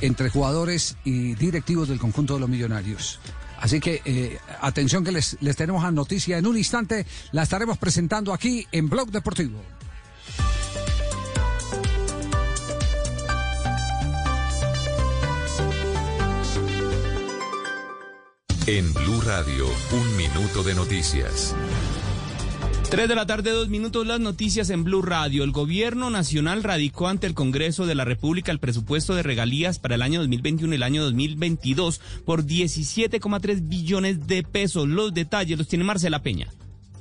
entre 0.00 0.28
jugadores 0.28 0.96
y 1.04 1.34
directivos 1.34 1.88
del 1.88 2.00
conjunto 2.00 2.34
de 2.34 2.40
los 2.40 2.48
Millonarios. 2.48 3.20
Así 3.60 3.78
que 3.78 4.38
atención 4.60 5.04
que 5.04 5.12
les, 5.12 5.36
les 5.40 5.54
tenemos 5.54 5.84
a 5.84 5.92
noticia 5.92 6.36
en 6.36 6.46
un 6.46 6.58
instante. 6.58 7.06
La 7.30 7.44
estaremos 7.44 7.78
presentando 7.78 8.32
aquí 8.32 8.66
en 8.72 8.88
Blog 8.88 9.12
Deportivo. 9.12 9.60
En 18.68 18.94
Blue 18.94 19.20
Radio, 19.22 19.66
un 19.90 20.16
minuto 20.16 20.62
de 20.62 20.72
noticias. 20.76 21.52
3 22.90 23.08
de 23.08 23.14
la 23.16 23.26
tarde, 23.26 23.50
dos 23.50 23.68
minutos, 23.68 24.06
las 24.06 24.20
noticias 24.20 24.70
en 24.70 24.84
Blue 24.84 25.02
Radio. 25.02 25.42
El 25.42 25.50
gobierno 25.50 26.10
nacional 26.10 26.62
radicó 26.62 27.08
ante 27.08 27.26
el 27.26 27.34
Congreso 27.34 27.86
de 27.86 27.96
la 27.96 28.04
República 28.04 28.52
el 28.52 28.60
presupuesto 28.60 29.16
de 29.16 29.24
regalías 29.24 29.80
para 29.80 29.96
el 29.96 30.02
año 30.02 30.20
2021 30.20 30.74
y 30.74 30.76
el 30.76 30.82
año 30.84 31.02
2022 31.02 32.00
por 32.24 32.44
17,3 32.44 33.68
billones 33.68 34.28
de 34.28 34.44
pesos. 34.44 34.86
Los 34.86 35.12
detalles 35.12 35.58
los 35.58 35.66
tiene 35.66 35.84
Marcela 35.84 36.22
Peña. 36.22 36.46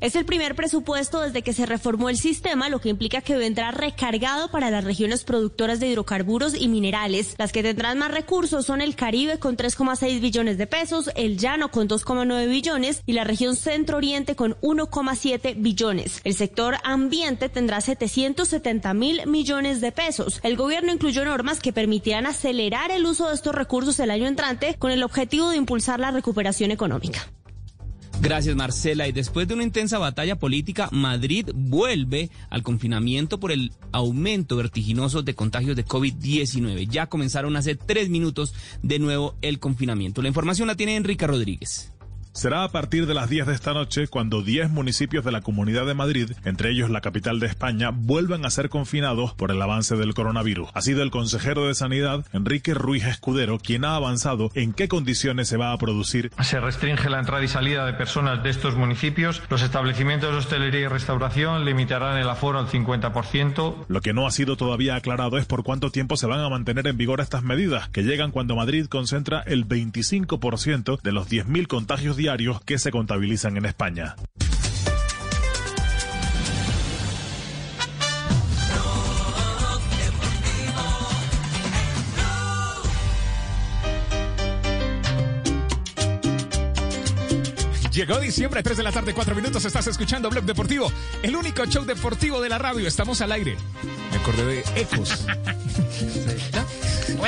Es 0.02 0.16
el 0.16 0.26
primer 0.26 0.56
presupuesto 0.56 1.22
desde 1.22 1.44
que 1.44 1.54
se 1.54 1.68
reformó 1.68 2.10
el 2.10 2.18
sistema, 2.18 2.70
lo 2.70 2.82
que 2.82 2.90
implica 2.90 3.22
que 3.22 3.38
vendrá 3.38 3.70
recargado 3.70 4.50
para 4.50 4.72
las 4.72 4.84
regiones 4.84 5.24
productoras 5.24 5.80
de 5.80 5.90
hidrocarburos 5.90 6.60
y 6.60 6.70
minerales. 6.70 7.36
Las 7.38 7.52
que 7.52 7.62
tendrán 7.62 8.00
más 8.00 8.10
recursos 8.10 8.66
son 8.66 8.82
el 8.82 8.96
Caribe 8.96 9.38
con 9.38 9.58
3,6 9.58 10.20
billones 10.20 10.58
de 10.58 10.66
pesos, 10.66 11.12
el 11.16 11.38
Llano 11.38 11.70
con 11.70 11.88
2,9 11.88 12.50
billones 12.50 13.04
y 13.06 13.14
la 13.14 13.26
región 13.26 13.56
Centro 13.56 13.98
Oriente 13.98 14.36
con 14.36 14.56
1,7 14.62 15.54
billones. 15.58 16.20
El 16.24 16.34
sector 16.34 16.78
ambiente 16.84 17.48
tendrá 17.48 17.80
770 17.80 18.96
mil 18.96 19.28
millones 19.28 19.82
de 19.82 19.92
pesos. 19.92 20.40
El 20.42 20.58
gobierno 20.58 20.92
incluyó 20.92 21.24
normas 21.26 21.60
que 21.60 21.74
permitirán 21.74 22.26
acelerar 22.26 22.90
el 22.90 23.06
uso 23.06 23.28
de 23.28 23.36
estos 23.36 23.54
recursos 23.54 24.00
el 24.00 24.10
año 24.10 24.26
entrante 24.26 24.78
con 24.80 24.90
el 24.90 25.04
objetivo 25.04 25.52
de 25.52 25.58
impulsar 25.58 26.00
la 26.00 26.10
recuperación 26.10 26.72
económica. 26.72 27.32
Gracias, 28.22 28.56
Marcela. 28.56 29.08
Y 29.08 29.12
después 29.12 29.48
de 29.48 29.56
una 29.56 29.64
intensa 29.64 29.98
batalla 29.98 30.38
política, 30.38 30.90
Madrid 30.92 31.50
vuelve 31.56 32.30
al 32.52 32.62
confinamiento 32.62 33.40
por 33.40 33.52
el 33.52 33.72
aumento 33.92 34.56
vertiginoso 34.56 35.24
de 35.24 35.34
contagios 35.34 35.76
de 35.76 35.86
COVID-19. 35.86 36.88
Ya 36.88 37.08
comenzaron 37.08 37.58
hace 37.58 37.76
tres 37.76 38.10
minutos 38.10 38.54
de 38.84 39.00
nuevo 39.00 39.36
el 39.42 39.58
confinamiento. 39.58 40.22
La 40.22 40.28
información 40.28 40.68
la 40.68 40.76
tiene 40.76 40.96
Enrique 40.96 41.26
Rodríguez. 41.26 41.91
Será 42.34 42.64
a 42.64 42.70
partir 42.70 43.06
de 43.06 43.14
las 43.14 43.30
10 43.30 43.48
de 43.48 43.54
esta 43.54 43.74
noche 43.74 44.08
cuando 44.08 44.42
10 44.42 44.70
municipios 44.70 45.26
de 45.26 45.32
la 45.32 45.42
Comunidad 45.42 45.86
de 45.86 45.94
Madrid, 45.94 46.32
entre 46.46 46.72
ellos 46.72 46.90
la 46.90 47.02
capital 47.02 47.40
de 47.40 47.48
España, 47.48 47.92
vuelvan 47.94 48.46
a 48.46 48.50
ser 48.50 48.70
confinados 48.70 49.34
por 49.34 49.52
el 49.52 49.62
avance 49.62 49.96
del 49.96 50.14
coronavirus. 50.14 50.70
Ha 50.74 50.82
sido 50.82 51.04
el 51.04 51.12
consejero 51.12 51.68
de 51.68 51.76
Sanidad, 51.76 52.26
Enrique 52.34 52.74
Ruiz 52.74 53.06
Escudero, 53.06 53.60
quien 53.60 53.86
ha 53.86 53.96
avanzado 53.96 54.52
en 54.54 54.74
qué 54.74 54.88
condiciones 54.88 55.48
se 55.48 55.58
va 55.58 55.74
a 55.74 55.78
producir. 55.78 56.32
Se 56.42 56.60
restringe 56.60 57.10
la 57.10 57.20
entrada 57.20 57.44
y 57.44 57.48
salida 57.48 57.86
de 57.86 57.94
personas 57.94 58.44
de 58.44 58.50
estos 58.50 58.76
municipios. 58.76 59.42
Los 59.50 59.62
establecimientos 59.62 60.32
de 60.32 60.38
hostelería 60.38 60.82
y 60.82 60.88
restauración 60.88 61.66
limitarán 61.66 62.18
el 62.18 62.30
aforo 62.30 62.60
al 62.60 62.68
50%. 62.68 63.86
Lo 63.88 64.02
que 64.02 64.14
no 64.14 64.26
ha 64.26 64.32
sido 64.32 64.58
todavía 64.58 64.96
aclarado 64.96 65.38
es 65.38 65.46
por 65.46 65.64
cuánto 65.64 65.92
tiempo 65.92 66.18
se 66.18 66.28
van 66.28 66.40
a 66.40 66.50
mantener 66.50 66.88
en 66.88 66.98
vigor 66.98 67.20
estas 67.20 67.44
medidas, 67.44 67.90
que 67.90 68.04
llegan 68.04 68.32
cuando 68.32 68.56
Madrid 68.56 68.86
concentra 68.86 69.42
el 69.42 69.68
25% 69.68 71.02
de 71.02 71.12
los 71.12 71.30
10.000 71.30 71.68
contagios 71.68 72.18
diarios 72.22 72.62
que 72.62 72.78
se 72.78 72.92
contabilizan 72.92 73.58
en 73.58 73.66
España. 73.66 74.16
Llegó 87.92 88.20
diciembre, 88.20 88.62
3 88.62 88.78
de 88.78 88.84
la 88.84 88.92
tarde, 88.92 89.16
4 89.16 89.36
minutos. 89.36 89.66
Estás 89.66 89.88
escuchando 89.88 90.30
Blog 90.30 90.44
Deportivo, 90.46 90.92
el 91.24 91.36
único 91.36 91.66
show 91.66 91.86
deportivo 91.86 92.40
de 92.40 92.50
la 92.50 92.60
radio. 92.60 92.88
Estamos 92.88 93.20
al 93.22 93.32
aire. 93.32 93.58
Me 94.12 94.18
acordé 94.18 94.46
de 94.46 94.64
Ecos. 94.76 95.26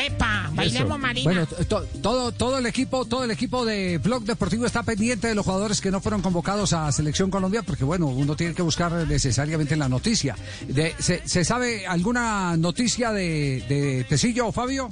¡Epa! 0.06 0.33
Bailemos 0.72 0.99
Marina. 0.99 1.24
Bueno, 1.32 1.45
to- 1.47 1.86
todo, 2.01 2.32
todo 2.32 2.57
el 2.57 2.66
equipo, 2.66 3.05
todo 3.05 3.24
el 3.24 3.32
equipo 3.32 3.66
de 3.66 3.97
Blog 3.97 4.24
Deportivo 4.24 4.66
está 4.66 4.84
pendiente 4.84 5.28
de 5.28 5.36
los 5.36 5.45
jugadores 5.45 5.82
que 5.82 5.91
no 5.91 5.99
fueron 6.01 6.22
convocados 6.22 6.74
a 6.74 6.91
Selección 6.91 7.30
Colombia, 7.32 7.64
porque 7.64 7.84
bueno, 7.84 8.07
uno 8.07 8.36
tiene 8.36 8.53
que 8.53 8.61
buscar 8.61 8.91
necesariamente 9.07 9.76
la 9.76 9.89
noticia. 9.89 10.36
De- 10.68 10.95
¿se, 10.99 11.22
se 11.28 11.43
sabe 11.45 11.86
alguna 11.88 12.55
noticia 12.57 13.11
de, 13.11 13.64
de 13.68 14.05
Tecillo 14.07 14.47
o 14.47 14.51
Fabio? 14.51 14.89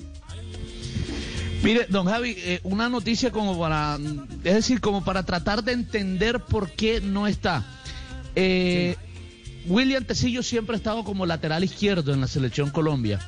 Mire, 1.64 1.86
don 1.90 2.08
Javi, 2.08 2.34
eh, 2.38 2.60
una 2.64 2.90
noticia 2.90 3.32
como 3.32 3.60
para, 3.60 4.00
es 4.44 4.54
decir, 4.56 4.82
como 4.82 5.04
para 5.04 5.24
tratar 5.24 5.64
de 5.64 5.74
entender 5.74 6.40
por 6.40 6.72
qué 6.72 7.02
no 7.02 7.28
está. 7.28 7.64
Eh, 8.36 8.96
William 9.68 10.04
Tecillo 10.04 10.42
siempre 10.42 10.74
ha 10.76 10.78
estado 10.78 11.04
como 11.04 11.28
lateral 11.28 11.64
izquierdo 11.64 12.14
en 12.16 12.22
la 12.22 12.28
selección 12.28 12.72
Colombia. 12.72 13.20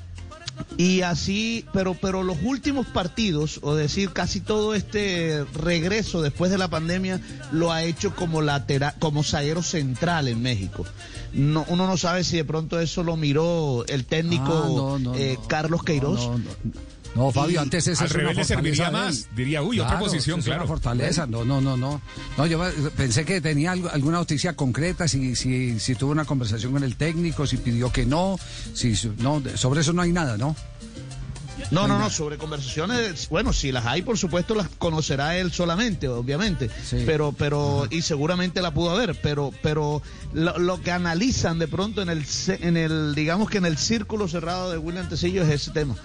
Y 0.77 1.01
así, 1.01 1.65
pero, 1.73 1.93
pero 1.93 2.23
los 2.23 2.37
últimos 2.43 2.87
partidos, 2.87 3.59
o 3.61 3.75
decir, 3.75 4.11
casi 4.11 4.39
todo 4.41 4.73
este 4.73 5.45
regreso 5.53 6.21
después 6.21 6.51
de 6.51 6.57
la 6.57 6.67
pandemia, 6.67 7.21
lo 7.51 7.71
ha 7.71 7.83
hecho 7.83 8.15
como 8.15 8.41
lateral, 8.41 8.93
como 8.99 9.23
zaguero 9.23 9.61
central 9.61 10.27
en 10.27 10.41
México. 10.41 10.85
No, 11.33 11.65
uno 11.69 11.87
no 11.87 11.97
sabe 11.97 12.23
si 12.23 12.37
de 12.37 12.45
pronto 12.45 12.79
eso 12.79 13.03
lo 13.03 13.17
miró 13.17 13.85
el 13.87 14.05
técnico 14.05 14.43
Ah, 14.63 14.67
no, 14.67 14.99
no, 14.99 15.15
eh, 15.15 15.37
Carlos 15.47 15.83
Queiroz. 15.83 16.29
No, 17.15 17.31
Fabio, 17.31 17.55
Y 17.55 17.57
antes 17.57 17.87
esa 17.87 18.01
al 18.03 18.07
es 18.07 18.13
revés 18.13 18.31
una 18.33 18.41
le 18.41 18.45
serviría 18.45 18.89
más. 18.91 19.27
Diría, 19.35 19.61
uy, 19.61 19.79
otra 19.79 19.99
posición, 19.99 20.39
es 20.39 20.45
claro. 20.45 20.61
Una 20.61 20.67
fortaleza, 20.67 21.27
no, 21.27 21.45
no, 21.45 21.61
no, 21.61 21.77
no. 21.77 22.01
No, 22.37 22.45
yo 22.47 22.59
pensé 22.97 23.23
que 23.23 23.39
tenía 23.39 23.71
algo- 23.71 23.89
alguna 23.91 24.17
noticia 24.17 24.55
concreta, 24.55 25.07
si, 25.07 25.35
si, 25.35 25.79
si 25.79 25.93
tuvo 25.95 26.11
una 26.11 26.25
conversación 26.25 26.71
con 26.71 26.83
el 26.83 26.95
técnico, 26.95 27.45
si 27.45 27.57
pidió 27.57 27.91
que 27.91 28.05
no, 28.07 28.39
si 28.73 28.95
su- 28.95 29.13
no, 29.19 29.41
sobre 29.55 29.81
eso 29.81 29.93
no 29.93 30.01
hay 30.01 30.11
nada, 30.11 30.37
¿no? 30.37 30.55
No, 31.69 31.87
no, 31.87 31.97
no, 31.99 32.09
sobre 32.09 32.37
conversaciones, 32.37 33.29
bueno, 33.29 33.53
si 33.53 33.71
las 33.71 33.85
hay, 33.85 34.01
por 34.01 34.17
supuesto, 34.17 34.53
las 34.55 34.67
conocerá 34.79 35.37
él 35.37 35.51
solamente, 35.51 36.07
obviamente, 36.07 36.69
pero, 37.05 37.31
pero, 37.31 37.87
y 37.89 38.01
seguramente 38.01 38.61
la 38.61 38.73
pudo 38.73 38.89
haber, 38.91 39.19
pero, 39.21 39.51
pero 39.61 40.01
lo, 40.33 40.57
lo 40.57 40.81
que 40.81 40.91
analizan 40.91 41.59
de 41.59 41.67
pronto 41.67 42.01
en 42.01 42.09
el, 42.09 42.25
en 42.59 42.75
el, 42.75 43.15
digamos 43.15 43.49
que 43.49 43.59
en 43.59 43.65
el 43.65 43.77
círculo 43.77 44.27
cerrado 44.27 44.71
de 44.71 44.77
William 44.79 45.07
Tecillo 45.07 45.43
es 45.43 45.49
ese 45.49 45.71
tema. 45.71 45.95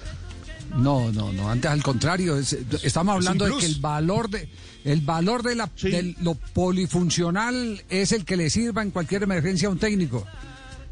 No, 0.77 1.11
no, 1.13 1.33
no, 1.33 1.51
antes 1.51 1.71
al 1.71 1.83
contrario, 1.83 2.37
es- 2.39 2.57
estamos 2.83 3.15
hablando 3.17 3.45
de 3.47 3.57
que 3.61 3.67
el 3.67 3.81
valor 3.81 4.29
de 4.31 4.49
el 4.85 5.01
valor 5.01 5.43
de 5.43 5.55
la 5.55 5.71
de 5.91 6.15
lo 6.23 6.35
polifuncional 6.35 7.83
es 7.91 8.13
el 8.13 8.25
que 8.25 8.37
le 8.37 8.51
sirva 8.51 8.83
en 8.83 8.91
cualquier 8.91 9.23
emergencia 9.23 9.69
a 9.69 9.71
un 9.71 9.79
técnico. 9.79 10.27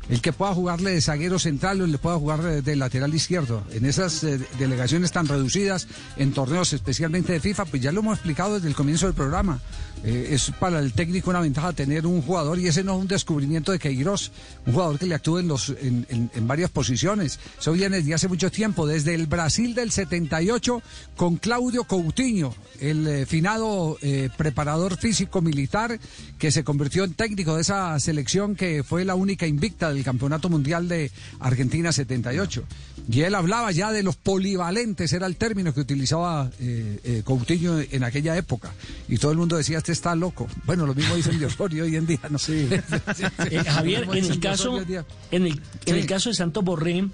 El 0.09 0.21
que 0.21 0.33
pueda 0.33 0.55
jugarle 0.55 0.93
de 0.93 1.01
zaguero 1.01 1.37
central 1.41 1.81
o 1.81 1.87
le 1.87 1.99
pueda 1.99 2.17
jugar 2.17 2.41
de, 2.41 2.63
de 2.63 2.77
lateral 2.77 3.13
izquierdo. 3.13 3.65
En 3.73 3.85
esas 3.85 4.23
eh, 4.23 4.39
delegaciones 4.57 5.11
tan 5.11 5.27
reducidas, 5.27 5.89
en 6.17 6.31
torneos 6.33 6.73
especialmente 6.73 7.33
de 7.33 7.41
FIFA, 7.41 7.65
pues 7.65 7.83
ya 7.83 7.91
lo 7.91 8.01
hemos 8.01 8.19
explicado 8.19 8.55
desde 8.55 8.69
el 8.69 8.77
comienzo 8.77 9.07
del 9.07 9.17
programa. 9.17 9.61
Eh, 10.05 10.29
es 10.33 10.53
para 10.59 10.79
el 10.79 10.93
técnico 10.93 11.31
una 11.31 11.41
ventaja 11.41 11.73
tener 11.73 12.07
un 12.07 12.23
jugador 12.23 12.59
y 12.59 12.69
ese 12.69 12.85
no 12.85 12.95
es 12.95 13.01
un 13.01 13.09
descubrimiento 13.09 13.73
de 13.73 13.79
Queiroz, 13.79 14.31
un 14.67 14.75
jugador 14.75 14.99
que 14.99 15.07
le 15.07 15.15
actúe 15.15 15.39
en, 15.39 15.49
los, 15.49 15.75
en, 15.81 16.31
varias 16.47 16.71
posiciones. 16.71 17.39
Eso 17.59 17.73
viene 17.73 17.97
desde 17.97 18.15
hace 18.15 18.29
mucho 18.29 18.51
tiempo, 18.51 18.87
desde 18.87 19.15
el 19.15 19.27
Brasil 19.27 19.75
del 19.75 19.91
78 19.91 20.83
con 21.17 21.37
Claudio 21.37 21.85
Coutinho, 21.85 22.55
el 22.81 23.07
eh, 23.07 23.27
finado 23.27 23.99
eh, 24.03 24.29
preparador 24.37 24.97
físico 24.97 25.41
militar 25.41 25.99
que 26.39 26.53
se 26.53 26.63
convirtió 26.63 27.05
en 27.05 27.15
técnico 27.15 27.57
de 27.57 27.63
esa 27.63 27.99
selección 27.99 28.55
que 28.55 28.85
fue 28.85 29.05
la 29.05 29.15
única 29.15 29.47
invicta 29.47 29.93
del 29.93 30.05
Campeonato 30.05 30.49
Mundial 30.49 30.89
de 30.89 31.11
Argentina 31.41 31.91
78. 31.91 32.65
Y 33.09 33.23
él 33.23 33.35
hablaba 33.35 33.73
ya 33.73 33.93
de 33.93 34.03
los 34.03 34.17
polivalentes, 34.17 35.13
era 35.13 35.27
el 35.27 35.37
término 35.37 35.73
que 35.73 35.81
utilizaba 35.81 36.51
Coutinho 37.25 37.79
en 37.79 38.03
aquella 38.03 38.37
época. 38.37 38.73
Y 39.09 39.19
todo 39.19 39.31
el 39.31 39.39
mundo 39.39 39.57
decía, 39.57 39.79
está 39.93 40.15
loco. 40.15 40.49
Bueno, 40.65 40.87
lo 40.87 40.95
mismo 40.95 41.15
dicen 41.15 41.39
de 41.39 41.47
Osorio 41.47 41.85
hoy 41.85 41.97
en 41.97 42.07
día, 42.07 42.21
¿no? 42.31 42.39
Sí. 42.39 42.69
Eh, 43.51 43.63
Javier, 43.65 44.09
en 44.13 44.25
el 44.25 44.41
caso, 44.41 44.81
en 44.81 45.47
el, 45.47 45.61
en 45.85 45.95
el 45.95 46.07
caso 46.07 46.31
de 46.31 46.35
Santos 46.35 46.65
Borré, 46.65 47.09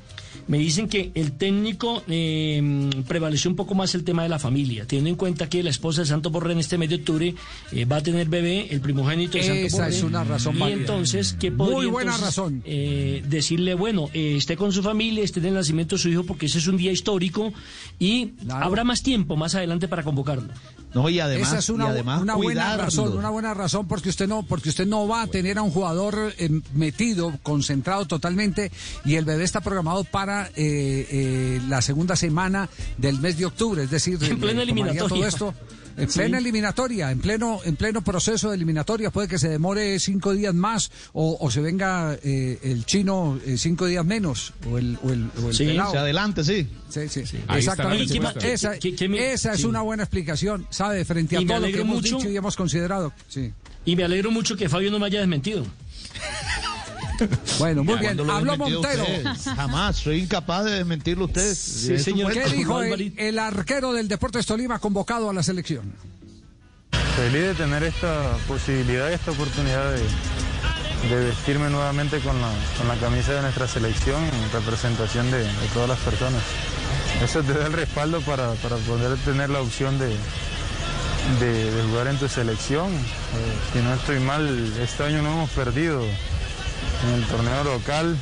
me 0.48 0.58
dicen 0.58 0.88
que 0.88 1.12
el 1.14 1.32
técnico 1.32 2.02
eh, 2.08 2.90
prevaleció 3.06 3.50
un 3.50 3.56
poco 3.56 3.74
más 3.74 3.94
el 3.94 4.04
tema 4.04 4.22
de 4.22 4.28
la 4.28 4.38
familia, 4.38 4.86
teniendo 4.86 5.10
en 5.10 5.16
cuenta 5.16 5.48
que 5.48 5.62
la 5.62 5.70
esposa 5.70 6.02
de 6.02 6.06
Santos 6.06 6.32
Borré 6.32 6.52
en 6.52 6.58
este 6.58 6.78
mes 6.78 6.88
de 6.88 6.96
octubre 6.96 7.34
eh, 7.72 7.84
va 7.84 7.96
a 7.96 8.02
tener 8.02 8.28
bebé, 8.28 8.68
el 8.70 8.80
primogénito 8.80 9.38
de 9.38 9.44
Santos 9.44 9.64
Esa 9.66 9.76
Borré. 9.84 9.96
es 9.96 10.02
una 10.02 10.24
razón 10.24 10.56
Y 10.56 10.60
válida. 10.60 10.78
entonces, 10.80 11.36
¿qué 11.38 11.50
Muy 11.50 11.58
podría 11.72 11.90
buena 11.90 12.10
entonces, 12.14 12.36
razón. 12.36 12.62
eh, 12.64 13.22
decirle, 13.28 13.74
bueno, 13.74 14.08
eh, 14.12 14.36
esté 14.36 14.56
con 14.56 14.72
su 14.72 14.82
familia, 14.82 15.22
esté 15.24 15.40
en 15.40 15.46
el 15.46 15.54
nacimiento 15.54 15.96
de 15.96 16.02
su 16.02 16.08
hijo, 16.08 16.24
porque 16.24 16.46
ese 16.46 16.58
es 16.58 16.66
un 16.66 16.76
día 16.76 16.92
histórico 16.92 17.52
y 17.98 18.32
habrá 18.50 18.84
más 18.84 19.02
tiempo 19.02 19.36
más 19.36 19.54
adelante 19.54 19.88
para 19.88 20.02
convocarlo. 20.02 20.48
No, 20.94 21.08
y 21.08 21.20
además, 21.20 21.48
Esa 21.48 21.58
es 21.58 21.70
una, 21.70 21.86
y 21.86 21.88
además 21.88 22.20
una 22.20 22.34
buena 22.34 22.62
cuidarlo. 22.64 22.84
razón, 22.84 23.16
una 23.16 23.30
buena 23.30 23.54
razón 23.54 23.88
porque 23.88 24.10
usted 24.10 24.28
no, 24.28 24.42
porque 24.42 24.68
usted 24.68 24.86
no 24.86 25.08
va 25.08 25.22
a 25.22 25.26
tener 25.26 25.56
a 25.56 25.62
un 25.62 25.70
jugador 25.70 26.34
eh, 26.36 26.50
metido, 26.74 27.32
concentrado 27.42 28.04
totalmente 28.06 28.70
y 29.06 29.14
el 29.14 29.24
bebé 29.24 29.42
está 29.44 29.62
programado 29.62 30.04
para 30.04 30.21
eh, 30.28 31.06
eh, 31.10 31.60
la 31.68 31.82
segunda 31.82 32.16
semana 32.16 32.68
del 32.98 33.18
mes 33.20 33.36
de 33.38 33.46
octubre, 33.46 33.82
es 33.84 33.90
decir, 33.90 34.18
En 34.22 34.38
plena 34.40 34.64
le 34.64 34.72
tomaría 34.72 34.92
eliminatoria. 34.92 35.08
todo 35.08 35.26
esto 35.26 35.54
en 35.94 36.08
Sí. 36.10 36.20
plena 36.20 36.38
eliminatoria, 36.38 37.10
en 37.10 37.18
pleno, 37.20 37.60
en 37.64 37.76
pleno 37.76 38.02
proceso 38.02 38.48
de 38.48 38.56
eliminatoria, 38.56 39.10
puede 39.10 39.28
que 39.28 39.38
se 39.38 39.50
demore 39.50 39.98
cinco 39.98 40.32
días 40.32 40.54
más 40.54 40.90
o, 41.12 41.36
o 41.38 41.50
se 41.50 41.60
venga 41.60 42.16
eh, 42.22 42.58
el 42.62 42.86
chino 42.86 43.38
eh, 43.44 43.58
cinco 43.58 43.84
días 43.84 44.02
menos 44.02 44.54
o 44.70 44.78
el, 44.78 44.98
o 45.02 45.10
el, 45.12 45.30
o 45.44 45.48
el 45.50 45.54
Sí, 45.54 45.66
pelado. 45.66 45.92
se 45.92 45.98
adelante, 45.98 46.44
sí. 46.44 46.66
Sí, 46.88 47.08
sí, 47.10 47.24
la 47.46 47.58
Exactamente. 47.58 48.06
respuesta. 48.14 48.48
Esa, 48.48 48.78
¿Qué- 48.78 48.94
qué 48.96 49.06
me- 49.06 49.32
esa 49.34 49.52
es 49.52 49.60
sí. 49.60 49.66
una 49.66 49.82
buena 49.82 50.04
explicación, 50.04 50.66
¿sabe? 50.70 51.04
Frente 51.04 51.36
a 51.36 51.42
Y 51.42 51.46
todo 51.46 51.58
lo 51.60 51.66
que 51.66 51.80
hemos 51.80 51.96
mucho. 51.96 52.16
dicho 52.16 52.30
y 52.30 52.36
hemos 52.38 52.56
considerado. 52.56 53.12
Sí. 53.28 53.52
Y 53.84 53.94
me 53.94 54.04
alegro 54.04 54.30
mucho 54.30 54.56
que 54.56 54.70
Fabio 54.70 54.90
no 54.90 54.98
me 54.98 55.06
haya 55.06 55.20
desmentido. 55.20 55.66
Bueno, 57.58 57.84
muy 57.84 57.94
Ya, 57.94 58.00
bien. 58.00 58.16
¿cuándo 58.16 58.24
lo 58.24 58.32
he 58.32 58.36
Habló 58.36 58.56
Montero. 58.58 59.02
usted? 59.02 59.54
Jamás, 59.56 59.96
soy 59.96 60.20
incapaz 60.20 60.64
de 60.64 60.70
desmentirlo 60.72 61.26
usted. 61.26 61.54
Sí, 61.54 62.12
buen- 62.12 62.32
¿Qué 62.32 62.44
dijo 62.50 62.82
el, 62.82 63.14
el 63.16 63.38
arquero 63.38 63.92
del 63.92 64.08
Deportes 64.08 64.46
Tolima 64.46 64.78
convocado 64.78 65.30
a 65.30 65.32
la 65.32 65.42
selección? 65.42 65.92
Feliz 67.16 67.42
de 67.42 67.54
tener 67.54 67.82
esta 67.82 68.36
posibilidad 68.48 69.10
y 69.10 69.14
esta 69.14 69.30
oportunidad 69.32 69.92
de, 69.92 71.08
de 71.14 71.24
vestirme 71.26 71.68
nuevamente 71.70 72.18
con 72.20 72.40
la, 72.40 72.50
con 72.78 72.88
la 72.88 72.94
camisa 72.96 73.32
de 73.34 73.42
nuestra 73.42 73.68
selección 73.68 74.22
en 74.24 74.52
representación 74.52 75.30
de, 75.30 75.38
de 75.38 75.66
todas 75.74 75.88
las 75.90 75.98
personas. 76.00 76.42
Eso 77.22 77.42
te 77.42 77.52
da 77.52 77.66
el 77.66 77.72
respaldo 77.74 78.20
para, 78.22 78.52
para 78.54 78.76
poder 78.76 79.16
tener 79.18 79.50
la 79.50 79.60
opción 79.60 79.98
de, 79.98 80.08
de- 81.40 81.70
de 81.70 81.82
jugar 81.90 82.06
en 82.08 82.16
tu 82.18 82.28
selección. 82.28 82.92
Eh, 82.92 82.98
si 83.74 83.78
no 83.80 83.92
estoy 83.94 84.18
mal, 84.20 84.72
este 84.80 85.04
año 85.04 85.22
no 85.22 85.32
hemos 85.32 85.50
perdido 85.50 86.02
en 87.06 87.14
el 87.14 87.24
torneo 87.26 87.64
local. 87.64 88.16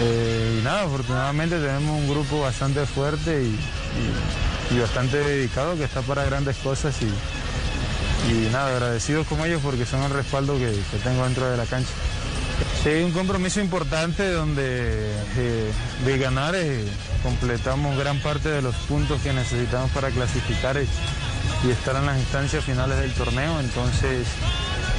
Eh, 0.00 0.58
y 0.60 0.64
nada, 0.64 0.82
afortunadamente 0.82 1.56
tenemos 1.56 2.00
un 2.00 2.08
grupo 2.08 2.40
bastante 2.40 2.86
fuerte 2.86 3.42
y, 3.42 4.78
bastante 4.80 5.18
dedicado 5.18 5.76
que 5.76 5.84
está 5.84 6.00
para 6.00 6.24
grandes 6.24 6.56
cosas 6.56 6.96
y, 7.02 8.32
y 8.32 8.48
nada, 8.50 8.68
agradecidos 8.68 9.26
con 9.26 9.44
ellos 9.44 9.60
porque 9.62 9.84
son 9.84 10.02
el 10.02 10.10
respaldo 10.10 10.56
que 10.56 10.72
tengo 11.04 11.24
dentro 11.24 11.50
de 11.50 11.58
la 11.58 11.66
cancha. 11.66 11.92
Sí, 12.82 12.90
un 13.04 13.12
compromiso 13.12 13.60
importante 13.60 14.30
donde 14.32 14.62
eh, 15.36 15.72
de 16.04 16.18
ganar 16.18 16.54
eh, 16.56 16.84
completamos 17.22 17.96
gran 17.96 18.18
parte 18.18 18.48
de 18.48 18.60
los 18.60 18.74
puntos 18.74 19.20
que 19.22 19.32
necesitamos 19.32 19.90
para 19.92 20.10
clasificar 20.10 20.76
y, 20.76 20.88
y 21.66 21.70
estar 21.70 21.94
en 21.94 22.06
las 22.06 22.18
instancias 22.18 22.64
finales 22.64 22.98
del 22.98 23.12
torneo. 23.12 23.60
Entonces, 23.60 24.26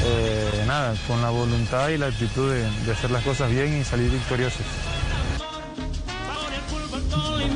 eh, 0.06 0.64
nada, 0.66 0.96
con 1.08 1.22
la 1.22 1.30
voluntad 1.30 1.90
y 1.90 1.98
la 1.98 2.08
actitud 2.08 2.54
de 2.54 2.92
hacer 2.92 3.12
las 3.12 3.24
cosas 3.24 3.52
bien 3.52 3.82
y 3.82 3.84
salir 3.84 4.10
victoriosos. 4.10 4.66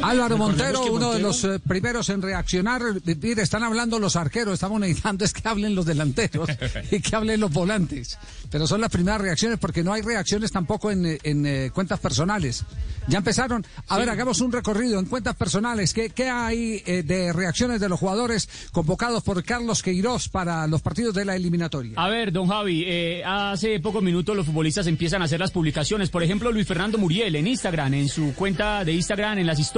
Álvaro 0.01 0.37
Montero, 0.37 0.85
uno 0.85 1.13
de 1.13 1.19
los 1.19 1.43
eh, 1.43 1.59
primeros 1.59 2.09
en 2.09 2.21
reaccionar. 2.21 2.81
Mire, 3.03 3.41
están 3.41 3.63
hablando 3.63 3.99
los 3.99 4.15
arqueros, 4.15 4.53
estamos 4.53 4.79
necesitando 4.79 5.25
es 5.25 5.33
que 5.33 5.47
hablen 5.47 5.75
los 5.75 5.85
delanteros 5.85 6.49
y 6.91 6.99
que 6.99 7.15
hablen 7.15 7.39
los 7.39 7.51
volantes. 7.51 8.17
Pero 8.49 8.67
son 8.67 8.81
las 8.81 8.91
primeras 8.91 9.21
reacciones 9.21 9.59
porque 9.59 9.83
no 9.83 9.93
hay 9.93 10.01
reacciones 10.01 10.51
tampoco 10.51 10.91
en, 10.91 11.05
eh, 11.05 11.19
en, 11.23 11.45
eh, 11.45 11.71
cuentas 11.73 11.99
personales. 11.99 12.63
Ya 13.07 13.19
empezaron. 13.19 13.65
A 13.87 13.97
ver, 13.97 14.09
hagamos 14.09 14.41
un 14.41 14.51
recorrido 14.51 14.99
en 14.99 15.05
cuentas 15.05 15.35
personales. 15.35 15.93
¿Qué, 15.93 16.09
qué 16.09 16.29
hay 16.29 16.83
eh, 16.85 17.03
de 17.03 17.31
reacciones 17.31 17.79
de 17.79 17.87
los 17.87 17.99
jugadores 17.99 18.49
convocados 18.73 19.23
por 19.23 19.41
Carlos 19.45 19.81
Queiroz 19.81 20.27
para 20.27 20.67
los 20.67 20.81
partidos 20.81 21.13
de 21.13 21.23
la 21.23 21.35
eliminatoria? 21.35 21.93
A 21.95 22.09
ver, 22.09 22.33
don 22.33 22.47
Javi, 22.47 22.83
eh, 22.85 23.23
hace 23.25 23.79
pocos 23.79 24.03
minutos 24.03 24.35
los 24.35 24.45
futbolistas 24.45 24.87
empiezan 24.87 25.21
a 25.21 25.25
hacer 25.25 25.39
las 25.39 25.51
publicaciones. 25.51 26.09
Por 26.09 26.21
ejemplo, 26.21 26.51
Luis 26.51 26.67
Fernando 26.67 26.97
Muriel 26.97 27.35
en 27.37 27.47
Instagram, 27.47 27.93
en 27.93 28.09
su 28.09 28.33
cuenta 28.35 28.83
de 28.83 28.91
Instagram, 28.91 29.37
en 29.39 29.47
las 29.47 29.59
historias, 29.59 29.76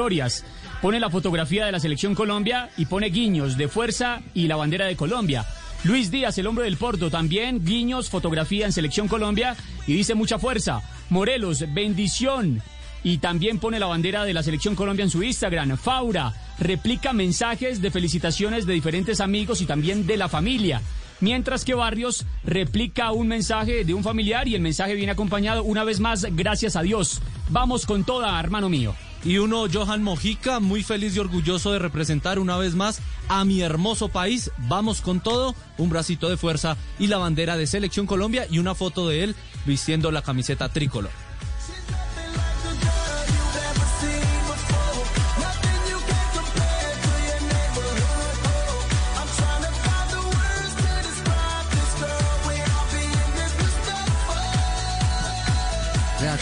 pone 0.81 0.99
la 0.99 1.09
fotografía 1.09 1.65
de 1.65 1.71
la 1.71 1.79
selección 1.79 2.15
Colombia 2.15 2.69
y 2.77 2.85
pone 2.85 3.07
guiños 3.07 3.57
de 3.57 3.67
fuerza 3.67 4.21
y 4.33 4.47
la 4.47 4.55
bandera 4.55 4.85
de 4.85 4.95
Colombia. 4.95 5.45
Luis 5.83 6.09
Díaz, 6.09 6.37
el 6.37 6.47
hombre 6.47 6.65
del 6.65 6.77
Porto, 6.77 7.09
también 7.09 7.65
guiños, 7.65 8.09
fotografía 8.09 8.65
en 8.65 8.71
Selección 8.71 9.07
Colombia 9.07 9.55
y 9.87 9.93
dice 9.93 10.15
mucha 10.15 10.39
fuerza. 10.39 10.81
Morelos, 11.09 11.65
bendición. 11.73 12.61
Y 13.03 13.17
también 13.17 13.59
pone 13.59 13.79
la 13.79 13.87
bandera 13.87 14.25
de 14.25 14.33
la 14.33 14.43
Selección 14.43 14.75
Colombia 14.75 15.03
en 15.03 15.09
su 15.09 15.23
Instagram. 15.23 15.77
Faura 15.77 16.33
replica 16.59 17.13
mensajes 17.13 17.81
de 17.81 17.91
felicitaciones 17.91 18.65
de 18.65 18.73
diferentes 18.73 19.21
amigos 19.21 19.61
y 19.61 19.65
también 19.65 20.05
de 20.05 20.17
la 20.17 20.27
familia. 20.29 20.81
Mientras 21.21 21.65
que 21.65 21.73
Barrios 21.73 22.25
replica 22.45 23.11
un 23.11 23.27
mensaje 23.27 23.83
de 23.83 23.93
un 23.93 24.03
familiar 24.03 24.47
y 24.47 24.55
el 24.55 24.61
mensaje 24.61 24.95
viene 24.95 25.11
acompañado 25.11 25.63
una 25.63 25.83
vez 25.83 25.99
más, 25.99 26.23
gracias 26.35 26.75
a 26.75 26.81
Dios. 26.81 27.21
Vamos 27.49 27.85
con 27.85 28.05
toda, 28.05 28.39
hermano 28.39 28.69
mío. 28.69 28.95
Y 29.23 29.37
uno, 29.37 29.65
Johan 29.71 30.01
Mojica, 30.01 30.59
muy 30.59 30.81
feliz 30.81 31.15
y 31.15 31.19
orgulloso 31.19 31.71
de 31.71 31.79
representar 31.79 32.39
una 32.39 32.57
vez 32.57 32.75
más 32.75 33.01
a 33.27 33.43
mi 33.43 33.61
hermoso 33.61 34.07
país. 34.09 34.49
Vamos 34.57 35.01
con 35.01 35.19
todo, 35.19 35.55
un 35.77 35.89
bracito 35.89 36.29
de 36.29 36.37
fuerza 36.37 36.77
y 36.99 37.07
la 37.07 37.17
bandera 37.17 37.57
de 37.57 37.67
Selección 37.67 38.05
Colombia 38.05 38.47
y 38.49 38.59
una 38.59 38.75
foto 38.75 39.09
de 39.09 39.23
él 39.23 39.35
vistiendo 39.65 40.11
la 40.11 40.21
camiseta 40.21 40.69
tricolor. 40.69 41.28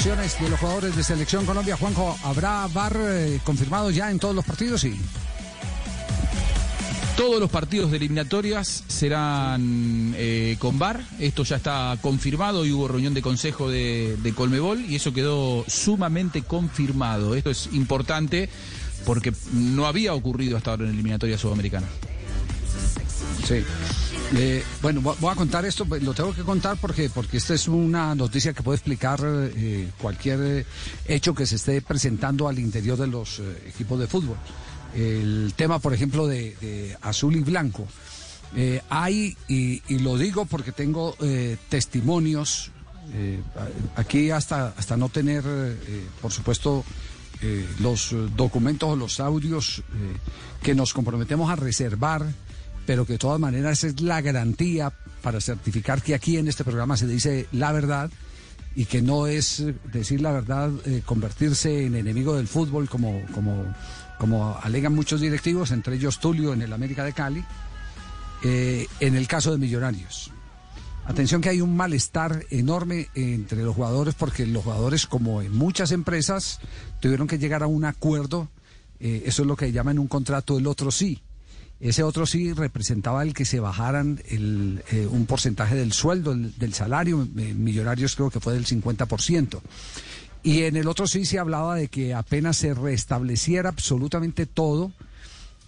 De 0.07 0.49
los 0.49 0.57
jugadores 0.61 0.95
de 0.95 1.03
Selección 1.03 1.45
Colombia. 1.45 1.75
Juanjo, 1.75 2.17
¿habrá 2.23 2.65
VAR 2.67 2.97
eh, 2.97 3.41
confirmado 3.43 3.91
ya 3.91 4.09
en 4.09 4.19
todos 4.19 4.33
los 4.33 4.45
partidos? 4.45 4.79
Sí. 4.79 4.97
Todos 7.17 7.41
los 7.41 7.51
partidos 7.51 7.91
de 7.91 7.97
eliminatorias 7.97 8.85
serán 8.87 10.13
eh, 10.15 10.55
con 10.59 10.79
VAR. 10.79 11.03
Esto 11.19 11.43
ya 11.43 11.57
está 11.57 11.97
confirmado 12.01 12.65
y 12.65 12.71
hubo 12.71 12.87
reunión 12.87 13.13
de 13.13 13.21
consejo 13.21 13.69
de, 13.69 14.15
de 14.23 14.33
Colmebol 14.33 14.79
y 14.79 14.95
eso 14.95 15.11
quedó 15.11 15.65
sumamente 15.67 16.41
confirmado. 16.41 17.35
Esto 17.35 17.49
es 17.49 17.67
importante 17.73 18.49
porque 19.05 19.33
no 19.51 19.87
había 19.87 20.13
ocurrido 20.13 20.55
hasta 20.55 20.71
ahora 20.71 20.85
en 20.85 20.91
eliminatoria 20.91 21.37
sudamericana. 21.37 21.87
Sí. 23.45 23.61
Eh, 24.35 24.61
bueno, 24.81 25.01
vo- 25.01 25.15
voy 25.21 25.31
a 25.31 25.35
contar 25.35 25.63
esto, 25.65 25.85
pues, 25.85 26.03
lo 26.03 26.13
tengo 26.13 26.33
que 26.33 26.41
contar 26.43 26.77
porque, 26.81 27.09
porque 27.09 27.37
esta 27.37 27.53
es 27.53 27.67
una 27.67 28.13
noticia 28.13 28.51
que 28.53 28.61
puede 28.61 28.75
explicar 28.75 29.19
eh, 29.23 29.89
cualquier 30.01 30.39
eh, 30.41 30.65
hecho 31.07 31.33
que 31.33 31.45
se 31.45 31.55
esté 31.55 31.81
presentando 31.81 32.47
al 32.49 32.59
interior 32.59 32.97
de 32.97 33.07
los 33.07 33.39
eh, 33.39 33.43
equipos 33.67 33.97
de 33.99 34.07
fútbol. 34.07 34.35
El 34.93 35.53
tema, 35.55 35.79
por 35.79 35.93
ejemplo, 35.93 36.27
de, 36.27 36.97
azul 37.01 37.35
y 37.35 37.41
blanco. 37.41 37.87
Eh, 38.55 38.81
hay, 38.89 39.37
y, 39.47 39.81
y 39.87 39.99
lo 39.99 40.17
digo 40.17 40.45
porque 40.45 40.71
tengo 40.71 41.15
testimonios, 41.69 42.71
aquí 43.95 44.31
hasta, 44.31 44.69
hasta 44.77 44.97
no 44.97 45.09
tener, 45.09 45.43
por 46.21 46.31
supuesto, 46.31 46.83
los 47.79 48.15
documentos 48.35 48.89
o 48.89 48.95
los 48.95 49.19
audios 49.19 49.83
que 50.63 50.73
nos 50.73 50.93
comprometemos 50.93 51.51
a 51.51 51.55
reservar 51.57 52.25
pero 52.87 53.05
que 53.05 53.13
de 53.13 53.19
todas 53.19 53.39
maneras 53.39 53.83
es 53.83 53.99
la 53.99 54.21
garantía 54.21 54.93
para 55.21 55.41
certificar 55.41 56.01
que 56.01 56.15
aquí 56.15 56.37
en 56.37 56.47
este 56.47 56.63
programa 56.63 56.95
se 56.95 57.05
dice 57.05 57.45
la 57.51 57.73
verdad 57.73 58.09
y 58.75 58.85
que 58.85 59.01
no 59.01 59.27
es 59.27 59.59
eh, 59.59 59.75
decir 59.91 60.21
la 60.21 60.31
verdad 60.31 60.71
eh, 60.85 61.01
convertirse 61.05 61.85
en 61.85 61.95
enemigo 61.95 62.37
del 62.37 62.47
fútbol 62.47 62.87
como, 62.87 63.21
como, 63.33 63.65
como 64.17 64.57
alegan 64.63 64.95
muchos 64.95 65.19
directivos, 65.19 65.71
entre 65.71 65.97
ellos 65.97 66.21
Tulio 66.21 66.53
en 66.53 66.61
el 66.61 66.71
América 66.71 67.03
de 67.03 67.11
Cali, 67.11 67.43
eh, 68.43 68.87
en 69.01 69.15
el 69.15 69.27
caso 69.27 69.51
de 69.51 69.57
Millonarios. 69.57 70.31
Atención 71.05 71.41
que 71.41 71.49
hay 71.49 71.59
un 71.59 71.75
malestar 71.75 72.45
enorme 72.51 73.09
entre 73.15 73.63
los 73.63 73.75
jugadores 73.75 74.15
porque 74.15 74.45
los 74.45 74.63
jugadores, 74.63 75.07
como 75.07 75.41
en 75.41 75.53
muchas 75.53 75.91
empresas, 75.91 76.59
tuvieron 77.01 77.27
que 77.27 77.37
llegar 77.37 77.63
a 77.63 77.67
un 77.67 77.83
acuerdo. 77.83 78.49
eso 78.99 79.41
es 79.41 79.47
lo 79.47 79.55
que 79.55 79.71
llaman 79.71 79.99
un 79.99 80.07
contrato 80.07 80.57
el 80.57 80.67
otro 80.67 80.91
sí. 80.91 81.21
Ese 81.79 82.01
otro 82.03 82.25
sí 82.25 82.53
representaba 82.53 83.21
el 83.21 83.33
que 83.33 83.45
se 83.45 83.59
bajaran 83.59 84.21
el, 84.29 84.83
eh, 84.91 85.05
un 85.09 85.25
porcentaje 85.27 85.75
del 85.75 85.93
sueldo, 85.93 86.31
el- 86.31 86.57
del 86.57 86.73
salario. 86.73 87.21
eh, 87.37 87.53
millonarios 87.53 88.15
creo 88.15 88.31
que 88.31 88.39
fue 88.39 88.53
del 88.53 88.65
50%. 88.65 89.61
Y 90.43 90.63
en 90.63 90.75
el 90.75 90.87
otro 90.87 91.05
sí 91.07 91.25
se 91.25 91.37
hablaba 91.39 91.75
de 91.75 91.87
que 91.87 92.13
apenas 92.13 92.57
se 92.57 92.73
restableciera 92.73 93.69
absolutamente 93.69 94.45
todo, 94.45 94.91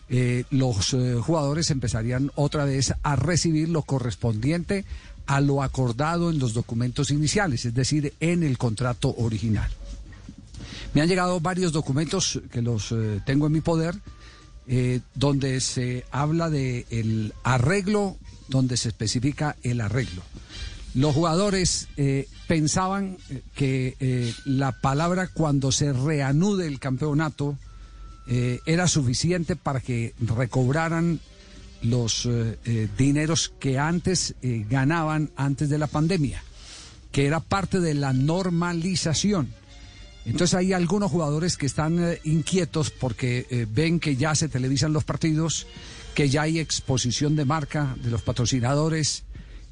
eh, 0.10 0.46
los 0.50 0.96
jugadores 1.22 1.70
empezarían 1.70 2.32
otra 2.36 2.66
vez 2.66 2.94
a 3.04 3.16
recibir 3.16 3.70
lo 3.70 3.84
correspondiente 3.84 4.86
a 5.28 5.42
lo 5.42 5.62
acordado 5.62 6.32
en 6.32 6.40
los 6.40 6.54
documentos 6.56 7.12
iniciales, 7.12 7.66
es 7.66 7.76
decir, 7.76 8.14
en 8.20 8.42
el 8.42 8.58
contrato 8.58 9.14
original. 9.18 9.70
Me 10.96 11.02
han 11.02 11.08
llegado 11.08 11.40
varios 11.40 11.72
documentos 11.72 12.42
que 12.52 12.64
los 12.64 12.94
tengo 13.28 13.46
en 13.46 13.54
mi 13.54 13.62
poder, 13.62 13.94
eh, 14.70 15.02
donde 15.16 15.60
se 15.60 16.06
habla 16.12 16.50
de 16.50 16.86
el 16.90 17.34
arreglo, 17.44 18.16
donde 18.48 18.78
se 18.78 18.90
especifica 18.90 19.58
el 19.64 19.82
arreglo. 19.82 20.24
Los 20.96 21.14
jugadores 21.14 21.88
eh, 21.98 22.28
pensaban 22.48 23.18
eh, 23.30 23.42
que 23.56 23.96
eh, 24.00 24.34
la 24.46 24.72
palabra 24.72 25.28
cuando 25.28 25.72
se 25.72 25.94
reanude 25.94 26.68
el 26.68 26.80
campeonato 26.80 27.58
era 28.68 28.88
suficiente 28.88 29.56
para 29.56 29.80
que 29.80 30.14
recobraran 30.20 31.20
los 31.82 32.30
dineros 32.96 33.52
que 33.60 33.80
antes 33.80 34.36
ganaban 34.70 35.32
antes 35.36 35.68
de 35.68 35.80
la 35.80 35.88
pandemia, 35.88 36.44
que 37.12 37.26
era 37.26 37.40
parte 37.40 37.80
de 37.80 37.96
la 37.96 38.14
normalización. 38.14 39.52
Entonces 40.30 40.54
hay 40.54 40.74
algunos 40.74 41.12
jugadores 41.12 41.58
que 41.58 41.66
están 41.66 42.00
eh, 42.00 42.22
inquietos 42.24 42.92
porque 42.92 43.48
eh, 43.50 43.66
ven 43.70 44.00
que 44.00 44.16
ya 44.16 44.36
se 44.36 44.48
televisan 44.48 44.94
los 44.94 45.04
partidos, 45.04 45.66
que 46.14 46.30
ya 46.30 46.44
hay 46.44 46.60
exposición 46.60 47.36
de 47.36 47.46
marca 47.46 47.96
de 48.02 48.12
los 48.12 48.22
patrocinadores 48.22 49.24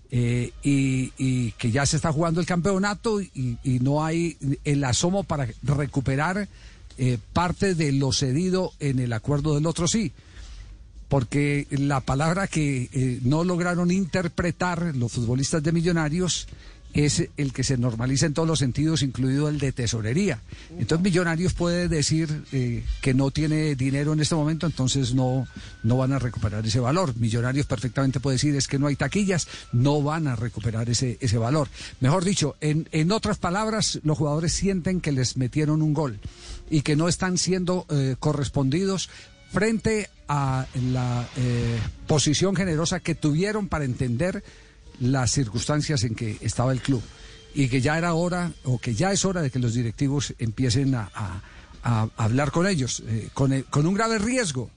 eh, 0.09 0.51
y, 0.63 1.51
que 1.51 1.69
ya 1.69 1.85
se 1.85 1.97
está 1.97 2.11
jugando 2.11 2.39
el 2.39 2.47
campeonato 2.47 3.21
y, 3.21 3.57
no 3.81 4.03
hay 4.03 4.38
el 4.63 4.84
asomo 4.84 5.23
para 5.23 5.47
recuperar 5.61 6.47
parte 7.34 7.75
de 7.75 7.91
lo 7.91 8.11
cedido 8.11 8.71
en 8.79 8.97
el 8.97 9.13
acuerdo 9.13 9.53
del 9.53 9.67
otro 9.67 9.88
sí. 9.88 10.11
Porque 11.07 11.67
la 11.69 12.01
palabra 12.01 12.47
que 12.47 13.19
no 13.23 13.43
lograron 13.43 13.91
interpretar 13.91 14.95
los 14.95 15.11
futbolistas 15.11 15.61
de 15.61 15.71
Millonarios 15.71 16.47
es 17.05 17.29
el 17.37 17.53
que 17.53 17.63
se 17.63 17.77
normaliza 17.77 18.25
en 18.25 18.33
todos 18.33 18.47
los 18.47 18.59
sentidos, 18.59 19.03
incluido 19.03 19.49
el 19.49 19.59
de 19.59 19.71
tesorería. 19.71 20.41
Entonces 20.79 21.03
Millonarios 21.03 21.53
puede 21.53 21.87
decir 21.87 22.43
eh, 22.51 22.83
que 23.01 23.13
no 23.13 23.29
tiene 23.29 23.75
dinero 23.75 24.13
en 24.13 24.19
este 24.19 24.33
momento, 24.33 24.65
entonces 24.65 25.13
no, 25.13 25.47
no 25.83 25.97
van 25.97 26.13
a 26.13 26.19
recuperar 26.19 26.65
ese 26.65 26.79
valor. 26.79 27.15
Millonarios 27.17 27.67
perfectamente 27.67 28.19
puede 28.19 28.35
decir 28.35 28.55
es 28.55 28.67
que 28.67 28.79
no 28.79 28.87
hay 28.87 28.95
taquillas, 28.95 29.47
no 29.71 30.01
van 30.01 30.27
a 30.27 30.35
recuperar 30.35 30.89
ese, 30.89 31.17
ese 31.21 31.37
valor. 31.37 31.67
Mejor 31.99 32.25
dicho, 32.25 32.55
en, 32.61 32.87
en 32.91 33.11
otras 33.11 33.37
palabras, 33.37 33.99
los 34.03 34.17
jugadores 34.17 34.53
sienten 34.53 34.99
que 34.99 35.11
les 35.11 35.37
metieron 35.37 35.83
un 35.83 35.93
gol 35.93 36.19
y 36.69 36.81
que 36.81 36.95
no 36.95 37.07
están 37.07 37.37
siendo 37.37 37.85
eh, 37.89 38.15
correspondidos 38.19 39.09
frente 39.51 40.09
a 40.27 40.65
la 40.91 41.27
eh, 41.37 41.79
posición 42.05 42.55
generosa 42.55 42.99
que 42.99 43.15
tuvieron 43.15 43.67
para 43.67 43.85
entender 43.85 44.43
las 44.99 45.31
circunstancias 45.31 46.03
en 46.03 46.15
que 46.15 46.37
estaba 46.41 46.71
el 46.71 46.81
club 46.81 47.01
y 47.53 47.67
que 47.69 47.81
ya 47.81 47.97
era 47.97 48.13
hora 48.13 48.51
o 48.65 48.79
que 48.79 48.93
ya 48.95 49.11
es 49.11 49.25
hora 49.25 49.41
de 49.41 49.49
que 49.49 49.59
los 49.59 49.73
directivos 49.73 50.33
empiecen 50.39 50.95
a, 50.95 51.09
hablar 52.17 52.51
con 52.51 52.67
ellos, 52.67 53.01
eh, 53.07 53.29
con, 53.33 53.53
el- 53.53 53.63
con 53.65 53.87
un 53.87 53.93
grave 53.93 54.17
riesgo, 54.19 54.69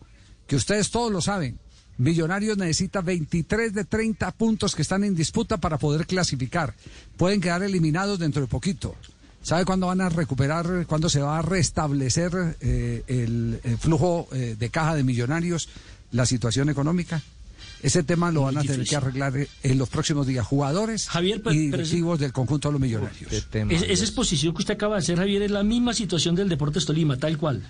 que 0.47 0.55
ustedes 0.57 0.91
todos 0.91 1.11
lo 1.11 1.21
saben. 1.21 1.59
Millonarios 1.99 2.57
necesita 2.57 3.01
23 3.01 3.75
de 3.75 3.85
30 3.85 4.31
puntos 4.33 4.75
que 4.77 4.83
están 4.83 5.03
en 5.05 5.15
disputa 5.15 5.59
para 5.59 5.77
poder 5.77 6.07
clasificar. 6.07 6.75
Pueden 7.17 7.41
quedar 7.41 7.63
eliminados 7.63 8.19
dentro 8.19 8.41
de 8.43 8.49
poquito. 8.49 8.95
¿Sabe 9.43 9.65
cuándo 9.65 9.89
van 9.89 10.01
a 10.03 10.09
recuperar, 10.09 10.87
cuándo 10.87 11.09
se 11.09 11.21
va 11.21 11.39
a 11.39 11.43
restablecer 11.43 12.31
eh, 12.61 13.03
el, 13.09 13.61
el 13.65 13.77
flujo 13.79 14.29
eh, 14.33 14.55
de 14.59 14.71
caja 14.71 14.95
de 14.95 15.03
millonarios, 15.03 15.69
la 16.13 16.27
situación 16.27 16.69
económica? 16.69 17.23
Ese 17.83 18.03
tema 18.03 18.31
lo 18.31 18.43
van 18.43 18.59
a 18.59 18.63
tener 18.63 18.87
que 18.87 18.97
arreglar 18.97 19.33
en 19.63 19.79
los 19.79 19.89
próximos 19.89 20.27
días 20.27 20.47
jugadores 20.47 21.09
Javier, 21.09 21.41
pero- 21.43 21.55
y 21.55 21.71
pero 21.71 21.83
directivos 21.83 22.19
del 22.19 22.33
conjunto 22.33 22.69
de 22.69 22.73
los 22.73 22.81
millonarios. 22.81 23.33
Es- 23.33 23.83
esa 23.83 24.05
exposición 24.05 24.53
que 24.55 24.59
usted 24.63 24.75
acaba 24.75 24.97
de 24.97 25.01
hacer, 25.03 25.17
Javier, 25.17 25.43
es 25.43 25.51
la 25.51 25.63
misma 25.63 25.95
situación 25.95 26.35
del 26.35 26.49
Deportes 26.49 26.85
Tolima, 26.85 27.17
tal 27.17 27.39
cual. 27.39 27.63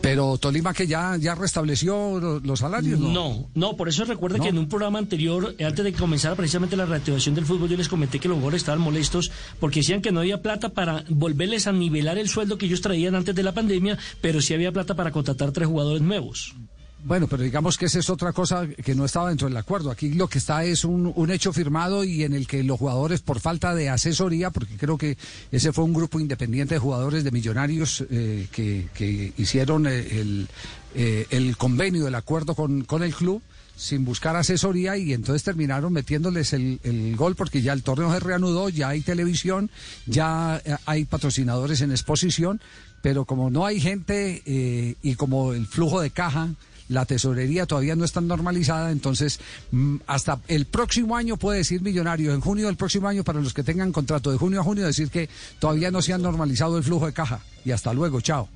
Pero 0.00 0.38
Tolima 0.38 0.72
que 0.72 0.86
ya, 0.86 1.16
ya 1.16 1.34
restableció 1.34 2.18
lo- 2.20 2.40
los 2.40 2.60
salarios, 2.60 2.98
¿no? 2.98 3.08
No, 3.12 3.50
no, 3.54 3.76
por 3.76 3.88
eso 3.88 4.04
recuerda 4.04 4.38
¿No? 4.38 4.44
que 4.44 4.50
en 4.50 4.58
un 4.58 4.68
programa 4.68 4.98
anterior, 4.98 5.54
antes 5.58 5.84
de 5.84 5.92
que 5.92 5.98
comenzara 5.98 6.34
precisamente 6.36 6.76
la 6.76 6.86
reactivación 6.86 7.34
del 7.34 7.44
fútbol, 7.44 7.68
yo 7.68 7.76
les 7.76 7.88
comenté 7.88 8.18
que 8.18 8.28
los 8.28 8.36
jugadores 8.36 8.62
estaban 8.62 8.80
molestos 8.80 9.30
porque 9.58 9.80
decían 9.80 10.00
que 10.00 10.12
no 10.12 10.20
había 10.20 10.40
plata 10.42 10.70
para 10.70 11.04
volverles 11.08 11.66
a 11.66 11.72
nivelar 11.72 12.16
el 12.18 12.28
sueldo 12.28 12.56
que 12.56 12.66
ellos 12.66 12.80
traían 12.80 13.14
antes 13.14 13.34
de 13.34 13.42
la 13.42 13.52
pandemia, 13.52 13.98
pero 14.20 14.40
sí 14.40 14.54
había 14.54 14.72
plata 14.72 14.94
para 14.94 15.10
contratar 15.10 15.50
tres 15.52 15.66
jugadores 15.68 16.02
nuevos. 16.02 16.54
Bueno, 17.02 17.26
pero 17.28 17.42
digamos 17.42 17.78
que 17.78 17.86
esa 17.86 17.98
es 17.98 18.10
otra 18.10 18.32
cosa 18.32 18.66
que 18.66 18.94
no 18.94 19.04
estaba 19.04 19.28
dentro 19.28 19.48
del 19.48 19.56
acuerdo. 19.56 19.90
Aquí 19.90 20.12
lo 20.12 20.28
que 20.28 20.38
está 20.38 20.64
es 20.64 20.84
un, 20.84 21.12
un 21.14 21.30
hecho 21.30 21.52
firmado 21.52 22.04
y 22.04 22.24
en 22.24 22.34
el 22.34 22.46
que 22.46 22.62
los 22.62 22.78
jugadores, 22.78 23.20
por 23.20 23.40
falta 23.40 23.74
de 23.74 23.88
asesoría, 23.88 24.50
porque 24.50 24.76
creo 24.76 24.98
que 24.98 25.16
ese 25.50 25.72
fue 25.72 25.84
un 25.84 25.94
grupo 25.94 26.20
independiente 26.20 26.74
de 26.74 26.78
jugadores 26.78 27.24
de 27.24 27.30
millonarios 27.30 28.04
eh, 28.10 28.48
que, 28.52 28.88
que 28.92 29.32
hicieron 29.38 29.86
eh, 29.86 30.20
el, 30.20 30.48
eh, 30.94 31.26
el 31.30 31.56
convenio, 31.56 32.06
el 32.06 32.14
acuerdo 32.14 32.54
con, 32.54 32.84
con 32.84 33.02
el 33.02 33.14
club 33.14 33.42
sin 33.80 34.04
buscar 34.04 34.36
asesoría 34.36 34.98
y 34.98 35.14
entonces 35.14 35.42
terminaron 35.42 35.90
metiéndoles 35.94 36.52
el, 36.52 36.80
el 36.82 37.16
gol 37.16 37.34
porque 37.34 37.62
ya 37.62 37.72
el 37.72 37.82
torneo 37.82 38.12
se 38.12 38.20
reanudó, 38.20 38.68
ya 38.68 38.90
hay 38.90 39.00
televisión, 39.00 39.70
ya 40.04 40.60
eh, 40.66 40.76
hay 40.84 41.06
patrocinadores 41.06 41.80
en 41.80 41.90
exposición, 41.90 42.60
pero 43.00 43.24
como 43.24 43.48
no 43.48 43.64
hay 43.64 43.80
gente 43.80 44.42
eh, 44.44 44.96
y 45.02 45.14
como 45.14 45.54
el 45.54 45.66
flujo 45.66 46.02
de 46.02 46.10
caja 46.10 46.50
la 46.90 47.06
tesorería 47.06 47.66
todavía 47.66 47.96
no 47.96 48.04
está 48.04 48.20
normalizada, 48.20 48.90
entonces 48.90 49.40
mm, 49.70 49.96
hasta 50.06 50.40
el 50.48 50.66
próximo 50.66 51.16
año 51.16 51.36
puede 51.36 51.58
decir 51.58 51.80
millonario, 51.80 52.34
en 52.34 52.40
junio 52.40 52.66
del 52.66 52.76
próximo 52.76 53.08
año 53.08 53.24
para 53.24 53.40
los 53.40 53.54
que 53.54 53.62
tengan 53.62 53.92
contrato 53.92 54.30
de 54.30 54.38
junio 54.38 54.60
a 54.60 54.64
junio 54.64 54.84
decir 54.84 55.08
que 55.08 55.28
todavía 55.60 55.90
no 55.90 56.02
se 56.02 56.12
ha 56.12 56.18
normalizado 56.18 56.76
el 56.76 56.84
flujo 56.84 57.06
de 57.06 57.12
caja. 57.12 57.40
Y 57.64 57.70
hasta 57.70 57.94
luego, 57.94 58.20
chao, 58.20 58.48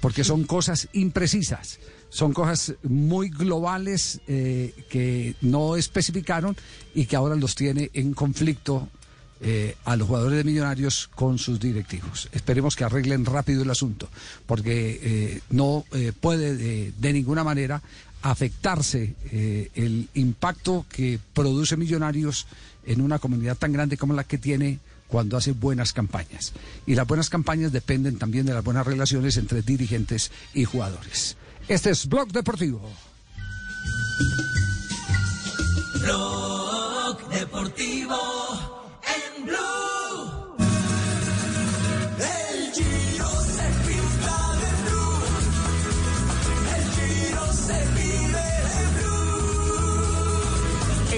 porque 0.00 0.24
son 0.24 0.44
cosas 0.56 0.88
imprecisas, 0.94 1.78
son 2.08 2.32
cosas 2.32 2.74
muy 2.82 3.28
globales 3.28 4.20
eh, 4.26 4.74
que 4.88 5.36
no 5.42 5.76
especificaron 5.76 6.56
y 6.94 7.04
que 7.04 7.16
ahora 7.16 7.36
los 7.36 7.54
tiene 7.54 7.90
en 7.92 8.14
conflicto 8.14 8.88
eh, 9.46 9.76
a 9.84 9.94
los 9.96 10.08
jugadores 10.08 10.38
de 10.38 10.44
Millonarios 10.44 11.10
con 11.14 11.38
sus 11.38 11.60
directivos. 11.60 12.30
Esperemos 12.32 12.76
que 12.76 12.84
arreglen 12.84 13.26
rápido 13.26 13.62
el 13.62 13.68
asunto, 13.68 14.08
porque 14.46 15.00
eh, 15.02 15.40
no 15.50 15.84
eh, 15.92 16.12
puede 16.18 16.56
de, 16.56 16.92
de 16.96 17.12
ninguna 17.12 17.44
manera 17.44 17.82
afectarse 18.22 19.14
el 19.74 20.08
impacto 20.14 20.86
que 20.88 21.20
produce 21.34 21.76
Millonarios 21.76 22.46
en 22.86 23.02
una 23.02 23.18
comunidad 23.18 23.58
tan 23.58 23.74
grande 23.74 23.98
como 23.98 24.14
la 24.14 24.24
que 24.24 24.38
tiene 24.38 24.78
cuando 25.08 25.36
hace 25.36 25.52
buenas 25.52 25.92
campañas. 25.92 26.54
Y 26.86 26.94
las 26.94 27.06
buenas 27.06 27.28
campañas 27.28 27.70
dependen 27.70 28.16
también 28.16 28.46
de 28.46 28.54
las 28.54 28.64
buenas 28.64 28.86
relaciones 28.86 29.36
entre 29.36 29.60
dirigentes 29.60 30.32
y 30.54 30.64
jugadores. 30.64 31.36
Este 31.68 31.90
es 31.90 32.06
Blog 32.06 32.32
Deportivo. 32.32 32.80
Blog 36.00 37.28
Deportivo 37.28 38.33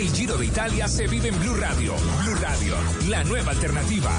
El 0.07 0.13
Giro 0.13 0.37
de 0.37 0.47
Italia 0.47 0.87
se 0.87 1.09
vive 1.09 1.31
en 1.31 1.39
Blue 1.41 1.57
Radio. 1.57 1.93
Blue 2.23 2.37
Radio, 2.37 2.77
la 3.09 3.25
nueva 3.25 3.51
alternativa. 3.51 4.13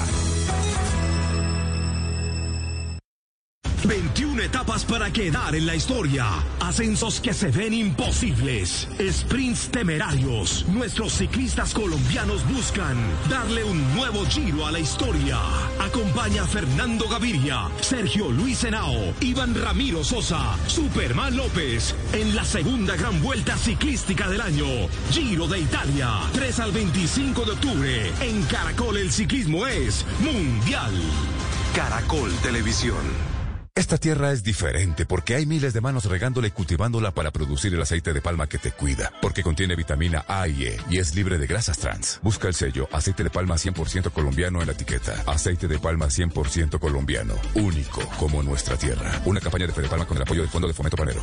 21 3.88 4.42
etapas 4.42 4.84
para 4.84 5.10
quedar 5.10 5.54
en 5.54 5.64
la 5.64 5.74
historia. 5.74 6.26
Ascensos 6.60 7.22
que 7.22 7.32
se 7.32 7.50
ven 7.50 7.72
imposibles. 7.72 8.86
Sprints 9.10 9.70
temerarios. 9.70 10.66
Nuestros 10.68 11.14
ciclistas 11.14 11.72
colombianos 11.72 12.46
buscan 12.52 12.98
darle 13.30 13.64
un 13.64 13.94
nuevo 13.94 14.26
giro 14.26 14.66
a 14.66 14.72
la 14.72 14.78
historia. 14.78 15.38
Acompaña 15.80 16.42
a 16.42 16.46
Fernando 16.46 17.08
Gaviria, 17.08 17.70
Sergio 17.80 18.30
Luis 18.30 18.62
Henao, 18.62 19.14
Iván 19.22 19.54
Ramiro 19.54 20.04
Sosa, 20.04 20.54
Superman 20.66 21.34
López 21.34 21.94
en 22.12 22.36
la 22.36 22.44
segunda 22.44 22.94
gran 22.94 23.22
vuelta 23.22 23.56
ciclística 23.56 24.28
del 24.28 24.42
año. 24.42 24.66
Giro 25.10 25.48
de 25.48 25.60
Italia. 25.60 26.10
3 26.34 26.60
al 26.60 26.72
25 26.72 27.44
de 27.46 27.52
octubre. 27.52 28.12
En 28.20 28.42
Caracol 28.44 28.98
el 28.98 29.10
ciclismo 29.10 29.66
es 29.66 30.04
mundial. 30.20 30.92
Caracol 31.74 32.30
Televisión. 32.42 33.37
Esta 33.78 33.96
tierra 33.96 34.32
es 34.32 34.42
diferente 34.42 35.06
porque 35.06 35.36
hay 35.36 35.46
miles 35.46 35.72
de 35.72 35.80
manos 35.80 36.06
regándola 36.06 36.48
y 36.48 36.50
cultivándola 36.50 37.12
para 37.12 37.30
producir 37.30 37.72
el 37.72 37.80
aceite 37.80 38.12
de 38.12 38.20
palma 38.20 38.48
que 38.48 38.58
te 38.58 38.72
cuida, 38.72 39.12
porque 39.22 39.44
contiene 39.44 39.76
vitamina 39.76 40.24
A 40.26 40.48
y 40.48 40.64
E 40.64 40.76
y 40.90 40.98
es 40.98 41.14
libre 41.14 41.38
de 41.38 41.46
grasas 41.46 41.78
trans. 41.78 42.18
Busca 42.20 42.48
el 42.48 42.54
sello 42.54 42.88
aceite 42.90 43.22
de 43.22 43.30
palma 43.30 43.54
100% 43.54 44.10
colombiano 44.10 44.60
en 44.60 44.66
la 44.66 44.72
etiqueta. 44.72 45.22
Aceite 45.28 45.68
de 45.68 45.78
palma 45.78 46.06
100% 46.06 46.80
colombiano, 46.80 47.34
único 47.54 48.00
como 48.18 48.42
nuestra 48.42 48.76
tierra. 48.76 49.12
Una 49.24 49.38
campaña 49.40 49.68
de 49.68 49.72
Fede 49.72 49.88
Palma 49.88 50.06
con 50.06 50.16
el 50.16 50.24
apoyo 50.24 50.40
del 50.40 50.50
Fondo 50.50 50.66
de 50.66 50.74
Fomento 50.74 50.96
Panero. 50.96 51.22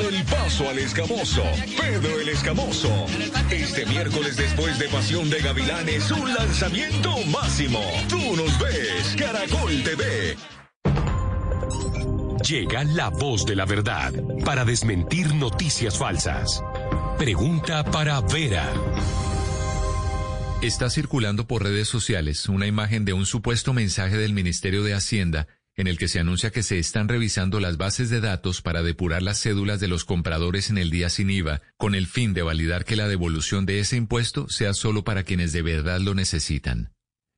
paso 0.23 0.69
al 0.69 0.79
escamoso, 0.79 1.43
Pedro 1.79 2.19
el 2.19 2.29
Escamoso. 2.29 3.05
Este 3.49 3.85
miércoles 3.85 4.37
después 4.37 4.77
de 4.79 4.87
Pasión 4.89 5.29
de 5.29 5.39
Gavilanes, 5.39 6.11
un 6.11 6.33
lanzamiento 6.33 7.15
máximo. 7.27 7.79
Tú 8.09 8.35
nos 8.35 8.59
ves, 8.59 9.15
Caracol 9.17 9.83
TV. 9.83 10.37
Llega 12.47 12.83
la 12.83 13.09
voz 13.09 13.45
de 13.45 13.55
la 13.55 13.65
verdad 13.65 14.11
para 14.43 14.65
desmentir 14.65 15.33
noticias 15.35 15.97
falsas. 15.97 16.63
Pregunta 17.17 17.83
para 17.83 18.19
Vera. 18.21 18.67
Está 20.61 20.89
circulando 20.89 21.47
por 21.47 21.63
redes 21.63 21.87
sociales 21.87 22.47
una 22.49 22.67
imagen 22.67 23.05
de 23.05 23.13
un 23.13 23.25
supuesto 23.25 23.73
mensaje 23.73 24.17
del 24.17 24.33
Ministerio 24.33 24.83
de 24.83 24.93
Hacienda 24.93 25.47
en 25.81 25.87
el 25.87 25.97
que 25.97 26.07
se 26.07 26.19
anuncia 26.19 26.51
que 26.51 26.61
se 26.61 26.77
están 26.77 27.09
revisando 27.09 27.59
las 27.59 27.77
bases 27.77 28.09
de 28.09 28.21
datos 28.21 28.61
para 28.61 28.83
depurar 28.83 29.23
las 29.23 29.41
cédulas 29.41 29.79
de 29.79 29.87
los 29.87 30.05
compradores 30.05 30.69
en 30.69 30.77
el 30.77 30.91
día 30.91 31.09
sin 31.09 31.29
IVA, 31.31 31.61
con 31.77 31.95
el 31.95 32.05
fin 32.05 32.33
de 32.33 32.43
validar 32.43 32.85
que 32.85 32.95
la 32.95 33.07
devolución 33.07 33.65
de 33.65 33.79
ese 33.79 33.97
impuesto 33.97 34.47
sea 34.47 34.73
solo 34.73 35.03
para 35.03 35.23
quienes 35.23 35.53
de 35.53 35.63
verdad 35.63 35.99
lo 35.99 36.13
necesitan. 36.13 36.89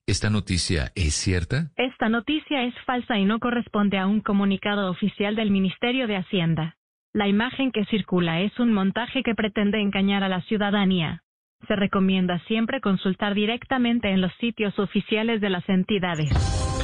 ¿Esta 0.05 0.29
noticia 0.29 0.91
es 0.95 1.15
cierta? 1.15 1.71
Esta 1.77 2.09
noticia 2.09 2.65
es 2.65 2.73
falsa 2.85 3.17
y 3.17 3.23
no 3.23 3.39
corresponde 3.39 3.97
a 3.97 4.05
un 4.05 4.19
comunicado 4.19 4.91
oficial 4.91 5.37
del 5.37 5.49
Ministerio 5.49 6.07
de 6.07 6.17
Hacienda. 6.17 6.75
La 7.13 7.29
imagen 7.29 7.71
que 7.71 7.85
circula 7.85 8.41
es 8.41 8.59
un 8.59 8.73
montaje 8.73 9.23
que 9.23 9.35
pretende 9.35 9.79
engañar 9.79 10.23
a 10.23 10.29
la 10.29 10.41
ciudadanía. 10.41 11.23
Se 11.69 11.77
recomienda 11.77 12.39
siempre 12.47 12.81
consultar 12.81 13.35
directamente 13.35 14.09
en 14.09 14.19
los 14.19 14.33
sitios 14.41 14.77
oficiales 14.79 15.39
de 15.39 15.49
las 15.49 15.67
entidades. 15.69 16.82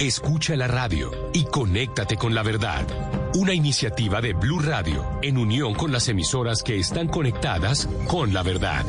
Escucha 0.00 0.54
la 0.54 0.68
radio 0.68 1.10
y 1.32 1.44
conéctate 1.46 2.16
con 2.16 2.32
la 2.32 2.44
verdad. 2.44 2.86
Una 3.34 3.52
iniciativa 3.52 4.20
de 4.20 4.32
Blue 4.32 4.60
Radio 4.60 5.04
en 5.22 5.36
unión 5.36 5.74
con 5.74 5.90
las 5.90 6.08
emisoras 6.08 6.62
que 6.62 6.78
están 6.78 7.08
conectadas 7.08 7.88
con 8.06 8.32
la 8.32 8.44
verdad. 8.44 8.86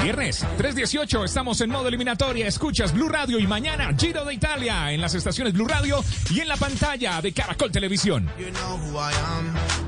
Viernes 0.00 0.46
318, 0.58 1.24
estamos 1.24 1.60
en 1.60 1.70
modo 1.70 1.88
eliminatoria. 1.88 2.46
Escuchas 2.46 2.92
Blue 2.92 3.08
Radio 3.08 3.40
y 3.40 3.48
mañana 3.48 3.92
Giro 3.98 4.24
de 4.24 4.34
Italia 4.34 4.92
en 4.92 5.00
las 5.00 5.12
estaciones 5.16 5.54
Blue 5.54 5.66
Radio 5.66 6.04
y 6.30 6.38
en 6.38 6.46
la 6.46 6.56
pantalla 6.56 7.20
de 7.20 7.32
Caracol 7.32 7.72
Televisión. 7.72 8.30
You 8.38 8.52
know 8.52 8.76
who 8.76 8.96
I 8.96 9.12
am. 9.12 9.85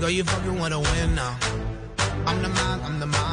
Girl, 0.00 0.08
you 0.08 0.24
fucking 0.24 0.58
wanna 0.58 0.80
win 0.80 1.14
now. 1.14 1.36
I'm 2.26 2.40
the 2.40 2.48
man, 2.48 2.80
I'm 2.80 3.00
the 3.00 3.06
man. 3.06 3.29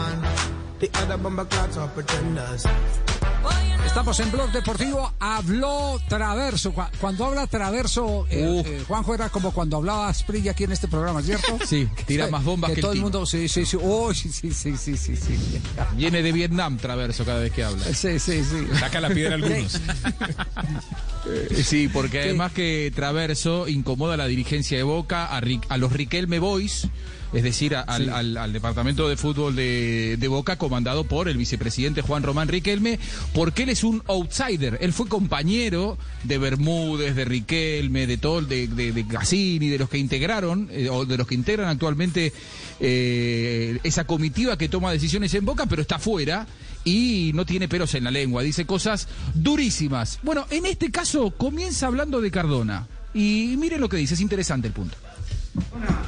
Estamos 3.86 4.20
en 4.20 4.32
Blog 4.32 4.52
Deportivo. 4.52 5.12
Habló 5.20 6.00
Traverso. 6.08 6.72
Cu- 6.72 6.84
Cuando 7.00 7.26
habla 7.26 7.48
Traverso, 7.48 8.28
eh, 8.30 8.62
eh, 8.66 8.84
Juanjo 8.88 9.16
era 9.16 9.30
como 9.30 9.52
cuando 9.52 9.78
hablaba 9.78 10.08
Asprilla 10.10 10.52
aquí 10.52 10.66
en 10.66 10.74
este 10.74 10.88
programa, 10.88 11.22
¿cierto? 11.24 11.58
Sí, 11.66 11.88
tira 12.06 12.28
más 12.28 12.44
bombas 12.44 12.72
que 12.74 12.82
todo 12.82 12.92
el 12.92 13.00
mundo. 13.02 13.26
Sí, 13.26 13.48
sí, 13.48 13.66
sí. 13.66 13.78
Oh, 13.82 14.14
sí, 14.14 14.30
sí, 14.30 14.52
sí, 14.52 14.78
sí, 14.78 14.98
sí, 14.98 15.16
sí. 15.16 15.40
Viene 15.96 16.22
de 16.22 16.32
Vietnam 16.32 16.78
Traverso 16.78 17.26
cada 17.26 17.40
vez 17.40 17.52
que 17.52 17.64
habla. 17.64 17.84
Sí, 17.86 18.20
sí, 18.20 18.44
sí. 18.44 18.68
Saca 18.80 19.02
la 19.02 19.10
piedra 19.10 19.32
a 19.32 19.36
algunos. 19.36 19.76
Eh, 21.30 21.64
Sí, 21.64 21.88
porque 21.88 22.22
además 22.22 22.52
que 22.52 22.92
Traverso 22.96 23.68
incomoda 23.68 24.14
a 24.14 24.18
la 24.18 24.28
dirigencia 24.28 24.78
de 24.78 24.84
Boca, 24.84 25.26
a, 25.26 25.38
a 25.70 25.78
los 25.78 25.92
Riquelme 25.92 26.40
Boys, 26.40 26.88
es 27.34 27.44
decir, 27.44 27.76
al, 27.76 28.04
Sí. 28.06 28.10
al- 28.10 28.38
al 28.38 28.54
departamento 28.54 29.08
de 29.10 29.18
fútbol 29.18 29.56
de, 29.56 30.16
de 30.18 30.28
Boca, 30.28 30.58
comandado 30.58 31.04
por 31.04 31.28
el 31.28 31.38
vicepresidente 31.38 32.02
Juan 32.02 32.24
Román 32.24 32.48
Riquelme, 32.48 33.00
porque 33.34 33.64
él 33.64 33.70
es 33.70 33.84
un 33.84 34.02
outsider. 34.08 34.78
Él 34.82 34.94
fue 34.94 35.08
compañero 35.08 35.98
de 36.24 36.38
Bermúdez, 36.38 37.16
de 37.16 37.26
Riquelme, 37.26 38.08
de 38.08 38.18
todo, 38.18 38.42
de, 38.42 38.68
de, 38.68 38.92
de 38.92 39.08
Cassini, 39.08 39.68
de 39.70 39.78
los 39.80 39.90
que 39.90 39.98
integraron, 39.98 40.70
eh, 40.72 40.90
o 40.90 41.06
de 41.06 41.18
los 41.18 41.28
que 41.28 41.36
integran 41.36 41.68
actualmente 41.70 42.32
eh, 42.80 43.80
esa 43.84 44.06
comitiva 44.06 44.58
que 44.58 44.70
toma 44.70 44.92
decisiones 44.92 45.34
en 45.34 45.46
Boca, 45.46 45.66
pero 45.66 45.82
está 45.82 46.00
fuera 46.00 46.48
y 46.84 47.32
no 47.34 47.46
tiene 47.46 47.68
pelos 47.68 47.94
en 47.96 48.06
la 48.06 48.12
lengua, 48.12 48.42
dice 48.44 48.66
cosas 48.66 49.08
durísimas. 49.34 50.20
Bueno, 50.24 50.46
en 50.52 50.66
este 50.66 50.90
caso 50.92 51.32
comienza 51.32 51.88
hablando 51.88 52.22
de 52.22 52.32
Cardona. 52.32 52.88
Y 53.14 53.56
miren 53.58 53.82
lo 53.82 53.90
que 53.90 53.98
dice, 53.98 54.14
es 54.14 54.22
interesante 54.22 54.68
el 54.68 54.74
punto. 54.74 54.96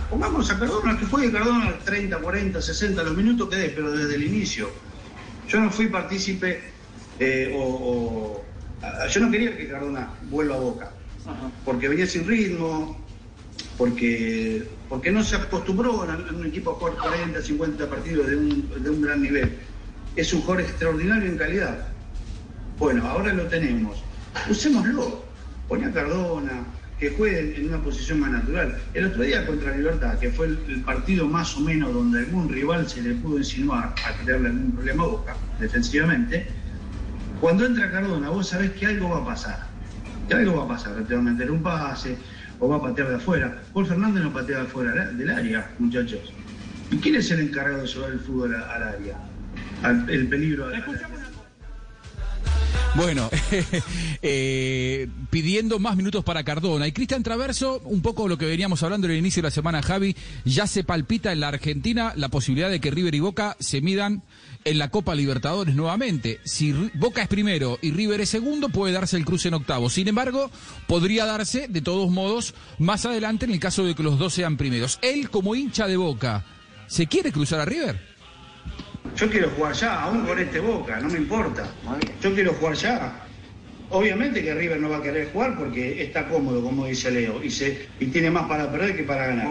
Pongamos 0.10 0.50
a 0.50 0.60
Cardona, 0.60 0.98
que 0.98 1.06
juegue 1.06 1.32
Cardona 1.32 1.78
30, 1.86 2.18
40, 2.18 2.62
60, 2.62 3.04
los 3.04 3.16
minutos 3.16 3.50
que 3.50 3.56
dé, 3.58 3.70
pero 3.70 3.92
desde 3.92 4.16
el 4.16 4.24
inicio. 4.24 4.70
Yo 5.48 5.60
no 5.60 5.70
fui 5.72 5.88
partícipe 5.88 6.62
eh, 7.20 7.54
o, 7.56 7.62
o- 7.62 8.46
a- 8.82 9.08
yo 9.08 9.22
no 9.22 9.32
quería 9.32 9.56
que 9.56 9.68
Cardona 9.68 10.10
vuelva 10.30 10.56
a 10.56 10.60
Boca, 10.60 10.92
porque 11.66 11.88
venía 11.90 12.08
sin 12.08 12.28
ritmo, 12.28 12.98
porque, 13.78 14.68
porque 14.88 15.12
no 15.12 15.24
se 15.24 15.36
acostumbró 15.36 16.04
a 16.04 16.16
un 16.34 16.46
equipo 16.48 16.72
a 16.72 16.74
jugar 16.76 16.94
40, 16.98 17.42
50 17.42 17.90
partidos 17.90 18.28
de 18.28 18.36
un, 18.38 18.84
de 18.84 18.90
un 18.90 19.02
gran 19.02 19.22
nivel. 19.22 19.58
Es 20.16 20.34
un 20.34 20.42
jugador 20.42 20.62
extraordinario 20.64 21.30
en 21.30 21.38
calidad. 21.38 21.88
Bueno, 22.78 23.08
ahora 23.08 23.34
lo 23.34 23.44
tenemos. 23.48 24.02
Usémoslo. 24.50 25.24
Poné 25.68 25.86
a 25.86 25.92
Cardona, 25.92 26.64
que 27.00 27.12
juegue 27.12 27.56
en 27.58 27.70
una 27.70 27.78
posición 27.82 28.20
más 28.20 28.32
natural. 28.32 28.78
El 28.94 29.06
otro 29.06 29.24
día 29.24 29.46
contra 29.46 29.76
Libertad, 29.76 30.20
que 30.20 30.30
fue 30.32 30.48
el, 30.48 30.82
partido 30.86 31.28
más 31.28 31.56
o 31.56 31.62
menos 31.62 31.94
donde 31.94 32.20
algún 32.20 32.50
rival 32.50 32.90
se 32.90 33.02
le 33.02 33.16
pudo 33.16 33.38
insinuar 33.38 33.96
a 34.06 34.24
crearle 34.24 34.50
algún 34.50 34.72
problema 34.74 35.04
a 35.04 35.08
Boca, 35.08 35.36
defensivamente, 35.60 36.48
cuando 37.40 37.66
entra 37.66 37.90
Cardona, 37.90 38.30
vos 38.30 38.50
sabés 38.50 38.72
que 38.72 38.86
algo 38.86 39.10
va 39.10 39.20
a 39.20 39.26
pasar. 39.26 39.70
Que 40.28 40.34
algo 40.36 40.58
va 40.58 40.66
a 40.66 40.68
pasar, 40.68 41.04
te 41.06 41.14
va 41.14 41.22
a 41.22 41.24
meter 41.24 41.50
un 41.50 41.64
pase 41.64 42.18
o 42.60 42.68
va 42.68 42.76
a 42.76 42.82
patear 42.82 43.10
de 43.10 43.16
afuera. 43.16 43.62
Paul 43.74 43.86
Fernández 43.86 44.24
no 44.24 44.34
patea 44.34 44.58
de 44.58 44.64
afuera 44.64 45.06
del 45.12 45.30
área, 45.30 45.72
muchachos. 45.80 46.34
¿Y 46.92 46.98
quién 46.98 47.16
es 47.16 47.32
el 47.32 47.40
encargado 47.40 47.82
de 47.84 47.88
llevar 47.88 48.12
el 48.12 48.20
fútbol 48.20 48.56
al 48.56 48.84
área? 48.84 49.18
Al- 49.84 50.10
el 50.10 50.28
peligro 50.28 50.68
al. 50.68 50.84
Bueno, 52.96 53.30
eh, 54.22 55.08
pidiendo 55.30 55.80
más 55.80 55.96
minutos 55.96 56.24
para 56.24 56.44
Cardona. 56.44 56.88
Y 56.88 56.92
Cristian 56.92 57.24
Traverso, 57.24 57.82
un 57.86 58.02
poco 58.02 58.28
lo 58.28 58.38
que 58.38 58.46
veníamos 58.46 58.82
hablando 58.84 59.08
en 59.08 59.14
el 59.14 59.20
inicio 59.20 59.42
de 59.42 59.48
la 59.48 59.52
semana, 59.52 59.82
Javi, 59.82 60.16
ya 60.44 60.68
se 60.68 60.84
palpita 60.84 61.32
en 61.32 61.40
la 61.40 61.50
Argentina 61.50 62.14
la 62.16 62.30
posibilidad 62.30 62.70
de 62.70 62.80
que 62.80 62.92
River 62.92 63.16
y 63.16 63.20
Boca 63.20 63.56
se 63.60 63.82
midan 63.82 64.24
en 64.66 64.78
la 64.78 64.90
Copa 64.90 65.16
Libertadores 65.16 65.76
nuevamente. 65.76 66.40
Si 66.44 66.74
Boca 66.96 67.22
es 67.22 67.28
primero 67.28 67.78
y 67.82 67.92
River 67.92 68.22
es 68.22 68.30
segundo, 68.30 68.70
puede 68.70 68.94
darse 68.94 69.18
el 69.18 69.26
cruce 69.26 69.48
en 69.48 69.54
octavo. 69.54 69.90
Sin 69.90 70.08
embargo, 70.08 70.52
podría 70.88 71.26
darse, 71.26 71.68
de 71.68 71.82
todos 71.82 72.10
modos, 72.10 72.54
más 72.80 73.06
adelante 73.06 73.46
en 73.46 73.52
el 73.52 73.60
caso 73.60 73.86
de 73.86 73.96
que 73.96 74.04
los 74.04 74.18
dos 74.20 74.34
sean 74.34 74.58
primeros. 74.58 75.00
Él, 75.02 75.30
como 75.30 75.56
hincha 75.56 75.88
de 75.88 75.98
Boca, 75.98 76.46
¿se 76.88 77.08
quiere 77.08 77.32
cruzar 77.32 77.62
a 77.62 77.66
River? 77.66 78.19
Yo 79.16 79.30
quiero 79.30 79.50
jugar 79.50 79.74
ya, 79.74 80.02
aún 80.04 80.26
con 80.26 80.40
este 80.40 80.60
Boca, 80.60 81.00
no 81.00 81.10
me 81.10 81.18
importa. 81.18 81.68
Yo 82.22 82.34
quiero 82.34 82.54
jugar 82.54 82.76
ya. 82.76 83.26
Obviamente 83.90 84.44
que 84.44 84.54
River 84.54 84.80
no 84.80 84.90
va 84.90 84.98
a 84.98 85.02
querer 85.02 85.32
jugar 85.32 85.58
porque 85.58 86.04
está 86.04 86.28
cómodo, 86.28 86.62
como 86.64 86.86
dice 86.86 87.10
Leo, 87.12 87.44
y, 87.44 87.50
se, 87.50 87.88
y 88.00 88.06
tiene 88.08 88.30
más 88.30 88.48
para 88.48 88.72
perder 88.72 88.96
que 88.96 89.04
para 89.04 89.28
ganar. 89.28 89.48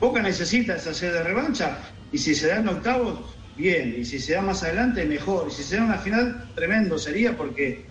Boca 0.00 0.20
necesita 0.20 0.76
esa 0.76 0.92
sed 0.92 1.12
de 1.12 1.22
revancha 1.22 1.78
y 2.12 2.18
si 2.18 2.34
se 2.34 2.48
da 2.48 2.56
en 2.56 2.68
octavos, 2.68 3.36
bien, 3.56 3.94
y 3.98 4.04
si 4.04 4.18
se 4.18 4.34
da 4.34 4.42
más 4.42 4.62
adelante, 4.62 5.04
mejor. 5.04 5.48
Y 5.48 5.52
si 5.52 5.62
se 5.62 5.76
da 5.76 5.84
una 5.84 5.98
final, 5.98 6.50
tremendo 6.54 6.98
sería 6.98 7.36
porque 7.36 7.84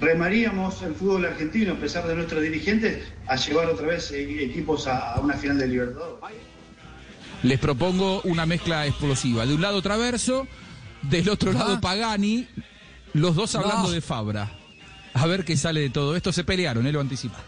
remaríamos 0.00 0.82
el 0.82 0.94
fútbol 0.94 1.24
argentino, 1.24 1.74
a 1.74 1.76
pesar 1.76 2.06
de 2.06 2.14
nuestros 2.14 2.42
dirigentes, 2.42 3.02
a 3.26 3.36
llevar 3.36 3.66
otra 3.68 3.86
vez 3.86 4.10
eh, 4.10 4.44
equipos 4.44 4.86
a, 4.86 5.14
a 5.14 5.20
una 5.20 5.34
final 5.34 5.58
de 5.58 5.68
Libertadores. 5.68 6.20
Les 7.46 7.58
propongo 7.60 8.22
una 8.22 8.44
mezcla 8.44 8.86
explosiva. 8.86 9.46
De 9.46 9.54
un 9.54 9.60
lado 9.62 9.80
Traverso, 9.80 10.48
del 11.02 11.28
otro 11.28 11.52
lado 11.52 11.80
Pagani, 11.80 12.46
los 13.12 13.36
dos 13.36 13.54
hablando 13.54 13.84
No. 13.84 13.90
de 13.90 14.00
Fabra. 14.00 14.50
A 15.14 15.26
ver 15.26 15.44
qué 15.44 15.56
sale 15.56 15.80
de 15.80 15.90
todo 15.90 16.16
esto. 16.16 16.32
Se 16.32 16.42
pelearon, 16.42 16.86
él 16.88 16.92
lo 16.92 17.00
anticipa. 17.00 17.38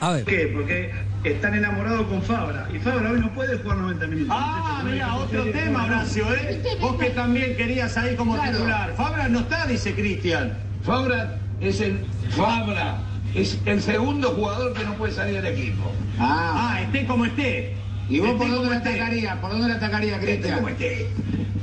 A 0.00 0.10
ver. 0.12 0.24
¿Por 0.24 0.32
qué? 0.34 0.46
Porque 0.52 0.92
están 1.24 1.54
enamorados 1.54 2.06
con 2.08 2.22
Fabra. 2.22 2.68
Y 2.74 2.78
Fabra 2.78 3.10
hoy 3.10 3.20
no 3.20 3.32
puede 3.32 3.56
jugar 3.58 3.78
90 3.78 4.06
minutos. 4.08 4.36
Ah, 4.38 4.82
mira, 4.84 5.14
otro 5.14 5.44
tema, 5.50 5.84
Horacio, 5.86 6.26
¿eh? 6.34 6.62
Vos 6.80 6.96
que 6.98 7.10
también 7.10 7.56
querías 7.56 7.96
ahí 7.96 8.14
como 8.16 8.34
Claro. 8.34 8.52
titular. 8.52 8.94
Fabra 8.96 9.28
no 9.30 9.40
está, 9.40 9.66
dice 9.66 9.94
Cristian. 9.94 10.58
Fabra 10.84 11.38
es 11.60 11.80
el 11.80 12.04
Fabra 12.36 12.98
es 13.34 13.58
el 13.64 13.80
segundo 13.80 14.30
jugador 14.32 14.74
que 14.74 14.84
no 14.84 14.94
puede 14.94 15.14
salir 15.14 15.40
del 15.40 15.46
equipo. 15.58 15.90
Ah, 16.18 16.80
esté 16.82 17.06
como 17.06 17.24
esté. 17.24 17.76
¿Y 18.12 18.20
vos 18.20 18.32
por 18.32 18.50
dónde 18.50 18.70
le 18.70 18.76
esté. 18.76 18.88
atacaría? 18.90 19.40
¿Por 19.40 19.50
dónde 19.50 19.68
le 19.68 19.74
atacaría, 19.74 20.20
Cristian? 20.20 20.68
esté. 20.68 21.06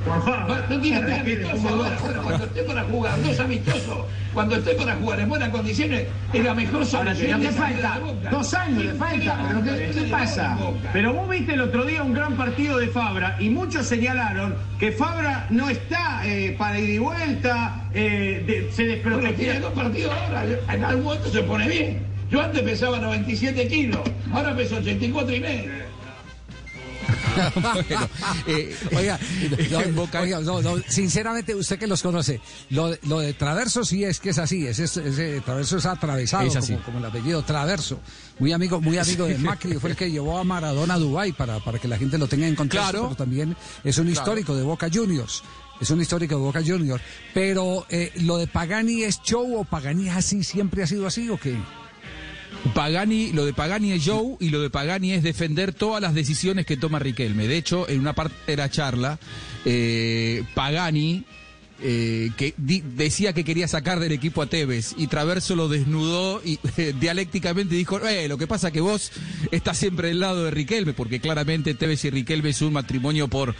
Por 0.05 0.23
favor. 0.23 0.63
No, 0.69 0.79
tiene 0.81 1.23
que 1.23 1.35
por 1.37 1.57
favor. 1.59 1.87
Cuando 2.23 2.45
esté 2.45 2.61
para 2.63 2.83
jugar, 2.83 3.17
no 3.19 3.27
es 3.29 3.39
amistoso. 3.39 4.07
Cuando 4.33 4.55
esté 4.55 4.71
para 4.75 4.95
jugar 4.95 5.19
en 5.19 5.29
buenas 5.29 5.49
condiciones, 5.49 6.07
es 6.33 6.43
la 6.43 6.53
mejor 6.53 6.85
solución. 6.85 7.41
¿qué 7.41 7.49
falta? 7.51 7.99
Dos 8.31 8.53
años 8.53 8.85
le 8.85 8.93
falta. 8.93 9.37
¿Pero 9.49 9.63
qué, 9.63 9.91
qué 9.93 10.01
pasa? 10.07 10.57
Pero 10.93 11.13
vos 11.13 11.29
viste 11.29 11.53
el 11.53 11.61
otro 11.61 11.83
día 11.85 12.01
un 12.01 12.13
gran 12.13 12.35
partido 12.37 12.77
de 12.77 12.87
Fabra 12.87 13.35
y 13.39 13.49
muchos 13.49 13.85
señalaron 13.87 14.55
que 14.79 14.91
Fabra 14.93 15.45
no 15.49 15.69
está 15.69 16.21
eh, 16.25 16.55
para 16.57 16.79
ir 16.79 16.89
y 16.91 16.97
vuelta, 16.97 17.83
eh, 17.93 18.43
de- 18.47 18.71
se 18.71 19.01
Bueno, 19.07 19.31
tiene 19.33 19.59
dos 19.59 19.73
partidos 19.73 20.13
ahora. 20.13 20.45
En 20.73 20.83
algún 20.85 21.03
momento 21.03 21.29
se 21.29 21.41
pone 21.43 21.67
bien. 21.67 21.99
Yo 22.31 22.41
antes 22.41 22.61
pesaba 22.61 22.99
97 22.99 23.67
kilos, 23.67 24.01
ahora 24.31 24.55
peso 24.55 24.77
84 24.77 25.35
y 25.35 25.39
medio. 25.39 25.71
Bueno, 27.55 28.09
eh, 28.47 28.75
Oiga, 28.95 29.19
no, 29.95 30.07
oiga, 30.19 30.39
no, 30.41 30.61
no, 30.61 30.75
sinceramente, 30.87 31.55
usted 31.55 31.77
que 31.79 31.87
los 31.87 32.01
conoce, 32.01 32.39
lo, 32.69 32.95
lo 33.03 33.19
de 33.19 33.33
Traverso 33.33 33.83
sí 33.83 34.03
es 34.03 34.19
que 34.19 34.29
es 34.29 34.37
así, 34.37 34.65
ese 34.67 35.41
Traverso 35.41 35.77
es 35.77 35.85
atravesado, 35.85 36.45
Es 36.47 36.55
así. 36.55 36.73
Como, 36.73 36.85
como 36.85 36.97
el 36.99 37.05
apellido 37.05 37.41
Traverso. 37.43 37.99
Muy 38.39 38.53
amigo, 38.53 38.79
muy 38.79 38.97
amigo 38.97 39.25
de 39.25 39.37
Macri, 39.37 39.73
fue 39.75 39.91
el 39.91 39.95
que 39.95 40.09
llevó 40.11 40.37
a 40.37 40.43
Maradona 40.43 40.93
a 40.95 40.97
Dubái 40.99 41.31
para, 41.33 41.59
para 41.59 41.77
que 41.79 41.87
la 41.87 41.97
gente 41.97 42.17
lo 42.17 42.27
tenga 42.27 42.47
en 42.47 42.55
contexto, 42.55 42.89
Claro. 42.89 43.03
pero 43.05 43.15
también 43.15 43.55
es 43.83 43.97
un 43.97 44.05
Claro. 44.05 44.19
histórico 44.21 44.55
de 44.55 44.63
Boca 44.63 44.87
Juniors. 44.93 45.43
Es 45.81 45.89
un 45.91 46.01
histórico 46.01 46.35
de 46.35 46.41
Boca 46.41 46.61
Juniors. 46.65 47.01
Pero, 47.33 47.85
eh, 47.89 48.11
¿lo 48.21 48.37
de 48.37 48.47
Pagani 48.47 49.03
es 49.03 49.21
show 49.21 49.59
o 49.59 49.63
Pagani 49.63 50.09
es 50.09 50.15
así, 50.15 50.43
siempre 50.43 50.83
ha 50.83 50.87
sido 50.87 51.07
así 51.07 51.29
o 51.29 51.37
qué? 51.37 51.57
Pagani, 52.73 53.31
lo 53.31 53.45
de 53.45 53.53
Pagani 53.53 53.93
es 53.93 54.05
Joe 54.05 54.35
y 54.39 54.49
lo 54.49 54.61
de 54.61 54.69
Pagani 54.69 55.13
es 55.13 55.23
defender 55.23 55.73
todas 55.73 56.01
las 56.01 56.13
decisiones 56.13 56.65
que 56.65 56.77
toma 56.77 56.99
Riquelme. 56.99 57.47
De 57.47 57.57
hecho, 57.57 57.87
en 57.89 57.99
una 57.99 58.13
parte 58.13 58.35
de 58.47 58.57
la 58.57 58.69
charla, 58.69 59.17
eh, 59.65 60.43
Pagani 60.53 61.23
eh, 61.81 62.31
que 62.35 62.53
decía 62.57 63.31
que 63.31 63.45
quería 63.45 63.65
sacar 63.69 64.01
del 64.01 64.11
equipo 64.11 64.41
a 64.41 64.47
Tevez 64.47 64.93
y 64.97 65.07
Traverso 65.07 65.55
lo 65.55 65.69
desnudó 65.69 66.41
y 66.43 66.59
eh, 66.77 66.93
dialécticamente 66.99 67.75
dijo, 67.75 67.99
lo 68.27 68.37
que 68.37 68.47
pasa 68.47 68.71
que 68.71 68.81
vos 68.81 69.13
estás 69.51 69.77
siempre 69.77 70.09
del 70.09 70.19
lado 70.19 70.43
de 70.43 70.51
Riquelme, 70.51 70.91
porque 70.93 71.21
claramente 71.21 71.73
Tevez 71.73 72.03
y 72.03 72.09
Riquelme 72.09 72.49
es 72.49 72.61
un 72.61 72.73
matrimonio 72.73 73.29
por, 73.29 73.55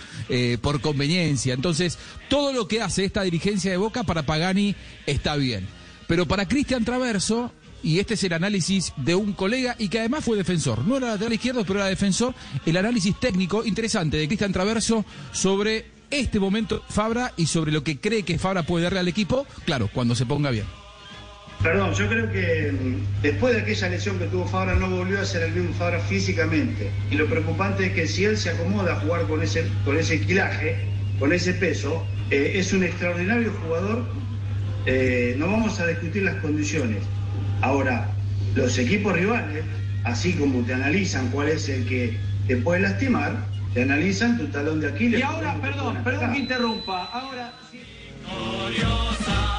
por 0.62 0.82
conveniencia. 0.82 1.54
Entonces, 1.54 1.98
todo 2.28 2.52
lo 2.52 2.68
que 2.68 2.82
hace 2.82 3.06
esta 3.06 3.24
dirigencia 3.24 3.72
de 3.72 3.78
Boca 3.78 4.04
para 4.04 4.24
Pagani 4.24 4.76
está 5.06 5.38
bien. 5.38 5.68
Pero 6.08 6.28
para 6.28 6.48
Cristian 6.48 6.84
Traverso, 6.84 7.54
y 7.84 8.00
este 8.00 8.14
es 8.14 8.24
el 8.24 8.34
análisis 8.34 8.94
de 8.98 9.16
un 9.16 9.34
colega 9.34 9.76
y 9.78 9.90
que 9.90 10.00
además 10.00 10.26
fue 10.26 10.38
defensor, 10.38 10.86
no 10.86 10.98
era 10.98 11.08
lateral 11.08 11.34
izquierdo, 11.34 11.66
pero 11.66 11.80
era 11.80 11.88
defensor, 11.88 12.34
el 12.66 12.78
análisis 12.78 13.20
técnico 13.20 13.64
interesante 13.66 14.18
de 14.18 14.28
Cristian 14.28 14.54
Traverso 14.54 15.06
sobre 15.32 15.86
este 16.12 16.40
momento 16.40 16.84
Fabra 16.90 17.34
y 17.38 17.46
sobre 17.46 17.72
lo 17.72 17.84
que 17.84 18.00
cree 18.00 18.24
que 18.24 18.40
Fabra 18.40 18.64
puede 18.64 18.86
darle 18.86 19.00
al 19.00 19.08
equipo, 19.08 19.46
claro, 19.66 19.90
cuando 19.94 20.16
se 20.16 20.26
ponga 20.26 20.50
bien. 20.52 20.66
Perdón, 21.62 21.94
yo 21.94 22.08
creo 22.08 22.32
que 22.32 22.72
mm, 22.72 23.22
después 23.22 23.54
de 23.54 23.62
aquella 23.62 23.90
lesión 23.90 24.18
que 24.18 24.28
tuvo 24.28 24.46
Fabra 24.46 24.76
no 24.76 24.90
volvió 24.90 25.20
a 25.20 25.26
ser 25.26 25.44
el 25.44 25.52
mismo 25.52 25.74
Fabra 25.74 26.00
físicamente. 26.00 26.90
Y 27.12 27.16
lo 27.16 27.28
preocupante 27.28 27.88
es 27.88 27.94
que 27.94 28.08
si 28.08 28.24
él 28.24 28.38
se 28.38 28.52
acomoda 28.52 28.94
a 28.94 29.00
jugar 29.02 29.28
con 29.28 29.44
ese, 29.44 29.66
con 29.84 29.98
ese 29.98 30.26
con 31.20 31.34
ese 31.34 31.54
peso, 31.54 32.06
eh, 32.32 32.54
es 32.56 32.72
un 32.72 32.84
extraordinario 32.84 33.52
jugador. 33.62 34.06
Eh, 34.86 35.36
no 35.38 35.48
vamos 35.48 35.80
a 35.82 35.88
discutir 35.88 36.24
las 36.24 36.36
condiciones. 36.36 37.04
Ahora, 37.62 38.10
los 38.56 38.78
equipos 38.78 39.14
rivales, 39.14 39.64
así 40.04 40.34
como 40.34 40.64
te 40.66 40.74
analizan 40.74 41.30
cuál 41.30 41.50
es 41.50 41.68
el 41.70 41.86
que 41.86 42.18
te 42.48 42.58
puede 42.58 42.82
lastimar, 42.82 43.46
te 43.74 43.84
analizan 43.84 44.38
tu 44.38 44.48
talón 44.48 44.80
de 44.80 44.88
Aquiles. 44.90 45.20
Y 45.20 45.24
ahora, 45.24 45.60
perdón, 45.62 45.98
perdón 46.04 46.32
que 46.34 46.40
interrumpa. 46.40 47.06
Ahora. 47.06 47.54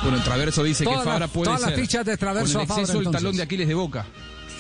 Bueno, 0.03 0.17
el 0.17 0.23
Traverso 0.23 0.63
dice 0.63 0.85
Todas 0.85 1.01
que 1.01 1.05
Fabra 1.05 1.21
las- 1.21 1.31
puede 1.31 1.45
todas 1.47 1.61
las 1.61 1.71
ser 1.71 1.81
fichas 1.81 2.07
de 2.07 2.17
Traverso 2.17 2.53
con 2.55 2.61
a 2.61 2.63
el 2.63 2.69
Fabra, 2.69 2.83
exceso 2.83 2.99
el 2.99 3.05
entonces. 3.07 3.23
talón 3.23 3.37
de 3.37 3.43
Aquiles 3.43 3.69
de 3.69 3.75
Boca. 3.75 4.07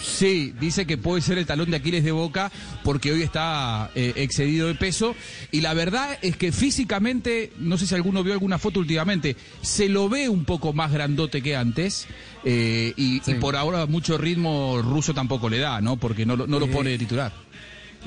Sí, 0.02 0.54
dice 0.58 0.86
que 0.86 0.96
puede 0.96 1.20
ser 1.22 1.36
el 1.38 1.44
talón 1.46 1.70
de 1.70 1.76
Aquiles 1.76 2.02
de 2.04 2.10
Boca 2.12 2.50
porque 2.82 3.12
hoy 3.12 3.22
está 3.22 3.90
eh, 3.94 4.12
excedido 4.16 4.66
de 4.68 4.74
peso 4.74 5.14
y 5.52 5.60
la 5.60 5.74
verdad 5.74 6.18
es 6.22 6.36
que 6.36 6.52
físicamente, 6.52 7.52
no 7.58 7.76
sé 7.78 7.86
si 7.86 7.94
alguno 7.94 8.22
vio 8.24 8.32
alguna 8.32 8.58
foto 8.58 8.80
últimamente, 8.80 9.36
se 9.60 9.88
lo 9.90 10.08
ve 10.08 10.28
un 10.28 10.44
poco 10.46 10.72
más 10.72 10.90
grandote 10.92 11.42
que 11.42 11.54
antes 11.54 12.06
eh, 12.44 12.92
y, 12.96 13.20
y 13.30 13.34
por 13.34 13.56
ahora 13.56 13.86
mucho 13.86 14.16
ritmo 14.18 14.80
ruso 14.82 15.12
tampoco 15.14 15.48
le 15.48 15.58
da, 15.58 15.80
¿no? 15.80 15.96
Porque 15.96 16.24
no, 16.26 16.36
lo- 16.36 16.46
no 16.46 16.58
lo 16.58 16.66
Eh, 16.66 16.70
pone 16.70 16.90
de 16.90 16.98
titular. 16.98 17.32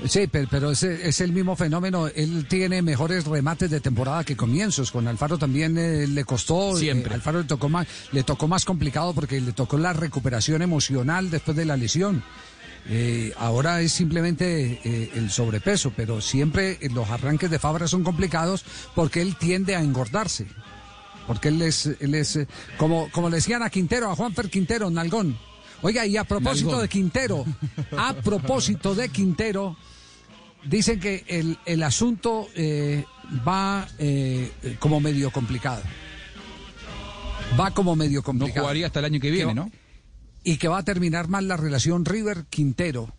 Sí, 0.08 0.22
pero, 0.32 0.48
pero 0.50 0.72
es, 0.72 0.82
es 0.82 1.22
el 1.22 1.32
mismo 1.34 1.56
fenómeno. 1.56 2.08
Él 2.08 2.48
tiene 2.50 2.82
mejores 2.82 3.26
remates 3.26 3.70
de 3.70 3.80
temporada 3.80 4.24
que 4.24 4.36
comienzos. 4.36 4.90
Con 4.90 5.08
Alfaro 5.08 5.38
también 5.38 5.78
eh, 5.78 6.08
le 6.08 6.26
costó. 6.26 6.76
Siempre. 6.76 7.12
eh, 7.12 7.16
Alfaro 7.16 7.40
le 7.42 7.46
tocó, 7.48 7.70
más, 7.70 7.86
le 8.12 8.24
tocó 8.24 8.48
más 8.48 8.66
complicado 8.66 9.14
porque 9.14 9.40
le 9.40 9.52
tocó 9.52 9.78
la 9.78 9.94
recuperación 9.94 10.64
emocional 10.64 11.30
después 11.30 11.56
de 11.56 11.66
la 11.66 11.78
lesión. 11.78 12.24
Eh, 12.90 13.34
ahora 13.38 13.82
es 13.82 13.94
simplemente 13.94 14.82
eh, 14.84 15.12
el 15.16 15.30
sobrepeso, 15.30 15.94
pero 15.96 16.20
siempre 16.22 16.80
los 16.94 17.10
arranques 17.12 17.50
de 17.52 17.60
Fabra 17.60 17.88
son 17.88 18.04
complicados 18.04 18.66
porque 18.96 19.22
él 19.22 19.36
tiende 19.38 19.76
a 19.76 19.82
engordarse. 19.82 20.48
Porque 21.28 21.48
él 21.50 21.62
es, 21.62 21.86
él 22.00 22.16
es 22.16 22.36
eh, 22.36 22.48
como, 22.78 23.10
como 23.12 23.30
le 23.30 23.38
decían 23.38 23.64
a 23.64 23.70
Quintero, 23.70 24.10
a 24.12 24.16
Juanfer 24.16 24.50
Quintero, 24.50 24.90
Nalgón. 24.90 25.38
Oiga, 25.82 26.06
y 26.06 26.18
a 26.18 26.24
propósito 26.24 26.68
Nalgón. 26.72 26.82
de 26.84 26.90
Quintero, 26.90 27.46
a 27.98 28.14
propósito 28.24 28.94
de 28.96 29.10
Quintero, 29.10 29.78
dicen 30.66 31.00
que 31.00 31.24
el, 31.28 31.58
el 31.66 31.84
asunto 31.84 32.48
eh, 32.56 33.06
va 33.48 33.88
eh, 34.00 34.52
como 34.80 35.00
medio 35.00 35.32
complicado. 35.32 35.82
Va 37.60 37.72
como 37.72 37.96
medio 37.96 38.20
No 38.20 38.24
complicado. 38.24 38.62
jugaría 38.66 38.88
hasta 38.88 39.00
el 39.00 39.06
año 39.06 39.20
que 39.20 39.32
viene, 39.32 39.54
¿no? 39.54 39.72
Y 40.44 40.58
que 40.58 40.68
va 40.68 40.80
a 40.80 40.84
terminar 40.84 41.28
mal 41.30 41.48
la 41.48 41.56
relación 41.56 42.04
River-Quintero. 42.04 43.14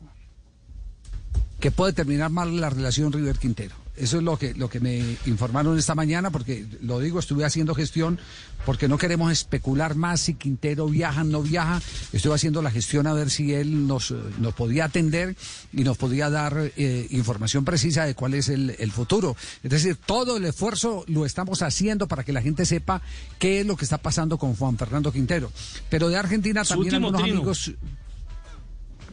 Que 1.60 1.70
puede 1.70 1.92
terminar 1.94 2.30
mal 2.30 2.60
la 2.60 2.68
relación 2.68 3.12
River-Quintero. 3.12 3.74
Eso 3.96 4.16
es 4.16 4.24
lo 4.24 4.36
que, 4.36 4.54
lo 4.54 4.68
que 4.68 4.80
me 4.80 5.16
informaron 5.26 5.78
esta 5.78 5.94
mañana, 5.94 6.30
porque 6.30 6.66
lo 6.80 6.98
digo, 6.98 7.20
estuve 7.20 7.44
haciendo 7.44 7.74
gestión, 7.76 8.18
porque 8.66 8.88
no 8.88 8.98
queremos 8.98 9.30
especular 9.30 9.94
más 9.94 10.20
si 10.20 10.34
Quintero 10.34 10.88
viaja, 10.88 11.22
no 11.22 11.42
viaja. 11.42 11.80
Estuve 12.12 12.34
haciendo 12.34 12.60
la 12.60 12.72
gestión 12.72 13.06
a 13.06 13.12
ver 13.12 13.30
si 13.30 13.54
él 13.54 13.86
nos, 13.86 14.12
nos 14.38 14.52
podía 14.54 14.86
atender 14.86 15.36
y 15.72 15.84
nos 15.84 15.96
podía 15.96 16.28
dar 16.28 16.72
eh, 16.76 17.06
información 17.10 17.64
precisa 17.64 18.04
de 18.04 18.14
cuál 18.16 18.34
es 18.34 18.48
el, 18.48 18.74
el 18.78 18.90
futuro. 18.90 19.36
Es 19.62 19.70
decir, 19.70 19.96
todo 19.96 20.38
el 20.38 20.44
esfuerzo 20.44 21.04
lo 21.06 21.24
estamos 21.24 21.62
haciendo 21.62 22.08
para 22.08 22.24
que 22.24 22.32
la 22.32 22.42
gente 22.42 22.66
sepa 22.66 23.00
qué 23.38 23.60
es 23.60 23.66
lo 23.66 23.76
que 23.76 23.84
está 23.84 23.98
pasando 23.98 24.38
con 24.38 24.56
Juan 24.56 24.76
Fernando 24.76 25.12
Quintero. 25.12 25.52
Pero 25.88 26.08
de 26.08 26.16
Argentina 26.16 26.64
Su 26.64 26.74
también 26.74 26.96
algunos 26.96 27.22
trino. 27.22 27.36
amigos. 27.38 27.72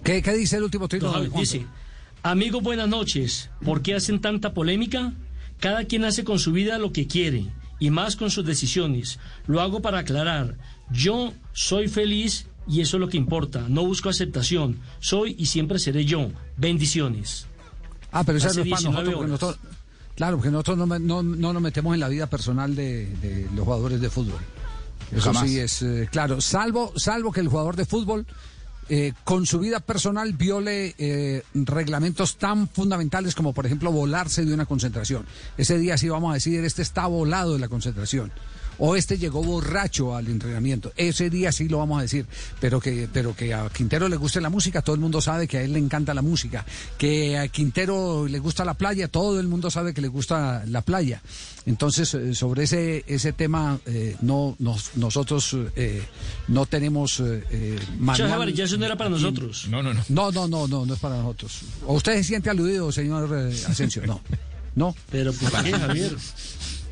¿Qué, 0.03 0.21
qué 0.21 0.33
dice 0.33 0.57
el 0.57 0.63
último 0.63 0.87
dice, 0.87 1.65
amigos, 2.23 2.63
buenas 2.63 2.87
noches. 2.87 3.49
¿Por 3.63 3.81
qué 3.81 3.95
hacen 3.95 4.19
tanta 4.21 4.53
polémica? 4.53 5.13
Cada 5.59 5.85
quien 5.85 6.05
hace 6.05 6.23
con 6.23 6.39
su 6.39 6.51
vida 6.51 6.77
lo 6.79 6.91
que 6.91 7.07
quiere 7.07 7.45
y 7.79 7.89
más 7.89 8.15
con 8.15 8.31
sus 8.31 8.45
decisiones. 8.45 9.19
Lo 9.47 9.61
hago 9.61 9.81
para 9.81 9.99
aclarar. 9.99 10.57
Yo 10.91 11.33
soy 11.53 11.87
feliz 11.87 12.47
y 12.67 12.81
eso 12.81 12.97
es 12.97 13.01
lo 13.01 13.09
que 13.09 13.17
importa. 13.17 13.65
No 13.67 13.85
busco 13.85 14.09
aceptación. 14.09 14.77
Soy 14.99 15.35
y 15.37 15.45
siempre 15.47 15.79
seré 15.79 16.05
yo. 16.05 16.29
Bendiciones. 16.57 17.45
Ah, 18.11 18.23
pero 18.23 18.37
eso 18.39 18.47
es 18.47 18.53
para 18.55 18.63
19 18.65 18.91
nosotros, 18.93 19.15
porque 19.15 19.31
nosotros- 19.31 19.59
claro, 20.15 20.37
porque 20.37 20.51
nosotros 20.51 20.77
no, 20.77 20.99
no- 20.99 21.23
no 21.23 21.53
nos 21.53 21.61
metemos 21.61 21.93
en 21.93 21.99
la 22.01 22.09
vida 22.09 22.27
personal 22.27 22.75
de, 22.75 23.05
de 23.17 23.47
los 23.55 23.63
jugadores 23.65 24.01
de 24.01 24.09
fútbol. 24.09 24.39
Eso 25.11 25.33
Jamás. 25.33 25.49
sí 25.49 25.59
es 25.59 25.81
eh, 25.81 26.07
claro, 26.11 26.39
salvo, 26.41 26.93
salvo 26.95 27.31
que 27.31 27.41
el 27.41 27.47
jugador 27.49 27.75
de 27.75 27.85
fútbol 27.85 28.25
eh, 28.89 29.13
con 29.23 29.45
su 29.45 29.59
vida 29.59 29.79
personal 29.79 30.33
viole 30.33 30.95
eh, 30.97 31.43
reglamentos 31.53 32.37
tan 32.37 32.67
fundamentales 32.67 33.35
como, 33.35 33.53
por 33.53 33.65
ejemplo, 33.65 33.91
volarse 33.91 34.45
de 34.45 34.53
una 34.53 34.65
concentración. 34.65 35.25
Ese 35.57 35.77
día 35.77 35.97
sí 35.97 36.09
vamos 36.09 36.31
a 36.31 36.33
decir, 36.35 36.63
este 36.65 36.81
está 36.81 37.07
volado 37.07 37.53
de 37.53 37.59
la 37.59 37.69
concentración. 37.69 38.31
O 38.83 38.95
este 38.95 39.19
llegó 39.19 39.43
borracho 39.43 40.15
al 40.15 40.27
entrenamiento. 40.27 40.91
Ese 40.97 41.29
día 41.29 41.51
sí 41.51 41.69
lo 41.69 41.77
vamos 41.77 41.99
a 41.99 42.01
decir. 42.01 42.25
Pero 42.59 42.79
que, 42.79 43.07
pero 43.13 43.35
que 43.35 43.53
a 43.53 43.69
Quintero 43.69 44.09
le 44.09 44.15
guste 44.17 44.41
la 44.41 44.49
música, 44.49 44.81
todo 44.81 44.95
el 44.95 44.99
mundo 45.01 45.21
sabe 45.21 45.47
que 45.47 45.59
a 45.59 45.61
él 45.61 45.73
le 45.73 45.79
encanta 45.79 46.15
la 46.15 46.23
música. 46.23 46.65
Que 46.97 47.37
a 47.37 47.47
Quintero 47.47 48.27
le 48.27 48.39
gusta 48.39 48.65
la 48.65 48.73
playa, 48.73 49.07
todo 49.07 49.39
el 49.39 49.47
mundo 49.47 49.69
sabe 49.69 49.93
que 49.93 50.01
le 50.01 50.07
gusta 50.07 50.63
la 50.65 50.81
playa. 50.81 51.21
Entonces, 51.67 52.11
eh, 52.15 52.33
sobre 52.33 52.63
ese, 52.63 53.03
ese 53.05 53.33
tema, 53.33 53.79
eh, 53.85 54.15
no, 54.21 54.55
nos- 54.57 54.95
nosotros 54.95 55.55
eh, 55.75 56.01
no 56.47 56.65
tenemos 56.65 57.19
eh, 57.19 57.43
eh, 57.51 57.79
Muchas 57.99 58.29
manual- 58.31 58.51
ya 58.53 58.63
eso 58.63 58.77
no 58.77 58.85
era 58.87 58.97
para 58.97 59.11
nosotros. 59.11 59.67
No, 59.69 59.83
no, 59.83 59.93
no. 59.93 60.01
no, 60.09 60.31
no, 60.31 60.47
no, 60.47 60.67
no, 60.67 60.85
no 60.87 60.93
es 60.95 60.99
para 60.99 61.17
nosotros. 61.17 61.61
¿O 61.85 61.93
usted 61.93 62.13
se 62.15 62.23
siente 62.23 62.49
aludido, 62.49 62.91
señor 62.91 63.31
Asensio? 63.67 64.07
No. 64.07 64.21
No. 64.73 64.95
Pero 65.11 65.33
¿por 65.33 65.51
qué, 65.63 65.71
Javier? 65.77 66.15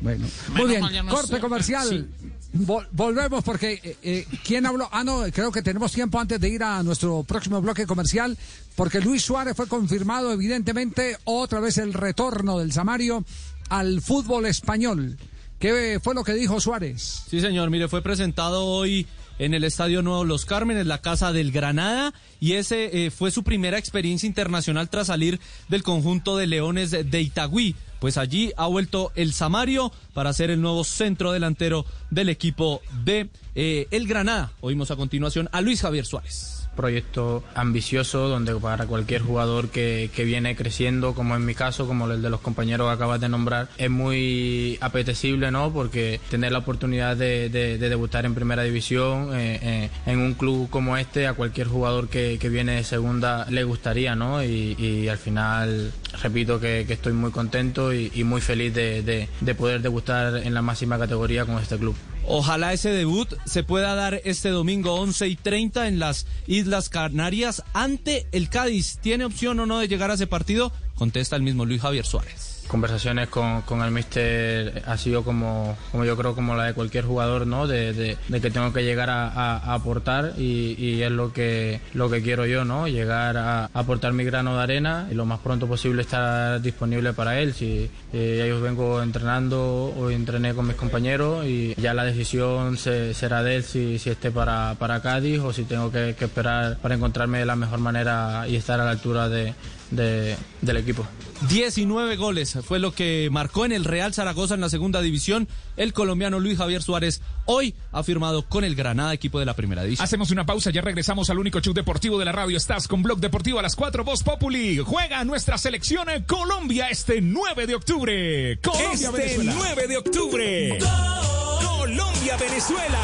Bueno, 0.00 0.26
muy 0.56 0.66
bien, 0.68 0.84
corte 1.08 1.40
comercial. 1.40 1.88
Sí. 1.88 2.28
Vol- 2.52 2.86
volvemos 2.90 3.44
porque 3.44 3.80
eh, 3.82 3.96
eh, 4.02 4.26
¿quién 4.44 4.66
habló? 4.66 4.88
Ah, 4.90 5.04
no, 5.04 5.22
creo 5.32 5.52
que 5.52 5.62
tenemos 5.62 5.92
tiempo 5.92 6.18
antes 6.18 6.40
de 6.40 6.48
ir 6.48 6.62
a 6.64 6.82
nuestro 6.82 7.22
próximo 7.22 7.60
bloque 7.60 7.86
comercial 7.86 8.36
porque 8.74 9.00
Luis 9.00 9.22
Suárez 9.22 9.54
fue 9.56 9.68
confirmado 9.68 10.32
evidentemente 10.32 11.16
otra 11.24 11.60
vez 11.60 11.78
el 11.78 11.92
retorno 11.92 12.58
del 12.58 12.72
Samario 12.72 13.24
al 13.68 14.00
fútbol 14.02 14.46
español. 14.46 15.16
¿Qué 15.60 16.00
fue 16.02 16.14
lo 16.14 16.24
que 16.24 16.32
dijo 16.32 16.58
Suárez? 16.60 17.22
Sí, 17.28 17.40
señor, 17.40 17.70
mire, 17.70 17.86
fue 17.86 18.02
presentado 18.02 18.64
hoy 18.64 19.06
en 19.40 19.54
el 19.54 19.64
Estadio 19.64 20.02
Nuevo 20.02 20.24
Los 20.24 20.44
Cármenes, 20.44 20.86
la 20.86 21.00
casa 21.00 21.32
del 21.32 21.50
Granada, 21.50 22.12
y 22.40 22.52
ese 22.52 23.06
eh, 23.06 23.10
fue 23.10 23.30
su 23.30 23.42
primera 23.42 23.78
experiencia 23.78 24.26
internacional 24.26 24.90
tras 24.90 25.06
salir 25.06 25.40
del 25.68 25.82
conjunto 25.82 26.36
de 26.36 26.46
Leones 26.46 26.90
de, 26.90 27.20
Itagüí. 27.22 27.74
Pues 28.00 28.18
allí 28.18 28.52
ha 28.58 28.66
vuelto 28.66 29.12
el 29.14 29.32
Samario 29.32 29.92
para 30.12 30.34
ser 30.34 30.50
el 30.50 30.60
nuevo 30.60 30.84
centro 30.84 31.32
delantero 31.32 31.86
del 32.10 32.28
equipo 32.28 32.82
de 33.02 33.30
eh, 33.54 33.88
el 33.90 34.06
Granada. 34.06 34.52
Oímos 34.60 34.90
a 34.90 34.96
continuación 34.96 35.48
a 35.52 35.62
Luis 35.62 35.80
Javier 35.80 36.04
Suárez. 36.04 36.59
Proyecto 36.80 37.44
ambicioso 37.54 38.28
donde 38.28 38.54
para 38.56 38.86
cualquier 38.86 39.22
jugador 39.22 39.68
que, 39.68 40.10
que 40.14 40.24
viene 40.24 40.56
creciendo, 40.56 41.14
como 41.14 41.36
en 41.36 41.44
mi 41.44 41.54
caso, 41.54 41.86
como 41.86 42.10
el 42.10 42.22
de 42.22 42.30
los 42.30 42.40
compañeros 42.40 42.88
que 42.88 42.94
acabas 42.94 43.20
de 43.20 43.28
nombrar, 43.28 43.68
es 43.76 43.90
muy 43.90 44.78
apetecible, 44.80 45.50
¿no? 45.50 45.72
Porque 45.72 46.20
tener 46.30 46.52
la 46.52 46.58
oportunidad 46.58 47.16
de, 47.16 47.48
de- 47.50 47.78
de 47.78 47.88
debutar 47.88 48.24
en 48.24 48.34
primera 48.34 48.62
división, 48.62 49.30
eh, 49.34 49.58
eh, 49.62 49.90
en 50.06 50.18
un 50.18 50.34
club 50.34 50.68
como 50.70 50.96
este, 50.96 51.26
a 51.26 51.34
cualquier 51.34 51.66
jugador 51.68 52.08
que, 52.08 52.38
que 52.40 52.48
viene 52.48 52.76
de 52.76 52.84
segunda 52.84 53.46
le 53.50 53.64
gustaría, 53.64 54.14
¿no? 54.14 54.42
Y, 54.42 55.08
al 55.08 55.18
final, 55.18 55.92
repito 56.22 56.60
que, 56.60 56.84
que 56.86 56.92
estoy 56.94 57.12
muy 57.12 57.30
contento 57.30 57.92
y, 57.92 58.10
muy 58.24 58.40
feliz 58.40 58.72
de- 58.74 59.28
de 59.40 59.54
poder 59.54 59.80
debutar 59.82 60.36
en 60.36 60.54
la 60.54 60.62
máxima 60.62 60.98
categoría 60.98 61.44
con 61.44 61.58
este 61.58 61.76
club. 61.76 61.94
Ojalá 62.26 62.72
ese 62.72 62.90
debut 62.90 63.28
se 63.44 63.64
pueda 63.64 63.94
dar 63.94 64.20
este 64.24 64.50
domingo 64.50 64.94
11 64.94 65.28
y 65.28 65.36
30 65.36 65.88
en 65.88 65.98
las 65.98 66.26
Islas 66.46 66.88
Canarias 66.88 67.62
ante 67.72 68.26
el 68.32 68.48
Cádiz. 68.48 68.98
¿Tiene 69.00 69.24
opción 69.24 69.58
o 69.60 69.66
no 69.66 69.78
de 69.78 69.88
llegar 69.88 70.10
a 70.10 70.14
ese 70.14 70.26
partido? 70.26 70.72
Contesta 70.94 71.36
el 71.36 71.42
mismo 71.42 71.64
Luis 71.64 71.80
Javier 71.80 72.04
Suárez. 72.04 72.49
Conversaciones 72.70 73.28
con, 73.28 73.62
con 73.62 73.82
el 73.82 73.90
míster 73.90 74.82
ha 74.86 74.96
sido 74.96 75.24
como, 75.24 75.76
como 75.90 76.04
yo 76.04 76.16
creo 76.16 76.34
como 76.34 76.54
la 76.54 76.64
de 76.64 76.72
cualquier 76.74 77.04
jugador, 77.04 77.46
¿no? 77.46 77.66
De, 77.66 77.92
de- 77.92 78.40
que 78.40 78.50
tengo 78.50 78.72
que 78.72 78.84
llegar 78.84 79.10
a, 79.10 79.56
aportar 79.74 80.32
y, 80.38 80.74
y 80.78 81.02
es 81.02 81.10
lo 81.10 81.32
que, 81.32 81.80
lo 81.92 82.08
que 82.08 82.22
quiero 82.22 82.46
yo, 82.46 82.64
¿no? 82.64 82.88
Llegar 82.88 83.36
a, 83.36 83.68
aportar 83.74 84.12
mi 84.14 84.24
grano 84.24 84.56
de 84.56 84.62
arena 84.62 85.08
y 85.10 85.14
lo 85.14 85.26
más 85.26 85.40
pronto 85.40 85.66
posible 85.66 86.02
estar 86.02 86.62
disponible 86.62 87.12
para 87.12 87.38
él. 87.40 87.52
Si 87.52 87.90
eh, 88.12 88.46
yo 88.48 88.60
vengo 88.60 89.02
entrenando, 89.02 89.92
hoy 89.98 90.14
entrené 90.14 90.54
con 90.54 90.66
mis 90.66 90.76
compañeros 90.76 91.44
y 91.44 91.74
ya 91.76 91.92
la 91.92 92.04
decisión 92.04 92.78
se- 92.78 93.12
será 93.14 93.42
de 93.42 93.56
él 93.56 93.64
si, 93.64 93.98
si 93.98 94.10
esté 94.10 94.30
para, 94.30 94.76
para 94.78 95.02
Cádiz 95.02 95.40
o 95.40 95.52
si 95.52 95.64
tengo 95.64 95.90
que, 95.90 96.14
que 96.18 96.24
esperar 96.26 96.78
para 96.78 96.94
encontrarme 96.94 97.38
de 97.40 97.46
la 97.46 97.56
mejor 97.56 97.80
manera 97.80 98.46
y 98.48 98.56
estar 98.56 98.80
a 98.80 98.84
la 98.84 98.92
altura 98.92 99.28
de, 99.28 99.54
de- 99.90 100.36
del 100.62 100.76
equipo. 100.76 101.06
19 101.48 102.16
goles 102.16 102.58
fue 102.66 102.78
lo 102.78 102.92
que 102.92 103.28
marcó 103.32 103.64
en 103.64 103.72
el 103.72 103.84
Real 103.84 104.12
Zaragoza 104.12 104.54
en 104.54 104.60
la 104.60 104.68
segunda 104.68 105.00
división. 105.00 105.48
El 105.76 105.92
colombiano 105.94 106.38
Luis 106.38 106.58
Javier 106.58 106.82
Suárez 106.82 107.22
hoy 107.46 107.74
ha 107.92 108.02
firmado 108.02 108.42
con 108.46 108.62
el 108.62 108.74
Granada, 108.74 109.14
equipo 109.14 109.38
de 109.38 109.46
la 109.46 109.54
primera 109.54 109.82
división. 109.82 110.04
Hacemos 110.04 110.30
una 110.30 110.44
pausa, 110.44 110.70
ya 110.70 110.82
regresamos 110.82 111.30
al 111.30 111.38
único 111.38 111.60
show 111.60 111.72
deportivo 111.72 112.18
de 112.18 112.26
la 112.26 112.32
radio. 112.32 112.56
Estás 112.58 112.86
con 112.88 113.02
Blog 113.02 113.20
Deportivo 113.20 113.58
a 113.58 113.62
las 113.62 113.74
4, 113.74 114.04
Voz 114.04 114.22
Populi. 114.22 114.78
Juega 114.78 115.24
nuestra 115.24 115.56
selección 115.56 116.10
en 116.10 116.24
Colombia 116.24 116.88
este 116.90 117.20
9 117.22 117.66
de 117.66 117.74
octubre. 117.74 118.58
Colombia, 118.62 118.92
Este 118.92 119.10
Venezuela. 119.10 119.54
9 119.56 119.86
de 119.88 119.96
octubre. 119.96 120.78
Colombia, 120.78 122.36
Venezuela. 122.36 123.00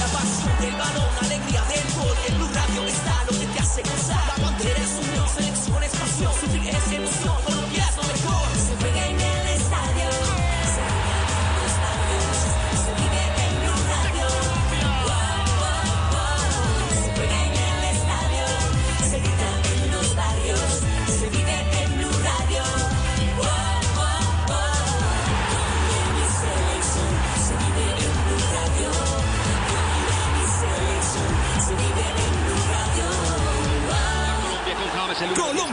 La 0.00 0.06
pasión 0.18 0.60
del 0.60 0.72
balón, 0.72 1.08
alegría 1.22 1.62
del 1.62 1.94
gol. 1.94 2.43
En 3.76 4.83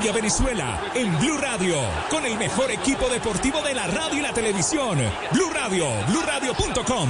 Colombia, 0.01 0.13
Venezuela. 0.13 0.91
En 0.95 1.15
Blue 1.19 1.37
Radio. 1.37 1.75
Con 2.09 2.25
el 2.25 2.35
mejor 2.35 2.71
equipo 2.71 3.07
deportivo 3.07 3.61
de 3.61 3.75
la 3.75 3.85
radio 3.85 4.17
y 4.17 4.21
la 4.21 4.33
televisión. 4.33 4.97
Blue 5.31 5.51
Radio. 5.53 5.85
BlueRadio.com. 6.07 7.09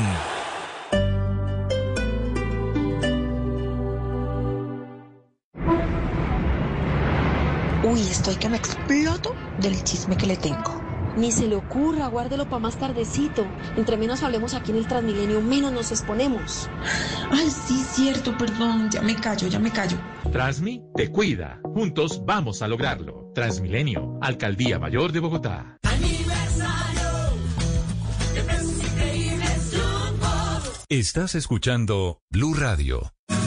Uy, 7.83 8.01
estoy 8.01 8.35
que 8.35 8.49
me 8.49 8.57
exploto 8.57 9.35
del 9.59 9.81
chisme 9.83 10.17
que 10.17 10.27
le 10.27 10.35
tengo. 10.35 10.81
Ni 11.15 11.31
se 11.31 11.47
le 11.47 11.55
ocurra, 11.55 12.07
guárdelo 12.07 12.45
para 12.45 12.59
más 12.59 12.75
tardecito. 12.75 13.45
Entre 13.77 13.95
menos 13.95 14.21
hablemos 14.23 14.53
aquí 14.53 14.71
en 14.71 14.77
el 14.77 14.87
Transmilenio, 14.87 15.41
menos 15.41 15.71
nos 15.71 15.91
exponemos. 15.91 16.69
Ay, 17.31 17.49
sí, 17.49 17.83
cierto, 17.89 18.37
perdón, 18.37 18.89
ya 18.89 19.01
me 19.01 19.15
callo, 19.15 19.47
ya 19.47 19.59
me 19.59 19.71
callo. 19.71 19.97
Transmi 20.31 20.81
te 20.95 21.11
cuida. 21.11 21.59
Juntos 21.73 22.23
vamos 22.25 22.61
a 22.61 22.67
lograrlo. 22.67 23.31
Transmilenio, 23.35 24.17
Alcaldía 24.21 24.79
Mayor 24.79 25.11
de 25.11 25.19
Bogotá. 25.19 25.77
Estás 30.87 31.35
escuchando 31.35 32.21
Blue 32.29 32.53
Radio. 32.53 33.13
El 33.29 33.37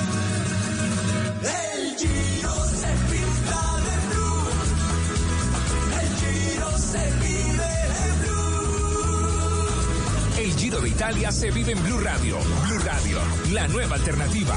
Giro 1.98 2.54
se 2.64 2.88
pinta 3.10 3.62
de 3.84 3.96
blue. 4.08 4.48
El 6.00 6.08
Giro 6.20 6.70
se 6.78 7.04
vive 7.20 7.70
de 7.92 8.06
blue. 8.22 9.72
El 10.38 10.50
Giro 10.54 10.80
de 10.80 10.88
Italia 10.88 11.32
se 11.32 11.50
vive 11.50 11.72
en 11.72 11.82
Blue 11.82 12.00
Radio. 12.00 12.38
Blue 12.66 12.78
Radio, 12.78 13.18
la 13.52 13.68
nueva 13.68 13.96
alternativa. 13.96 14.56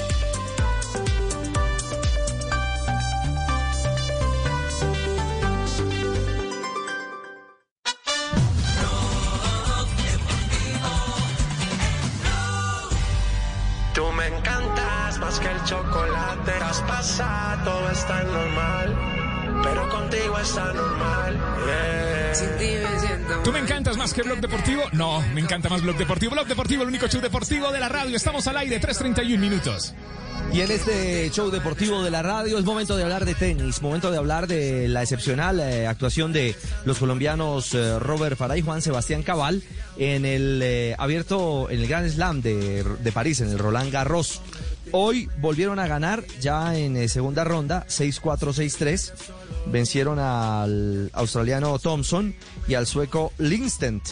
Todo 17.63 17.89
está 17.89 18.23
normal. 18.23 18.95
Pero 19.63 19.89
contigo 19.89 20.37
está 20.39 20.71
normal. 20.73 21.39
yeah. 21.65 23.43
¿Tú 23.43 23.51
me 23.51 23.59
encantas 23.59 23.97
más 23.97 24.13
que 24.13 24.21
Blog 24.21 24.39
Deportivo? 24.39 24.83
No, 24.93 25.21
me 25.33 25.41
encanta 25.41 25.67
más 25.69 25.81
Blog 25.81 25.97
Deportivo. 25.97 26.33
Blog 26.33 26.47
Deportivo, 26.47 26.83
el 26.83 26.89
único 26.89 27.07
show 27.07 27.21
deportivo 27.21 27.71
de 27.71 27.79
la 27.79 27.89
radio. 27.89 28.15
Estamos 28.15 28.45
al 28.47 28.57
aire, 28.57 28.79
3.31 28.79 29.39
minutos. 29.39 29.95
Y 30.53 30.61
en 30.61 30.69
este 30.69 31.29
show 31.31 31.49
deportivo 31.49 32.03
de 32.03 32.11
la 32.11 32.21
radio 32.21 32.57
es 32.57 32.65
momento 32.65 32.97
de 32.97 33.03
hablar 33.03 33.25
de 33.25 33.35
tenis, 33.35 33.81
momento 33.81 34.11
de 34.11 34.17
hablar 34.17 34.47
de 34.47 34.89
la 34.89 35.01
excepcional 35.01 35.61
eh, 35.61 35.87
actuación 35.87 36.33
de 36.33 36.55
los 36.83 36.97
colombianos 36.97 37.73
eh, 37.73 37.97
Robert 37.99 38.37
Farah 38.37 38.57
y 38.57 38.61
Juan 38.61 38.81
Sebastián 38.81 39.23
Cabal 39.23 39.63
en 39.97 40.25
el 40.25 40.59
eh, 40.61 40.95
abierto, 40.97 41.69
en 41.69 41.79
el 41.79 41.87
Grand 41.87 42.09
Slam 42.09 42.41
de, 42.41 42.83
de 42.83 43.11
París, 43.13 43.39
en 43.39 43.49
el 43.49 43.59
Roland 43.59 43.91
Garros. 43.91 44.41
Hoy 44.93 45.29
volvieron 45.37 45.79
a 45.79 45.87
ganar 45.87 46.25
ya 46.41 46.75
en 46.75 46.97
eh, 46.97 47.07
segunda 47.07 47.45
ronda, 47.45 47.85
6-4, 47.87 48.53
6-3. 48.53 49.13
Vencieron 49.67 50.19
al 50.19 51.09
australiano 51.13 51.77
Thompson 51.79 52.35
y 52.67 52.73
al 52.73 52.87
sueco 52.87 53.31
Linstent. 53.37 54.03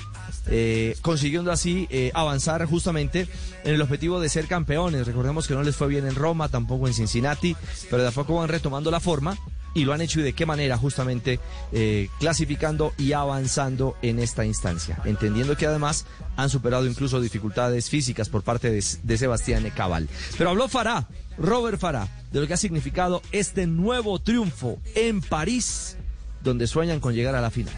eh, 0.48 0.96
consiguiendo 1.02 1.52
así 1.52 1.88
eh, 1.90 2.12
avanzar 2.14 2.66
justamente 2.66 3.28
en 3.64 3.76
el 3.76 3.82
objetivo 3.82 4.22
de 4.22 4.30
ser 4.30 4.48
campeones. 4.48 5.06
Recordemos 5.06 5.48
que 5.48 5.54
no 5.54 5.64
les 5.64 5.76
fue 5.76 5.88
bien 5.88 6.08
en 6.08 6.16
Roma, 6.16 6.48
tampoco 6.48 6.88
en 6.88 6.94
Cincinnati, 6.94 7.56
pero 7.90 8.02
de 8.04 8.10
a 8.10 8.12
poco 8.12 8.36
van 8.36 8.48
retomando 8.48 8.90
la 8.90 9.00
forma 9.02 9.38
y 9.74 9.86
lo 9.86 9.94
han 9.94 10.02
hecho 10.02 10.20
y 10.20 10.24
de 10.24 10.34
qué 10.34 10.46
manera 10.46 10.78
justamente 10.78 11.40
eh, 11.72 12.10
clasificando 12.20 12.94
y 12.98 13.14
avanzando 13.14 13.96
en 14.02 14.20
esta 14.20 14.46
instancia, 14.46 15.00
entendiendo 15.06 15.58
que 15.58 15.68
además 15.68 16.06
han 16.36 16.50
superado 16.50 16.86
incluso 16.86 17.22
dificultades 17.22 17.90
físicas 17.90 18.30
por 18.30 18.44
parte 18.44 18.72
de, 18.72 18.84
de 19.04 19.18
Sebastián 19.18 19.70
Cabal. 19.76 20.08
Pero 20.38 20.50
habló 20.50 20.68
Farah, 20.68 21.08
Robert 21.38 21.80
Farah, 21.80 22.08
de 22.32 22.41
lo 22.41 22.48
que 22.48 22.54
ha 22.54 22.58
significado 22.58 23.22
este 23.32 23.68
nuevo 23.68 24.20
triunfo 24.20 24.80
en 24.96 25.22
París, 25.22 25.98
donde 26.44 26.68
sueñan 26.68 27.00
con 27.00 27.14
llegar 27.14 27.36
a 27.36 27.41
la 27.41 27.52
final. 27.52 27.76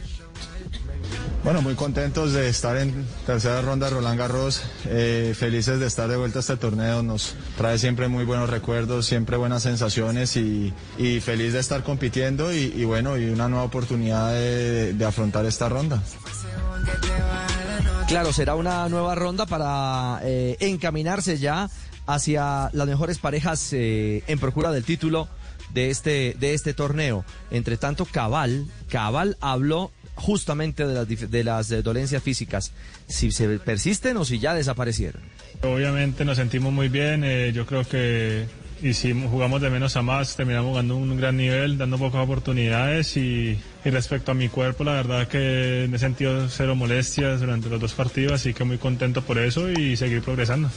Bueno, 1.43 1.63
muy 1.63 1.73
contentos 1.73 2.33
de 2.33 2.49
estar 2.49 2.77
en 2.77 3.05
tercera 3.25 3.61
ronda 3.61 3.89
Roland 3.89 4.19
Garros, 4.19 4.61
eh, 4.85 5.33
felices 5.35 5.79
de 5.79 5.87
estar 5.87 6.07
de 6.07 6.15
vuelta 6.15 6.37
a 6.37 6.41
este 6.41 6.55
torneo, 6.55 7.01
nos 7.01 7.35
trae 7.57 7.79
siempre 7.79 8.07
muy 8.07 8.25
buenos 8.25 8.49
recuerdos, 8.49 9.07
siempre 9.07 9.37
buenas 9.37 9.63
sensaciones 9.63 10.37
y, 10.37 10.71
feliz 11.21 11.53
de 11.53 11.59
estar 11.59 11.83
compitiendo 11.83 12.53
y, 12.53 12.85
bueno, 12.85 13.17
y 13.17 13.25
una 13.29 13.49
nueva 13.49 13.65
oportunidad 13.65 14.31
de, 14.33 14.93
de 14.93 15.05
afrontar 15.05 15.45
esta 15.45 15.67
ronda. 15.67 16.01
Claro, 18.07 18.33
será 18.33 18.55
una 18.55 18.89
nueva 18.89 19.15
ronda 19.15 19.45
para 19.45 20.19
eh, 20.23 20.57
encaminarse 20.59 21.37
ya 21.37 21.69
hacia 22.05 22.69
las 22.73 22.87
mejores 22.87 23.19
parejas 23.19 23.71
eh, 23.73 24.23
en 24.27 24.37
procura 24.37 24.71
del 24.71 24.83
título 24.83 25.27
de 25.73 25.89
este, 25.89 26.35
de 26.39 26.53
este 26.53 26.73
torneo. 26.73 27.23
Entre 27.51 27.77
tanto, 27.77 28.05
Cabal, 28.05 28.67
Cabal 28.89 29.37
habló 29.39 29.91
justamente 30.21 30.85
de 30.85 30.93
las, 30.93 31.31
de 31.31 31.43
las 31.43 31.71
eh, 31.71 31.81
dolencias 31.81 32.23
físicas, 32.23 32.71
si 33.07 33.31
se 33.31 33.59
persisten 33.59 34.15
o 34.17 34.25
si 34.25 34.39
ya 34.39 34.53
desaparecieron. 34.53 35.21
Obviamente 35.63 36.23
nos 36.23 36.37
sentimos 36.37 36.71
muy 36.71 36.89
bien, 36.89 37.23
eh, 37.23 37.51
yo 37.53 37.65
creo 37.65 37.83
que 37.83 38.45
hicimos, 38.81 39.29
jugamos 39.29 39.61
de 39.61 39.69
menos 39.69 39.95
a 39.97 40.01
más, 40.01 40.35
terminamos 40.35 40.69
jugando 40.69 40.95
un 40.95 41.17
gran 41.17 41.37
nivel, 41.37 41.77
dando 41.77 41.97
pocas 41.97 42.23
oportunidades 42.23 43.17
y, 43.17 43.57
y 43.83 43.89
respecto 43.89 44.31
a 44.31 44.35
mi 44.35 44.49
cuerpo, 44.49 44.83
la 44.83 44.93
verdad 44.93 45.27
que 45.27 45.85
he 45.85 45.99
sentido 45.99 46.49
cero 46.49 46.75
molestias 46.75 47.41
durante 47.41 47.69
los 47.69 47.79
dos 47.79 47.93
partidos, 47.93 48.33
así 48.33 48.53
que 48.53 48.63
muy 48.63 48.77
contento 48.77 49.21
por 49.21 49.37
eso 49.37 49.69
y 49.69 49.97
seguir 49.97 50.21
progresando. 50.21 50.69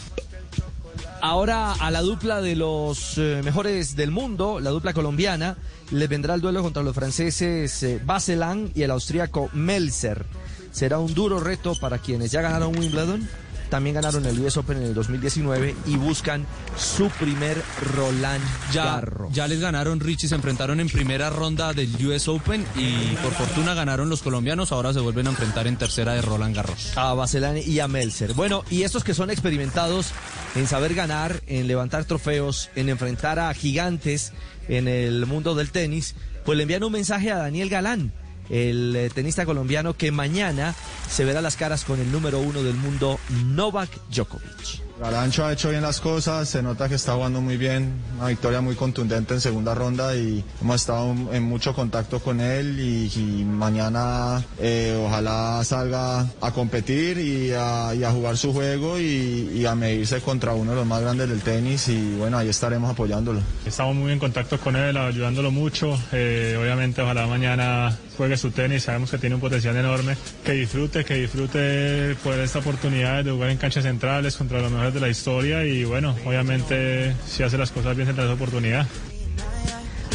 Ahora 1.27 1.73
a 1.73 1.91
la 1.91 2.03
dupla 2.03 2.43
de 2.43 2.55
los 2.55 3.17
eh, 3.17 3.41
mejores 3.43 3.97
del 3.97 4.11
mundo, 4.11 4.61
la 4.61 4.69
dupla 4.69 4.93
colombiana, 4.93 5.57
les 5.91 6.07
vendrá 6.07 6.35
el 6.35 6.43
duelo 6.43 6.63
contra 6.63 6.83
los 6.83 6.95
franceses 6.95 7.83
eh, 7.83 7.99
Baselan 8.05 8.71
y 8.75 8.83
el 8.83 8.91
austríaco 8.91 9.49
Melzer. 9.55 10.27
Será 10.71 10.99
un 10.99 11.15
duro 11.15 11.41
reto 11.41 11.77
para 11.77 11.97
quienes 11.97 12.31
ya 12.31 12.43
ganaron 12.43 12.77
Wimbledon 12.77 13.27
también 13.71 13.95
ganaron 13.95 14.25
el 14.27 14.39
US 14.41 14.57
Open 14.57 14.77
en 14.79 14.85
el 14.85 14.95
2019 14.95 15.75
y 15.87 15.97
buscan 15.97 16.47
su 16.77 17.09
primer 17.11 17.61
Roland 17.95 18.43
Ya, 18.73 18.85
Garros. 18.85 19.33
ya 19.33 19.49
les 19.49 19.61
ganaron 19.61 20.01
Richie, 20.01 20.29
se 20.29 20.35
enfrentaron 20.35 20.81
en 20.81 20.89
primera 20.89 21.31
ronda 21.31 21.73
del 21.73 21.91
US 22.07 22.29
Open 22.29 22.65
y 22.77 23.15
por 23.23 23.33
fortuna 23.33 23.75
ganaron 23.75 24.09
los 24.09 24.23
colombianos, 24.23 24.73
ahora 24.73 24.93
se 24.93 25.01
vuelven 25.01 25.27
a 25.27 25.31
enfrentar 25.31 25.67
en 25.67 25.77
tercera 25.77 26.13
de 26.15 26.23
Roland 26.23 26.55
Garros. 26.55 26.97
A 26.97 27.15
Bacelani 27.15 27.61
y 27.61 27.81
a 27.81 27.89
Melzer. 27.89 28.35
Bueno, 28.35 28.65
y 28.71 28.83
estos 28.83 29.03
que 29.05 29.15
son 29.15 29.31
experimentados 29.31 30.13
en 30.55 30.67
saber 30.67 30.95
ganar, 30.95 31.43
en 31.47 31.67
levantar 31.67 32.05
trofeos, 32.05 32.71
en 32.77 32.89
enfrentar 32.89 33.39
a 33.39 33.53
gigantes 33.55 34.33
en 34.69 34.89
el 34.89 35.27
mundo 35.27 35.55
del 35.55 35.71
tenis, 35.71 36.15
pues 36.45 36.57
le 36.57 36.63
envían 36.63 36.85
un 36.85 36.93
mensaje 36.93 37.31
a 37.33 37.39
Daniel 37.39 37.69
Galán, 37.71 38.13
el 38.51 38.95
eh, 38.97 39.11
tenista 39.11 39.45
colombiano 39.45 39.95
que 39.95 40.11
mañana 40.11 40.75
se 41.09 41.25
verá 41.25 41.41
las 41.41 41.57
caras 41.57 41.85
con 41.85 42.01
el 42.01 42.11
número 42.11 42.41
uno 42.41 42.63
del 42.63 42.75
mundo, 42.75 43.19
Novak 43.47 43.91
Djokovic. 44.11 44.85
Galancho 45.01 45.45
ha 45.45 45.53
hecho 45.53 45.71
bien 45.71 45.83
las 45.83 46.01
cosas, 46.01 46.49
se 46.49 46.63
nota 46.63 46.89
que 46.89 46.95
está 46.95 47.15
jugando 47.15 47.41
muy 47.41 47.57
bien, 47.57 47.95
una 48.17 48.29
victoria 48.29 48.61
muy 48.61 48.77
contundente 48.77 49.35
en 49.35 49.41
segunda 49.41 49.75
ronda 49.75 50.15
y 50.15 50.45
hemos 50.61 50.77
estado 50.77 51.13
en 51.33 51.43
mucho 51.43 51.75
contacto 51.75 52.21
con 52.21 52.41
él 52.41 52.79
y, 52.79 53.13
y 53.13 53.45
mañana 53.45 54.45
eh, 54.61 54.97
ojalá 55.05 55.63
salga 55.65 56.21
a 56.41 56.53
competir 56.53 57.19
y 57.19 57.53
a, 57.53 57.93
y 57.93 58.05
a 58.05 58.13
jugar 58.13 58.37
su 58.37 58.53
juego 58.53 59.01
y, 59.01 59.51
y 59.53 59.67
a 59.67 59.75
medirse 59.75 60.21
contra 60.21 60.53
uno 60.55 60.71
de 60.71 60.77
los 60.77 60.87
más 60.87 61.01
grandes 61.01 61.29
del 61.29 61.41
tenis 61.41 61.89
y 61.89 62.15
bueno, 62.17 62.39
ahí 62.39 62.49
estaremos 62.49 62.89
apoyándolo. 62.93 63.41
Estamos 63.67 63.97
muy 63.97 64.13
en 64.13 64.21
contacto 64.21 64.61
con 64.61 64.77
él, 64.77 64.97
ayudándolo 64.97 65.51
mucho. 65.51 65.99
Eh, 66.13 66.57
obviamente, 66.61 67.03
ojalá 67.03 67.27
mañana 67.27 67.99
juegue 68.17 68.37
su 68.37 68.51
tenis. 68.51 68.85
Sabemos 68.85 69.11
que 69.11 69.19
tiene 69.19 69.35
un 69.35 69.41
potencial 69.41 69.77
enorme. 69.77 70.17
Que 70.45 70.53
disfrute, 70.53 71.05
que 71.05 71.15
disfrute 71.15 72.17
por 72.23 72.35
esta 72.39 72.59
oportunidad 72.61 73.25
de 73.25 73.31
jugar 73.31 73.51
en 73.51 73.59
canchas 73.59 73.85
centrales 73.85 74.37
contra 74.37 74.61
los 74.61 74.71
mejores 74.71 74.95
de 74.95 75.01
la 75.01 75.09
historia. 75.09 75.65
Y 75.65 75.85
bueno, 75.85 76.17
obviamente, 76.25 77.15
si 77.27 77.43
hace 77.43 77.59
las 77.59 77.71
cosas 77.71 77.97
bien, 77.97 78.07
tendrá 78.07 78.25
esa 78.25 78.35
oportunidad. 78.35 78.87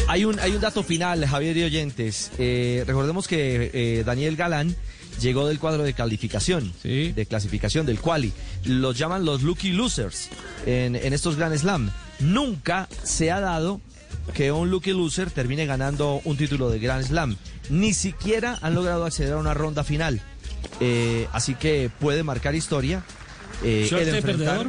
Hay 0.08 0.24
un, 0.24 0.40
hay 0.40 0.52
un 0.52 0.60
dato 0.60 0.82
final, 0.82 1.24
Javier 1.24 1.56
y 1.56 1.62
oyentes. 1.64 2.32
Eh, 2.38 2.82
recordemos 2.86 3.28
que 3.28 3.70
eh, 3.72 4.02
Daniel 4.04 4.34
Galán 4.36 4.74
llegó 5.20 5.46
del 5.46 5.58
cuadro 5.60 5.82
de 5.84 5.92
calificación, 5.92 6.72
de 6.82 7.26
clasificación 7.28 7.86
del 7.86 8.00
quali. 8.00 8.32
Los 8.64 8.98
llaman 8.98 9.24
los 9.24 9.42
lucky 9.42 9.70
losers 9.70 10.28
en, 10.66 10.96
en 10.96 11.12
estos 11.12 11.36
Grand 11.36 11.56
Slam. 11.56 11.90
Nunca 12.18 12.88
se 13.04 13.30
ha 13.30 13.40
dado 13.40 13.80
que 14.34 14.52
un 14.52 14.70
lucky 14.70 14.92
loser 14.92 15.30
termine 15.30 15.66
ganando 15.66 16.20
un 16.24 16.36
título 16.36 16.70
de 16.70 16.78
Grand 16.78 17.04
Slam. 17.04 17.36
Ni 17.68 17.92
siquiera 17.94 18.58
han 18.62 18.74
logrado 18.74 19.04
acceder 19.04 19.32
a 19.34 19.36
una 19.38 19.54
ronda 19.54 19.84
final. 19.84 20.20
Eh, 20.80 21.26
así 21.32 21.54
que 21.54 21.90
puede 22.00 22.22
marcar 22.22 22.54
historia. 22.54 23.02
Eh, 23.62 23.86
¿Suerte 23.88 24.12
de 24.12 24.22
perdedor? 24.22 24.68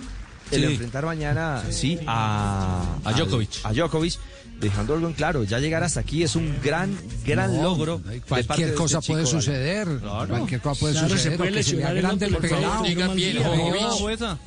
el 0.52 0.60
Sí. 0.60 0.65
enfrentar 0.73 1.06
mañana, 1.06 1.64
sí, 1.69 1.98
a, 2.07 2.84
A 3.06 3.14
Djokovic. 3.14 3.49
A 3.64 3.72
Djokovic, 3.72 4.15
dejando 4.60 4.95
algo 4.95 5.07
en 5.07 5.14
claro, 5.14 5.44
ya 5.45 5.60
llegar 5.60 5.82
hasta 5.82 6.02
aquí 6.02 6.23
es 6.23 6.36
un 6.36 6.53
gran, 6.61 6.94
gran 7.26 7.56
No, 7.56 7.64
logro. 7.64 7.99
parte 7.99 8.19
Cualquier 8.28 8.69
de 8.72 8.76
cosa 8.76 8.99
este 8.99 9.14
puede 9.14 9.23
chico 9.26 9.40
suceder. 9.40 9.88
Cualquier 10.28 10.60
cosa 10.61 10.80
puede 10.80 10.94
Claro, 10.94 11.07
se 11.10 11.15
suceder. 11.15 11.38
puede 11.38 11.52
que 11.53 11.64
se 11.64 11.76
vea 11.78 11.94
lesionar 11.94 11.95
el 11.95 12.02
grande 12.03 12.26
el 12.26 12.36
otro, 12.36 12.49
por 12.49 12.60
favor, 12.60 12.82
pelado. 14.18 14.40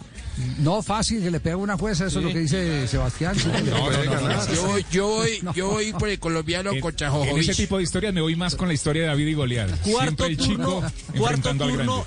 No, 0.58 0.82
fácil 0.82 1.22
que 1.22 1.30
le 1.30 1.40
pegue 1.40 1.54
una 1.56 1.76
jueza, 1.76 2.06
eso 2.06 2.18
es 2.18 2.24
lo 2.24 2.32
que 2.32 2.40
dice 2.40 2.86
Sebastián. 2.88 3.34
sí, 3.38 3.48
No, 3.48 3.90
yo 4.52 4.66
voy- 4.66 4.84
Yo 4.90 5.06
voy, 5.08 5.40
yo 5.54 5.70
voy 5.70 5.92
por 5.92 6.08
el 6.08 6.18
colombiano 6.18 6.72
En- 6.72 6.80
En 7.24 7.38
ese 7.38 7.54
tipo 7.54 7.76
de 7.78 7.82
historias 7.84 8.12
me 8.14 8.20
voy 8.20 8.36
más 8.36 8.54
con 8.56 8.68
la 8.68 8.74
historia 8.74 9.02
de 9.02 9.08
David 9.08 9.26
y 9.28 9.34
Goliat. 9.34 9.80
Cuarto 9.82 10.26
el 10.26 10.36
turno, 10.36 10.82
chico 10.86 11.18
cuarto 11.18 11.50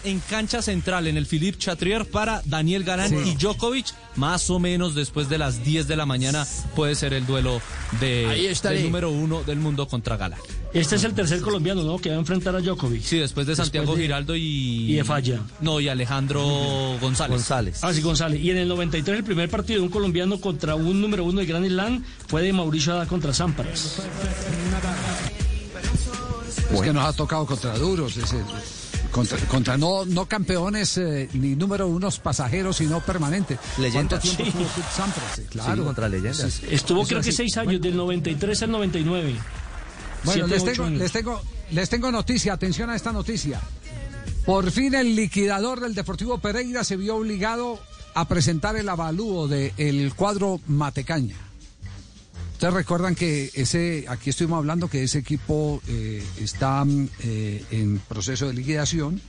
en 0.04 0.20
cancha 0.30 0.62
central 0.62 1.08
en 1.08 1.18
el 1.18 1.26
Philippe 1.26 1.58
Chatrier 1.58 2.06
para 2.06 2.42
Daniel 2.46 2.84
Galán 2.84 3.10
Sí. 3.10 3.16
y 3.32 3.36
Djokovic. 3.36 3.88
Más 4.18 4.50
o 4.50 4.60
menos 4.60 4.96
después 4.96 5.30
de 5.30 5.38
las 5.38 5.64
10 5.64 5.88
de 5.88 5.96
la 5.96 6.06
mañana 6.06 6.46
puede 6.76 6.96
ser 6.96 7.14
el 7.14 7.26
duelo 7.26 7.62
de, 8.02 8.52
del 8.64 8.84
número 8.84 9.12
uno 9.12 9.44
del 9.44 9.60
mundo 9.60 9.88
contra 9.88 10.18
Galán. 10.18 10.40
Este 10.74 10.96
es 10.98 11.04
el 11.04 11.14
tercer 11.14 11.40
colombiano, 11.42 11.84
¿no? 11.84 11.98
Que 11.98 12.10
va 12.10 12.16
a 12.16 12.20
enfrentar 12.20 12.56
a 12.56 12.60
Djokovic. 12.60 13.02
Sí, 13.04 13.18
después 13.20 13.46
de 13.48 13.52
Después 13.52 13.68
Santiago 13.68 13.96
de- 13.96 14.02
Giraldo 14.02 14.36
y... 14.36 14.92
y 14.92 14.96
de 14.96 15.04
Falla. 15.04 15.40
No, 15.62 15.80
y 15.80 15.88
Alejandro 15.88 16.42
González. 17.00 17.32
González. 17.38 17.84
Ah, 17.84 17.94
sí, 17.94 18.02
González. 18.02 18.42
Y 18.42 18.52
en 18.52 18.58
el 18.58 18.68
93 18.68 19.20
el 19.20 19.24
primer 19.24 19.50
partido 19.50 19.80
de 19.80 19.86
un 19.86 19.92
colombiano 19.92 20.40
contra 20.42 20.76
un 20.76 21.00
número 21.00 21.24
uno 21.24 21.40
de 21.40 21.46
Grand 21.46 21.66
Slam 21.68 22.04
fue 22.28 22.42
de 22.42 22.54
Mauricio 22.54 22.94
Ada 22.94 23.06
contra 23.06 23.34
Sampras. 23.34 24.00
Es 26.74 26.82
que 26.82 26.94
nos 26.94 27.06
ha 27.06 27.14
tocado 27.14 27.46
contra 27.46 27.78
duros. 27.78 28.18
ese- 28.18 28.44
contra, 29.18 29.38
contra 29.48 29.78
no, 29.78 30.06
no 30.06 30.26
campeones 30.28 30.98
eh, 30.98 31.28
ni 31.34 31.56
número 31.56 31.88
unos 31.88 32.20
pasajeros, 32.20 32.78
sino 32.78 33.00
permanentes. 33.02 33.58
Leyendas. 33.80 34.20
¿Cuánto 34.22 34.38
tiempo 34.38 34.44
Sí. 34.44 34.50
estuvo 34.50 34.68
Kurt 34.76 34.92
Sampras? 34.96 35.36
Sí, 35.36 35.42
Claro. 35.50 35.76
Sí, 35.76 35.82
contra 35.82 36.08
leyendas. 36.10 36.62
Estuvo 36.70 37.02
Eso 37.02 37.10
creo 37.10 37.22
que 37.22 37.32
seis 37.32 37.58
años, 37.58 37.82
del 37.82 37.98
93 37.98 38.64
al 38.64 38.72
99. 38.72 39.36
Bueno, 40.24 40.48
Siete, 40.48 40.50
les 40.50 40.64
tengo, 40.64 40.88
años. 40.88 41.00
les, 41.00 41.12
tengo, 41.12 41.42
les 41.72 41.90
tengo 41.90 42.12
noticia, 42.12 42.54
atención 42.54 42.90
a 42.90 42.96
esta 42.96 43.12
noticia. 43.12 43.60
Por 44.46 44.72
fin 44.72 44.94
el 44.94 45.16
liquidador 45.16 45.80
del 45.82 45.94
Deportivo 45.96 46.38
Pereira 46.38 46.84
se 46.84 46.96
vio 46.96 47.16
obligado 47.18 47.80
a 48.14 48.28
presentar 48.28 48.76
el 48.78 48.88
avalúo 48.88 49.48
del 49.48 50.14
cuadro 50.16 50.62
Matecaña. 50.68 51.36
Ustedes 52.58 52.74
recuerdan 52.74 53.14
que 53.14 53.52
ese, 53.54 54.06
aquí 54.08 54.32
estuvimos 54.32 54.58
hablando 54.58 54.88
que 54.88 55.04
ese 55.04 55.20
equipo 55.20 55.80
eh, 55.88 56.26
está 56.40 56.84
eh, 57.20 57.64
en 57.70 58.00
proceso 58.00 58.48
de 58.48 58.56
liquidación. 58.56 59.22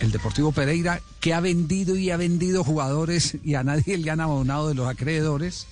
El 0.00 0.10
Deportivo 0.10 0.52
Pereira, 0.52 1.02
que 1.20 1.34
ha 1.34 1.40
vendido 1.40 1.96
y 1.96 2.08
ha 2.08 2.16
vendido 2.16 2.64
jugadores 2.64 3.36
y 3.44 3.56
a 3.56 3.62
nadie 3.62 3.98
le 3.98 4.10
han 4.10 4.22
abonado 4.22 4.68
de 4.68 4.74
los 4.74 4.88
acreedores. 4.88 5.66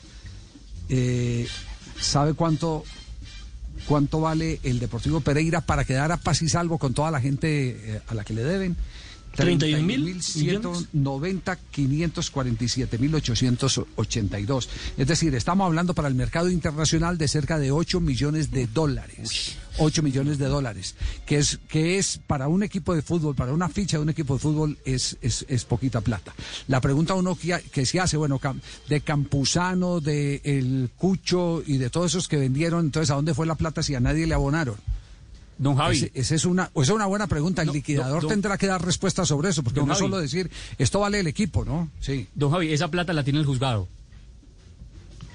Eh, 0.91 1.49
¿Sabe 1.99 2.35
cuánto 2.35 2.85
cuánto 3.89 4.21
vale 4.21 4.61
el 4.63 4.79
Deportivo 4.79 5.23
Pereira 5.23 5.63
para 5.63 5.87
quedar 5.87 6.13
a 6.13 6.19
paz 6.19 6.43
y 6.43 6.51
salvo 6.51 6.77
con 6.77 6.93
toda 6.93 7.11
la 7.11 7.23
gente 7.23 8.03
a 8.09 8.15
la 8.15 8.25
que 8.25 8.35
le 8.35 8.45
deben. 8.45 8.77
31 9.35 9.87
mil 9.87 10.23
190 10.23 11.57
547 11.71 12.99
mil 12.99 13.15
882. 13.15 14.69
Es 14.97 15.07
decir, 15.07 15.35
estamos 15.35 15.67
hablando 15.67 15.95
para 15.95 16.09
el 16.09 16.15
mercado 16.15 16.51
internacional 16.51 17.17
de 17.17 17.29
cerca 17.29 17.59
de 17.59 17.71
8 17.71 18.01
millones 18.01 18.51
de 18.51 18.67
dólares. 18.67 19.57
8 19.79 20.03
millones 20.03 20.39
de 20.39 20.47
dólares, 20.47 20.95
que 21.25 21.39
es 21.39 21.59
que 21.69 21.97
es 21.97 22.19
para 22.27 22.49
un 22.49 22.63
equipo 22.63 22.95
de 22.95 23.03
fútbol, 23.03 23.35
para 23.35 23.53
una 23.53 23.69
ficha 23.69 23.97
de 23.97 24.03
un 24.03 24.11
equipo 24.11 24.35
de 24.35 24.41
fútbol 24.41 24.79
es, 24.85 25.17
es, 25.23 25.47
es 25.49 25.65
poquita 25.65 26.01
plata. 26.01 26.35
La 26.69 26.81
pregunta 26.81 27.15
uno 27.15 27.37
que, 27.37 27.63
que 27.73 27.87
se 27.87 28.01
hace, 28.01 28.17
bueno, 28.17 28.41
de 28.89 29.01
Campuzano, 29.01 30.01
de 30.01 30.41
El 30.45 30.91
Cucho 30.99 31.63
y 31.65 31.79
de 31.79 31.89
todos 31.89 32.13
esos 32.13 32.29
que 32.29 32.37
vendieron, 32.37 32.87
entonces 32.87 33.11
¿a 33.11 33.15
dónde 33.15 33.33
fue 33.33 33.47
la 33.47 33.55
plata 33.55 33.83
si 33.83 33.95
a 33.95 34.01
nadie 34.01 34.27
le 34.27 34.35
abonaron? 34.35 34.77
Don 35.63 35.77
Javi. 35.77 36.11
Ese- 36.15 36.35
es 36.37 36.45
una, 36.47 36.65
esa 36.75 36.83
es 36.83 36.89
una 36.89 37.05
buena 37.07 37.27
pregunta. 37.27 37.61
El 37.63 37.67
No, 37.69 37.73
liquidador 37.75 38.23
don- 38.23 38.31
tendrá 38.31 38.57
que 38.57 38.67
dar 38.67 38.83
respuesta 38.83 39.27
sobre 39.27 39.51
eso, 39.51 39.63
porque 39.63 39.81
no 39.81 39.87
Javi. 39.89 39.99
solo 39.99 40.19
decir 40.19 40.51
esto 40.79 41.01
vale 41.01 41.21
el 41.21 41.27
equipo, 41.27 41.65
¿no? 41.67 41.91
Sí. 42.01 42.27
Don 42.35 42.51
Javi, 42.51 42.73
esa 42.73 42.89
plata 42.89 43.13
la 43.13 43.23
tiene 43.25 43.39
el 43.41 43.45
juzgado. 43.45 43.87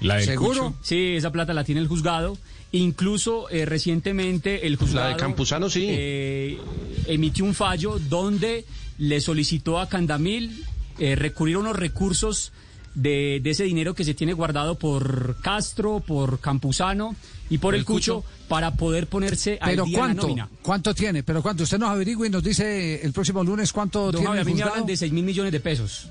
La 0.00 0.16
del 0.16 0.24
¿Seguro? 0.26 0.64
Cucho. 0.72 0.78
Sí, 0.82 1.14
esa 1.16 1.30
plata 1.30 1.54
la 1.54 1.64
tiene 1.64 1.80
el 1.80 1.88
juzgado. 1.88 2.36
Incluso 2.72 3.48
eh, 3.50 3.64
recientemente 3.64 4.66
el 4.66 4.76
juzgado 4.76 5.08
de 5.10 5.16
Campuzano, 5.16 5.70
sí. 5.70 5.86
eh, 5.88 6.58
emitió 7.06 7.44
un 7.44 7.54
fallo 7.54 7.98
donde 7.98 8.64
le 8.98 9.20
solicitó 9.20 9.78
a 9.78 9.88
Candamil 9.88 10.64
eh, 10.98 11.14
recurrir 11.14 11.56
a 11.56 11.58
unos 11.60 11.76
recursos 11.76 12.52
de, 12.94 13.40
de 13.42 13.50
ese 13.50 13.62
dinero 13.64 13.94
que 13.94 14.04
se 14.04 14.14
tiene 14.14 14.32
guardado 14.32 14.74
por 14.76 15.36
Castro, 15.40 16.00
por 16.00 16.40
Campuzano 16.40 17.14
y 17.50 17.58
por 17.58 17.74
el, 17.74 17.80
El 17.80 17.86
Cucho, 17.86 18.16
Cucho. 18.22 18.28
para 18.48 18.74
poder 18.74 19.06
ponerse 19.06 19.58
al 19.60 19.70
Pero 19.70 19.84
día 19.84 19.92
en 19.98 20.00
la 20.00 20.06
¿cuánto? 20.06 20.22
nómina. 20.22 20.48
¿Cuánto 20.62 20.94
tiene? 20.94 21.22
Pero 21.22 21.42
¿cuánto? 21.42 21.62
Usted 21.62 21.78
nos 21.78 21.90
averigua 21.90 22.26
y 22.26 22.30
nos 22.30 22.42
dice 22.42 23.00
el 23.04 23.12
próximo 23.12 23.44
lunes 23.44 23.72
cuánto 23.72 24.10
Don 24.10 24.12
tiene 24.12 24.26
Javi, 24.26 24.38
a 24.38 24.40
el 24.40 24.46
mí 24.46 24.54
me 24.54 24.62
hablan 24.62 24.86
de 24.86 24.96
6 24.96 25.12
mil 25.12 25.24
millones 25.24 25.52
de 25.52 25.60
pesos. 25.60 26.08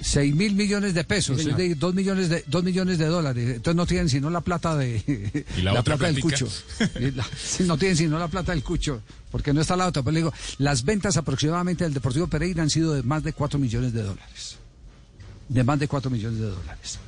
6 0.00 0.34
mil 0.34 0.54
millones 0.54 0.92
de 0.92 1.04
pesos, 1.04 1.40
Sí, 1.40 1.48
es 1.48 1.56
de 1.56 1.74
2 1.76 1.94
millones 1.94 2.28
de, 2.28 2.44
dos 2.46 2.62
millones 2.64 2.98
de 2.98 3.06
dólares. 3.06 3.48
Entonces 3.56 3.76
no 3.76 3.86
tienen 3.86 4.08
sino 4.10 4.28
la 4.28 4.40
plata 4.42 4.76
de 4.76 5.44
¿Y 5.56 5.62
la 5.62 5.82
plata 5.82 6.06
del 6.06 6.20
cucho. 6.20 6.46
La- 7.14 7.26
no 7.60 7.78
tienen 7.78 7.96
sino 7.96 8.18
la 8.18 8.28
plata 8.28 8.52
del 8.52 8.62
cucho, 8.62 9.00
porque 9.30 9.54
no 9.54 9.60
está 9.62 9.76
la 9.76 9.86
otra. 9.86 10.02
Pero 10.02 10.12
le 10.12 10.18
digo, 10.20 10.32
las 10.58 10.84
ventas 10.84 11.16
aproximadamente 11.16 11.84
del 11.84 11.94
Deportivo 11.94 12.26
Pereira 12.26 12.62
han 12.62 12.70
sido 12.70 12.92
de 12.92 13.02
más 13.02 13.22
de 13.22 13.32
4 13.32 13.58
millones 13.58 13.92
de 13.94 14.02
dólares. 14.02 14.56
De 15.48 15.64
más 15.64 15.78
de 15.78 15.88
4 15.88 16.10
millones 16.10 16.38
de 16.40 16.46
dólares. 16.50 16.98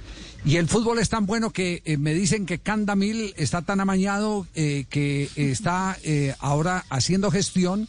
Y 0.46 0.56
el 0.58 0.68
fútbol 0.68 1.00
es 1.00 1.08
tan 1.08 1.26
bueno 1.26 1.50
que 1.50 1.82
eh, 1.84 1.96
me 1.96 2.14
dicen 2.14 2.46
que 2.46 2.60
Candamil 2.60 3.34
está 3.36 3.62
tan 3.62 3.80
amañado 3.80 4.46
eh, 4.54 4.86
que 4.88 5.28
está 5.34 5.98
eh, 6.04 6.36
ahora 6.38 6.84
haciendo 6.88 7.32
gestión 7.32 7.88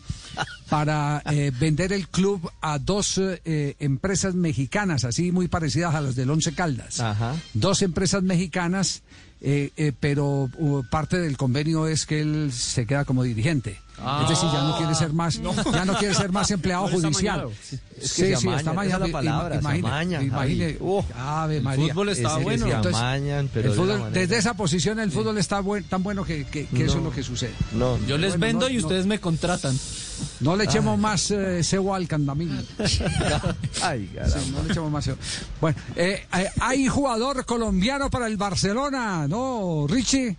para 0.67 1.21
eh, 1.31 1.51
vender 1.59 1.93
el 1.93 2.07
club 2.07 2.49
a 2.61 2.79
dos 2.79 3.19
eh, 3.19 3.41
eh, 3.45 3.75
empresas 3.79 4.33
mexicanas, 4.33 5.03
así 5.03 5.31
muy 5.31 5.47
parecidas 5.47 5.93
a 5.93 6.01
las 6.01 6.15
del 6.15 6.31
Once 6.31 6.51
Caldas. 6.53 6.99
Ajá. 6.99 7.35
Dos 7.53 7.83
empresas 7.83 8.23
mexicanas 8.23 9.03
eh, 9.39 9.71
eh, 9.77 9.91
pero 9.99 10.49
uh, 10.57 10.83
parte 10.89 11.19
del 11.19 11.37
convenio 11.37 11.87
es 11.87 12.05
que 12.05 12.21
él 12.21 12.51
se 12.51 12.85
queda 12.85 13.05
como 13.05 13.23
dirigente. 13.23 13.79
Ah. 13.99 14.21
es 14.23 14.29
decir, 14.29 14.47
ya 14.53 14.61
no 14.61 14.77
quiere 14.77 14.93
ser 14.95 15.11
más, 15.13 15.41
ya 15.73 15.85
no 15.85 15.95
quiere 15.95 16.13
ser 16.13 16.31
más 16.31 16.51
empleado 16.51 16.83
No 16.89 16.95
está 16.95 17.07
judicial. 17.07 17.39
amañado. 17.39 17.51
Es 17.99 18.13
que 18.13 18.25
sí, 18.27 18.35
se 18.35 18.37
sí, 18.37 18.47
está 18.49 18.73
mañana. 18.73 19.07
la 19.07 19.11
palabra, 19.11 19.59
se 19.61 19.67
amañan, 19.67 20.23
imagine, 20.23 20.77
Javi. 20.79 21.03
Ave 21.15 21.57
el 21.57 21.63
María. 21.63 21.87
fútbol 21.93 22.09
estaba 22.09 22.35
Ese- 22.35 22.43
bueno. 22.43 22.65
entonces, 22.67 22.93
amañan, 22.95 23.49
pero 23.51 23.71
el 23.71 23.75
de 23.75 23.81
fútbol- 23.81 23.99
manera. 23.99 24.09
desde 24.21 24.37
esa 24.37 24.53
posición 24.53 24.99
el 24.99 25.11
fútbol 25.11 25.37
está 25.39 25.61
buen- 25.61 25.83
tan 25.85 26.03
bueno 26.03 26.23
que, 26.23 26.45
que- 26.45 26.67
que 26.67 26.83
eso 26.85 26.93
No. 26.95 26.99
es 26.99 27.03
lo 27.05 27.11
que 27.11 27.23
sucede. 27.23 27.53
No. 27.73 27.97
Yo 28.05 28.19
les 28.19 28.31
Bueno, 28.37 28.45
vendo 28.45 28.65
no, 28.67 28.71
y 28.71 28.77
no. 28.77 28.83
ustedes 28.83 29.07
me 29.07 29.19
contratan. 29.19 29.75
No 30.41 30.55
le 30.55 30.65
echemos 30.65 30.97
más 30.99 31.31
eh, 31.31 31.63
cebo 31.63 31.95
al 31.95 32.07
candamín. 32.07 32.51
Ay, 33.81 34.09
Sí, 34.27 34.51
no 34.55 34.63
le 34.63 34.71
echemos 34.71 34.91
más 34.91 35.05
cebo. 35.05 35.17
Bueno, 35.61 35.77
eh, 35.95 36.25
eh, 36.37 36.49
hay 36.59 36.87
jugador 36.87 37.45
colombiano 37.45 38.09
para 38.09 38.27
el 38.27 38.37
Barcelona, 38.37 39.27
¿no, 39.27 39.85
Richie? 39.89 40.37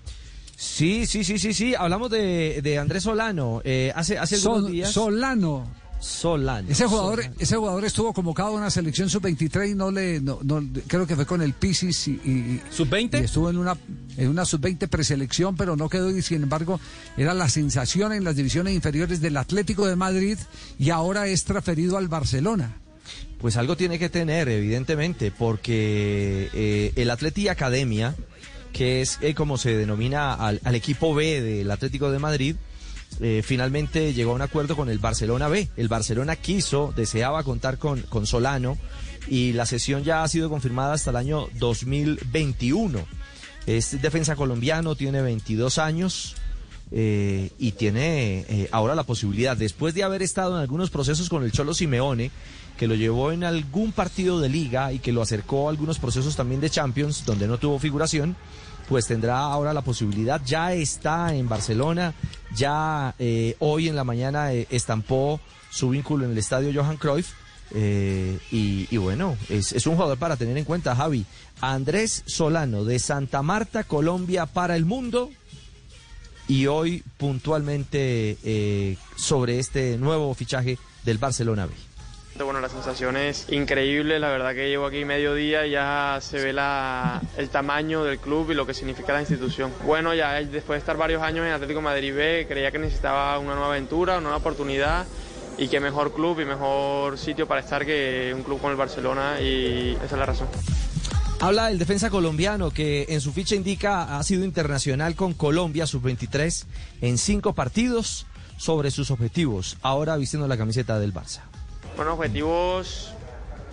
Sí, 0.60 1.06
sí, 1.06 1.22
sí, 1.22 1.38
sí, 1.38 1.54
sí. 1.54 1.74
Hablamos 1.76 2.10
de, 2.10 2.60
de 2.62 2.78
Andrés 2.78 3.04
Solano. 3.04 3.62
eh, 3.64 3.92
hace 3.94 4.18
hace 4.18 4.34
algunos 4.34 4.62
Sol- 4.62 4.72
días. 4.72 4.90
Solano. 4.90 5.70
Solano. 6.00 6.68
Ese 6.68 6.86
jugador, 6.86 7.16
Solano. 7.22 7.34
ese 7.38 7.56
jugador 7.56 7.84
estuvo 7.84 8.12
convocado 8.12 8.48
a 8.48 8.52
una 8.52 8.70
selección 8.70 9.08
sub-23 9.08 9.70
y 9.70 9.74
no 9.76 9.90
le, 9.92 10.20
no, 10.20 10.40
no- 10.42 10.64
creo 10.88 11.06
que 11.06 11.14
fue 11.14 11.26
con 11.26 11.42
el 11.42 11.52
Pisis 11.52 12.08
y, 12.08 12.12
y- 12.12 12.60
¿Sub-20? 12.72 13.20
y 13.20 13.24
estuvo 13.24 13.50
en 13.50 13.56
una, 13.58 13.76
en 14.16 14.28
una 14.28 14.44
sub-20 14.44 14.88
preselección, 14.88 15.56
pero 15.56 15.76
no 15.76 15.88
quedó 15.88 16.10
y 16.10 16.22
sin 16.22 16.42
embargo 16.42 16.80
era 17.16 17.34
la 17.34 17.48
sensación 17.48 18.12
en 18.12 18.24
las 18.24 18.34
divisiones 18.34 18.74
inferiores 18.74 19.20
del 19.20 19.36
Atlético 19.36 19.86
de 19.86 19.94
Madrid 19.94 20.38
y 20.78 20.90
ahora 20.90 21.28
es 21.28 21.44
transferido 21.44 21.96
al 21.98 22.08
Barcelona. 22.08 22.76
Pues 23.40 23.56
algo 23.56 23.76
tiene 23.76 24.00
que 24.00 24.08
tener, 24.08 24.48
evidentemente, 24.48 25.30
porque 25.30 26.48
eh, 26.52 26.92
el 26.96 27.10
Atleti 27.10 27.46
Academia, 27.48 28.16
que 28.72 29.00
es 29.00 29.18
eh, 29.22 29.34
como 29.34 29.58
se 29.58 29.76
denomina 29.76 30.34
al, 30.34 30.60
al 30.64 30.74
equipo 30.74 31.14
B 31.14 31.40
del 31.40 31.70
Atlético 31.70 32.10
de 32.10 32.18
Madrid, 32.18 32.56
eh, 33.20 33.42
finalmente 33.44 34.12
llegó 34.12 34.32
a 34.32 34.34
un 34.34 34.42
acuerdo 34.42 34.76
con 34.76 34.88
el 34.90 34.98
Barcelona 34.98 35.48
B. 35.48 35.68
El 35.76 35.88
Barcelona 35.88 36.36
quiso, 36.36 36.92
deseaba 36.96 37.42
contar 37.42 37.78
con, 37.78 38.02
con 38.02 38.26
Solano 38.26 38.76
y 39.28 39.52
la 39.52 39.66
sesión 39.66 40.04
ya 40.04 40.22
ha 40.22 40.28
sido 40.28 40.50
confirmada 40.50 40.94
hasta 40.94 41.10
el 41.10 41.16
año 41.16 41.48
2021. 41.54 43.04
Es 43.66 44.00
defensa 44.00 44.36
colombiano, 44.36 44.94
tiene 44.94 45.22
22 45.22 45.78
años. 45.78 46.36
eh, 46.90 47.50
y 47.58 47.72
tiene 47.72 48.68
ahora 48.70 48.94
la 48.94 49.02
posibilidad, 49.02 49.56
después 49.56 49.92
de 49.92 50.04
haber 50.04 50.22
estado 50.22 50.54
en 50.56 50.62
algunos 50.62 50.88
procesos 50.88 51.28
con 51.28 51.42
el 51.44 51.52
Cholo 51.52 51.74
Simeone, 51.74 52.30
que 52.78 52.86
lo 52.86 52.94
llevó 52.94 53.32
en 53.32 53.44
algún 53.44 53.92
partido 53.92 54.40
de 54.40 54.48
liga 54.48 54.92
y 54.92 55.00
que 55.00 55.12
lo 55.12 55.20
acercó 55.20 55.66
a 55.66 55.70
algunos 55.70 55.98
procesos 55.98 56.36
también 56.36 56.60
de 56.60 56.70
Champions, 56.70 57.26
donde 57.26 57.48
no 57.48 57.58
tuvo 57.58 57.78
figuración, 57.78 58.36
pues 58.88 59.06
tendrá 59.06 59.40
ahora 59.40 59.74
la 59.74 59.82
posibilidad, 59.82 60.40
ya 60.46 60.72
está 60.72 61.34
en 61.34 61.48
Barcelona, 61.48 62.14
ya 62.54 63.14
eh, 63.18 63.56
hoy 63.58 63.88
en 63.88 63.96
la 63.96 64.04
mañana 64.04 64.54
eh, 64.54 64.66
estampó 64.70 65.40
su 65.70 65.90
vínculo 65.90 66.24
en 66.24 66.30
el 66.30 66.38
estadio 66.38 66.72
Johan 66.72 66.96
Cruyff, 66.96 67.32
eh, 67.74 68.38
y, 68.50 68.96
bueno, 68.96 69.36
es, 69.50 69.86
un 69.86 69.96
jugador 69.96 70.16
para 70.16 70.36
tener 70.36 70.56
en 70.56 70.64
cuenta, 70.64 70.96
Javi. 70.96 71.26
Andrés 71.60 72.22
Solano 72.24 72.84
de 72.84 72.98
Santa 72.98 73.42
Marta, 73.42 73.84
Colombia 73.84 74.46
para 74.46 74.74
el 74.74 74.86
mundo, 74.86 75.30
y 76.46 76.66
hoy 76.66 77.02
puntualmente 77.18 78.96
sobre 79.16 79.58
este 79.58 79.98
nuevo 79.98 80.32
fichaje 80.32 80.78
del 81.04 81.18
Barcelona 81.18 81.66
B. 81.66 81.87
Bueno, 82.44 82.60
la 82.60 82.68
sensación 82.68 83.16
es 83.16 83.46
increíble, 83.50 84.18
la 84.18 84.28
verdad 84.28 84.54
que 84.54 84.68
llevo 84.68 84.86
aquí 84.86 85.04
mediodía 85.04 85.66
y 85.66 85.72
ya 85.72 86.18
se 86.20 86.38
ve 86.38 86.52
la, 86.52 87.20
el 87.36 87.48
tamaño 87.48 88.04
del 88.04 88.18
club 88.18 88.50
y 88.50 88.54
lo 88.54 88.66
que 88.66 88.74
significa 88.74 89.12
la 89.12 89.20
institución. 89.20 89.72
Bueno, 89.84 90.14
ya 90.14 90.34
después 90.34 90.76
de 90.76 90.78
estar 90.78 90.96
varios 90.96 91.22
años 91.22 91.46
en 91.46 91.52
Atlético 91.52 91.80
Madrid 91.82 92.14
B, 92.14 92.46
creía 92.48 92.70
que 92.70 92.78
necesitaba 92.78 93.38
una 93.38 93.54
nueva 93.54 93.68
aventura, 93.68 94.14
una 94.14 94.22
nueva 94.22 94.36
oportunidad 94.38 95.06
y 95.58 95.68
qué 95.68 95.80
mejor 95.80 96.14
club 96.14 96.40
y 96.40 96.44
mejor 96.44 97.18
sitio 97.18 97.46
para 97.46 97.60
estar 97.60 97.84
que 97.84 98.32
un 98.34 98.42
club 98.42 98.60
con 98.60 98.70
el 98.70 98.76
Barcelona 98.76 99.40
y 99.40 99.96
esa 99.96 100.14
es 100.14 100.18
la 100.18 100.26
razón. 100.26 100.48
Habla 101.40 101.70
el 101.70 101.78
defensa 101.78 102.10
colombiano 102.10 102.70
que 102.70 103.06
en 103.08 103.20
su 103.20 103.32
ficha 103.32 103.54
indica 103.54 104.18
ha 104.18 104.22
sido 104.22 104.44
internacional 104.44 105.14
con 105.14 105.34
Colombia 105.34 105.86
sub-23 105.86 106.64
en 107.00 107.18
cinco 107.18 107.54
partidos 107.54 108.26
sobre 108.56 108.90
sus 108.90 109.10
objetivos, 109.10 109.76
ahora 109.82 110.16
vistiendo 110.16 110.48
la 110.48 110.56
camiseta 110.56 110.98
del 110.98 111.14
Barça. 111.14 111.42
Bueno, 111.98 112.14
objetivos, 112.14 113.10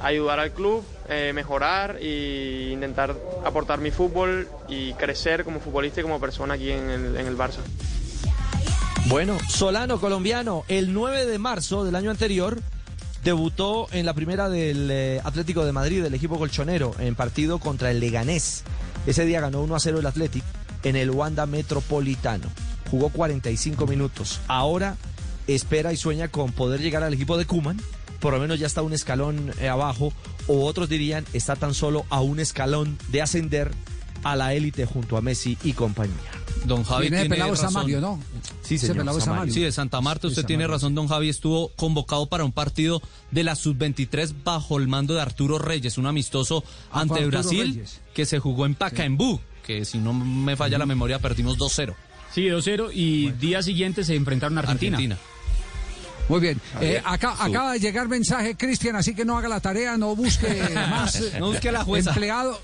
ayudar 0.01 0.39
al 0.39 0.51
club, 0.51 0.83
eh, 1.09 1.31
mejorar 1.35 1.97
e 2.01 2.71
intentar 2.73 3.15
aportar 3.45 3.79
mi 3.79 3.91
fútbol 3.91 4.49
y 4.67 4.93
crecer 4.93 5.43
como 5.43 5.59
futbolista 5.59 5.99
y 5.99 6.03
como 6.03 6.19
persona 6.19 6.55
aquí 6.55 6.71
en 6.71 6.89
el, 6.89 7.37
Barça. 7.37 7.59
Bueno, 9.09 9.37
Solano 9.47 10.01
colombiano, 10.01 10.63
el 10.69 10.91
9 10.91 11.27
de 11.27 11.37
marzo 11.37 11.85
del 11.85 11.93
año 11.93 12.09
anterior 12.09 12.59
debutó 13.23 13.87
en 13.91 14.07
la 14.07 14.15
primera 14.15 14.49
del 14.49 14.89
eh, 14.89 15.21
Atlético 15.23 15.63
de 15.63 15.71
Madrid, 15.71 16.01
del 16.01 16.15
equipo 16.15 16.39
colchonero, 16.39 16.95
en 16.97 17.13
partido 17.13 17.59
contra 17.59 17.91
el 17.91 17.99
Leganés. 17.99 18.63
Ese 19.05 19.23
día 19.23 19.39
ganó 19.39 19.61
1 19.61 19.75
a 19.75 19.79
0 19.79 19.99
el 19.99 20.05
Atlético 20.07 20.47
en 20.81 20.95
el 20.95 21.11
Wanda 21.11 21.45
Metropolitano. 21.45 22.47
Jugó 22.89 23.09
45 23.09 23.85
minutos. 23.85 24.41
Ahora 24.47 24.97
espera 25.45 25.93
y 25.93 25.97
sueña 25.97 26.29
con 26.29 26.51
poder 26.53 26.81
llegar 26.81 27.03
al 27.03 27.13
equipo 27.13 27.37
de 27.37 27.45
Cuman. 27.45 27.79
Por 28.25 28.33
lo 28.33 28.39
menos 28.39 28.57
ya 28.59 28.65
está 28.65 28.81
un 28.81 28.91
escalón 28.91 29.51
eh, 29.59 29.69
abajo. 29.69 30.11
O 30.47 30.65
otros 30.65 30.89
dirían, 30.89 31.23
está 31.33 31.55
tan 31.55 31.75
solo 31.75 32.07
a 32.09 32.21
un 32.21 32.39
escalón 32.39 32.97
de 33.09 33.21
ascender 33.21 33.71
a 34.23 34.35
la 34.35 34.55
élite 34.55 34.87
junto 34.87 35.15
a 35.15 35.21
Messi 35.21 35.59
y 35.63 35.73
compañía. 35.73 36.15
Don 36.65 36.83
Javi 36.83 37.09
tiene 37.09 37.29
pelado 37.29 37.51
razón. 37.51 37.71
Samario, 37.71 38.01
¿no? 38.01 38.19
Sí, 38.63 38.79
señor, 38.79 38.97
pelado 38.97 39.21
Samario. 39.21 39.53
Sí, 39.53 39.59
de 39.59 39.71
Santa 39.71 40.01
Marta, 40.01 40.25
usted 40.25 40.43
tiene 40.43 40.65
razón, 40.65 40.95
don 40.95 41.07
Javi. 41.07 41.29
Estuvo 41.29 41.69
convocado 41.75 42.25
para 42.25 42.43
un 42.43 42.51
partido 42.51 42.99
de 43.29 43.43
la 43.43 43.53
Sub-23 43.53 44.33
bajo 44.43 44.79
el 44.79 44.87
mando 44.87 45.13
de 45.13 45.21
Arturo 45.21 45.59
Reyes, 45.59 45.99
un 45.99 46.07
amistoso 46.07 46.63
Ah, 46.91 47.01
ante 47.01 47.19
Arturo 47.19 47.29
Brasil 47.29 47.73
Reyes. 47.75 48.01
que 48.15 48.25
se 48.25 48.39
jugó 48.39 48.65
en 48.65 48.73
Pacaembu, 48.73 49.39
que 49.63 49.85
si 49.85 49.99
no 49.99 50.13
me 50.15 50.55
falla 50.55 50.79
la 50.79 50.87
memoria 50.87 51.19
perdimos 51.19 51.59
2-0. 51.59 51.93
Sí, 52.33 52.47
2-0 52.47 52.89
y 52.91 53.29
día 53.33 53.61
siguiente 53.61 54.03
se 54.03 54.15
enfrentaron 54.15 54.57
a 54.57 54.61
Argentina. 54.61 54.97
Argentina. 54.97 55.19
Muy 56.27 56.39
bien. 56.39 56.59
Eh, 56.81 57.01
acá, 57.05 57.35
acaba 57.39 57.73
de 57.73 57.79
llegar 57.79 58.07
mensaje, 58.07 58.55
Cristian, 58.55 58.95
así 58.95 59.13
que 59.13 59.23
no 59.25 59.37
haga 59.37 59.47
la 59.47 59.59
tarea, 59.59 59.95
no 59.97 60.15
busque 60.15 60.47
más. 60.89 61.21
No 61.39 61.47
busque 61.51 61.69
a 61.69 61.71
la 61.71 61.83
jueza. 61.83 62.09
Empleado, 62.11 62.59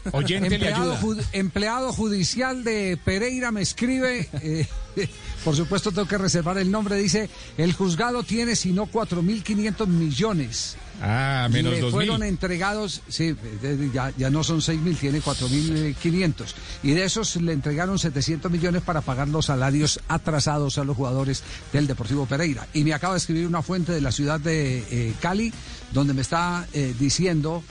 empleado, 0.45 0.97
ju- 0.97 1.23
empleado 1.33 1.93
judicial 1.93 2.63
de 2.63 2.97
Pereira 3.03 3.51
me 3.51 3.61
escribe. 3.61 4.27
eh, 4.41 4.67
por 5.43 5.55
supuesto, 5.55 5.91
tengo 5.91 6.07
que 6.07 6.17
reservar 6.17 6.57
el 6.57 6.71
nombre. 6.71 6.95
Dice: 6.95 7.29
el 7.57 7.73
juzgado 7.73 8.23
tiene, 8.23 8.55
si 8.55 8.71
no, 8.73 8.87
4.500 8.87 9.87
millones. 9.87 10.75
Ah, 11.03 11.47
menos 11.51 11.73
Le 11.73 11.89
fueron 11.89 12.21
entregados, 12.23 13.01
sí, 13.07 13.35
eh, 13.63 13.89
ya, 13.93 14.13
ya 14.17 14.29
no 14.29 14.43
son 14.43 14.61
6 14.61 14.79
mil, 14.81 14.95
tiene 14.95 15.19
4.500. 15.21 16.53
Y 16.83 16.91
de 16.91 17.03
esos 17.03 17.35
le 17.37 17.53
entregaron 17.53 17.97
700 17.97 18.51
millones 18.51 18.81
para 18.83 19.01
pagar 19.01 19.27
los 19.27 19.47
salarios 19.47 19.99
atrasados 20.07 20.77
a 20.77 20.83
los 20.83 20.95
jugadores 20.95 21.43
del 21.73 21.87
Deportivo 21.87 22.25
Pereira. 22.27 22.67
Y 22.73 22.83
me 22.83 22.93
acaba 22.93 23.13
de 23.15 23.17
escribir 23.19 23.47
una 23.47 23.61
fuente 23.63 23.91
de 23.91 24.01
la 24.01 24.11
ciudad 24.11 24.39
de 24.39 24.79
eh, 24.91 25.13
Cali, 25.19 25.51
donde 25.91 26.13
me 26.13 26.21
está 26.21 26.67
eh, 26.73 26.93
diciendo 26.99 27.63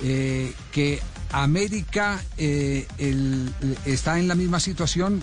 eh, 0.00 0.52
que 0.72 1.00
América 1.30 2.22
eh, 2.38 2.86
el- 2.96 3.52
está 3.84 4.18
en 4.18 4.28
la 4.28 4.34
misma 4.34 4.60
situación 4.60 5.22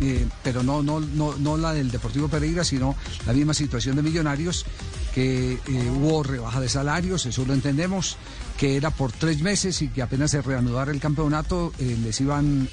eh, 0.00 0.26
pero 0.42 0.62
no, 0.62 0.82
no, 0.82 1.00
no, 1.00 1.36
no 1.36 1.56
la 1.56 1.72
del 1.72 1.90
Deportivo 1.90 2.28
Pereira, 2.28 2.64
sino 2.64 2.94
la 3.26 3.32
misma 3.32 3.54
situación 3.54 3.96
de 3.96 4.02
Millonarios, 4.02 4.66
que 5.14 5.54
eh, 5.54 5.58
hubo 5.90 6.22
rebaja 6.22 6.60
de 6.60 6.68
salarios, 6.68 7.24
eso 7.26 7.44
lo 7.46 7.54
entendemos, 7.54 8.16
que 8.58 8.76
era 8.76 8.90
por 8.90 9.12
tres 9.12 9.40
meses 9.40 9.80
y 9.82 9.88
que 9.88 10.02
apenas 10.02 10.30
se 10.30 10.42
reanudara 10.42 10.90
el 10.90 11.00
campeonato 11.00 11.72
eh, 11.78 11.96
les 12.02 12.20
iban 12.20 12.68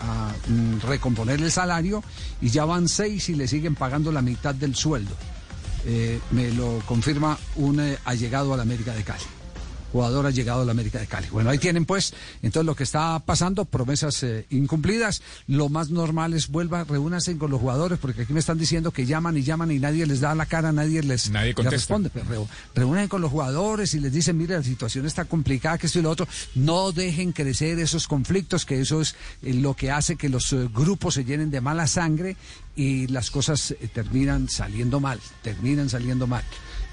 a 0.00 0.32
mm, 0.48 0.80
recomponer 0.86 1.40
el 1.40 1.50
salario 1.50 2.02
y 2.40 2.50
ya 2.50 2.64
van 2.64 2.88
seis 2.88 3.28
y 3.28 3.34
le 3.34 3.48
siguen 3.48 3.74
pagando 3.74 4.12
la 4.12 4.22
mitad 4.22 4.54
del 4.54 4.74
sueldo. 4.74 5.14
Me 6.32 6.50
lo 6.50 6.80
confirma 6.84 7.38
un 7.56 7.80
allegado 8.04 8.52
a 8.52 8.56
la 8.58 8.62
América 8.62 8.92
de 8.92 9.04
Cali 9.04 9.24
jugador 9.92 10.26
ha 10.26 10.30
llegado 10.30 10.62
a 10.62 10.64
la 10.64 10.72
América 10.72 10.98
de 10.98 11.06
Cali. 11.06 11.28
Bueno, 11.30 11.50
ahí 11.50 11.58
tienen 11.58 11.84
pues 11.84 12.14
entonces 12.42 12.66
lo 12.66 12.74
que 12.74 12.84
está 12.84 13.18
pasando, 13.20 13.64
promesas 13.64 14.22
eh, 14.22 14.46
incumplidas. 14.50 15.22
Lo 15.46 15.68
más 15.68 15.90
normal 15.90 16.34
es 16.34 16.48
vuelva, 16.48 16.84
reúnanse 16.84 17.36
con 17.36 17.50
los 17.50 17.60
jugadores, 17.60 17.98
porque 17.98 18.22
aquí 18.22 18.32
me 18.32 18.40
están 18.40 18.58
diciendo 18.58 18.90
que 18.90 19.06
llaman 19.06 19.36
y 19.36 19.42
llaman 19.42 19.70
y 19.70 19.78
nadie 19.78 20.06
les 20.06 20.20
da 20.20 20.34
la 20.34 20.46
cara, 20.46 20.72
nadie 20.72 21.02
les, 21.02 21.30
Nadie 21.30 21.54
les 21.56 21.70
responde. 21.70 22.10
Pero 22.10 22.48
reúnen 22.74 23.08
con 23.08 23.20
los 23.20 23.30
jugadores 23.30 23.94
y 23.94 24.00
les 24.00 24.12
dicen, 24.12 24.36
mire, 24.36 24.54
la 24.54 24.62
situación 24.62 25.06
está 25.06 25.24
complicada, 25.24 25.78
que 25.78 25.86
esto 25.86 25.98
y 25.98 26.02
lo 26.02 26.10
otro. 26.10 26.28
No 26.54 26.92
dejen 26.92 27.32
crecer 27.32 27.78
esos 27.78 28.08
conflictos, 28.08 28.64
que 28.64 28.80
eso 28.80 29.00
es 29.00 29.14
eh, 29.42 29.54
lo 29.54 29.74
que 29.74 29.90
hace 29.90 30.16
que 30.16 30.28
los 30.28 30.52
eh, 30.52 30.68
grupos 30.72 31.14
se 31.14 31.24
llenen 31.24 31.50
de 31.50 31.60
mala 31.60 31.86
sangre 31.86 32.36
y 32.76 33.06
las 33.08 33.30
cosas 33.30 33.72
eh, 33.72 33.88
terminan 33.92 34.48
saliendo 34.48 35.00
mal, 35.00 35.20
terminan 35.42 35.88
saliendo 35.88 36.26
mal 36.26 36.44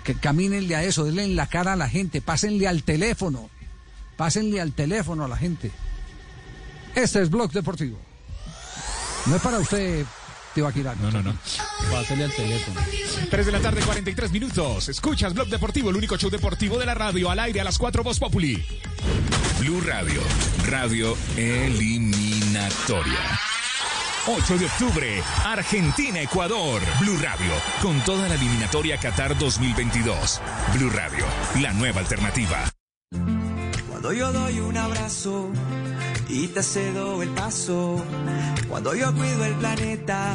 que 0.06 0.16
camínenle 0.16 0.76
a 0.76 0.84
eso, 0.84 1.04
denle 1.04 1.26
en 1.26 1.36
la 1.36 1.48
cara 1.48 1.74
a 1.74 1.76
la 1.76 1.90
gente, 1.90 2.22
pásenle 2.22 2.68
al 2.68 2.84
teléfono, 2.84 3.50
pásenle 4.16 4.62
al 4.62 4.72
teléfono 4.72 5.26
a 5.26 5.28
la 5.28 5.36
gente. 5.36 5.72
Este 6.94 7.22
es 7.22 7.30
Blog 7.30 7.52
Deportivo. 7.52 7.98
No 9.26 9.36
es 9.36 9.42
para 9.42 9.58
usted, 9.58 10.06
Tibaquirá. 10.54 10.96
No, 11.02 11.12
no, 11.12 11.24
no. 11.24 11.36
Pásale 11.92 12.24
al 12.24 12.32
teléfono. 12.32 12.80
3 13.30 13.46
de 13.46 13.52
la 13.52 13.60
tarde, 13.60 13.82
43 13.82 14.32
minutos. 14.32 14.88
Escuchas 14.88 15.34
Blog 15.34 15.50
Deportivo, 15.50 15.90
el 15.90 15.96
único 15.98 16.18
show 16.18 16.30
deportivo 16.30 16.78
de 16.78 16.86
la 16.86 16.94
radio, 16.94 17.32
al 17.32 17.40
aire 17.40 17.60
a 17.62 17.64
las 17.64 17.78
4 17.78 18.04
Voz 18.04 18.20
Populi. 18.20 18.64
Blue 19.60 19.82
Radio, 19.82 20.22
radio 20.68 21.18
eliminatoria. 21.36 23.20
8 24.28 24.58
de 24.58 24.66
octubre, 24.66 25.24
Argentina-Ecuador. 25.44 26.82
Blue 27.00 27.16
Radio, 27.22 27.52
con 27.80 28.00
toda 28.02 28.28
la 28.28 28.34
eliminatoria 28.34 28.98
Qatar 28.98 29.38
2022. 29.38 30.42
Blue 30.74 30.90
Radio, 30.90 31.24
la 31.62 31.74
nueva 31.74 32.00
alternativa. 32.00 32.64
Cuando 33.88 34.14
yo 34.14 34.32
doy 34.32 34.60
un 34.62 34.78
abrazo 34.78 35.52
y 36.28 36.48
te 36.48 36.64
cedo 36.64 37.22
el 37.22 37.30
paso. 37.30 38.04
Cuando 38.68 38.96
yo 38.96 39.14
cuido 39.14 39.46
el 39.46 39.54
planeta, 39.54 40.34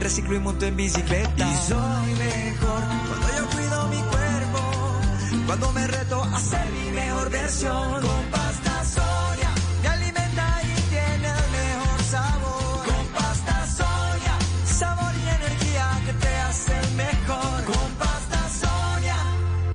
reciclo 0.00 0.34
y 0.34 0.40
monto 0.40 0.66
en 0.66 0.74
bicicleta. 0.74 1.48
Y 1.48 1.54
soy 1.68 2.14
mejor 2.18 2.82
cuando 3.06 3.28
yo 3.38 3.46
cuido 3.50 3.88
mi 3.90 4.02
cuerpo. 4.10 5.46
Cuando 5.46 5.70
me 5.70 5.86
reto 5.86 6.20
a 6.20 6.40
ser 6.40 6.66
mi 6.72 6.90
mejor 6.90 7.30
versión. 7.30 8.02
Con 8.02 8.24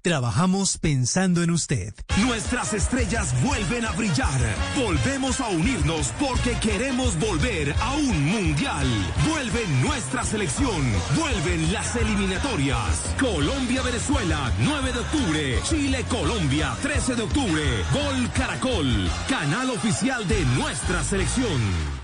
Trabajamos 0.02 0.78
pensando 0.78 1.44
en 1.44 1.52
usted. 1.52 1.94
Nuestras 2.26 2.74
estrellas 2.74 3.34
vuelven 3.44 3.86
a 3.86 3.92
brillar. 3.92 4.40
Volvemos 4.76 5.40
a 5.42 5.50
unirnos 5.50 6.14
porque 6.20 6.54
queremos 6.60 7.20
volver 7.20 7.74
a 7.82 7.96
un 7.96 8.26
mundial. 8.26 8.88
Vuelve 9.30 9.68
nuestra 9.82 10.24
selección. 10.24 10.82
Vuelven 11.16 11.74
las 11.74 11.96
eliminatorias. 11.96 13.14
Colombia-Venezuela, 13.20 14.52
9 14.60 14.94
de 14.94 15.00
octubre. 15.00 15.60
Chile-Colombia, 15.64 16.76
13 16.82 17.16
de 17.16 17.22
octubre. 17.24 17.64
Gol 17.92 18.32
Caracol, 18.34 19.10
canal 19.28 19.70
oficial 19.72 20.28
de 20.28 20.46
nuestra 20.56 21.04
selección. 21.04 21.99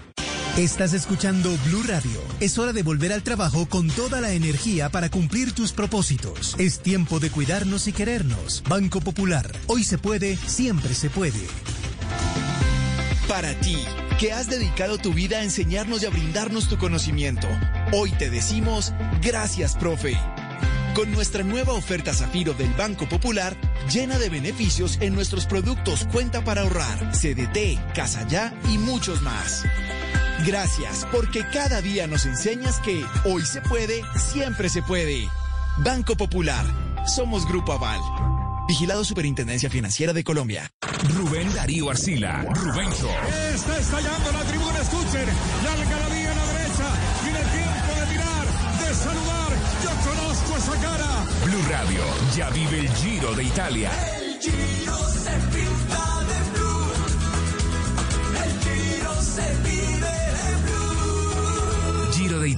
Estás 0.58 0.94
escuchando 0.94 1.50
Blue 1.66 1.84
Radio. 1.86 2.22
Es 2.40 2.58
hora 2.58 2.72
de 2.72 2.82
volver 2.82 3.12
al 3.12 3.24
trabajo 3.24 3.68
con 3.68 3.90
toda 3.90 4.22
la 4.22 4.32
energía 4.32 4.88
para 4.88 5.12
cumplir 5.12 5.52
tus 5.52 5.74
propósitos. 5.74 6.56
Es 6.58 6.80
tiempo 6.80 7.20
de 7.20 7.30
cuidarnos 7.30 7.90
y 7.90 7.92
querernos. 7.92 8.64
Banco 8.70 9.02
Popular. 9.02 9.52
Hoy 9.68 9.84
se 9.84 9.98
puede, 9.98 10.38
siempre 10.38 10.94
se 10.94 11.10
puede. 11.10 11.46
Para 13.28 13.54
ti, 13.60 13.76
que 14.18 14.32
has 14.32 14.50
dedicado 14.50 14.98
tu 14.98 15.14
vida 15.14 15.40
a 15.40 15.44
enseñarnos 15.44 16.04
y 16.04 16.06
a 16.06 16.10
brindarnos 16.10 16.70
tu 16.70 16.78
conocimiento, 16.78 17.50
hoy 17.92 18.12
te 18.12 18.30
decimos 18.30 18.94
gracias, 19.22 19.76
profe. 19.76 20.18
Con 20.96 21.12
nuestra 21.12 21.44
nueva 21.44 21.74
oferta 21.74 22.14
Zafiro 22.14 22.54
del 22.54 22.72
Banco 22.76 23.10
Popular, 23.10 23.58
llena 23.92 24.18
de 24.18 24.30
beneficios 24.30 25.00
en 25.02 25.16
nuestros 25.16 25.48
productos 25.48 26.08
Cuenta 26.14 26.46
para 26.46 26.62
ahorrar, 26.62 27.12
CDT, 27.12 27.94
Casa 27.94 28.26
Ya 28.30 28.58
y 28.72 28.78
muchos 28.78 29.22
más. 29.22 29.66
Gracias, 30.44 31.08
porque 31.12 31.46
cada 31.52 31.82
día 31.82 32.08
nos 32.08 32.26
enseñas 32.26 32.80
que 32.80 33.06
hoy 33.24 33.46
se 33.46 33.62
puede, 33.62 34.02
siempre 34.18 34.70
se 34.70 34.82
puede. 34.82 35.30
Banco 35.78 36.16
Popular, 36.16 36.66
somos 37.08 37.48
Grupo 37.48 37.74
Aval. 37.74 38.00
Vigilado 38.68 39.04
Superintendencia 39.06 39.70
Financiera 39.70 40.12
de 40.12 40.24
Colombia. 40.24 40.72
Rubén 41.14 41.54
Darío 41.54 41.90
Arcila, 41.90 42.44
Rubencho. 42.50 43.10
Está 43.54 43.78
estallando 43.78 44.32
la 44.32 44.44
tribuna, 44.44 44.80
escuchen. 44.80 45.26
La 45.64 45.74
algarabía 45.74 46.32
en 46.32 46.38
la 46.38 46.46
derecha. 46.48 46.88
Tiene 47.24 47.40
tiempo 47.40 47.94
de 48.00 48.06
mirar, 48.12 48.46
de 48.80 48.94
saludar. 48.96 49.52
Yo 49.84 49.92
conozco 50.10 50.58
esa 50.58 50.82
cara. 50.82 51.26
Blue 51.46 51.66
Radio 51.70 52.02
ya 52.36 52.50
vive 52.50 52.80
el 52.80 52.90
Giro 52.96 53.36
de 53.36 53.44
Italia. 53.44 53.92
El 54.18 54.40
Giro 54.42 54.98
se 55.10 55.32
pinta 55.54 56.24
de 56.26 56.40
blue. 56.54 56.94
El 58.44 58.52
Giro 58.62 59.22
se 59.22 59.56
vive 59.64 59.75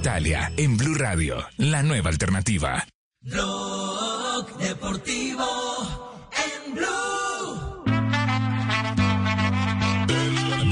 Italia 0.08 0.50
en 0.56 0.74
Blue 0.78 0.94
Radio, 0.94 1.46
la 1.58 1.82
nueva 1.82 2.08
alternativa. 2.08 2.82
Blog 3.20 4.56
Deportivo 4.56 5.44
en 6.32 6.74
Blue. 6.74 7.84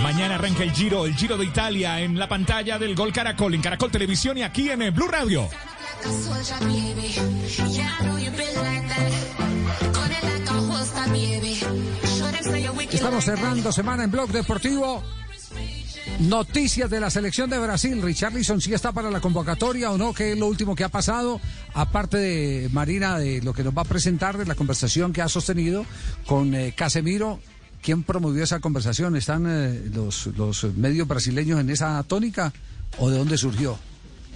Mañana 0.02 0.36
arranca 0.36 0.62
el 0.62 0.72
Giro, 0.72 1.04
el 1.04 1.14
Giro 1.14 1.36
de 1.36 1.44
Italia 1.44 2.00
en 2.00 2.18
la 2.18 2.26
pantalla 2.26 2.78
del 2.78 2.94
Gol 2.94 3.12
Caracol, 3.12 3.52
en 3.52 3.60
Caracol 3.60 3.90
Televisión 3.90 4.38
y 4.38 4.42
aquí 4.42 4.70
en 4.70 4.94
Blue 4.94 5.06
Radio. 5.06 5.50
Estamos 12.90 13.22
cerrando 13.22 13.70
semana 13.70 14.04
en 14.04 14.10
Blog 14.10 14.30
Deportivo. 14.30 15.04
Noticias 16.20 16.88
de 16.88 16.98
la 16.98 17.10
selección 17.10 17.50
de 17.50 17.58
Brasil. 17.58 18.00
Richarlison 18.00 18.60
sí 18.60 18.72
está 18.72 18.92
para 18.92 19.10
la 19.10 19.20
convocatoria 19.20 19.90
o 19.90 19.98
no, 19.98 20.14
que 20.14 20.32
es 20.32 20.38
lo 20.38 20.46
último 20.46 20.74
que 20.74 20.84
ha 20.84 20.88
pasado. 20.88 21.40
Aparte 21.74 22.16
de 22.16 22.68
Marina, 22.72 23.18
de 23.18 23.42
lo 23.42 23.52
que 23.52 23.62
nos 23.62 23.76
va 23.76 23.82
a 23.82 23.84
presentar, 23.84 24.38
de 24.38 24.46
la 24.46 24.54
conversación 24.54 25.12
que 25.12 25.20
ha 25.20 25.28
sostenido 25.28 25.84
con 26.26 26.54
eh, 26.54 26.72
Casemiro. 26.76 27.40
¿Quién 27.82 28.02
promovió 28.02 28.42
esa 28.42 28.60
conversación? 28.60 29.14
¿Están 29.14 29.46
eh, 29.46 29.90
los, 29.92 30.28
los 30.28 30.64
medios 30.76 31.06
brasileños 31.06 31.60
en 31.60 31.70
esa 31.70 32.02
tónica 32.02 32.52
o 32.98 33.10
de 33.10 33.18
dónde 33.18 33.36
surgió? 33.36 33.78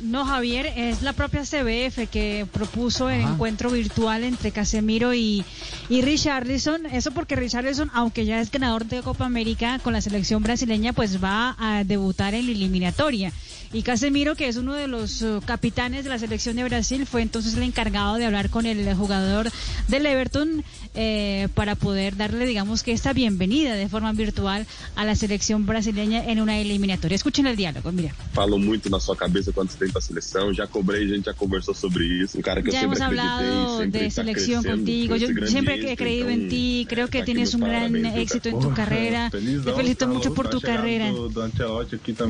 No, 0.02 0.24
Javier, 0.24 0.72
es 0.76 1.02
la 1.02 1.12
propia 1.12 1.42
CBF 1.42 2.08
que 2.10 2.46
propuso 2.52 3.10
el 3.10 3.20
encuentro 3.20 3.70
virtual 3.70 4.24
entre 4.24 4.50
Casemiro 4.50 5.14
y, 5.14 5.44
y 5.88 6.02
Richarlison. 6.02 6.86
Eso 6.86 7.10
porque 7.10 7.36
Richarlison, 7.36 7.90
aunque 7.92 8.24
ya 8.24 8.40
es 8.40 8.50
ganador 8.50 8.86
de 8.86 9.02
Copa 9.02 9.26
América 9.26 9.78
con 9.82 9.92
la 9.92 10.00
selección 10.00 10.42
brasileña, 10.42 10.92
pues 10.92 11.22
va 11.22 11.56
a 11.58 11.84
debutar 11.84 12.34
en 12.34 12.46
la 12.46 12.52
eliminatoria. 12.52 13.32
Y 13.72 13.82
Casemiro, 13.82 14.34
que 14.34 14.48
es 14.48 14.56
uno 14.56 14.74
de 14.74 14.88
los 14.88 15.22
uh, 15.22 15.40
capitanes 15.44 16.02
de 16.02 16.10
la 16.10 16.18
selección 16.18 16.56
de 16.56 16.64
Brasil, 16.64 17.06
fue 17.06 17.22
entonces 17.22 17.54
el 17.54 17.62
encargado 17.62 18.16
de 18.16 18.26
hablar 18.26 18.50
con 18.50 18.66
el 18.66 18.92
jugador 18.94 19.48
del 19.86 20.06
Everton 20.06 20.64
eh, 20.96 21.46
para 21.54 21.76
poder 21.76 22.16
darle, 22.16 22.46
digamos 22.46 22.82
que 22.82 22.90
esta 22.90 23.12
bienvenida 23.12 23.74
de 23.74 23.88
forma 23.88 24.12
virtual 24.12 24.66
a 24.96 25.04
la 25.04 25.14
selección 25.14 25.66
brasileña 25.66 26.24
en 26.24 26.40
una 26.40 26.58
eliminatoria. 26.58 27.14
Escuchen 27.14 27.46
el 27.46 27.54
diálogo, 27.54 27.92
mira. 27.92 28.12
Falou 28.32 28.58
muito 28.58 28.90
na 28.90 28.98
sua 28.98 29.14
cabeça 29.16 29.52
quando 29.52 29.70
você 29.70 29.78
vem 29.78 29.92
pra 29.92 30.00
seleção. 30.00 30.52
Já 30.52 30.66
cobrei, 30.66 31.04
a 31.04 31.14
gente 31.14 31.26
já 31.26 31.34
conversou 31.34 31.72
sobre 31.72 32.04
isso. 32.04 32.38
Um 32.38 32.42
cara 32.42 32.62
que 32.62 32.70
eu 32.70 32.72
Ya 32.72 32.80
sempre 32.80 32.98
hemos 32.98 33.00
hablado 33.00 33.86
de 33.86 34.10
selección 34.10 34.64
contigo. 34.64 35.14
Yo 35.14 35.28
siempre 35.46 35.92
he 35.92 35.96
creído 35.96 36.28
en 36.28 36.48
ti. 36.48 36.86
Creo 36.88 37.06
que 37.06 37.22
tienes 37.22 37.54
un 37.54 37.60
gran 37.60 37.94
éxito 38.04 38.48
en 38.48 38.58
tu 38.58 38.74
carrera. 38.74 39.30
Te 39.30 39.72
felicito 39.72 40.08
mucho 40.08 40.34
por 40.34 40.48
tu 40.48 40.60
carrera. 40.60 41.12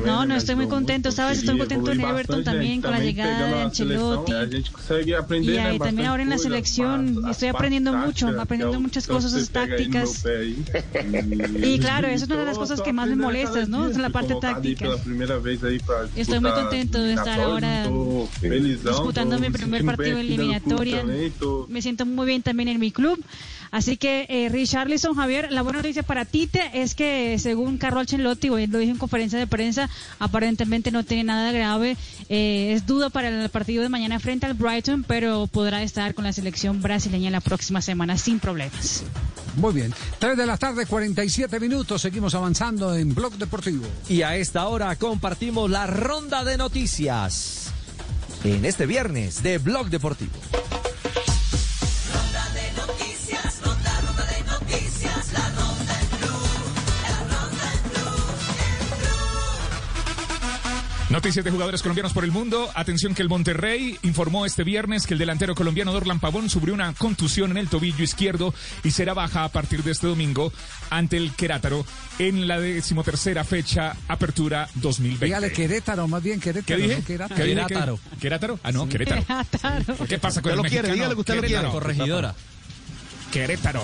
No, 0.05 0.25
no, 0.27 0.35
estoy 0.35 0.55
muy 0.55 0.67
contento, 0.67 1.11
¿sabes? 1.11 1.30
Estoy 1.31 1.57
consegui 1.57 1.57
contento 1.57 1.91
en 1.91 2.01
Everton 2.01 2.43
también 2.43 2.81
con 2.81 2.91
la 2.91 2.99
llegada 2.99 3.47
de 3.47 3.61
Ancelotti. 3.61 4.31
A 4.33 4.47
gente 4.47 4.71
consegue 4.71 5.15
aprender, 5.15 5.55
Y 5.55 5.57
ahí 5.57 5.79
también 5.79 6.07
ahora 6.07 6.23
en 6.23 6.29
la 6.29 6.37
selección 6.37 7.29
estoy 7.29 7.49
aprendiendo 7.49 7.93
mucho, 7.93 8.27
aprendiendo 8.39 8.79
muchas 8.79 9.07
cosas 9.07 9.49
tácticas. 9.49 10.23
Y 11.63 11.79
claro, 11.79 12.07
esa 12.07 12.25
es 12.25 12.31
una 12.31 12.39
de 12.41 12.45
las 12.45 12.57
cosas 12.57 12.81
que 12.81 12.93
más 12.93 13.07
me 13.07 13.15
molestas, 13.15 13.69
¿no? 13.69 13.87
Es 13.87 13.97
la 13.97 14.09
parte 14.09 14.35
táctica. 14.35 14.87
Estoy 16.15 16.39
muy 16.39 16.51
contento 16.51 17.01
de 17.01 17.13
estar 17.13 17.39
ahora 17.39 17.89
disputando 18.41 19.39
mi 19.39 19.49
me 19.49 19.51
primer 19.51 19.85
partido 19.85 20.17
eliminatoria. 20.17 21.03
Me 21.67 21.81
siento 21.81 22.05
muy 22.05 22.25
bien 22.25 22.41
también 22.41 22.69
en 22.69 22.79
mi 22.79 22.91
club. 22.91 23.23
Así 23.71 23.95
que, 23.95 24.25
eh, 24.29 24.49
Richarlison, 24.49 25.15
Javier, 25.15 25.51
la 25.51 25.61
buena 25.61 25.79
noticia 25.79 26.03
para 26.03 26.25
Tite 26.25 26.71
es 26.73 26.93
que, 26.93 27.39
según 27.39 27.77
Carlo 27.77 28.01
Ancelotti, 28.01 28.49
hoy 28.49 28.67
lo 28.67 28.79
dijo 28.79 28.91
en 28.91 28.97
conferencia 28.97 29.39
de 29.39 29.47
prensa, 29.47 29.89
aparentemente 30.19 30.91
no 30.91 31.05
tiene 31.05 31.23
nada 31.23 31.51
grave. 31.53 31.95
Eh, 32.27 32.73
es 32.73 32.85
duda 32.85 33.09
para 33.09 33.29
el 33.29 33.49
partido 33.49 33.81
de 33.81 33.89
mañana 33.89 34.19
frente 34.19 34.45
al 34.45 34.55
Brighton, 34.55 35.03
pero 35.03 35.47
podrá 35.47 35.83
estar 35.83 36.13
con 36.13 36.25
la 36.25 36.33
selección 36.33 36.81
brasileña 36.81 37.29
la 37.29 37.39
próxima 37.39 37.81
semana 37.81 38.17
sin 38.17 38.39
problemas. 38.39 39.03
Muy 39.55 39.73
bien. 39.73 39.93
3 40.19 40.37
de 40.37 40.45
la 40.45 40.57
tarde, 40.57 40.85
47 40.85 41.59
minutos. 41.59 42.01
Seguimos 42.01 42.35
avanzando 42.35 42.95
en 42.95 43.15
Blog 43.15 43.33
Deportivo. 43.37 43.85
Y 44.09 44.21
a 44.21 44.35
esta 44.35 44.67
hora 44.67 44.95
compartimos 44.97 45.69
la 45.69 45.87
ronda 45.87 46.43
de 46.43 46.57
noticias 46.57 47.71
en 48.43 48.65
este 48.65 48.85
viernes 48.85 49.43
de 49.43 49.57
Blog 49.59 49.89
Deportivo. 49.89 50.31
Noticias 61.11 61.43
de 61.43 61.51
jugadores 61.51 61.81
colombianos 61.81 62.13
por 62.13 62.23
el 62.23 62.31
mundo. 62.31 62.69
Atención 62.73 63.13
que 63.13 63.21
el 63.21 63.27
Monterrey 63.27 63.97
informó 64.03 64.45
este 64.45 64.63
viernes 64.63 65.05
que 65.05 65.13
el 65.13 65.19
delantero 65.19 65.55
colombiano 65.55 65.91
Dorlan 65.91 66.21
Pavón 66.21 66.49
sufrió 66.49 66.73
una 66.73 66.93
contusión 66.93 67.51
en 67.51 67.57
el 67.57 67.67
tobillo 67.67 68.01
izquierdo 68.03 68.53
y 68.83 68.91
será 68.91 69.13
baja 69.13 69.43
a 69.43 69.49
partir 69.49 69.83
de 69.83 69.91
este 69.91 70.07
domingo 70.07 70.53
ante 70.89 71.17
el 71.17 71.33
Querétaro 71.33 71.85
en 72.17 72.47
la 72.47 72.61
decimotercera 72.61 73.43
fecha 73.43 73.93
Apertura 74.07 74.69
2020. 74.75 75.25
Dígale 75.25 75.51
Querétaro, 75.51 76.07
más 76.07 76.23
bien 76.23 76.39
¿Qué 76.39 76.53
Querétaro. 76.53 76.79
dije? 76.81 76.95
no 76.95 77.05
Querétaro. 77.05 77.35
¿Qué 77.35 77.43
dije? 77.43 77.99
¿Qué- 78.11 78.17
¿Querétaro? 78.19 78.59
Ah, 78.63 78.71
no, 78.71 78.87
Querétaro. 78.87 79.23
¿Qué 80.07 80.17
pasa 80.17 80.41
con 80.41 80.51
Usted 80.51 80.51
el 80.51 80.57
lo 80.57 80.63
quiere, 80.63 80.87
mexicano? 80.87 80.93
dígale 80.93 81.13
que 81.15 81.19
usted 81.19 81.35
lo 81.35 81.41
Querétaro. 81.41 81.71
quiere. 81.71 81.83
Corregidora. 81.83 82.35
Querétaro. 83.33 83.83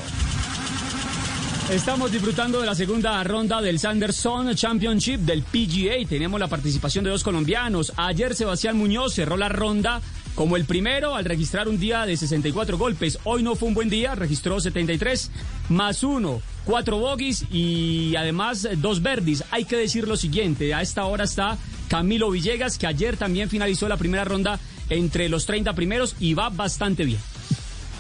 Estamos 1.70 2.14
disfrutando 2.14 2.62
de 2.62 2.66
la 2.66 2.76
segunda 2.76 3.22
ronda 3.26 3.62
del 3.62 3.78
Sanderson 3.78 4.56
Championship 4.56 5.20
del 5.20 5.44
PGA. 5.44 6.08
Tenemos 6.08 6.40
la 6.40 6.48
participación 6.48 7.04
de 7.04 7.10
dos 7.10 7.26
colombianos. 7.26 7.92
Ayer 7.98 8.36
Sebastián 8.36 8.78
Muñoz 8.78 9.14
cerró 9.14 9.36
la 9.36 9.50
ronda 9.50 10.02
como 10.34 10.56
el 10.56 10.64
primero 10.64 11.14
al 11.14 11.26
registrar 11.26 11.68
un 11.68 11.78
día 11.78 12.06
de 12.06 12.16
64 12.16 12.78
golpes. 12.78 13.20
Hoy 13.26 13.44
no 13.44 13.56
fue 13.56 13.68
un 13.68 13.74
buen 13.74 13.90
día, 13.90 14.16
registró 14.16 14.62
73 14.62 15.30
más 15.68 16.04
uno, 16.04 16.42
cuatro 16.64 17.00
bogies 17.00 17.44
y 17.52 18.16
además 18.16 18.66
dos 18.78 19.02
verdis. 19.02 19.44
Hay 19.52 19.66
que 19.66 19.76
decir 19.76 20.08
lo 20.08 20.16
siguiente, 20.16 20.74
a 20.74 20.82
esta 20.82 21.04
hora 21.04 21.26
está 21.26 21.58
Camilo 21.90 22.32
Villegas, 22.32 22.78
que 22.78 22.88
ayer 22.88 23.18
también 23.18 23.50
finalizó 23.50 23.90
la 23.90 23.98
primera 23.98 24.24
ronda 24.24 24.58
entre 24.90 25.28
los 25.28 25.46
30 25.46 25.74
primeros 25.74 26.16
y 26.22 26.34
va 26.34 26.48
bastante 26.48 27.04
bien. 27.04 27.20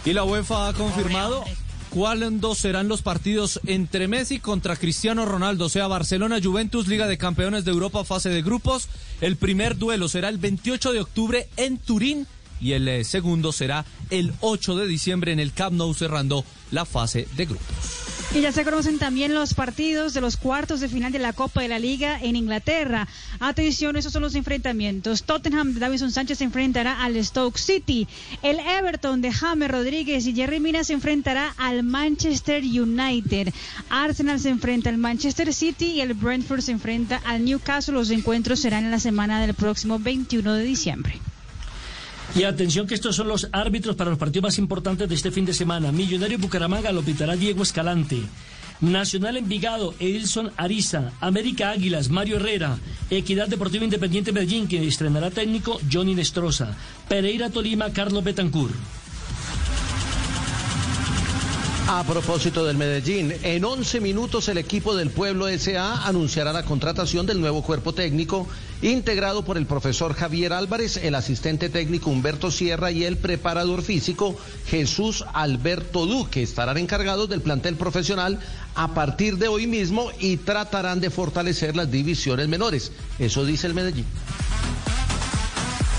Y 0.05 0.13
la 0.13 0.23
UEFA 0.23 0.69
ha 0.69 0.73
confirmado 0.73 1.43
cuáles 1.89 2.33
serán 2.57 2.87
los 2.87 3.01
partidos 3.01 3.59
entre 3.65 4.07
Messi 4.07 4.39
contra 4.39 4.75
Cristiano 4.75 5.25
Ronaldo, 5.25 5.65
o 5.65 5.69
sea, 5.69 5.87
Barcelona 5.87 6.39
Juventus 6.41 6.87
Liga 6.87 7.07
de 7.07 7.17
Campeones 7.17 7.65
de 7.65 7.71
Europa 7.71 8.03
fase 8.03 8.29
de 8.29 8.41
grupos. 8.41 8.87
El 9.21 9.35
primer 9.35 9.77
duelo 9.77 10.07
será 10.07 10.29
el 10.29 10.37
28 10.37 10.93
de 10.93 11.01
octubre 11.01 11.49
en 11.57 11.77
Turín 11.77 12.27
y 12.59 12.73
el 12.73 12.87
eh, 12.87 13.03
segundo 13.03 13.51
será 13.51 13.85
el 14.09 14.33
8 14.41 14.75
de 14.75 14.87
diciembre 14.87 15.31
en 15.31 15.39
el 15.39 15.53
Camp 15.53 15.75
Nou 15.75 15.93
cerrando 15.93 16.43
la 16.71 16.85
fase 16.85 17.27
de 17.35 17.45
grupos. 17.45 18.06
Y 18.33 18.41
ya 18.41 18.51
se 18.51 18.65
conocen 18.65 18.99
también 18.99 19.33
los 19.33 19.53
partidos 19.53 20.13
de 20.13 20.19
los 20.19 20.35
cuartos 20.35 20.81
de 20.81 20.89
final 20.89 21.13
de 21.13 21.19
la 21.19 21.31
Copa 21.31 21.61
de 21.61 21.69
la 21.69 21.79
Liga 21.79 22.19
en 22.21 22.35
Inglaterra. 22.35 23.07
Atención, 23.39 23.95
esos 23.95 24.11
son 24.11 24.21
los 24.21 24.35
enfrentamientos. 24.35 25.23
Tottenham 25.23 25.73
de 25.73 25.79
Davison 25.79 26.11
Sánchez 26.11 26.39
se 26.39 26.43
enfrentará 26.43 27.01
al 27.01 27.23
Stoke 27.23 27.57
City. 27.57 28.05
El 28.43 28.59
Everton 28.59 29.21
de 29.21 29.31
James 29.31 29.71
Rodríguez 29.71 30.27
y 30.27 30.33
Jerry 30.35 30.59
Mina 30.59 30.83
se 30.83 30.93
enfrentará 30.93 31.55
al 31.57 31.83
Manchester 31.83 32.63
United. 32.63 33.53
Arsenal 33.89 34.39
se 34.39 34.49
enfrenta 34.49 34.89
al 34.89 34.97
Manchester 34.97 35.53
City 35.53 35.85
y 35.93 36.01
el 36.01 36.13
Brentford 36.13 36.61
se 36.61 36.73
enfrenta 36.73 37.21
al 37.25 37.45
Newcastle. 37.45 37.93
Los 37.93 38.09
encuentros 38.09 38.59
serán 38.59 38.83
en 38.83 38.91
la 38.91 38.99
semana 38.99 39.39
del 39.39 39.53
próximo 39.53 39.99
21 39.99 40.53
de 40.53 40.63
diciembre. 40.63 41.19
Y 42.37 42.43
atención 42.43 42.85
que 42.85 42.93
estos 42.93 43.15
son 43.15 43.29
los 43.29 43.49
árbitros 43.51 43.95
para 43.95 44.11
los 44.11 44.19
partidos 44.19 44.43
más 44.43 44.59
importantes 44.59 45.09
de 45.09 45.15
este 45.15 45.31
fin 45.31 45.43
de 45.43 45.55
semana. 45.55 45.91
Millonario 45.91 46.37
Bucaramanga 46.37 46.91
lo 46.91 47.01
pitará 47.01 47.35
Diego 47.35 47.63
Escalante. 47.63 48.21
Nacional 48.79 49.37
Envigado, 49.37 49.95
Edilson 49.99 50.51
Ariza, 50.55 51.13
América 51.19 51.71
Águilas, 51.71 52.09
Mario 52.09 52.35
Herrera, 52.35 52.77
Equidad 53.09 53.47
Deportiva 53.47 53.85
Independiente 53.85 54.31
Medellín, 54.31 54.67
que 54.67 54.87
estrenará 54.87 55.31
técnico 55.31 55.79
Johnny 55.91 56.13
Nestroza, 56.13 56.77
Pereira 57.09 57.49
Tolima, 57.49 57.91
Carlos 57.91 58.23
Betancourt. 58.23 58.75
A 61.89 62.03
propósito 62.03 62.65
del 62.65 62.75
Medellín, 62.75 63.33
en 63.43 63.63
11 63.63 64.01
minutos 64.01 64.49
el 64.49 64.57
equipo 64.57 64.93
del 64.93 65.09
Pueblo 65.09 65.47
SA 65.47 66.05
anunciará 66.05 66.51
la 66.51 66.63
contratación 66.63 67.25
del 67.25 67.39
nuevo 67.39 67.63
cuerpo 67.63 67.93
técnico 67.93 68.45
integrado 68.81 69.45
por 69.45 69.57
el 69.57 69.65
profesor 69.65 70.13
Javier 70.13 70.51
Álvarez, 70.51 70.97
el 70.97 71.15
asistente 71.15 71.69
técnico 71.69 72.09
Humberto 72.09 72.51
Sierra 72.51 72.91
y 72.91 73.05
el 73.05 73.15
preparador 73.15 73.83
físico 73.83 74.35
Jesús 74.65 75.23
Alberto 75.31 76.05
Duque. 76.05 76.43
Estarán 76.43 76.77
encargados 76.77 77.29
del 77.29 77.39
plantel 77.39 77.77
profesional 77.77 78.37
a 78.75 78.93
partir 78.93 79.37
de 79.37 79.47
hoy 79.47 79.65
mismo 79.65 80.11
y 80.19 80.35
tratarán 80.35 80.99
de 80.99 81.09
fortalecer 81.09 81.77
las 81.77 81.89
divisiones 81.89 82.49
menores. 82.49 82.91
Eso 83.17 83.45
dice 83.45 83.65
el 83.65 83.73
Medellín. 83.73 84.05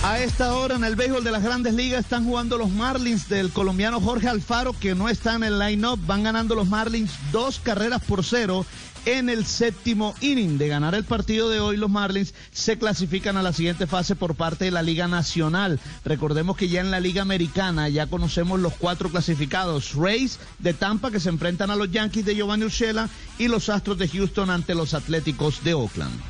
A 0.05 0.21
esta 0.21 0.55
hora 0.55 0.77
en 0.77 0.85
el 0.85 0.95
béisbol 0.95 1.25
de 1.25 1.33
las 1.33 1.43
grandes 1.43 1.75
ligas 1.75 2.05
están 2.05 2.25
jugando 2.25 2.57
los 2.57 2.71
Marlins 2.71 3.29
del 3.29 3.51
colombiano 3.51 4.01
Jorge 4.01 4.29
Alfaro, 4.29 4.73
que 4.73 4.95
no 4.95 5.09
está 5.09 5.35
en 5.35 5.43
el 5.43 5.59
line-up. 5.59 5.99
Van 6.07 6.23
ganando 6.23 6.55
los 6.55 6.69
Marlins 6.69 7.11
dos 7.33 7.59
carreras 7.59 8.01
por 8.05 8.25
cero 8.25 8.65
en 9.07 9.29
el 9.29 9.45
séptimo 9.45 10.15
inning. 10.21 10.57
De 10.57 10.69
ganar 10.69 10.95
el 10.95 11.05
partido 11.05 11.51
de 11.51 11.59
hoy, 11.59 11.77
los 11.77 11.91
Marlins 11.91 12.33
se 12.53 12.79
clasifican 12.79 13.37
a 13.37 13.43
la 13.43 13.53
siguiente 13.53 13.89
fase 13.89 14.15
por 14.15 14.37
parte 14.37 14.67
de 14.67 14.71
la 14.71 14.83
Liga 14.83 15.09
Nacional. 15.09 15.81
Recordemos 16.05 16.57
que 16.57 16.69
ya 16.69 16.81
en 16.81 16.93
la 16.93 17.01
Liga 17.01 17.23
Americana 17.23 17.89
ya 17.89 18.07
conocemos 18.07 18.61
los 18.61 18.75
cuatro 18.75 19.11
clasificados. 19.11 19.95
Rays 19.95 20.39
de 20.61 20.75
Tampa 20.75 21.11
que 21.11 21.21
se 21.21 21.29
enfrentan 21.29 21.73
a 21.73 21.77
los 21.77 21.91
Yankees 21.91 22.25
de 22.25 22.37
Giovanni 22.37 22.67
Urshela 22.67 23.09
y 23.37 23.49
los 23.49 23.69
Astros 23.69 23.99
de 23.99 24.09
Houston 24.09 24.49
ante 24.49 24.77
los 24.77 24.95
Atléticos 24.95 25.65
de 25.65 25.75
Oakland. 25.75 26.21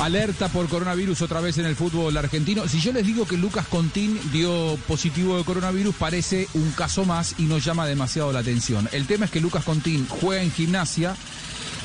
Alerta 0.00 0.48
por 0.48 0.68
coronavirus 0.68 1.22
otra 1.22 1.40
vez 1.40 1.58
en 1.58 1.66
el 1.66 1.74
fútbol 1.74 2.16
argentino. 2.16 2.68
Si 2.68 2.78
yo 2.80 2.92
les 2.92 3.04
digo 3.04 3.26
que 3.26 3.36
Lucas 3.36 3.66
Contín 3.66 4.16
dio 4.30 4.78
positivo 4.86 5.36
de 5.36 5.42
coronavirus, 5.42 5.92
parece 5.96 6.46
un 6.54 6.70
caso 6.70 7.04
más 7.04 7.34
y 7.36 7.42
no 7.42 7.58
llama 7.58 7.84
demasiado 7.84 8.32
la 8.32 8.38
atención. 8.38 8.88
El 8.92 9.08
tema 9.08 9.24
es 9.24 9.32
que 9.32 9.40
Lucas 9.40 9.64
Contín 9.64 10.06
juega 10.08 10.42
en 10.42 10.52
gimnasia. 10.52 11.16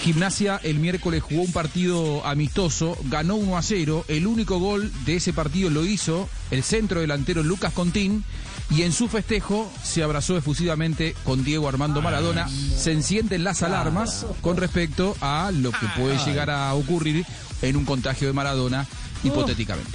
Gimnasia 0.03 0.59
el 0.61 0.77
miércoles 0.77 1.23
jugó 1.23 1.41
un 1.41 1.51
partido 1.51 2.23
amistoso, 2.25 2.95
ganó 3.05 3.35
1 3.35 3.57
a 3.57 3.63
0. 3.63 4.05
El 4.07 4.27
único 4.27 4.59
gol 4.59 4.91
de 5.05 5.15
ese 5.15 5.33
partido 5.33 5.71
lo 5.71 5.83
hizo 5.83 6.29
el 6.51 6.61
centro 6.61 7.01
delantero 7.01 7.41
Lucas 7.41 7.73
Contín. 7.73 8.23
Y 8.69 8.83
en 8.83 8.93
su 8.93 9.07
festejo 9.07 9.71
se 9.83 10.03
abrazó 10.03 10.37
efusivamente 10.37 11.15
con 11.25 11.43
Diego 11.43 11.67
Armando 11.67 12.01
Maradona. 12.01 12.47
Se 12.47 12.91
encienden 12.91 13.43
las 13.43 13.63
alarmas 13.63 14.25
con 14.41 14.57
respecto 14.57 15.15
a 15.19 15.51
lo 15.51 15.71
que 15.71 15.87
puede 15.97 16.17
llegar 16.25 16.49
a 16.49 16.73
ocurrir 16.73 17.25
en 17.63 17.75
un 17.75 17.85
contagio 17.85 18.27
de 18.27 18.33
Maradona, 18.33 18.85
hipotéticamente. 19.23 19.91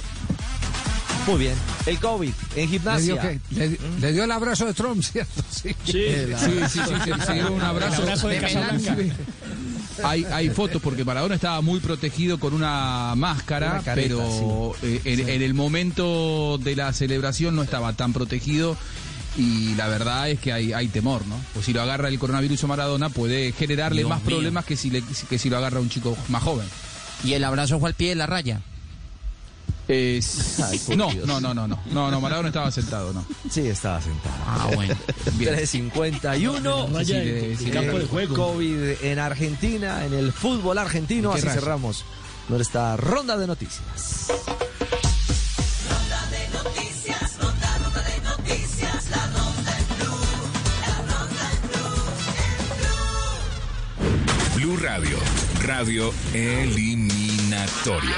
Muy 1.27 1.39
bien. 1.39 1.53
El 1.85 1.99
COVID 1.99 2.31
en 2.55 2.61
Le 2.61 2.67
gimnasia. 2.67 3.13
dio, 3.13 3.21
que- 3.21 3.39
le- 3.51 3.79
le 3.99 4.11
dio 4.13 4.23
el 4.23 4.31
abrazo 4.31 4.65
de 4.65 4.73
Trump, 4.73 5.01
¿cierto? 5.03 5.43
Sí, 5.51 5.69
Sí, 5.85 5.93
sí, 5.93 6.51
sí, 6.69 6.79
sí, 7.05 7.11
se 7.25 7.33
dio 7.33 7.51
un 7.51 7.61
abrazo. 7.61 8.01
Inclusive, 8.03 9.11
Hay, 10.03 10.23
hay 10.31 10.49
fotos 10.49 10.81
porque 10.81 11.03
Maradona 11.03 11.35
estaba 11.35 11.61
muy 11.61 11.79
protegido 11.81 12.39
con 12.39 12.53
una 12.53 13.13
máscara, 13.15 13.73
Una 13.73 13.81
careta, 13.83 14.07
pero 14.15 14.73
eh, 14.81 15.01
en, 15.03 15.27
en 15.29 15.41
el 15.41 15.53
momento 15.53 16.57
de 16.57 16.75
la 16.75 16.93
celebración 16.93 17.55
no 17.55 17.63
estaba 17.63 17.91
tan 17.93 18.13
protegido 18.13 18.77
y 19.37 19.75
la 19.75 19.87
verdad 19.89 20.29
es 20.29 20.39
que 20.39 20.51
hay, 20.53 20.71
hay 20.73 20.87
temor, 20.87 21.27
¿no? 21.27 21.35
Pues 21.53 21.65
si 21.65 21.73
lo 21.73 21.81
agarra 21.81 22.07
el 22.07 22.17
coronavirus 22.17 22.63
a 22.63 22.67
Maradona 22.67 23.09
puede 23.09 23.51
generarle 23.51 23.99
Dios 24.01 24.09
más 24.09 24.19
mío. 24.23 24.37
problemas 24.37 24.65
que 24.65 24.75
si, 24.77 24.89
le- 24.89 25.03
que 25.03 25.37
si 25.37 25.49
lo 25.49 25.57
agarra 25.57 25.79
un 25.81 25.89
chico 25.89 26.17
más 26.29 26.43
joven. 26.43 26.67
Y 27.23 27.33
el 27.33 27.43
abrazo 27.43 27.79
fue 27.79 27.89
al 27.89 27.95
pie 27.95 28.09
de 28.09 28.15
la 28.15 28.25
raya. 28.25 28.61
Eh, 29.91 30.21
Ay, 30.63 30.79
no, 30.95 31.11
no, 31.25 31.39
no, 31.41 31.53
no, 31.53 31.67
no, 31.67 31.79
no, 31.91 32.11
no, 32.11 32.21
Maradona 32.21 32.49
estaba 32.49 32.69
sentado, 32.71 33.11
¿no. 33.11 33.25
Sí, 33.49 33.61
estaba 33.67 33.99
sentado. 33.99 34.35
Ah, 34.45 34.69
bueno. 34.75 34.95
Bien. 35.33 35.55
351. 35.55 36.87
Sí, 37.03 37.13
de- 37.13 37.57
sí, 37.57 37.71
de- 37.71 38.27
COVID 38.35 39.01
en 39.03 39.17
Argentina, 39.19 40.05
en 40.05 40.13
el 40.13 40.31
fútbol 40.31 40.77
argentino. 40.77 41.31
¿Qué 41.33 41.39
Así 41.39 41.49
cerramos 41.49 42.05
nuestra 42.49 42.97
ronda 42.97 43.35
de 43.35 43.47
noticias. 43.47 43.81
Ronda 45.89 46.25
de 46.29 46.49
noticias, 46.53 47.37
ronda, 47.41 47.77
ronda 47.83 48.01
de 48.03 48.21
noticias, 48.21 49.09
la 49.09 49.25
ronda 49.25 49.77
en 49.79 49.87
blue, 49.97 50.21
la 50.81 50.97
ronda 51.17 51.51
en 51.51 51.61
blue, 54.55 54.67
Blue 54.67 54.77
Radio, 54.77 55.17
radio 55.59 56.13
eliminatoria. 56.33 58.15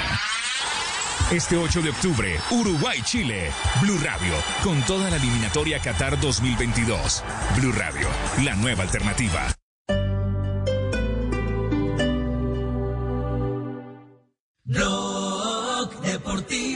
Este 1.30 1.56
8 1.56 1.82
de 1.82 1.90
octubre, 1.90 2.38
Uruguay-Chile. 2.50 3.50
Blue 3.80 3.98
Radio, 4.02 4.34
con 4.62 4.80
toda 4.82 5.08
la 5.10 5.16
eliminatoria 5.16 5.78
Qatar 5.78 6.20
2022. 6.20 7.24
Blue 7.56 7.72
Radio, 7.72 8.08
la 8.44 8.54
nueva 8.54 8.82
alternativa. 8.82 9.46
Blog 14.64 16.00
Deportivo 16.02 16.71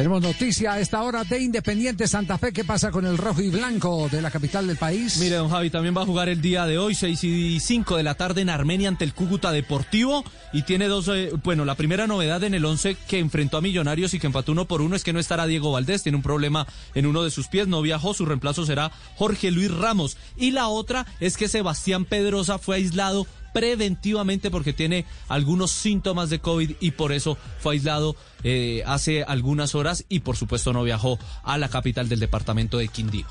Tenemos 0.00 0.22
noticia 0.22 0.72
a 0.72 0.80
esta 0.80 1.02
hora 1.02 1.24
de 1.24 1.38
Independiente 1.38 2.08
Santa 2.08 2.38
Fe. 2.38 2.54
¿Qué 2.54 2.64
pasa 2.64 2.90
con 2.90 3.04
el 3.04 3.18
rojo 3.18 3.42
y 3.42 3.50
blanco 3.50 4.08
de 4.10 4.22
la 4.22 4.30
capital 4.30 4.66
del 4.66 4.78
país? 4.78 5.18
Mire, 5.18 5.36
don 5.36 5.50
Javi, 5.50 5.68
también 5.68 5.94
va 5.94 6.00
a 6.00 6.06
jugar 6.06 6.30
el 6.30 6.40
día 6.40 6.64
de 6.64 6.78
hoy, 6.78 6.94
6 6.94 7.22
y 7.22 7.60
5 7.60 7.98
de 7.98 8.02
la 8.02 8.14
tarde 8.14 8.40
en 8.40 8.48
Armenia 8.48 8.88
ante 8.88 9.04
el 9.04 9.12
Cúcuta 9.12 9.52
Deportivo. 9.52 10.24
Y 10.54 10.62
tiene 10.62 10.88
dos, 10.88 11.08
eh, 11.08 11.28
bueno, 11.44 11.66
la 11.66 11.74
primera 11.74 12.06
novedad 12.06 12.42
en 12.44 12.54
el 12.54 12.64
11 12.64 12.96
que 13.06 13.18
enfrentó 13.18 13.58
a 13.58 13.60
Millonarios 13.60 14.14
y 14.14 14.18
que 14.18 14.26
empató 14.26 14.52
uno 14.52 14.64
por 14.64 14.80
uno 14.80 14.96
es 14.96 15.04
que 15.04 15.12
no 15.12 15.20
estará 15.20 15.44
Diego 15.46 15.70
Valdés, 15.70 16.02
tiene 16.02 16.16
un 16.16 16.22
problema 16.22 16.66
en 16.94 17.04
uno 17.04 17.22
de 17.22 17.30
sus 17.30 17.48
pies, 17.48 17.68
no 17.68 17.82
viajó, 17.82 18.14
su 18.14 18.24
reemplazo 18.24 18.64
será 18.64 18.92
Jorge 19.16 19.50
Luis 19.50 19.70
Ramos. 19.70 20.16
Y 20.34 20.52
la 20.52 20.68
otra 20.68 21.04
es 21.20 21.36
que 21.36 21.46
Sebastián 21.46 22.06
Pedrosa 22.06 22.56
fue 22.56 22.76
aislado 22.76 23.26
preventivamente 23.52 24.50
porque 24.50 24.72
tiene 24.72 25.06
algunos 25.28 25.70
síntomas 25.70 26.30
de 26.30 26.38
COVID 26.40 26.72
y 26.80 26.90
por 26.92 27.12
eso 27.12 27.36
fue 27.60 27.74
aislado 27.74 28.16
eh, 28.42 28.82
hace 28.86 29.22
algunas 29.24 29.74
horas 29.74 30.04
y 30.08 30.20
por 30.20 30.36
supuesto 30.36 30.72
no 30.72 30.82
viajó 30.82 31.18
a 31.42 31.58
la 31.58 31.68
capital 31.68 32.08
del 32.08 32.20
departamento 32.20 32.78
de 32.78 32.88
Quindío. 32.88 33.26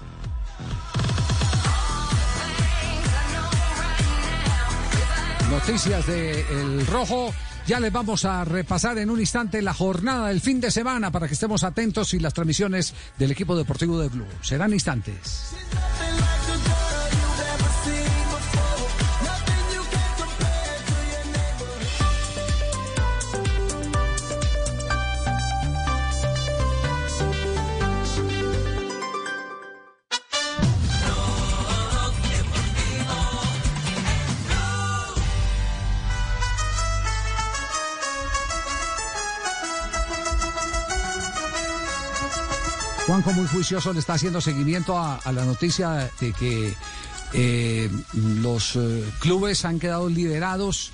Noticias 5.50 6.06
de 6.06 6.42
El 6.42 6.86
Rojo. 6.86 7.34
Ya 7.66 7.80
les 7.80 7.92
vamos 7.92 8.26
a 8.26 8.46
repasar 8.46 8.98
en 8.98 9.10
un 9.10 9.20
instante 9.20 9.62
la 9.62 9.74
jornada 9.74 10.30
del 10.30 10.42
fin 10.42 10.60
de 10.60 10.72
semana 10.72 11.12
para 11.12 11.28
que 11.28 11.34
estemos 11.34 11.64
atentos 11.64 12.14
y 12.14 12.20
las 12.20 12.34
transmisiones 12.34 12.94
del 13.18 13.32
equipo 13.32 13.56
deportivo 13.56 14.00
de 14.00 14.10
Blue. 14.10 14.26
Serán 14.42 14.74
instantes. 14.74 15.54
Juanjo 43.22 43.34
muy 43.42 43.48
juicioso 43.50 43.92
le 43.94 44.00
está 44.00 44.14
haciendo 44.14 44.40
seguimiento 44.42 44.98
a, 44.98 45.18
a 45.18 45.32
la 45.32 45.44
noticia 45.46 46.10
de 46.22 46.32
que 46.34 46.74
eh, 47.34 47.90
los 48.14 48.76
eh, 48.76 49.04
clubes 49.20 49.66
han 49.66 49.78
quedado 49.80 50.08
liderados, 50.10 50.92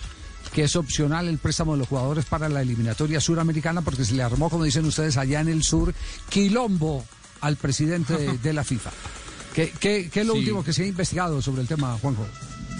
que 0.53 0.63
es 0.63 0.75
opcional 0.75 1.27
el 1.27 1.37
préstamo 1.37 1.73
de 1.73 1.79
los 1.79 1.87
jugadores 1.87 2.25
para 2.25 2.49
la 2.49 2.61
eliminatoria 2.61 3.19
suramericana, 3.21 3.81
porque 3.81 4.05
se 4.05 4.13
le 4.15 4.23
armó, 4.23 4.49
como 4.49 4.63
dicen 4.63 4.85
ustedes, 4.85 5.17
allá 5.17 5.39
en 5.41 5.49
el 5.49 5.63
sur, 5.63 5.93
quilombo 6.29 7.05
al 7.41 7.57
presidente 7.57 8.17
de, 8.17 8.37
de 8.43 8.53
la 8.53 8.63
FIFA. 8.63 8.91
¿Qué, 9.53 9.71
qué- 9.79 10.09
qué 10.11 10.21
es 10.21 10.25
lo 10.27 10.33
Sí. 10.33 10.39
último 10.39 10.63
que 10.63 10.73
se 10.73 10.83
ha 10.83 10.87
investigado 10.87 11.41
sobre 11.41 11.61
el 11.61 11.67
tema, 11.67 11.97
Juanjo? 12.01 12.25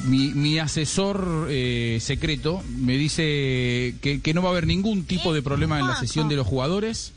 Mi, 0.06 0.30
mi 0.34 0.60
asesor 0.60 1.48
eh, 1.50 2.00
secreto 2.02 2.62
me 2.78 2.98
dice 2.98 3.96
que, 4.02 4.22
que 4.24 4.34
no 4.34 4.42
va 4.42 4.50
a 4.50 4.52
haber 4.52 4.68
ningún 4.68 5.06
tipo 5.06 5.34
de 5.34 5.42
problema 5.42 5.80
en 5.80 5.88
la 5.88 6.00
sesión 6.00 6.28
de 6.30 6.36
los 6.36 6.46
jugadores, 6.46 7.14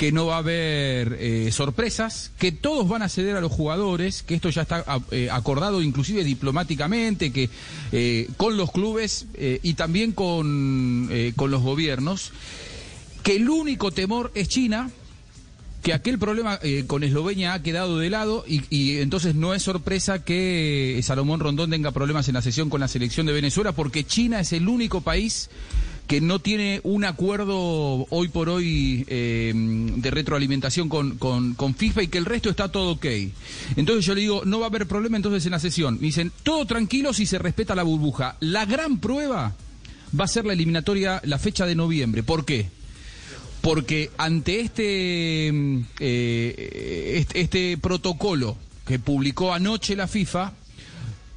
que 0.00 0.12
no 0.12 0.24
va 0.24 0.36
a 0.36 0.38
haber 0.38 1.18
eh, 1.20 1.50
sorpresas, 1.52 2.32
que 2.38 2.52
todos 2.52 2.88
van 2.88 3.02
a 3.02 3.10
ceder 3.10 3.36
a 3.36 3.42
los 3.42 3.52
jugadores, 3.52 4.22
que 4.22 4.34
esto 4.34 4.48
ya 4.48 4.62
está 4.62 4.82
eh, 5.10 5.28
acordado 5.30 5.82
inclusive 5.82 6.24
diplomáticamente, 6.24 7.30
que 7.34 7.50
eh, 7.92 8.26
con 8.38 8.56
los 8.56 8.72
clubes 8.72 9.26
eh, 9.34 9.60
y 9.62 9.74
también 9.74 10.12
con, 10.12 11.10
con 11.36 11.50
los 11.50 11.60
gobiernos, 11.60 12.32
que 13.22 13.36
el 13.36 13.50
único 13.50 13.90
temor 13.90 14.32
es 14.34 14.48
China, 14.48 14.88
que 15.82 15.92
aquel 15.92 16.18
problema 16.18 16.58
con 16.86 17.04
Eslovenia 17.04 17.52
ha 17.52 17.62
quedado 17.62 17.98
de 17.98 18.08
lado 18.08 18.44
y, 18.48 18.62
y 18.70 19.00
entonces 19.00 19.34
no 19.34 19.52
es 19.52 19.62
sorpresa 19.62 20.24
que 20.24 20.98
Salomón 21.02 21.40
Rondón 21.40 21.68
tenga 21.68 21.90
problemas 21.90 22.26
en 22.28 22.34
la 22.34 22.42
sesión 22.42 22.70
con 22.70 22.80
la 22.80 22.88
selección 22.88 23.26
de 23.26 23.34
Venezuela 23.34 23.72
porque 23.72 24.04
China 24.04 24.40
es 24.40 24.54
el 24.54 24.66
único 24.66 25.02
país 25.02 25.50
que 26.10 26.20
no 26.20 26.40
tiene 26.40 26.80
un 26.82 27.04
acuerdo 27.04 28.04
hoy 28.10 28.26
por 28.26 28.48
hoy 28.48 29.04
eh, 29.06 29.52
de 29.54 30.10
retroalimentación 30.10 30.88
con, 30.88 31.18
con, 31.18 31.54
con 31.54 31.76
FIFA 31.76 32.02
y 32.02 32.08
que 32.08 32.18
el 32.18 32.24
resto 32.24 32.50
está 32.50 32.66
todo 32.66 32.94
ok. 32.94 33.06
Entonces 33.76 34.04
yo 34.04 34.16
le 34.16 34.22
digo, 34.22 34.42
no 34.44 34.58
va 34.58 34.66
a 34.66 34.70
haber 34.70 34.88
problema 34.88 35.18
entonces 35.18 35.46
en 35.46 35.52
la 35.52 35.60
sesión. 35.60 35.98
Me 36.00 36.08
dicen, 36.08 36.32
todo 36.42 36.66
tranquilo 36.66 37.12
si 37.12 37.26
se 37.26 37.38
respeta 37.38 37.76
la 37.76 37.84
burbuja. 37.84 38.36
La 38.40 38.66
gran 38.66 38.98
prueba 38.98 39.54
va 40.18 40.24
a 40.24 40.26
ser 40.26 40.46
la 40.46 40.52
eliminatoria, 40.54 41.20
la 41.22 41.38
fecha 41.38 41.64
de 41.64 41.76
noviembre. 41.76 42.24
¿Por 42.24 42.44
qué? 42.44 42.66
porque 43.60 44.10
ante 44.16 44.58
este, 44.58 45.52
mm, 45.52 45.80
eh, 46.00 47.12
este, 47.18 47.40
este 47.40 47.78
protocolo 47.78 48.56
que 48.84 48.98
publicó 48.98 49.54
anoche 49.54 49.94
la 49.94 50.08
FIFA, 50.08 50.54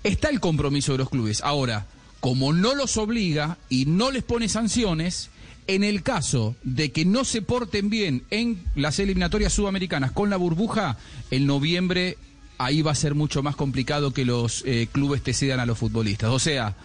está 0.04 0.30
el 0.30 0.40
compromiso 0.40 0.94
de 0.94 0.98
los 0.98 1.12
clubes. 1.12 1.42
Ahora, 1.44 1.86
como 2.24 2.54
no 2.54 2.74
los 2.74 2.96
obliga 2.96 3.58
y 3.68 3.86
no 3.86 4.10
les 4.10 4.24
pone 4.24 4.48
sanciones, 4.48 5.30
en 5.68 5.84
el 5.84 6.04
caso 6.04 6.56
de 6.64 6.90
que 6.94 7.04
no 7.04 7.26
se 7.26 7.42
porten 7.42 7.90
bien 7.90 8.24
en 8.30 8.64
las 8.76 9.00
eliminatorias 9.00 9.52
sudamericanas 9.52 10.14
con 10.14 10.30
la 10.30 10.38
burbuja, 10.38 10.98
en 11.32 11.46
noviembre 11.46 12.18
ahí 12.60 12.82
va 12.82 12.92
a 12.94 12.96
ser 12.96 13.14
mucho 13.14 13.44
más 13.44 13.58
complicado 13.58 14.14
que 14.14 14.24
los 14.24 14.64
eh, 14.66 14.88
clubes 14.90 15.22
te 15.22 15.34
cedan 15.34 15.60
a 15.60 15.66
los 15.66 15.78
futbolistas. 15.78 16.30
O 16.30 16.40
sea, 16.40 16.78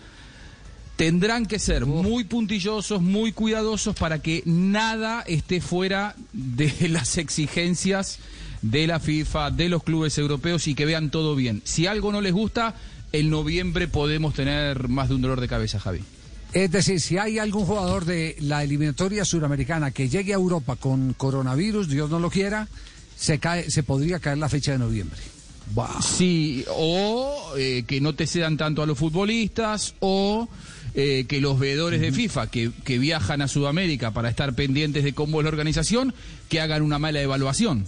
tendrán 0.97 1.47
que 1.47 1.61
ser 1.61 1.87
muy 1.87 2.25
puntillosos, 2.25 3.01
muy 3.01 3.31
cuidadosos 3.31 3.95
para 3.95 4.21
que 4.21 4.43
nada 4.45 5.23
esté 5.25 5.61
fuera 5.61 6.17
de 6.33 6.89
las 6.89 7.17
exigencias 7.17 8.19
de 8.63 8.89
la 8.89 8.99
FIFA, 8.99 9.53
de 9.53 9.69
los 9.69 9.85
clubes 9.85 10.19
europeos 10.19 10.67
y 10.67 10.75
que 10.75 10.85
vean 10.85 11.11
todo 11.11 11.37
bien. 11.37 11.63
Si 11.63 11.87
algo 11.87 12.11
no 12.11 12.21
les 12.21 12.33
gusta, 12.33 12.75
en 13.13 13.31
noviembre 13.31 13.89
podemos 13.89 14.35
tener 14.35 14.89
más 14.89 15.09
de 15.09 15.15
un 15.15 15.23
dolor 15.23 15.41
de 15.41 15.49
cabeza, 15.49 15.79
Javi. 15.79 16.01
Es 16.53 16.71
decir, 16.71 17.01
si 17.01 17.19
hay 17.19 17.39
algún 17.39 17.67
jugador 17.67 18.05
de 18.05 18.37
la 18.41 18.63
eliminatoria 18.63 19.25
suramericana 19.25 19.91
que 19.91 20.09
llegue 20.09 20.33
a 20.33 20.37
Europa 20.37 20.77
con 20.77 21.13
coronavirus, 21.13 21.89
Dios 21.89 22.09
no 22.11 22.19
lo 22.19 22.31
quiera, 22.31 22.69
se, 23.17 23.39
cae, 23.39 23.71
se 23.71 23.83
podría 23.83 24.19
caer 24.19 24.39
la 24.39 24.49
fecha 24.49 24.73
de 24.73 24.79
noviembre. 24.79 25.21
Sí, 26.03 26.65
o 26.71 27.53
eh, 27.59 27.85
que 27.87 28.01
no 28.01 28.15
te 28.15 28.27
cedan 28.27 28.57
tanto 28.57 28.83
a 28.83 28.87
los 28.87 28.97
futbolistas, 28.97 29.95
o 30.01 30.49
eh, 30.95 31.27
que 31.29 31.43
los 31.43 31.59
veedores 31.59 32.01
de 32.01 32.11
FIFA 32.13 32.51
que, 32.51 32.71
que 32.85 32.99
viajan 32.99 33.43
a 33.43 33.49
Sudamérica 33.49 34.13
para 34.13 34.31
estar 34.31 34.55
pendientes 34.55 35.05
de 35.05 35.13
cómo 35.13 35.41
es 35.41 35.45
la 35.45 35.51
organización, 35.51 36.15
que 36.49 36.63
hagan 36.63 36.81
una 36.81 36.99
mala 36.99 37.21
evaluación. 37.21 37.85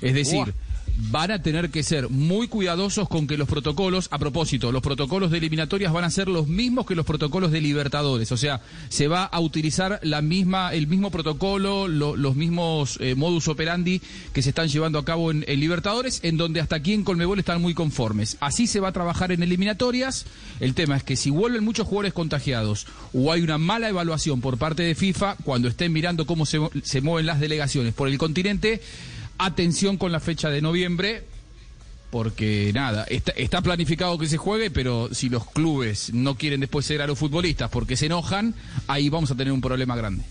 Es 0.00 0.14
decir, 0.14 0.52
van 0.96 1.30
a 1.30 1.42
tener 1.42 1.70
que 1.70 1.82
ser 1.82 2.08
muy 2.08 2.46
cuidadosos 2.48 3.08
con 3.08 3.26
que 3.26 3.36
los 3.36 3.48
protocolos, 3.48 4.08
a 4.12 4.18
propósito, 4.18 4.70
los 4.72 4.82
protocolos 4.82 5.30
de 5.30 5.38
eliminatorias 5.38 5.92
van 5.92 6.04
a 6.04 6.10
ser 6.10 6.28
los 6.28 6.46
mismos 6.46 6.86
que 6.86 6.94
los 6.94 7.04
protocolos 7.04 7.50
de 7.50 7.60
Libertadores, 7.60 8.30
o 8.32 8.36
sea, 8.36 8.60
se 8.88 9.08
va 9.08 9.24
a 9.24 9.40
utilizar 9.40 9.98
la 10.02 10.22
misma, 10.22 10.72
el 10.72 10.86
mismo 10.86 11.10
protocolo, 11.10 11.88
lo- 11.88 12.16
los 12.16 12.36
mismos 12.36 12.96
eh, 13.00 13.14
modus 13.16 13.48
operandi 13.48 14.00
que 14.32 14.42
se 14.42 14.50
están 14.50 14.68
llevando 14.68 14.98
a 14.98 15.04
cabo 15.04 15.30
en, 15.30 15.44
en 15.48 15.60
Libertadores, 15.60 16.20
en 16.22 16.36
donde 16.36 16.60
hasta 16.60 16.76
aquí 16.76 16.92
en 16.92 17.02
Colmebol 17.04 17.38
están 17.38 17.60
muy 17.60 17.74
conformes. 17.74 18.36
Así 18.40 18.66
se 18.66 18.80
va 18.80 18.88
a 18.88 18.92
trabajar 18.92 19.32
en 19.32 19.42
eliminatorias. 19.42 20.26
El 20.60 20.74
tema 20.74 20.96
es 20.96 21.02
que 21.02 21.16
si 21.16 21.30
vuelven 21.30 21.64
muchos 21.64 21.86
jugadores 21.86 22.12
contagiados 22.12 22.86
o 23.12 23.32
hay 23.32 23.42
una 23.42 23.58
mala 23.58 23.88
evaluación 23.88 24.40
por 24.40 24.58
parte 24.58 24.82
de 24.84 24.94
FIFA, 24.94 25.36
cuando 25.44 25.68
estén 25.68 25.92
mirando 25.92 26.26
cómo 26.26 26.46
se, 26.46 26.60
se 26.82 27.00
mueven 27.00 27.26
las 27.26 27.40
delegaciones 27.40 27.94
por 27.94 28.08
el 28.08 28.18
continente, 28.18 28.80
atención 29.38 29.96
con 29.96 30.12
la 30.12 30.20
fecha 30.20 30.50
de 30.50 30.60
noviembre, 30.62 31.24
porque 32.10 32.70
nada, 32.72 33.04
está, 33.08 33.60
planificado 33.60 34.16
que 34.18 34.28
se 34.28 34.36
juegue, 34.36 34.70
pero 34.70 35.08
si 35.12 35.28
los 35.28 35.50
clubes 35.50 36.12
no 36.14 36.36
quieren 36.36 36.60
después 36.60 36.86
ser 36.86 37.02
a 37.02 37.06
los 37.06 37.18
futbolistas 37.18 37.70
porque 37.70 37.96
se 37.96 38.06
enojan, 38.06 38.54
ahí 38.86 39.08
vamos 39.08 39.30
a 39.30 39.34
tener 39.34 39.52
un 39.52 39.60
problema 39.60 39.96
grande. 39.96 40.22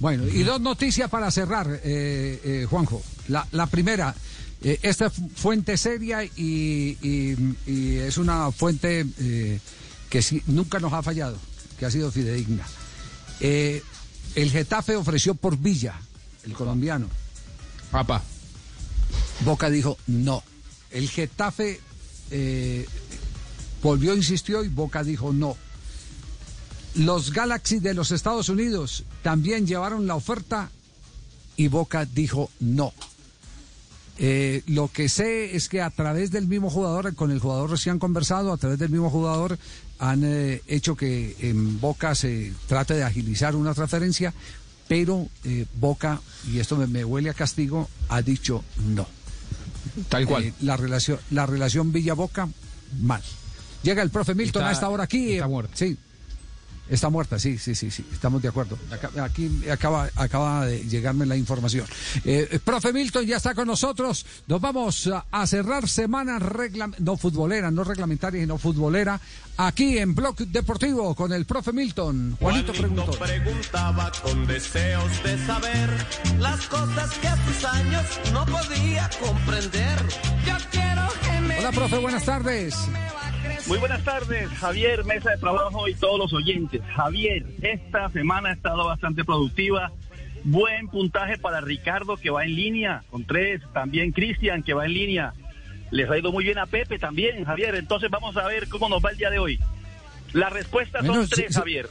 Bueno, 0.00 0.26
y 0.26 0.42
dos 0.42 0.60
noticias 0.60 1.08
para 1.10 1.30
cerrar, 1.30 1.80
eh, 1.84 2.40
eh, 2.44 2.66
Juanjo. 2.68 3.02
La, 3.28 3.66
primera, 3.66 4.14
eh, 4.62 4.78
esta 4.82 5.08
fu- 5.10 5.30
fuente 5.34 5.76
seria 5.76 6.24
y, 6.24 6.96
es 7.66 8.18
una 8.18 8.50
fuente 8.50 9.06
que 10.08 10.42
nunca 10.46 10.78
nos 10.80 10.92
ha 10.92 11.02
fallado, 11.02 11.36
que 11.78 11.86
ha 11.86 11.90
sido 11.90 12.10
fidedigna. 12.10 12.64
El 13.40 14.50
Getafe 14.50 14.96
ofreció 14.96 15.34
por 15.34 15.56
Villa, 15.58 15.94
el 16.44 16.54
colombiano. 16.54 17.08
Papá. 17.94 18.24
Boca 19.44 19.70
dijo 19.70 19.96
no. 20.08 20.42
El 20.90 21.08
Getafe 21.08 21.80
eh, 22.32 22.88
volvió, 23.84 24.16
insistió 24.16 24.64
y 24.64 24.68
Boca 24.68 25.04
dijo 25.04 25.32
no. 25.32 25.56
Los 26.96 27.32
Galaxy 27.32 27.78
de 27.78 27.94
los 27.94 28.10
Estados 28.10 28.48
Unidos 28.48 29.04
también 29.22 29.64
llevaron 29.64 30.08
la 30.08 30.16
oferta 30.16 30.72
y 31.56 31.68
Boca 31.68 32.04
dijo 32.04 32.50
no. 32.58 32.92
Eh, 34.18 34.64
lo 34.66 34.88
que 34.88 35.08
sé 35.08 35.54
es 35.54 35.68
que 35.68 35.80
a 35.80 35.90
través 35.90 36.32
del 36.32 36.48
mismo 36.48 36.70
jugador, 36.70 37.14
con 37.14 37.30
el 37.30 37.38
jugador 37.38 37.70
recién 37.70 38.00
conversado, 38.00 38.52
a 38.52 38.56
través 38.56 38.80
del 38.80 38.90
mismo 38.90 39.08
jugador 39.08 39.56
han 40.00 40.22
eh, 40.24 40.62
hecho 40.66 40.96
que 40.96 41.36
en 41.38 41.80
Boca 41.80 42.16
se 42.16 42.52
trate 42.66 42.94
de 42.94 43.04
agilizar 43.04 43.54
una 43.54 43.72
transferencia, 43.72 44.34
pero 44.88 45.28
eh, 45.44 45.66
Boca, 45.74 46.20
y 46.50 46.58
esto 46.58 46.76
me, 46.76 46.86
me 46.86 47.04
huele 47.04 47.30
a 47.30 47.34
castigo, 47.34 47.88
ha 48.08 48.22
dicho 48.22 48.64
no. 48.86 49.06
Tal 50.08 50.26
cual. 50.26 50.44
Eh, 50.44 50.54
la 50.62 50.76
relación, 50.76 51.18
la 51.30 51.46
relación 51.46 51.92
Villa-Boca, 51.92 52.48
mal. 53.00 53.22
Llega 53.82 54.02
el 54.02 54.10
profe 54.10 54.34
Milton 54.34 54.62
Está- 54.62 54.68
a 54.70 54.72
esta 54.72 54.88
hora 54.88 55.04
aquí. 55.04 55.34
está 55.34 55.46
muerto. 55.48 55.72
Sí. 55.74 55.96
Está 56.88 57.08
muerta, 57.08 57.38
sí, 57.38 57.56
sí, 57.56 57.74
sí, 57.74 57.90
sí, 57.90 58.04
estamos 58.12 58.42
de 58.42 58.48
acuerdo. 58.48 58.78
Aquí 59.22 59.50
acaba, 59.70 60.08
acaba 60.16 60.66
de 60.66 60.80
llegarme 60.84 61.24
la 61.24 61.34
información. 61.34 61.86
Eh, 62.26 62.60
profe 62.62 62.92
Milton 62.92 63.24
ya 63.24 63.38
está 63.38 63.54
con 63.54 63.66
nosotros. 63.66 64.26
Nos 64.46 64.60
vamos 64.60 65.10
a, 65.30 65.46
cerrar 65.46 65.88
semana 65.88 66.38
reglam- 66.38 66.94
no 66.98 67.16
futbolera, 67.16 67.70
no 67.70 67.84
reglamentaria, 67.84 68.42
sino 68.42 68.58
futbolera, 68.58 69.18
aquí 69.56 69.96
en 69.96 70.14
Blog 70.14 70.36
Deportivo 70.36 71.14
con 71.14 71.32
el 71.32 71.46
profe 71.46 71.72
Milton. 71.72 72.36
Juanito 72.38 72.72
preguntó. 72.72 73.12
preguntaba 73.12 74.12
con 74.22 74.46
deseos 74.46 75.22
de 75.22 75.46
saber 75.46 76.06
las 76.38 76.66
cosas 76.66 77.10
que 77.18 77.28
a 77.28 77.46
sus 77.46 77.64
años 77.64 78.04
no 78.32 78.44
podía 78.44 79.08
comprender. 79.20 79.98
Yo 80.46 80.54
quiero 80.70 81.08
que 81.22 81.40
me 81.40 81.58
Hola, 81.60 81.72
profe, 81.72 81.96
buenas 81.96 82.24
tardes. 82.26 82.74
Muy 83.66 83.78
buenas 83.78 84.04
tardes, 84.04 84.48
Javier, 84.50 85.04
mesa 85.04 85.30
de 85.30 85.38
trabajo 85.38 85.88
y 85.88 85.94
todos 85.94 86.18
los 86.18 86.32
oyentes. 86.34 86.82
Javier, 86.94 87.46
esta 87.62 88.10
semana 88.10 88.50
ha 88.50 88.52
estado 88.52 88.84
bastante 88.84 89.24
productiva. 89.24 89.90
Buen 90.44 90.88
puntaje 90.88 91.38
para 91.38 91.62
Ricardo 91.62 92.18
que 92.18 92.28
va 92.28 92.44
en 92.44 92.54
línea 92.54 93.02
con 93.10 93.24
tres. 93.24 93.62
También 93.72 94.12
Cristian 94.12 94.62
que 94.62 94.74
va 94.74 94.84
en 94.84 94.92
línea. 94.92 95.32
Les 95.90 96.10
ha 96.10 96.18
ido 96.18 96.30
muy 96.30 96.44
bien 96.44 96.58
a 96.58 96.66
Pepe 96.66 96.98
también, 96.98 97.44
Javier. 97.44 97.74
Entonces 97.76 98.10
vamos 98.10 98.36
a 98.36 98.46
ver 98.46 98.68
cómo 98.68 98.88
nos 98.90 99.02
va 99.02 99.10
el 99.10 99.16
día 99.16 99.30
de 99.30 99.38
hoy. 99.38 99.58
Las 100.34 100.52
respuestas 100.52 101.00
Bueno, 101.06 101.22
son 101.22 101.28
si- 101.28 101.34
tres, 101.36 101.46
si- 101.54 101.58
Javier. 101.58 101.88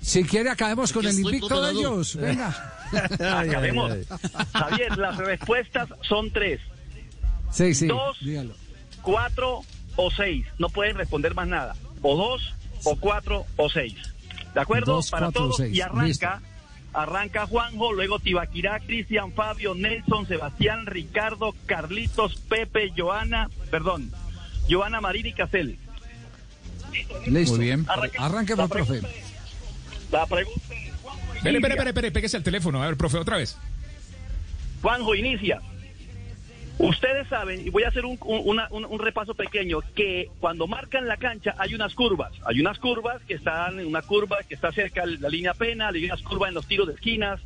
Si 0.00 0.24
quiere, 0.24 0.48
acabemos 0.48 0.92
con 0.92 1.04
el 1.04 1.18
invicto 1.18 1.60
de 1.60 1.72
ellos. 1.72 2.16
Venga. 2.20 2.48
Acabemos. 3.38 3.92
Javier, 4.54 4.96
las 4.96 5.18
respuestas 5.18 5.88
son 6.02 6.30
tres. 6.30 6.60
Sí, 7.50 7.74
sí. 7.74 7.86
Dos, 7.88 8.16
dígalo. 8.20 8.54
cuatro 9.02 9.60
o 9.96 10.10
seis. 10.10 10.46
No 10.58 10.68
pueden 10.68 10.96
responder 10.96 11.34
más 11.34 11.48
nada. 11.48 11.74
O 12.02 12.16
dos, 12.16 12.54
o 12.84 12.96
cuatro, 12.96 13.44
o 13.56 13.68
seis. 13.70 13.94
¿De 14.54 14.60
acuerdo? 14.60 14.94
Dos, 14.94 15.10
Para 15.10 15.26
cuatro 15.26 15.42
todos. 15.42 15.56
seis. 15.58 15.74
Y 15.76 15.80
arranca. 15.80 16.40
Arranca 16.94 17.46
Juanjo, 17.46 17.94
luego 17.94 18.18
Tibaquirá, 18.18 18.78
Cristian, 18.80 19.32
Fabio, 19.32 19.74
Nelson, 19.74 20.26
Sebastián, 20.28 20.84
Ricardo, 20.84 21.54
Carlitos, 21.64 22.36
Pepe, 22.36 22.92
Joana, 22.94 23.48
perdón, 23.70 24.12
Joana 24.68 25.00
Marín 25.00 25.24
y 25.24 25.32
Casel. 25.32 25.78
Listo. 27.26 27.56
Muy 27.56 27.64
bien. 27.64 27.86
Arranquemos, 28.18 28.68
profe. 28.68 29.00
La 30.10 30.26
pregunta 30.26 30.60
Espere, 31.36 31.56
espere, 31.56 31.88
espere, 31.90 32.10
pégese 32.12 32.36
al 32.36 32.42
teléfono. 32.42 32.82
A 32.82 32.86
ver, 32.86 32.96
profe, 32.98 33.16
otra 33.16 33.38
vez. 33.38 33.56
Juanjo, 34.82 35.14
inicia. 35.14 35.60
Ustedes 36.78 37.28
saben, 37.28 37.64
y 37.64 37.70
voy 37.70 37.84
a 37.84 37.88
hacer 37.88 38.04
un, 38.04 38.18
un- 38.24 38.42
una- 38.48 38.66
un- 38.70 38.84
un 38.86 38.98
repaso 38.98 39.34
pequeño, 39.34 39.80
que 39.94 40.30
cuando 40.40 40.66
marcan 40.66 41.06
la 41.06 41.16
cancha 41.16 41.54
hay 41.58 41.74
unas 41.74 41.94
curvas. 41.94 42.32
Hay 42.46 42.60
unas 42.60 42.78
curvas 42.78 43.22
que 43.28 43.34
están 43.34 43.78
en 43.78 43.86
una 43.86 44.02
curva 44.02 44.38
que 44.48 44.54
está 44.54 44.72
cerca 44.72 45.06
de 45.06 45.18
la 45.18 45.28
línea 45.28 45.54
penal, 45.54 45.94
hay 45.94 46.04
unas 46.06 46.22
curvas 46.22 46.48
en 46.48 46.54
los 46.54 46.66
tiros 46.66 46.88
de 46.88 46.94
esquinas. 46.94 47.40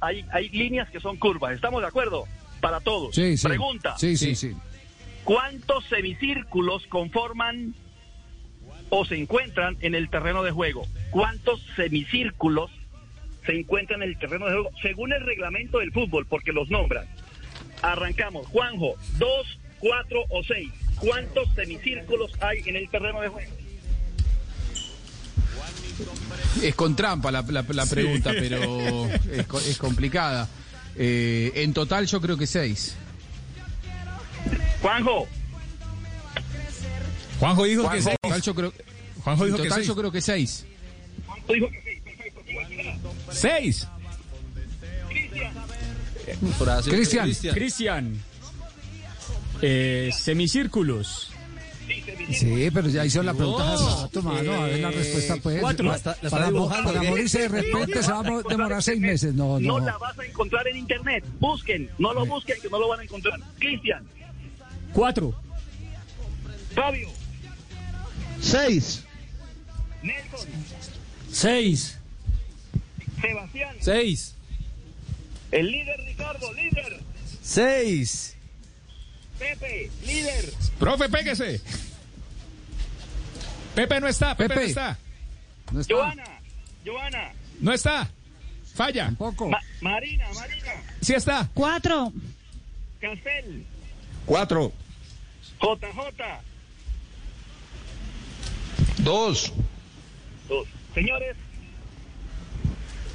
Hay, 0.00 0.24
hay 0.32 0.48
líneas 0.50 0.90
que 0.90 1.00
son 1.00 1.16
curvas. 1.16 1.54
¿Estamos 1.54 1.80
de 1.80 1.88
acuerdo? 1.88 2.24
Para 2.60 2.80
todos. 2.80 3.14
Sí, 3.14 3.36
sí. 3.38 3.46
Pregunta. 3.48 3.96
Sí, 3.96 4.16
sí, 4.16 4.34
sí. 4.34 4.52
¿Cuántos 5.22 5.84
semicírculos 5.86 6.86
conforman 6.88 7.74
o 8.90 9.04
se 9.06 9.16
encuentran 9.16 9.76
en 9.80 9.94
el 9.94 10.10
terreno 10.10 10.42
de 10.42 10.50
juego? 10.50 10.86
¿Cuántos 11.10 11.62
semicírculos 11.76 12.70
se 13.46 13.58
encuentran 13.58 14.02
en 14.02 14.10
el 14.10 14.18
terreno 14.18 14.46
de 14.46 14.52
juego 14.52 14.70
según 14.82 15.12
el 15.14 15.24
reglamento 15.24 15.78
del 15.78 15.92
fútbol? 15.92 16.26
Porque 16.26 16.52
los 16.52 16.68
nombran. 16.70 17.06
Arrancamos. 17.92 18.46
Juanjo, 18.48 18.94
dos, 19.18 19.46
cuatro 19.78 20.20
o 20.30 20.42
seis. 20.42 20.70
¿Cuántos 20.96 21.48
semicírculos 21.54 22.30
hay 22.40 22.62
en 22.66 22.76
el 22.76 22.88
terreno 22.88 23.20
de 23.20 23.28
juego? 23.28 23.50
Es 26.62 26.74
con 26.74 26.96
trampa 26.96 27.30
la, 27.30 27.42
la- 27.42 27.62
la 27.68 27.84
Sí. 27.86 27.94
pregunta, 27.94 28.30
pero 28.32 29.08
es, 29.30 29.46
co- 29.46 29.60
es 29.60 29.76
complicada. 29.78 30.48
Eh, 30.96 31.52
en 31.56 31.72
total 31.74 32.06
yo 32.06 32.20
creo 32.20 32.36
que 32.36 32.46
seis. 32.46 32.96
Juanjo. 34.80 35.26
Juanjo 37.40 37.64
dijo 37.64 37.90
que 37.90 38.00
seis. 38.02 38.16
en 38.22 38.30
total 38.30 38.42
yo 38.42 38.54
creo, 38.54 38.72
Juanjo 39.24 39.44
dijo 39.44 39.56
en 39.56 39.62
que 39.62 39.68
total 39.68 39.78
seis. 39.82 39.88
yo 39.88 39.96
creo 39.96 40.12
que 40.12 40.20
seis. 40.20 40.64
Seis. 43.30 43.88
Cristian. 46.88 47.30
Cristian. 47.52 48.20
Eh, 49.62 50.10
semicírculos. 50.16 51.30
Sí, 52.32 52.70
pero 52.72 52.88
ya 52.88 53.04
hizo 53.04 53.22
la 53.22 53.34
pregunta 53.34 53.74
hace 53.74 53.84
No. 53.84 54.02
rato, 54.02 54.22
mano. 54.22 54.52
A 54.62 54.66
ver 54.66 54.80
la 54.80 54.90
respuesta, 54.90 55.36
pues. 55.42 55.60
cuatro. 55.60 55.86
Para, 56.30 56.50
para, 56.50 57.02
morirse 57.02 57.40
de 57.42 57.48
repente 57.48 58.02
se 58.02 58.10
va 58.10 58.20
a 58.20 58.22
mo- 58.22 58.42
demorar 58.42 58.82
seis 58.82 58.98
meses. 58.98 59.34
No, 59.34 59.60
No 59.60 59.78
no. 59.78 59.86
la 59.86 59.98
vas 59.98 60.18
a 60.18 60.24
encontrar 60.24 60.66
en 60.68 60.76
internet. 60.78 61.24
Busquen. 61.40 61.90
No 61.98 62.14
lo 62.14 62.24
busquen, 62.24 62.56
que 62.60 62.70
no 62.70 62.78
lo 62.78 62.88
van 62.88 63.00
a 63.00 63.02
encontrar. 63.04 63.38
Cristian. 63.58 64.02
Cuatro. 64.94 65.34
Fabio. 66.74 67.08
Seis. 68.40 69.04
Nelson. 70.02 70.48
Seis. 71.30 71.98
Sebastián. 73.20 73.76
Seis. 73.80 74.34
El 75.54 75.70
líder 75.70 76.00
Ricardo, 76.04 76.52
líder. 76.52 77.00
Seis. 77.40 78.36
Pepe, 79.38 79.88
líder. 80.04 80.52
Profe, 80.80 81.08
pégese. 81.08 81.60
Pepe 83.76 84.00
no 84.00 84.08
está, 84.08 84.36
Pepe, 84.36 84.48
Pepe. 84.48 84.60
no 84.62 84.66
está. 84.68 84.98
No 85.70 85.80
está. 85.80 85.94
Joana, 85.94 86.24
Joana. 86.84 87.32
No 87.60 87.72
está. 87.72 88.10
Falla. 88.74 89.04
Tampoco. 89.04 89.48
Ma- 89.48 89.60
Marina, 89.80 90.26
Marina. 90.34 90.72
Sí 91.00 91.14
está. 91.14 91.48
Cuatro. 91.54 92.12
Castel. 93.00 93.64
Cuatro. 94.26 94.72
JJ. 95.60 96.40
Dos. 98.98 99.52
Dos. 100.48 100.66
Señores. 100.94 101.36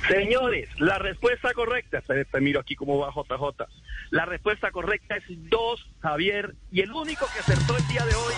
Señores, 0.08 0.70
la 0.80 0.98
respuesta 0.98 1.54
correcta, 1.54 2.02
te, 2.02 2.42
miro 2.42 2.60
aquí 2.60 2.76
cómo 2.76 2.98
va 2.98 3.12
JJ. 3.12 3.66
La 4.12 4.26
respuesta 4.26 4.72
correcta 4.72 5.18
es 5.18 5.24
dos, 5.28 5.88
Javier, 6.00 6.56
y 6.72 6.82
el 6.82 6.92
único 6.92 7.28
que 7.34 7.40
acertó 7.40 7.78
el 7.78 7.88
día 7.88 8.06
de 8.06 8.16
hoy 8.16 8.34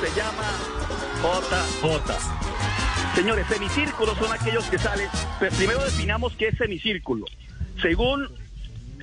se 0.00 0.16
llama 0.16 0.50
JJ. 1.22 3.14
Señores, 3.14 3.46
semicírculos 3.46 4.18
son 4.18 4.32
aquellos 4.32 4.64
que 4.68 4.78
salen. 4.78 5.08
Pues 5.38 5.54
primero 5.54 5.84
definamos 5.84 6.34
qué 6.34 6.48
es 6.48 6.58
semicírculo. 6.58 7.26
Según 7.80 8.28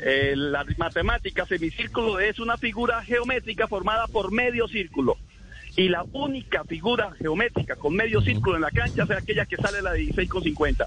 eh, 0.03 0.33
la 0.35 0.65
matemática, 0.77 1.45
semicírculo 1.45 2.19
es 2.19 2.39
una 2.39 2.57
figura 2.57 3.01
geométrica 3.03 3.67
formada 3.67 4.07
por 4.07 4.31
medio 4.31 4.67
círculo. 4.67 5.17
Y 5.77 5.87
la 5.87 6.03
única 6.11 6.65
figura 6.65 7.11
geométrica 7.17 7.77
con 7.77 7.95
medio 7.95 8.21
círculo 8.21 8.57
en 8.57 8.63
la 8.63 8.71
cancha 8.71 9.03
es 9.03 9.11
aquella 9.11 9.45
que 9.45 9.55
sale 9.55 9.81
la 9.81 9.93
de 9.93 10.01
16,50. 10.01 10.85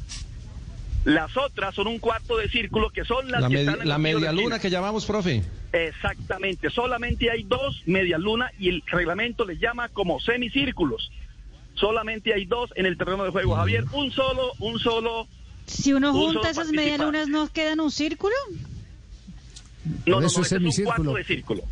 Las 1.04 1.36
otras 1.36 1.74
son 1.74 1.86
un 1.86 1.98
cuarto 1.98 2.36
de 2.38 2.48
círculo 2.48 2.88
que 2.90 3.04
son 3.04 3.30
las 3.30 3.42
La, 3.42 3.48
que 3.48 3.60
están 3.60 3.80
en 3.82 3.88
la 3.88 3.98
media 3.98 4.32
luna 4.32 4.58
que 4.58 4.70
llamamos, 4.70 5.04
profe. 5.04 5.42
Exactamente, 5.72 6.70
solamente 6.70 7.30
hay 7.30 7.42
dos 7.42 7.82
medias 7.86 8.18
luna 8.20 8.50
y 8.58 8.70
el 8.70 8.82
reglamento 8.86 9.44
les 9.44 9.60
llama 9.60 9.88
como 9.90 10.18
semicírculos. 10.20 11.10
Solamente 11.74 12.32
hay 12.32 12.46
dos 12.46 12.70
en 12.76 12.86
el 12.86 12.96
terreno 12.96 13.24
de 13.24 13.30
juego. 13.30 13.54
Javier, 13.56 13.84
un 13.92 14.10
solo, 14.12 14.52
un 14.60 14.78
solo. 14.78 15.26
Si 15.66 15.92
uno 15.92 16.12
un 16.12 16.16
junta 16.34 16.50
esas 16.50 16.56
participante. 16.68 16.90
medialunas, 16.90 17.28
¿no 17.28 17.48
quedan 17.52 17.80
un 17.80 17.90
círculo? 17.90 18.34
No, 20.06 20.20
no, 20.20 20.26
eso 20.26 20.38
no, 20.38 20.44
es 20.46 20.52
un 20.52 20.58
semicírculo. 20.58 20.94
cuarto 20.96 21.14
de 21.16 21.24
círculo. 21.24 21.62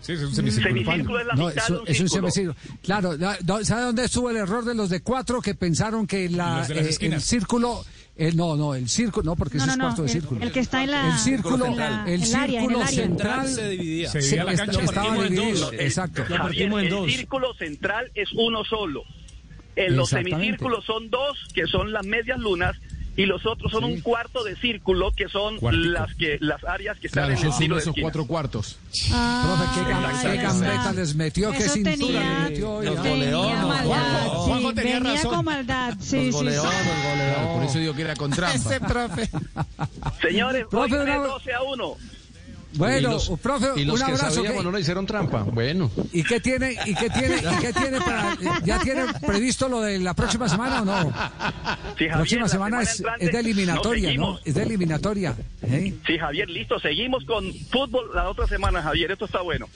Sí, 0.00 0.12
es 0.12 0.22
un 0.22 0.34
Semicírculo 0.34 1.20
es 1.20 1.26
la 1.26 1.34
No, 1.34 1.46
mitad 1.48 1.62
eso- 1.64 1.74
de 1.74 1.80
un 1.80 1.88
es 1.88 2.00
un 2.00 2.08
círculo. 2.08 2.30
semicírculo. 2.32 2.78
Claro, 2.82 3.16
¿sabe 3.64 3.82
dónde 3.82 4.04
estuvo 4.04 4.30
el 4.30 4.36
error 4.38 4.64
de 4.64 4.74
los 4.74 4.88
de 4.88 5.00
cuatro 5.02 5.40
que 5.42 5.54
pensaron 5.54 6.06
que 6.06 6.28
la, 6.30 6.58
Los 6.60 6.68
de 6.68 6.74
las 6.76 7.00
eh, 7.02 7.06
el 7.06 7.20
círculo. 7.20 7.84
Eh, 8.28 8.32
no, 8.34 8.56
no, 8.56 8.74
el 8.74 8.88
círculo, 8.88 9.24
no, 9.24 9.36
porque 9.36 9.58
No, 9.58 9.64
ese 9.64 9.66
no, 9.68 9.72
es 9.72 9.78
no. 9.78 9.84
cuarto 9.86 10.02
de 10.02 10.06
El, 10.08 10.12
círculo. 10.12 10.42
el 10.42 10.52
que 10.52 10.60
está 10.60 10.82
en 10.84 10.90
la. 10.90 11.08
el 11.12 11.18
círculo, 11.18 11.66
en 11.66 11.76
la- 11.76 12.04
el 12.06 12.22
el 12.22 12.34
área, 12.34 12.60
en 12.62 12.70
el 12.70 12.76
círculo 12.76 12.80
área. 12.84 12.88
central 13.06 13.48
se 13.48 13.68
dividía. 13.70 14.10
Se 14.10 14.18
dividía 14.18 14.44
la 14.44 14.54
cancha 14.56 14.80
estaba 14.82 15.14
dividido, 15.24 15.60
dos. 15.66 15.72
exacto. 15.78 16.22
Lo 16.22 16.36
Javier, 16.36 16.40
partimos 16.70 16.82
en 16.82 16.86
el 17.04 17.10
círculo 17.16 17.54
central 17.54 18.10
es 18.14 18.28
uno 18.34 18.64
solo. 18.64 19.02
En 19.76 19.96
los 19.96 20.10
semicírculos 20.10 20.84
son 20.84 21.08
dos, 21.10 21.38
que 21.54 21.66
son 21.66 21.92
las 21.92 22.04
medias 22.04 22.38
lunas, 22.38 22.76
y 23.22 23.26
los 23.26 23.44
otros 23.46 23.70
son 23.72 23.84
Sí. 23.84 23.92
un 23.92 24.00
cuarto 24.00 24.42
de 24.44 24.56
círculo, 24.56 25.10
que 25.12 25.28
son 25.28 25.58
Cuartico. 25.58 25.84
las 25.88 26.14
que 26.14 26.38
las 26.40 26.62
áreas 26.64 26.98
que 26.98 27.08
están 27.08 27.24
en 27.26 27.30
el 27.32 27.36
tiro 27.38 27.52
sumo 27.52 27.74
de 27.74 27.80
esos 27.80 27.86
esquina. 27.88 28.02
cuatro 28.04 28.26
cuartos. 28.26 28.78
Ah, 29.12 29.42
Profe, 29.44 30.30
qué, 30.36 30.42
gambeta 30.42 30.92
les 30.92 31.14
metió, 31.14 31.50
qué 31.52 31.68
cintura 31.68 31.96
tenía- 31.96 32.20
le 32.44 32.50
metió. 32.50 32.82
Los 32.82 32.96
goleó, 32.96 33.42
Juanjo. 33.42 34.74
tenía 34.74 34.94
venía 35.00 35.14
razón. 35.14 35.34
con 35.34 35.44
maldad, 35.44 35.94
sí, 36.00 36.16
Nos 36.16 36.24
sí, 36.26 36.30
goleó, 36.30 36.62
sí. 36.62 36.68
nos 36.68 37.04
goleó. 37.10 37.54
Por 37.54 37.62
eso 37.64 37.78
digo 37.78 37.94
que 37.94 38.02
era 38.02 38.16
con 38.16 38.30
trampa. 38.30 38.78
profe. 38.88 39.28
Señores, 40.22 40.66
Profe, 40.70 40.88
gané 40.96 41.04
bravo. 41.04 41.26
12 41.28 41.52
a 41.52 41.62
1. 41.62 41.96
Bueno, 42.74 42.98
y 42.98 43.00
los, 43.12 43.30
profe, 43.42 43.66
y 43.76 43.84
los 43.84 44.00
un 44.00 44.06
que 44.06 44.12
abrazo. 44.12 44.34
sabíamos 44.34 44.58
que- 44.60 44.64
no 44.64 44.70
le 44.72 44.80
hicieron 44.80 45.06
trampa. 45.06 45.42
Bueno. 45.42 45.90
¿Y 46.12 46.22
qué 46.22 46.40
tiene, 46.40 46.76
y 46.86 46.94
qué 46.94 47.10
tiene, 47.10 47.36
y 47.38 47.60
qué 47.60 47.72
tiene 47.72 47.98
para, 48.00 48.36
ya 48.64 48.78
tiene 48.80 49.02
previsto 49.26 49.68
lo 49.68 49.80
de 49.80 49.98
la 49.98 50.14
próxima 50.14 50.48
semana 50.48 50.82
o 50.82 50.84
no? 50.84 51.02
Sí, 51.98 52.08
Javier, 52.08 52.12
próxima 52.12 52.42
la 52.42 52.48
semana, 52.48 52.48
semana 52.48 52.82
es, 52.84 52.98
entrante 53.00 53.24
es 53.26 53.32
de 53.32 53.38
eliminatoria. 53.40 54.10
Es 54.44 54.54
de 54.54 54.62
eliminatoria. 54.62 55.34
¿eh? 55.62 55.94
Sí, 56.06 56.18
Javier, 56.18 56.48
listo. 56.48 56.78
Seguimos 56.78 57.24
con 57.24 57.52
fútbol 57.70 58.10
la 58.14 58.28
otra 58.28 58.46
semana, 58.46 58.82
Javier. 58.82 59.10
Esto 59.10 59.24
está 59.24 59.40
bueno. 59.42 59.68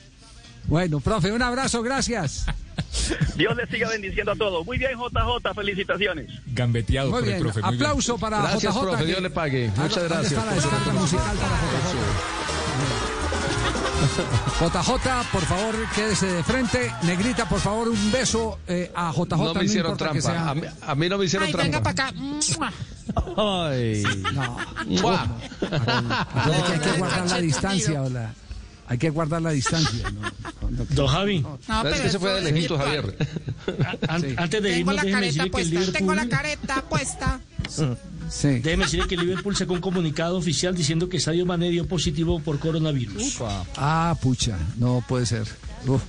Bueno, 0.67 1.01
profe, 1.01 1.31
un 1.33 1.43
abrazo, 1.43 1.83
gracias. 1.83 2.47
Dios 3.37 3.55
les 3.57 3.69
siga 3.69 3.89
bendiciendo 3.89 4.33
a 4.33 4.37
todos. 4.37 4.65
Muy 4.67 4.79
bien, 4.79 4.93
JJ. 4.93 5.55
Felicitaciones. 5.55 6.31
Gambeteado 6.47 7.11
Muy 7.11 7.19
por 7.19 7.25
bien, 7.25 7.37
el 7.37 7.43
profe. 7.43 7.61
muy 7.63 7.71
bien. 7.73 7.83
aplauso 7.83 8.19
para 8.19 8.39
Gracias, 8.43 8.75
JJ. 8.75 8.81
profe, 8.83 8.99
que- 8.99 9.05
Dios 9.07 9.23
le 9.23 9.31
pague. 9.31 9.69
Muchas 9.77 9.95
¿Dónde 9.95 10.09
gracias. 10.09 10.33
está 10.33 10.45
la 10.47 10.55
descarga 10.55 10.93
musical 10.93 11.37
para 11.37 11.57
JJ? 11.57 11.95
JJ, 14.61 15.25
por 15.33 15.43
favor, 15.43 15.75
quédese 15.95 16.27
de 16.27 16.43
frente. 16.45 16.93
Negrita, 17.03 17.49
por 17.49 17.61
favor, 17.61 17.89
un 17.89 18.13
beso 18.13 18.59
eh, 18.67 18.91
a 18.95 19.13
JJ. 19.13 19.37
No 19.37 19.55
me 19.55 19.65
hicieron 19.65 19.93
que 19.93 19.99
trampa. 19.99 20.21
sea- 20.21 20.51
A 20.51 20.55
mí, 20.55 20.63
a 20.83 20.95
mí 20.95 21.09
no 21.09 21.19
me 21.19 21.25
hicieron 21.27 21.47
Ay, 21.47 21.53
trampa. 21.53 21.65
venga 21.79 21.83
para 21.83 22.09
acá. 22.09 22.15
Ay. 23.37 24.03
No. 24.33 24.57
Hay 26.37 26.79
que 26.81 26.93
guardar 26.99 27.27
la 27.29 27.39
distancia, 27.41 28.03
hola. 28.03 28.33
Hay 28.87 28.99
que 28.99 29.11
guardar 29.11 29.41
la 29.43 29.51
distancia. 29.51 30.11
¿no? 30.11 30.85
Don 30.91 31.07
Javi. 31.07 31.41
No, 31.41 31.59
¿Sabes 31.67 31.93
pero 31.93 32.05
que 32.05 32.11
se 32.11 32.19
fue 32.19 32.37
eso 32.37 32.45
de 32.45 32.53
virtual. 32.53 32.81
Javier? 32.81 33.17
An- 34.09 34.21
Sí. 34.21 34.35
Antes 34.37 34.63
de 34.63 34.69
Tengo 34.69 34.81
irnos, 34.93 34.95
la 34.97 35.03
déjeme 35.03 35.13
careta 35.13 35.27
decirle 35.27 35.51
que 35.51 35.61
el 35.63 35.71
puesta, 35.73 35.93
tengo 35.99 36.15
la 36.15 36.23
Liverpool... 36.25 36.39
careta 36.43 36.83
puesta. 36.89 37.41
Sí. 38.31 38.49
Déjeme 38.61 38.85
decirle 38.85 39.07
que 39.09 39.15
el 39.15 39.21
Liverpool 39.23 39.57
sacó 39.57 39.73
un 39.75 39.81
comunicado 39.81 40.37
oficial 40.37 40.75
diciendo 40.75 41.09
que 41.09 41.19
Sadio 41.21 41.47
Mané 41.47 41.71
dio 41.71 41.87
positivo 41.89 42.41
por 42.41 42.59
coronavirus. 42.59 43.39
Ah, 43.77 44.17
pucha, 44.21 44.59
no 44.77 45.03
puede 45.09 45.27
ser. 45.27 45.47
Uf. 45.87 46.03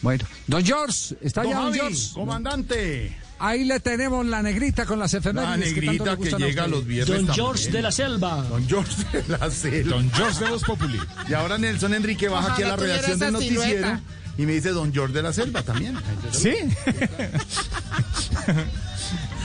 Bueno, 0.00 0.24
don 0.48 0.64
George, 0.64 1.16
¿está 1.20 1.42
Don 1.42 1.50
ya 1.52 1.56
don 1.56 1.64
Javi, 1.66 1.78
George? 1.78 2.08
comandante. 2.14 3.16
Ahí 3.44 3.64
le 3.64 3.80
tenemos 3.80 4.24
la 4.24 4.40
negrita 4.40 4.86
con 4.86 5.00
las 5.00 5.12
efemérides. 5.14 5.74
La 5.74 5.74
que 5.74 5.86
tanto 5.86 6.04
le 6.04 6.10
negrita 6.14 6.16
que 6.16 6.28
a 6.34 6.38
llega 6.38 6.62
usted. 6.62 6.76
los 6.76 6.86
viernes 6.86 7.08
Don 7.08 7.26
también. 7.26 7.34
George 7.34 7.70
de 7.72 7.82
la 7.82 7.90
Selva. 7.90 8.36
Don 8.48 8.68
George 8.68 9.04
de 9.12 9.24
la 9.36 9.50
Selva. 9.50 9.96
Don 9.96 10.12
George 10.12 10.44
de 10.44 10.50
Voz 10.50 10.62
Populi. 10.62 11.00
Y 11.28 11.34
ahora 11.34 11.58
Nelson 11.58 11.92
Enrique 11.92 12.28
baja 12.28 12.52
aquí 12.52 12.62
a 12.62 12.68
la 12.68 12.76
redacción 12.76 13.18
del 13.18 13.32
noticiero 13.32 13.62
silueta. 13.64 14.00
Y 14.38 14.46
me 14.46 14.52
dice 14.52 14.70
Don 14.70 14.92
George 14.92 15.12
de 15.14 15.22
la 15.22 15.32
Selva 15.32 15.62
también. 15.62 15.96
¿Sí? 16.32 16.54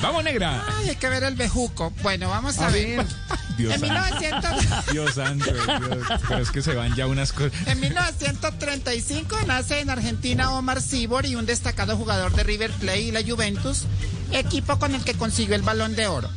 Vamos, 0.02 0.24
negra. 0.24 0.64
Ay, 0.78 0.90
hay 0.90 0.96
que 0.96 1.10
ver 1.10 1.24
el 1.24 1.36
bejuco. 1.36 1.92
Bueno, 2.04 2.30
vamos 2.30 2.60
a, 2.60 2.68
A 2.68 2.72
ver. 2.72 2.98
ver. 2.98 3.08
Dios 3.58 3.74
En 3.74 3.80
santo. 3.80 3.94
1900 3.96 4.86
Dios 4.94 5.14
santo, 5.16 5.52
Dios. 5.52 6.08
Pero 6.28 6.40
es 6.40 6.52
que 6.52 6.62
se 6.62 6.76
van 6.76 6.96
ya 6.96 7.08
unas 7.08 7.34
cosas. 7.34 7.52
En 7.66 7.80
1935 7.80 9.36
nace 9.48 9.80
en 9.80 9.90
Argentina 9.90 10.52
Omar 10.52 10.82
Sibori, 10.82 11.36
un 11.36 11.48
destacado 11.48 11.98
jugador 11.98 12.32
de 12.34 12.44
River 12.44 12.72
Plate 12.74 13.02
y 13.02 13.12
la 13.12 13.24
Juventus, 13.24 13.86
equipo 14.32 14.78
con 14.78 14.94
el 14.94 15.04
que 15.04 15.16
consiguió 15.16 15.56
el 15.56 15.64
Balón 15.64 15.96
de 15.96 16.06
Oro. 16.06 16.30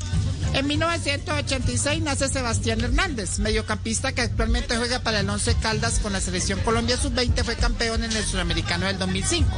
En 0.53 0.67
1986 0.67 2.03
nace 2.03 2.29
Sebastián 2.29 2.81
Hernández, 2.81 3.39
mediocampista 3.39 4.13
que 4.13 4.23
actualmente 4.23 4.77
juega 4.77 4.99
para 5.01 5.21
el 5.21 5.31
Once 5.31 5.55
Caldas 5.55 6.01
con 6.01 6.13
la 6.13 6.21
selección 6.21 6.59
Colombia 6.61 6.97
Sub-20, 6.97 7.45
fue 7.45 7.57
campeón 7.57 8.03
en 8.03 8.13
el 8.13 8.25
Sudamericano 8.25 8.87
del 8.87 8.99
2005. 8.99 9.49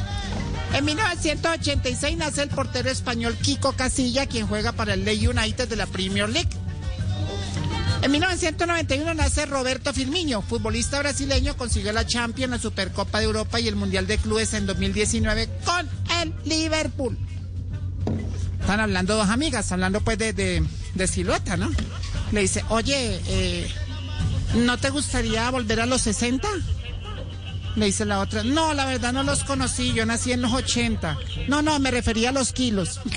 En 0.75 0.85
1986 0.85 2.17
nace 2.17 2.43
el 2.43 2.49
portero 2.51 2.91
español 2.91 3.37
Kiko 3.41 3.73
Casilla, 3.73 4.27
quien 4.27 4.47
juega 4.47 4.73
para 4.73 4.95
el 4.95 5.05
Ley 5.05 5.27
United 5.27 5.69
de 5.69 5.77
la 5.77 5.87
Premier 5.87 6.29
League. 6.29 6.51
En 8.03 8.11
1991 8.11 9.15
nace 9.15 9.47
Roberto 9.47 9.93
Firmino, 9.93 10.43
futbolista 10.43 10.99
brasileño, 10.99 11.57
consiguió 11.57 11.93
la 11.93 12.07
Champions, 12.07 12.51
la 12.51 12.59
Supercopa 12.59 13.19
de 13.19 13.27
Europa 13.27 13.61
y 13.61 13.69
el 13.69 13.77
Mundial 13.77 14.07
de 14.07 14.19
Clubes 14.19 14.55
en 14.55 14.67
2019 14.67 15.49
con 15.65 15.89
el 16.21 16.35
Liverpool. 16.45 17.17
Están 18.63 18.79
hablando 18.81 19.17
dos 19.17 19.29
amigas, 19.29 19.71
hablando 19.73 20.01
pues 20.01 20.17
de, 20.19 20.33
de, 20.33 20.65
de 20.95 21.07
silueta, 21.09 21.57
¿no? 21.57 21.69
Le 22.31 22.41
dice, 22.43 22.65
oye, 22.69 23.21
eh, 23.27 23.69
¿no 24.55 24.79
te 24.79 24.91
gustaría 24.91 25.51
volver 25.51 25.81
a 25.81 25.87
los 25.87 26.01
60? 26.03 26.49
Le 27.75 27.87
dice 27.87 28.05
la 28.05 28.21
otra, 28.21 28.45
no, 28.45 28.73
la 28.73 28.87
verdad 28.87 29.13
no 29.13 29.25
los 29.25 29.43
conocí, 29.45 29.93
yo 29.93 30.07
nací 30.07 30.31
en 30.31 30.43
los 30.43 30.53
80. 30.53 31.19
No, 31.49 31.61
no, 31.61 31.79
me 31.81 31.91
refería 31.91 32.29
a 32.29 32.33
los 32.33 32.53
kilos. 32.53 33.01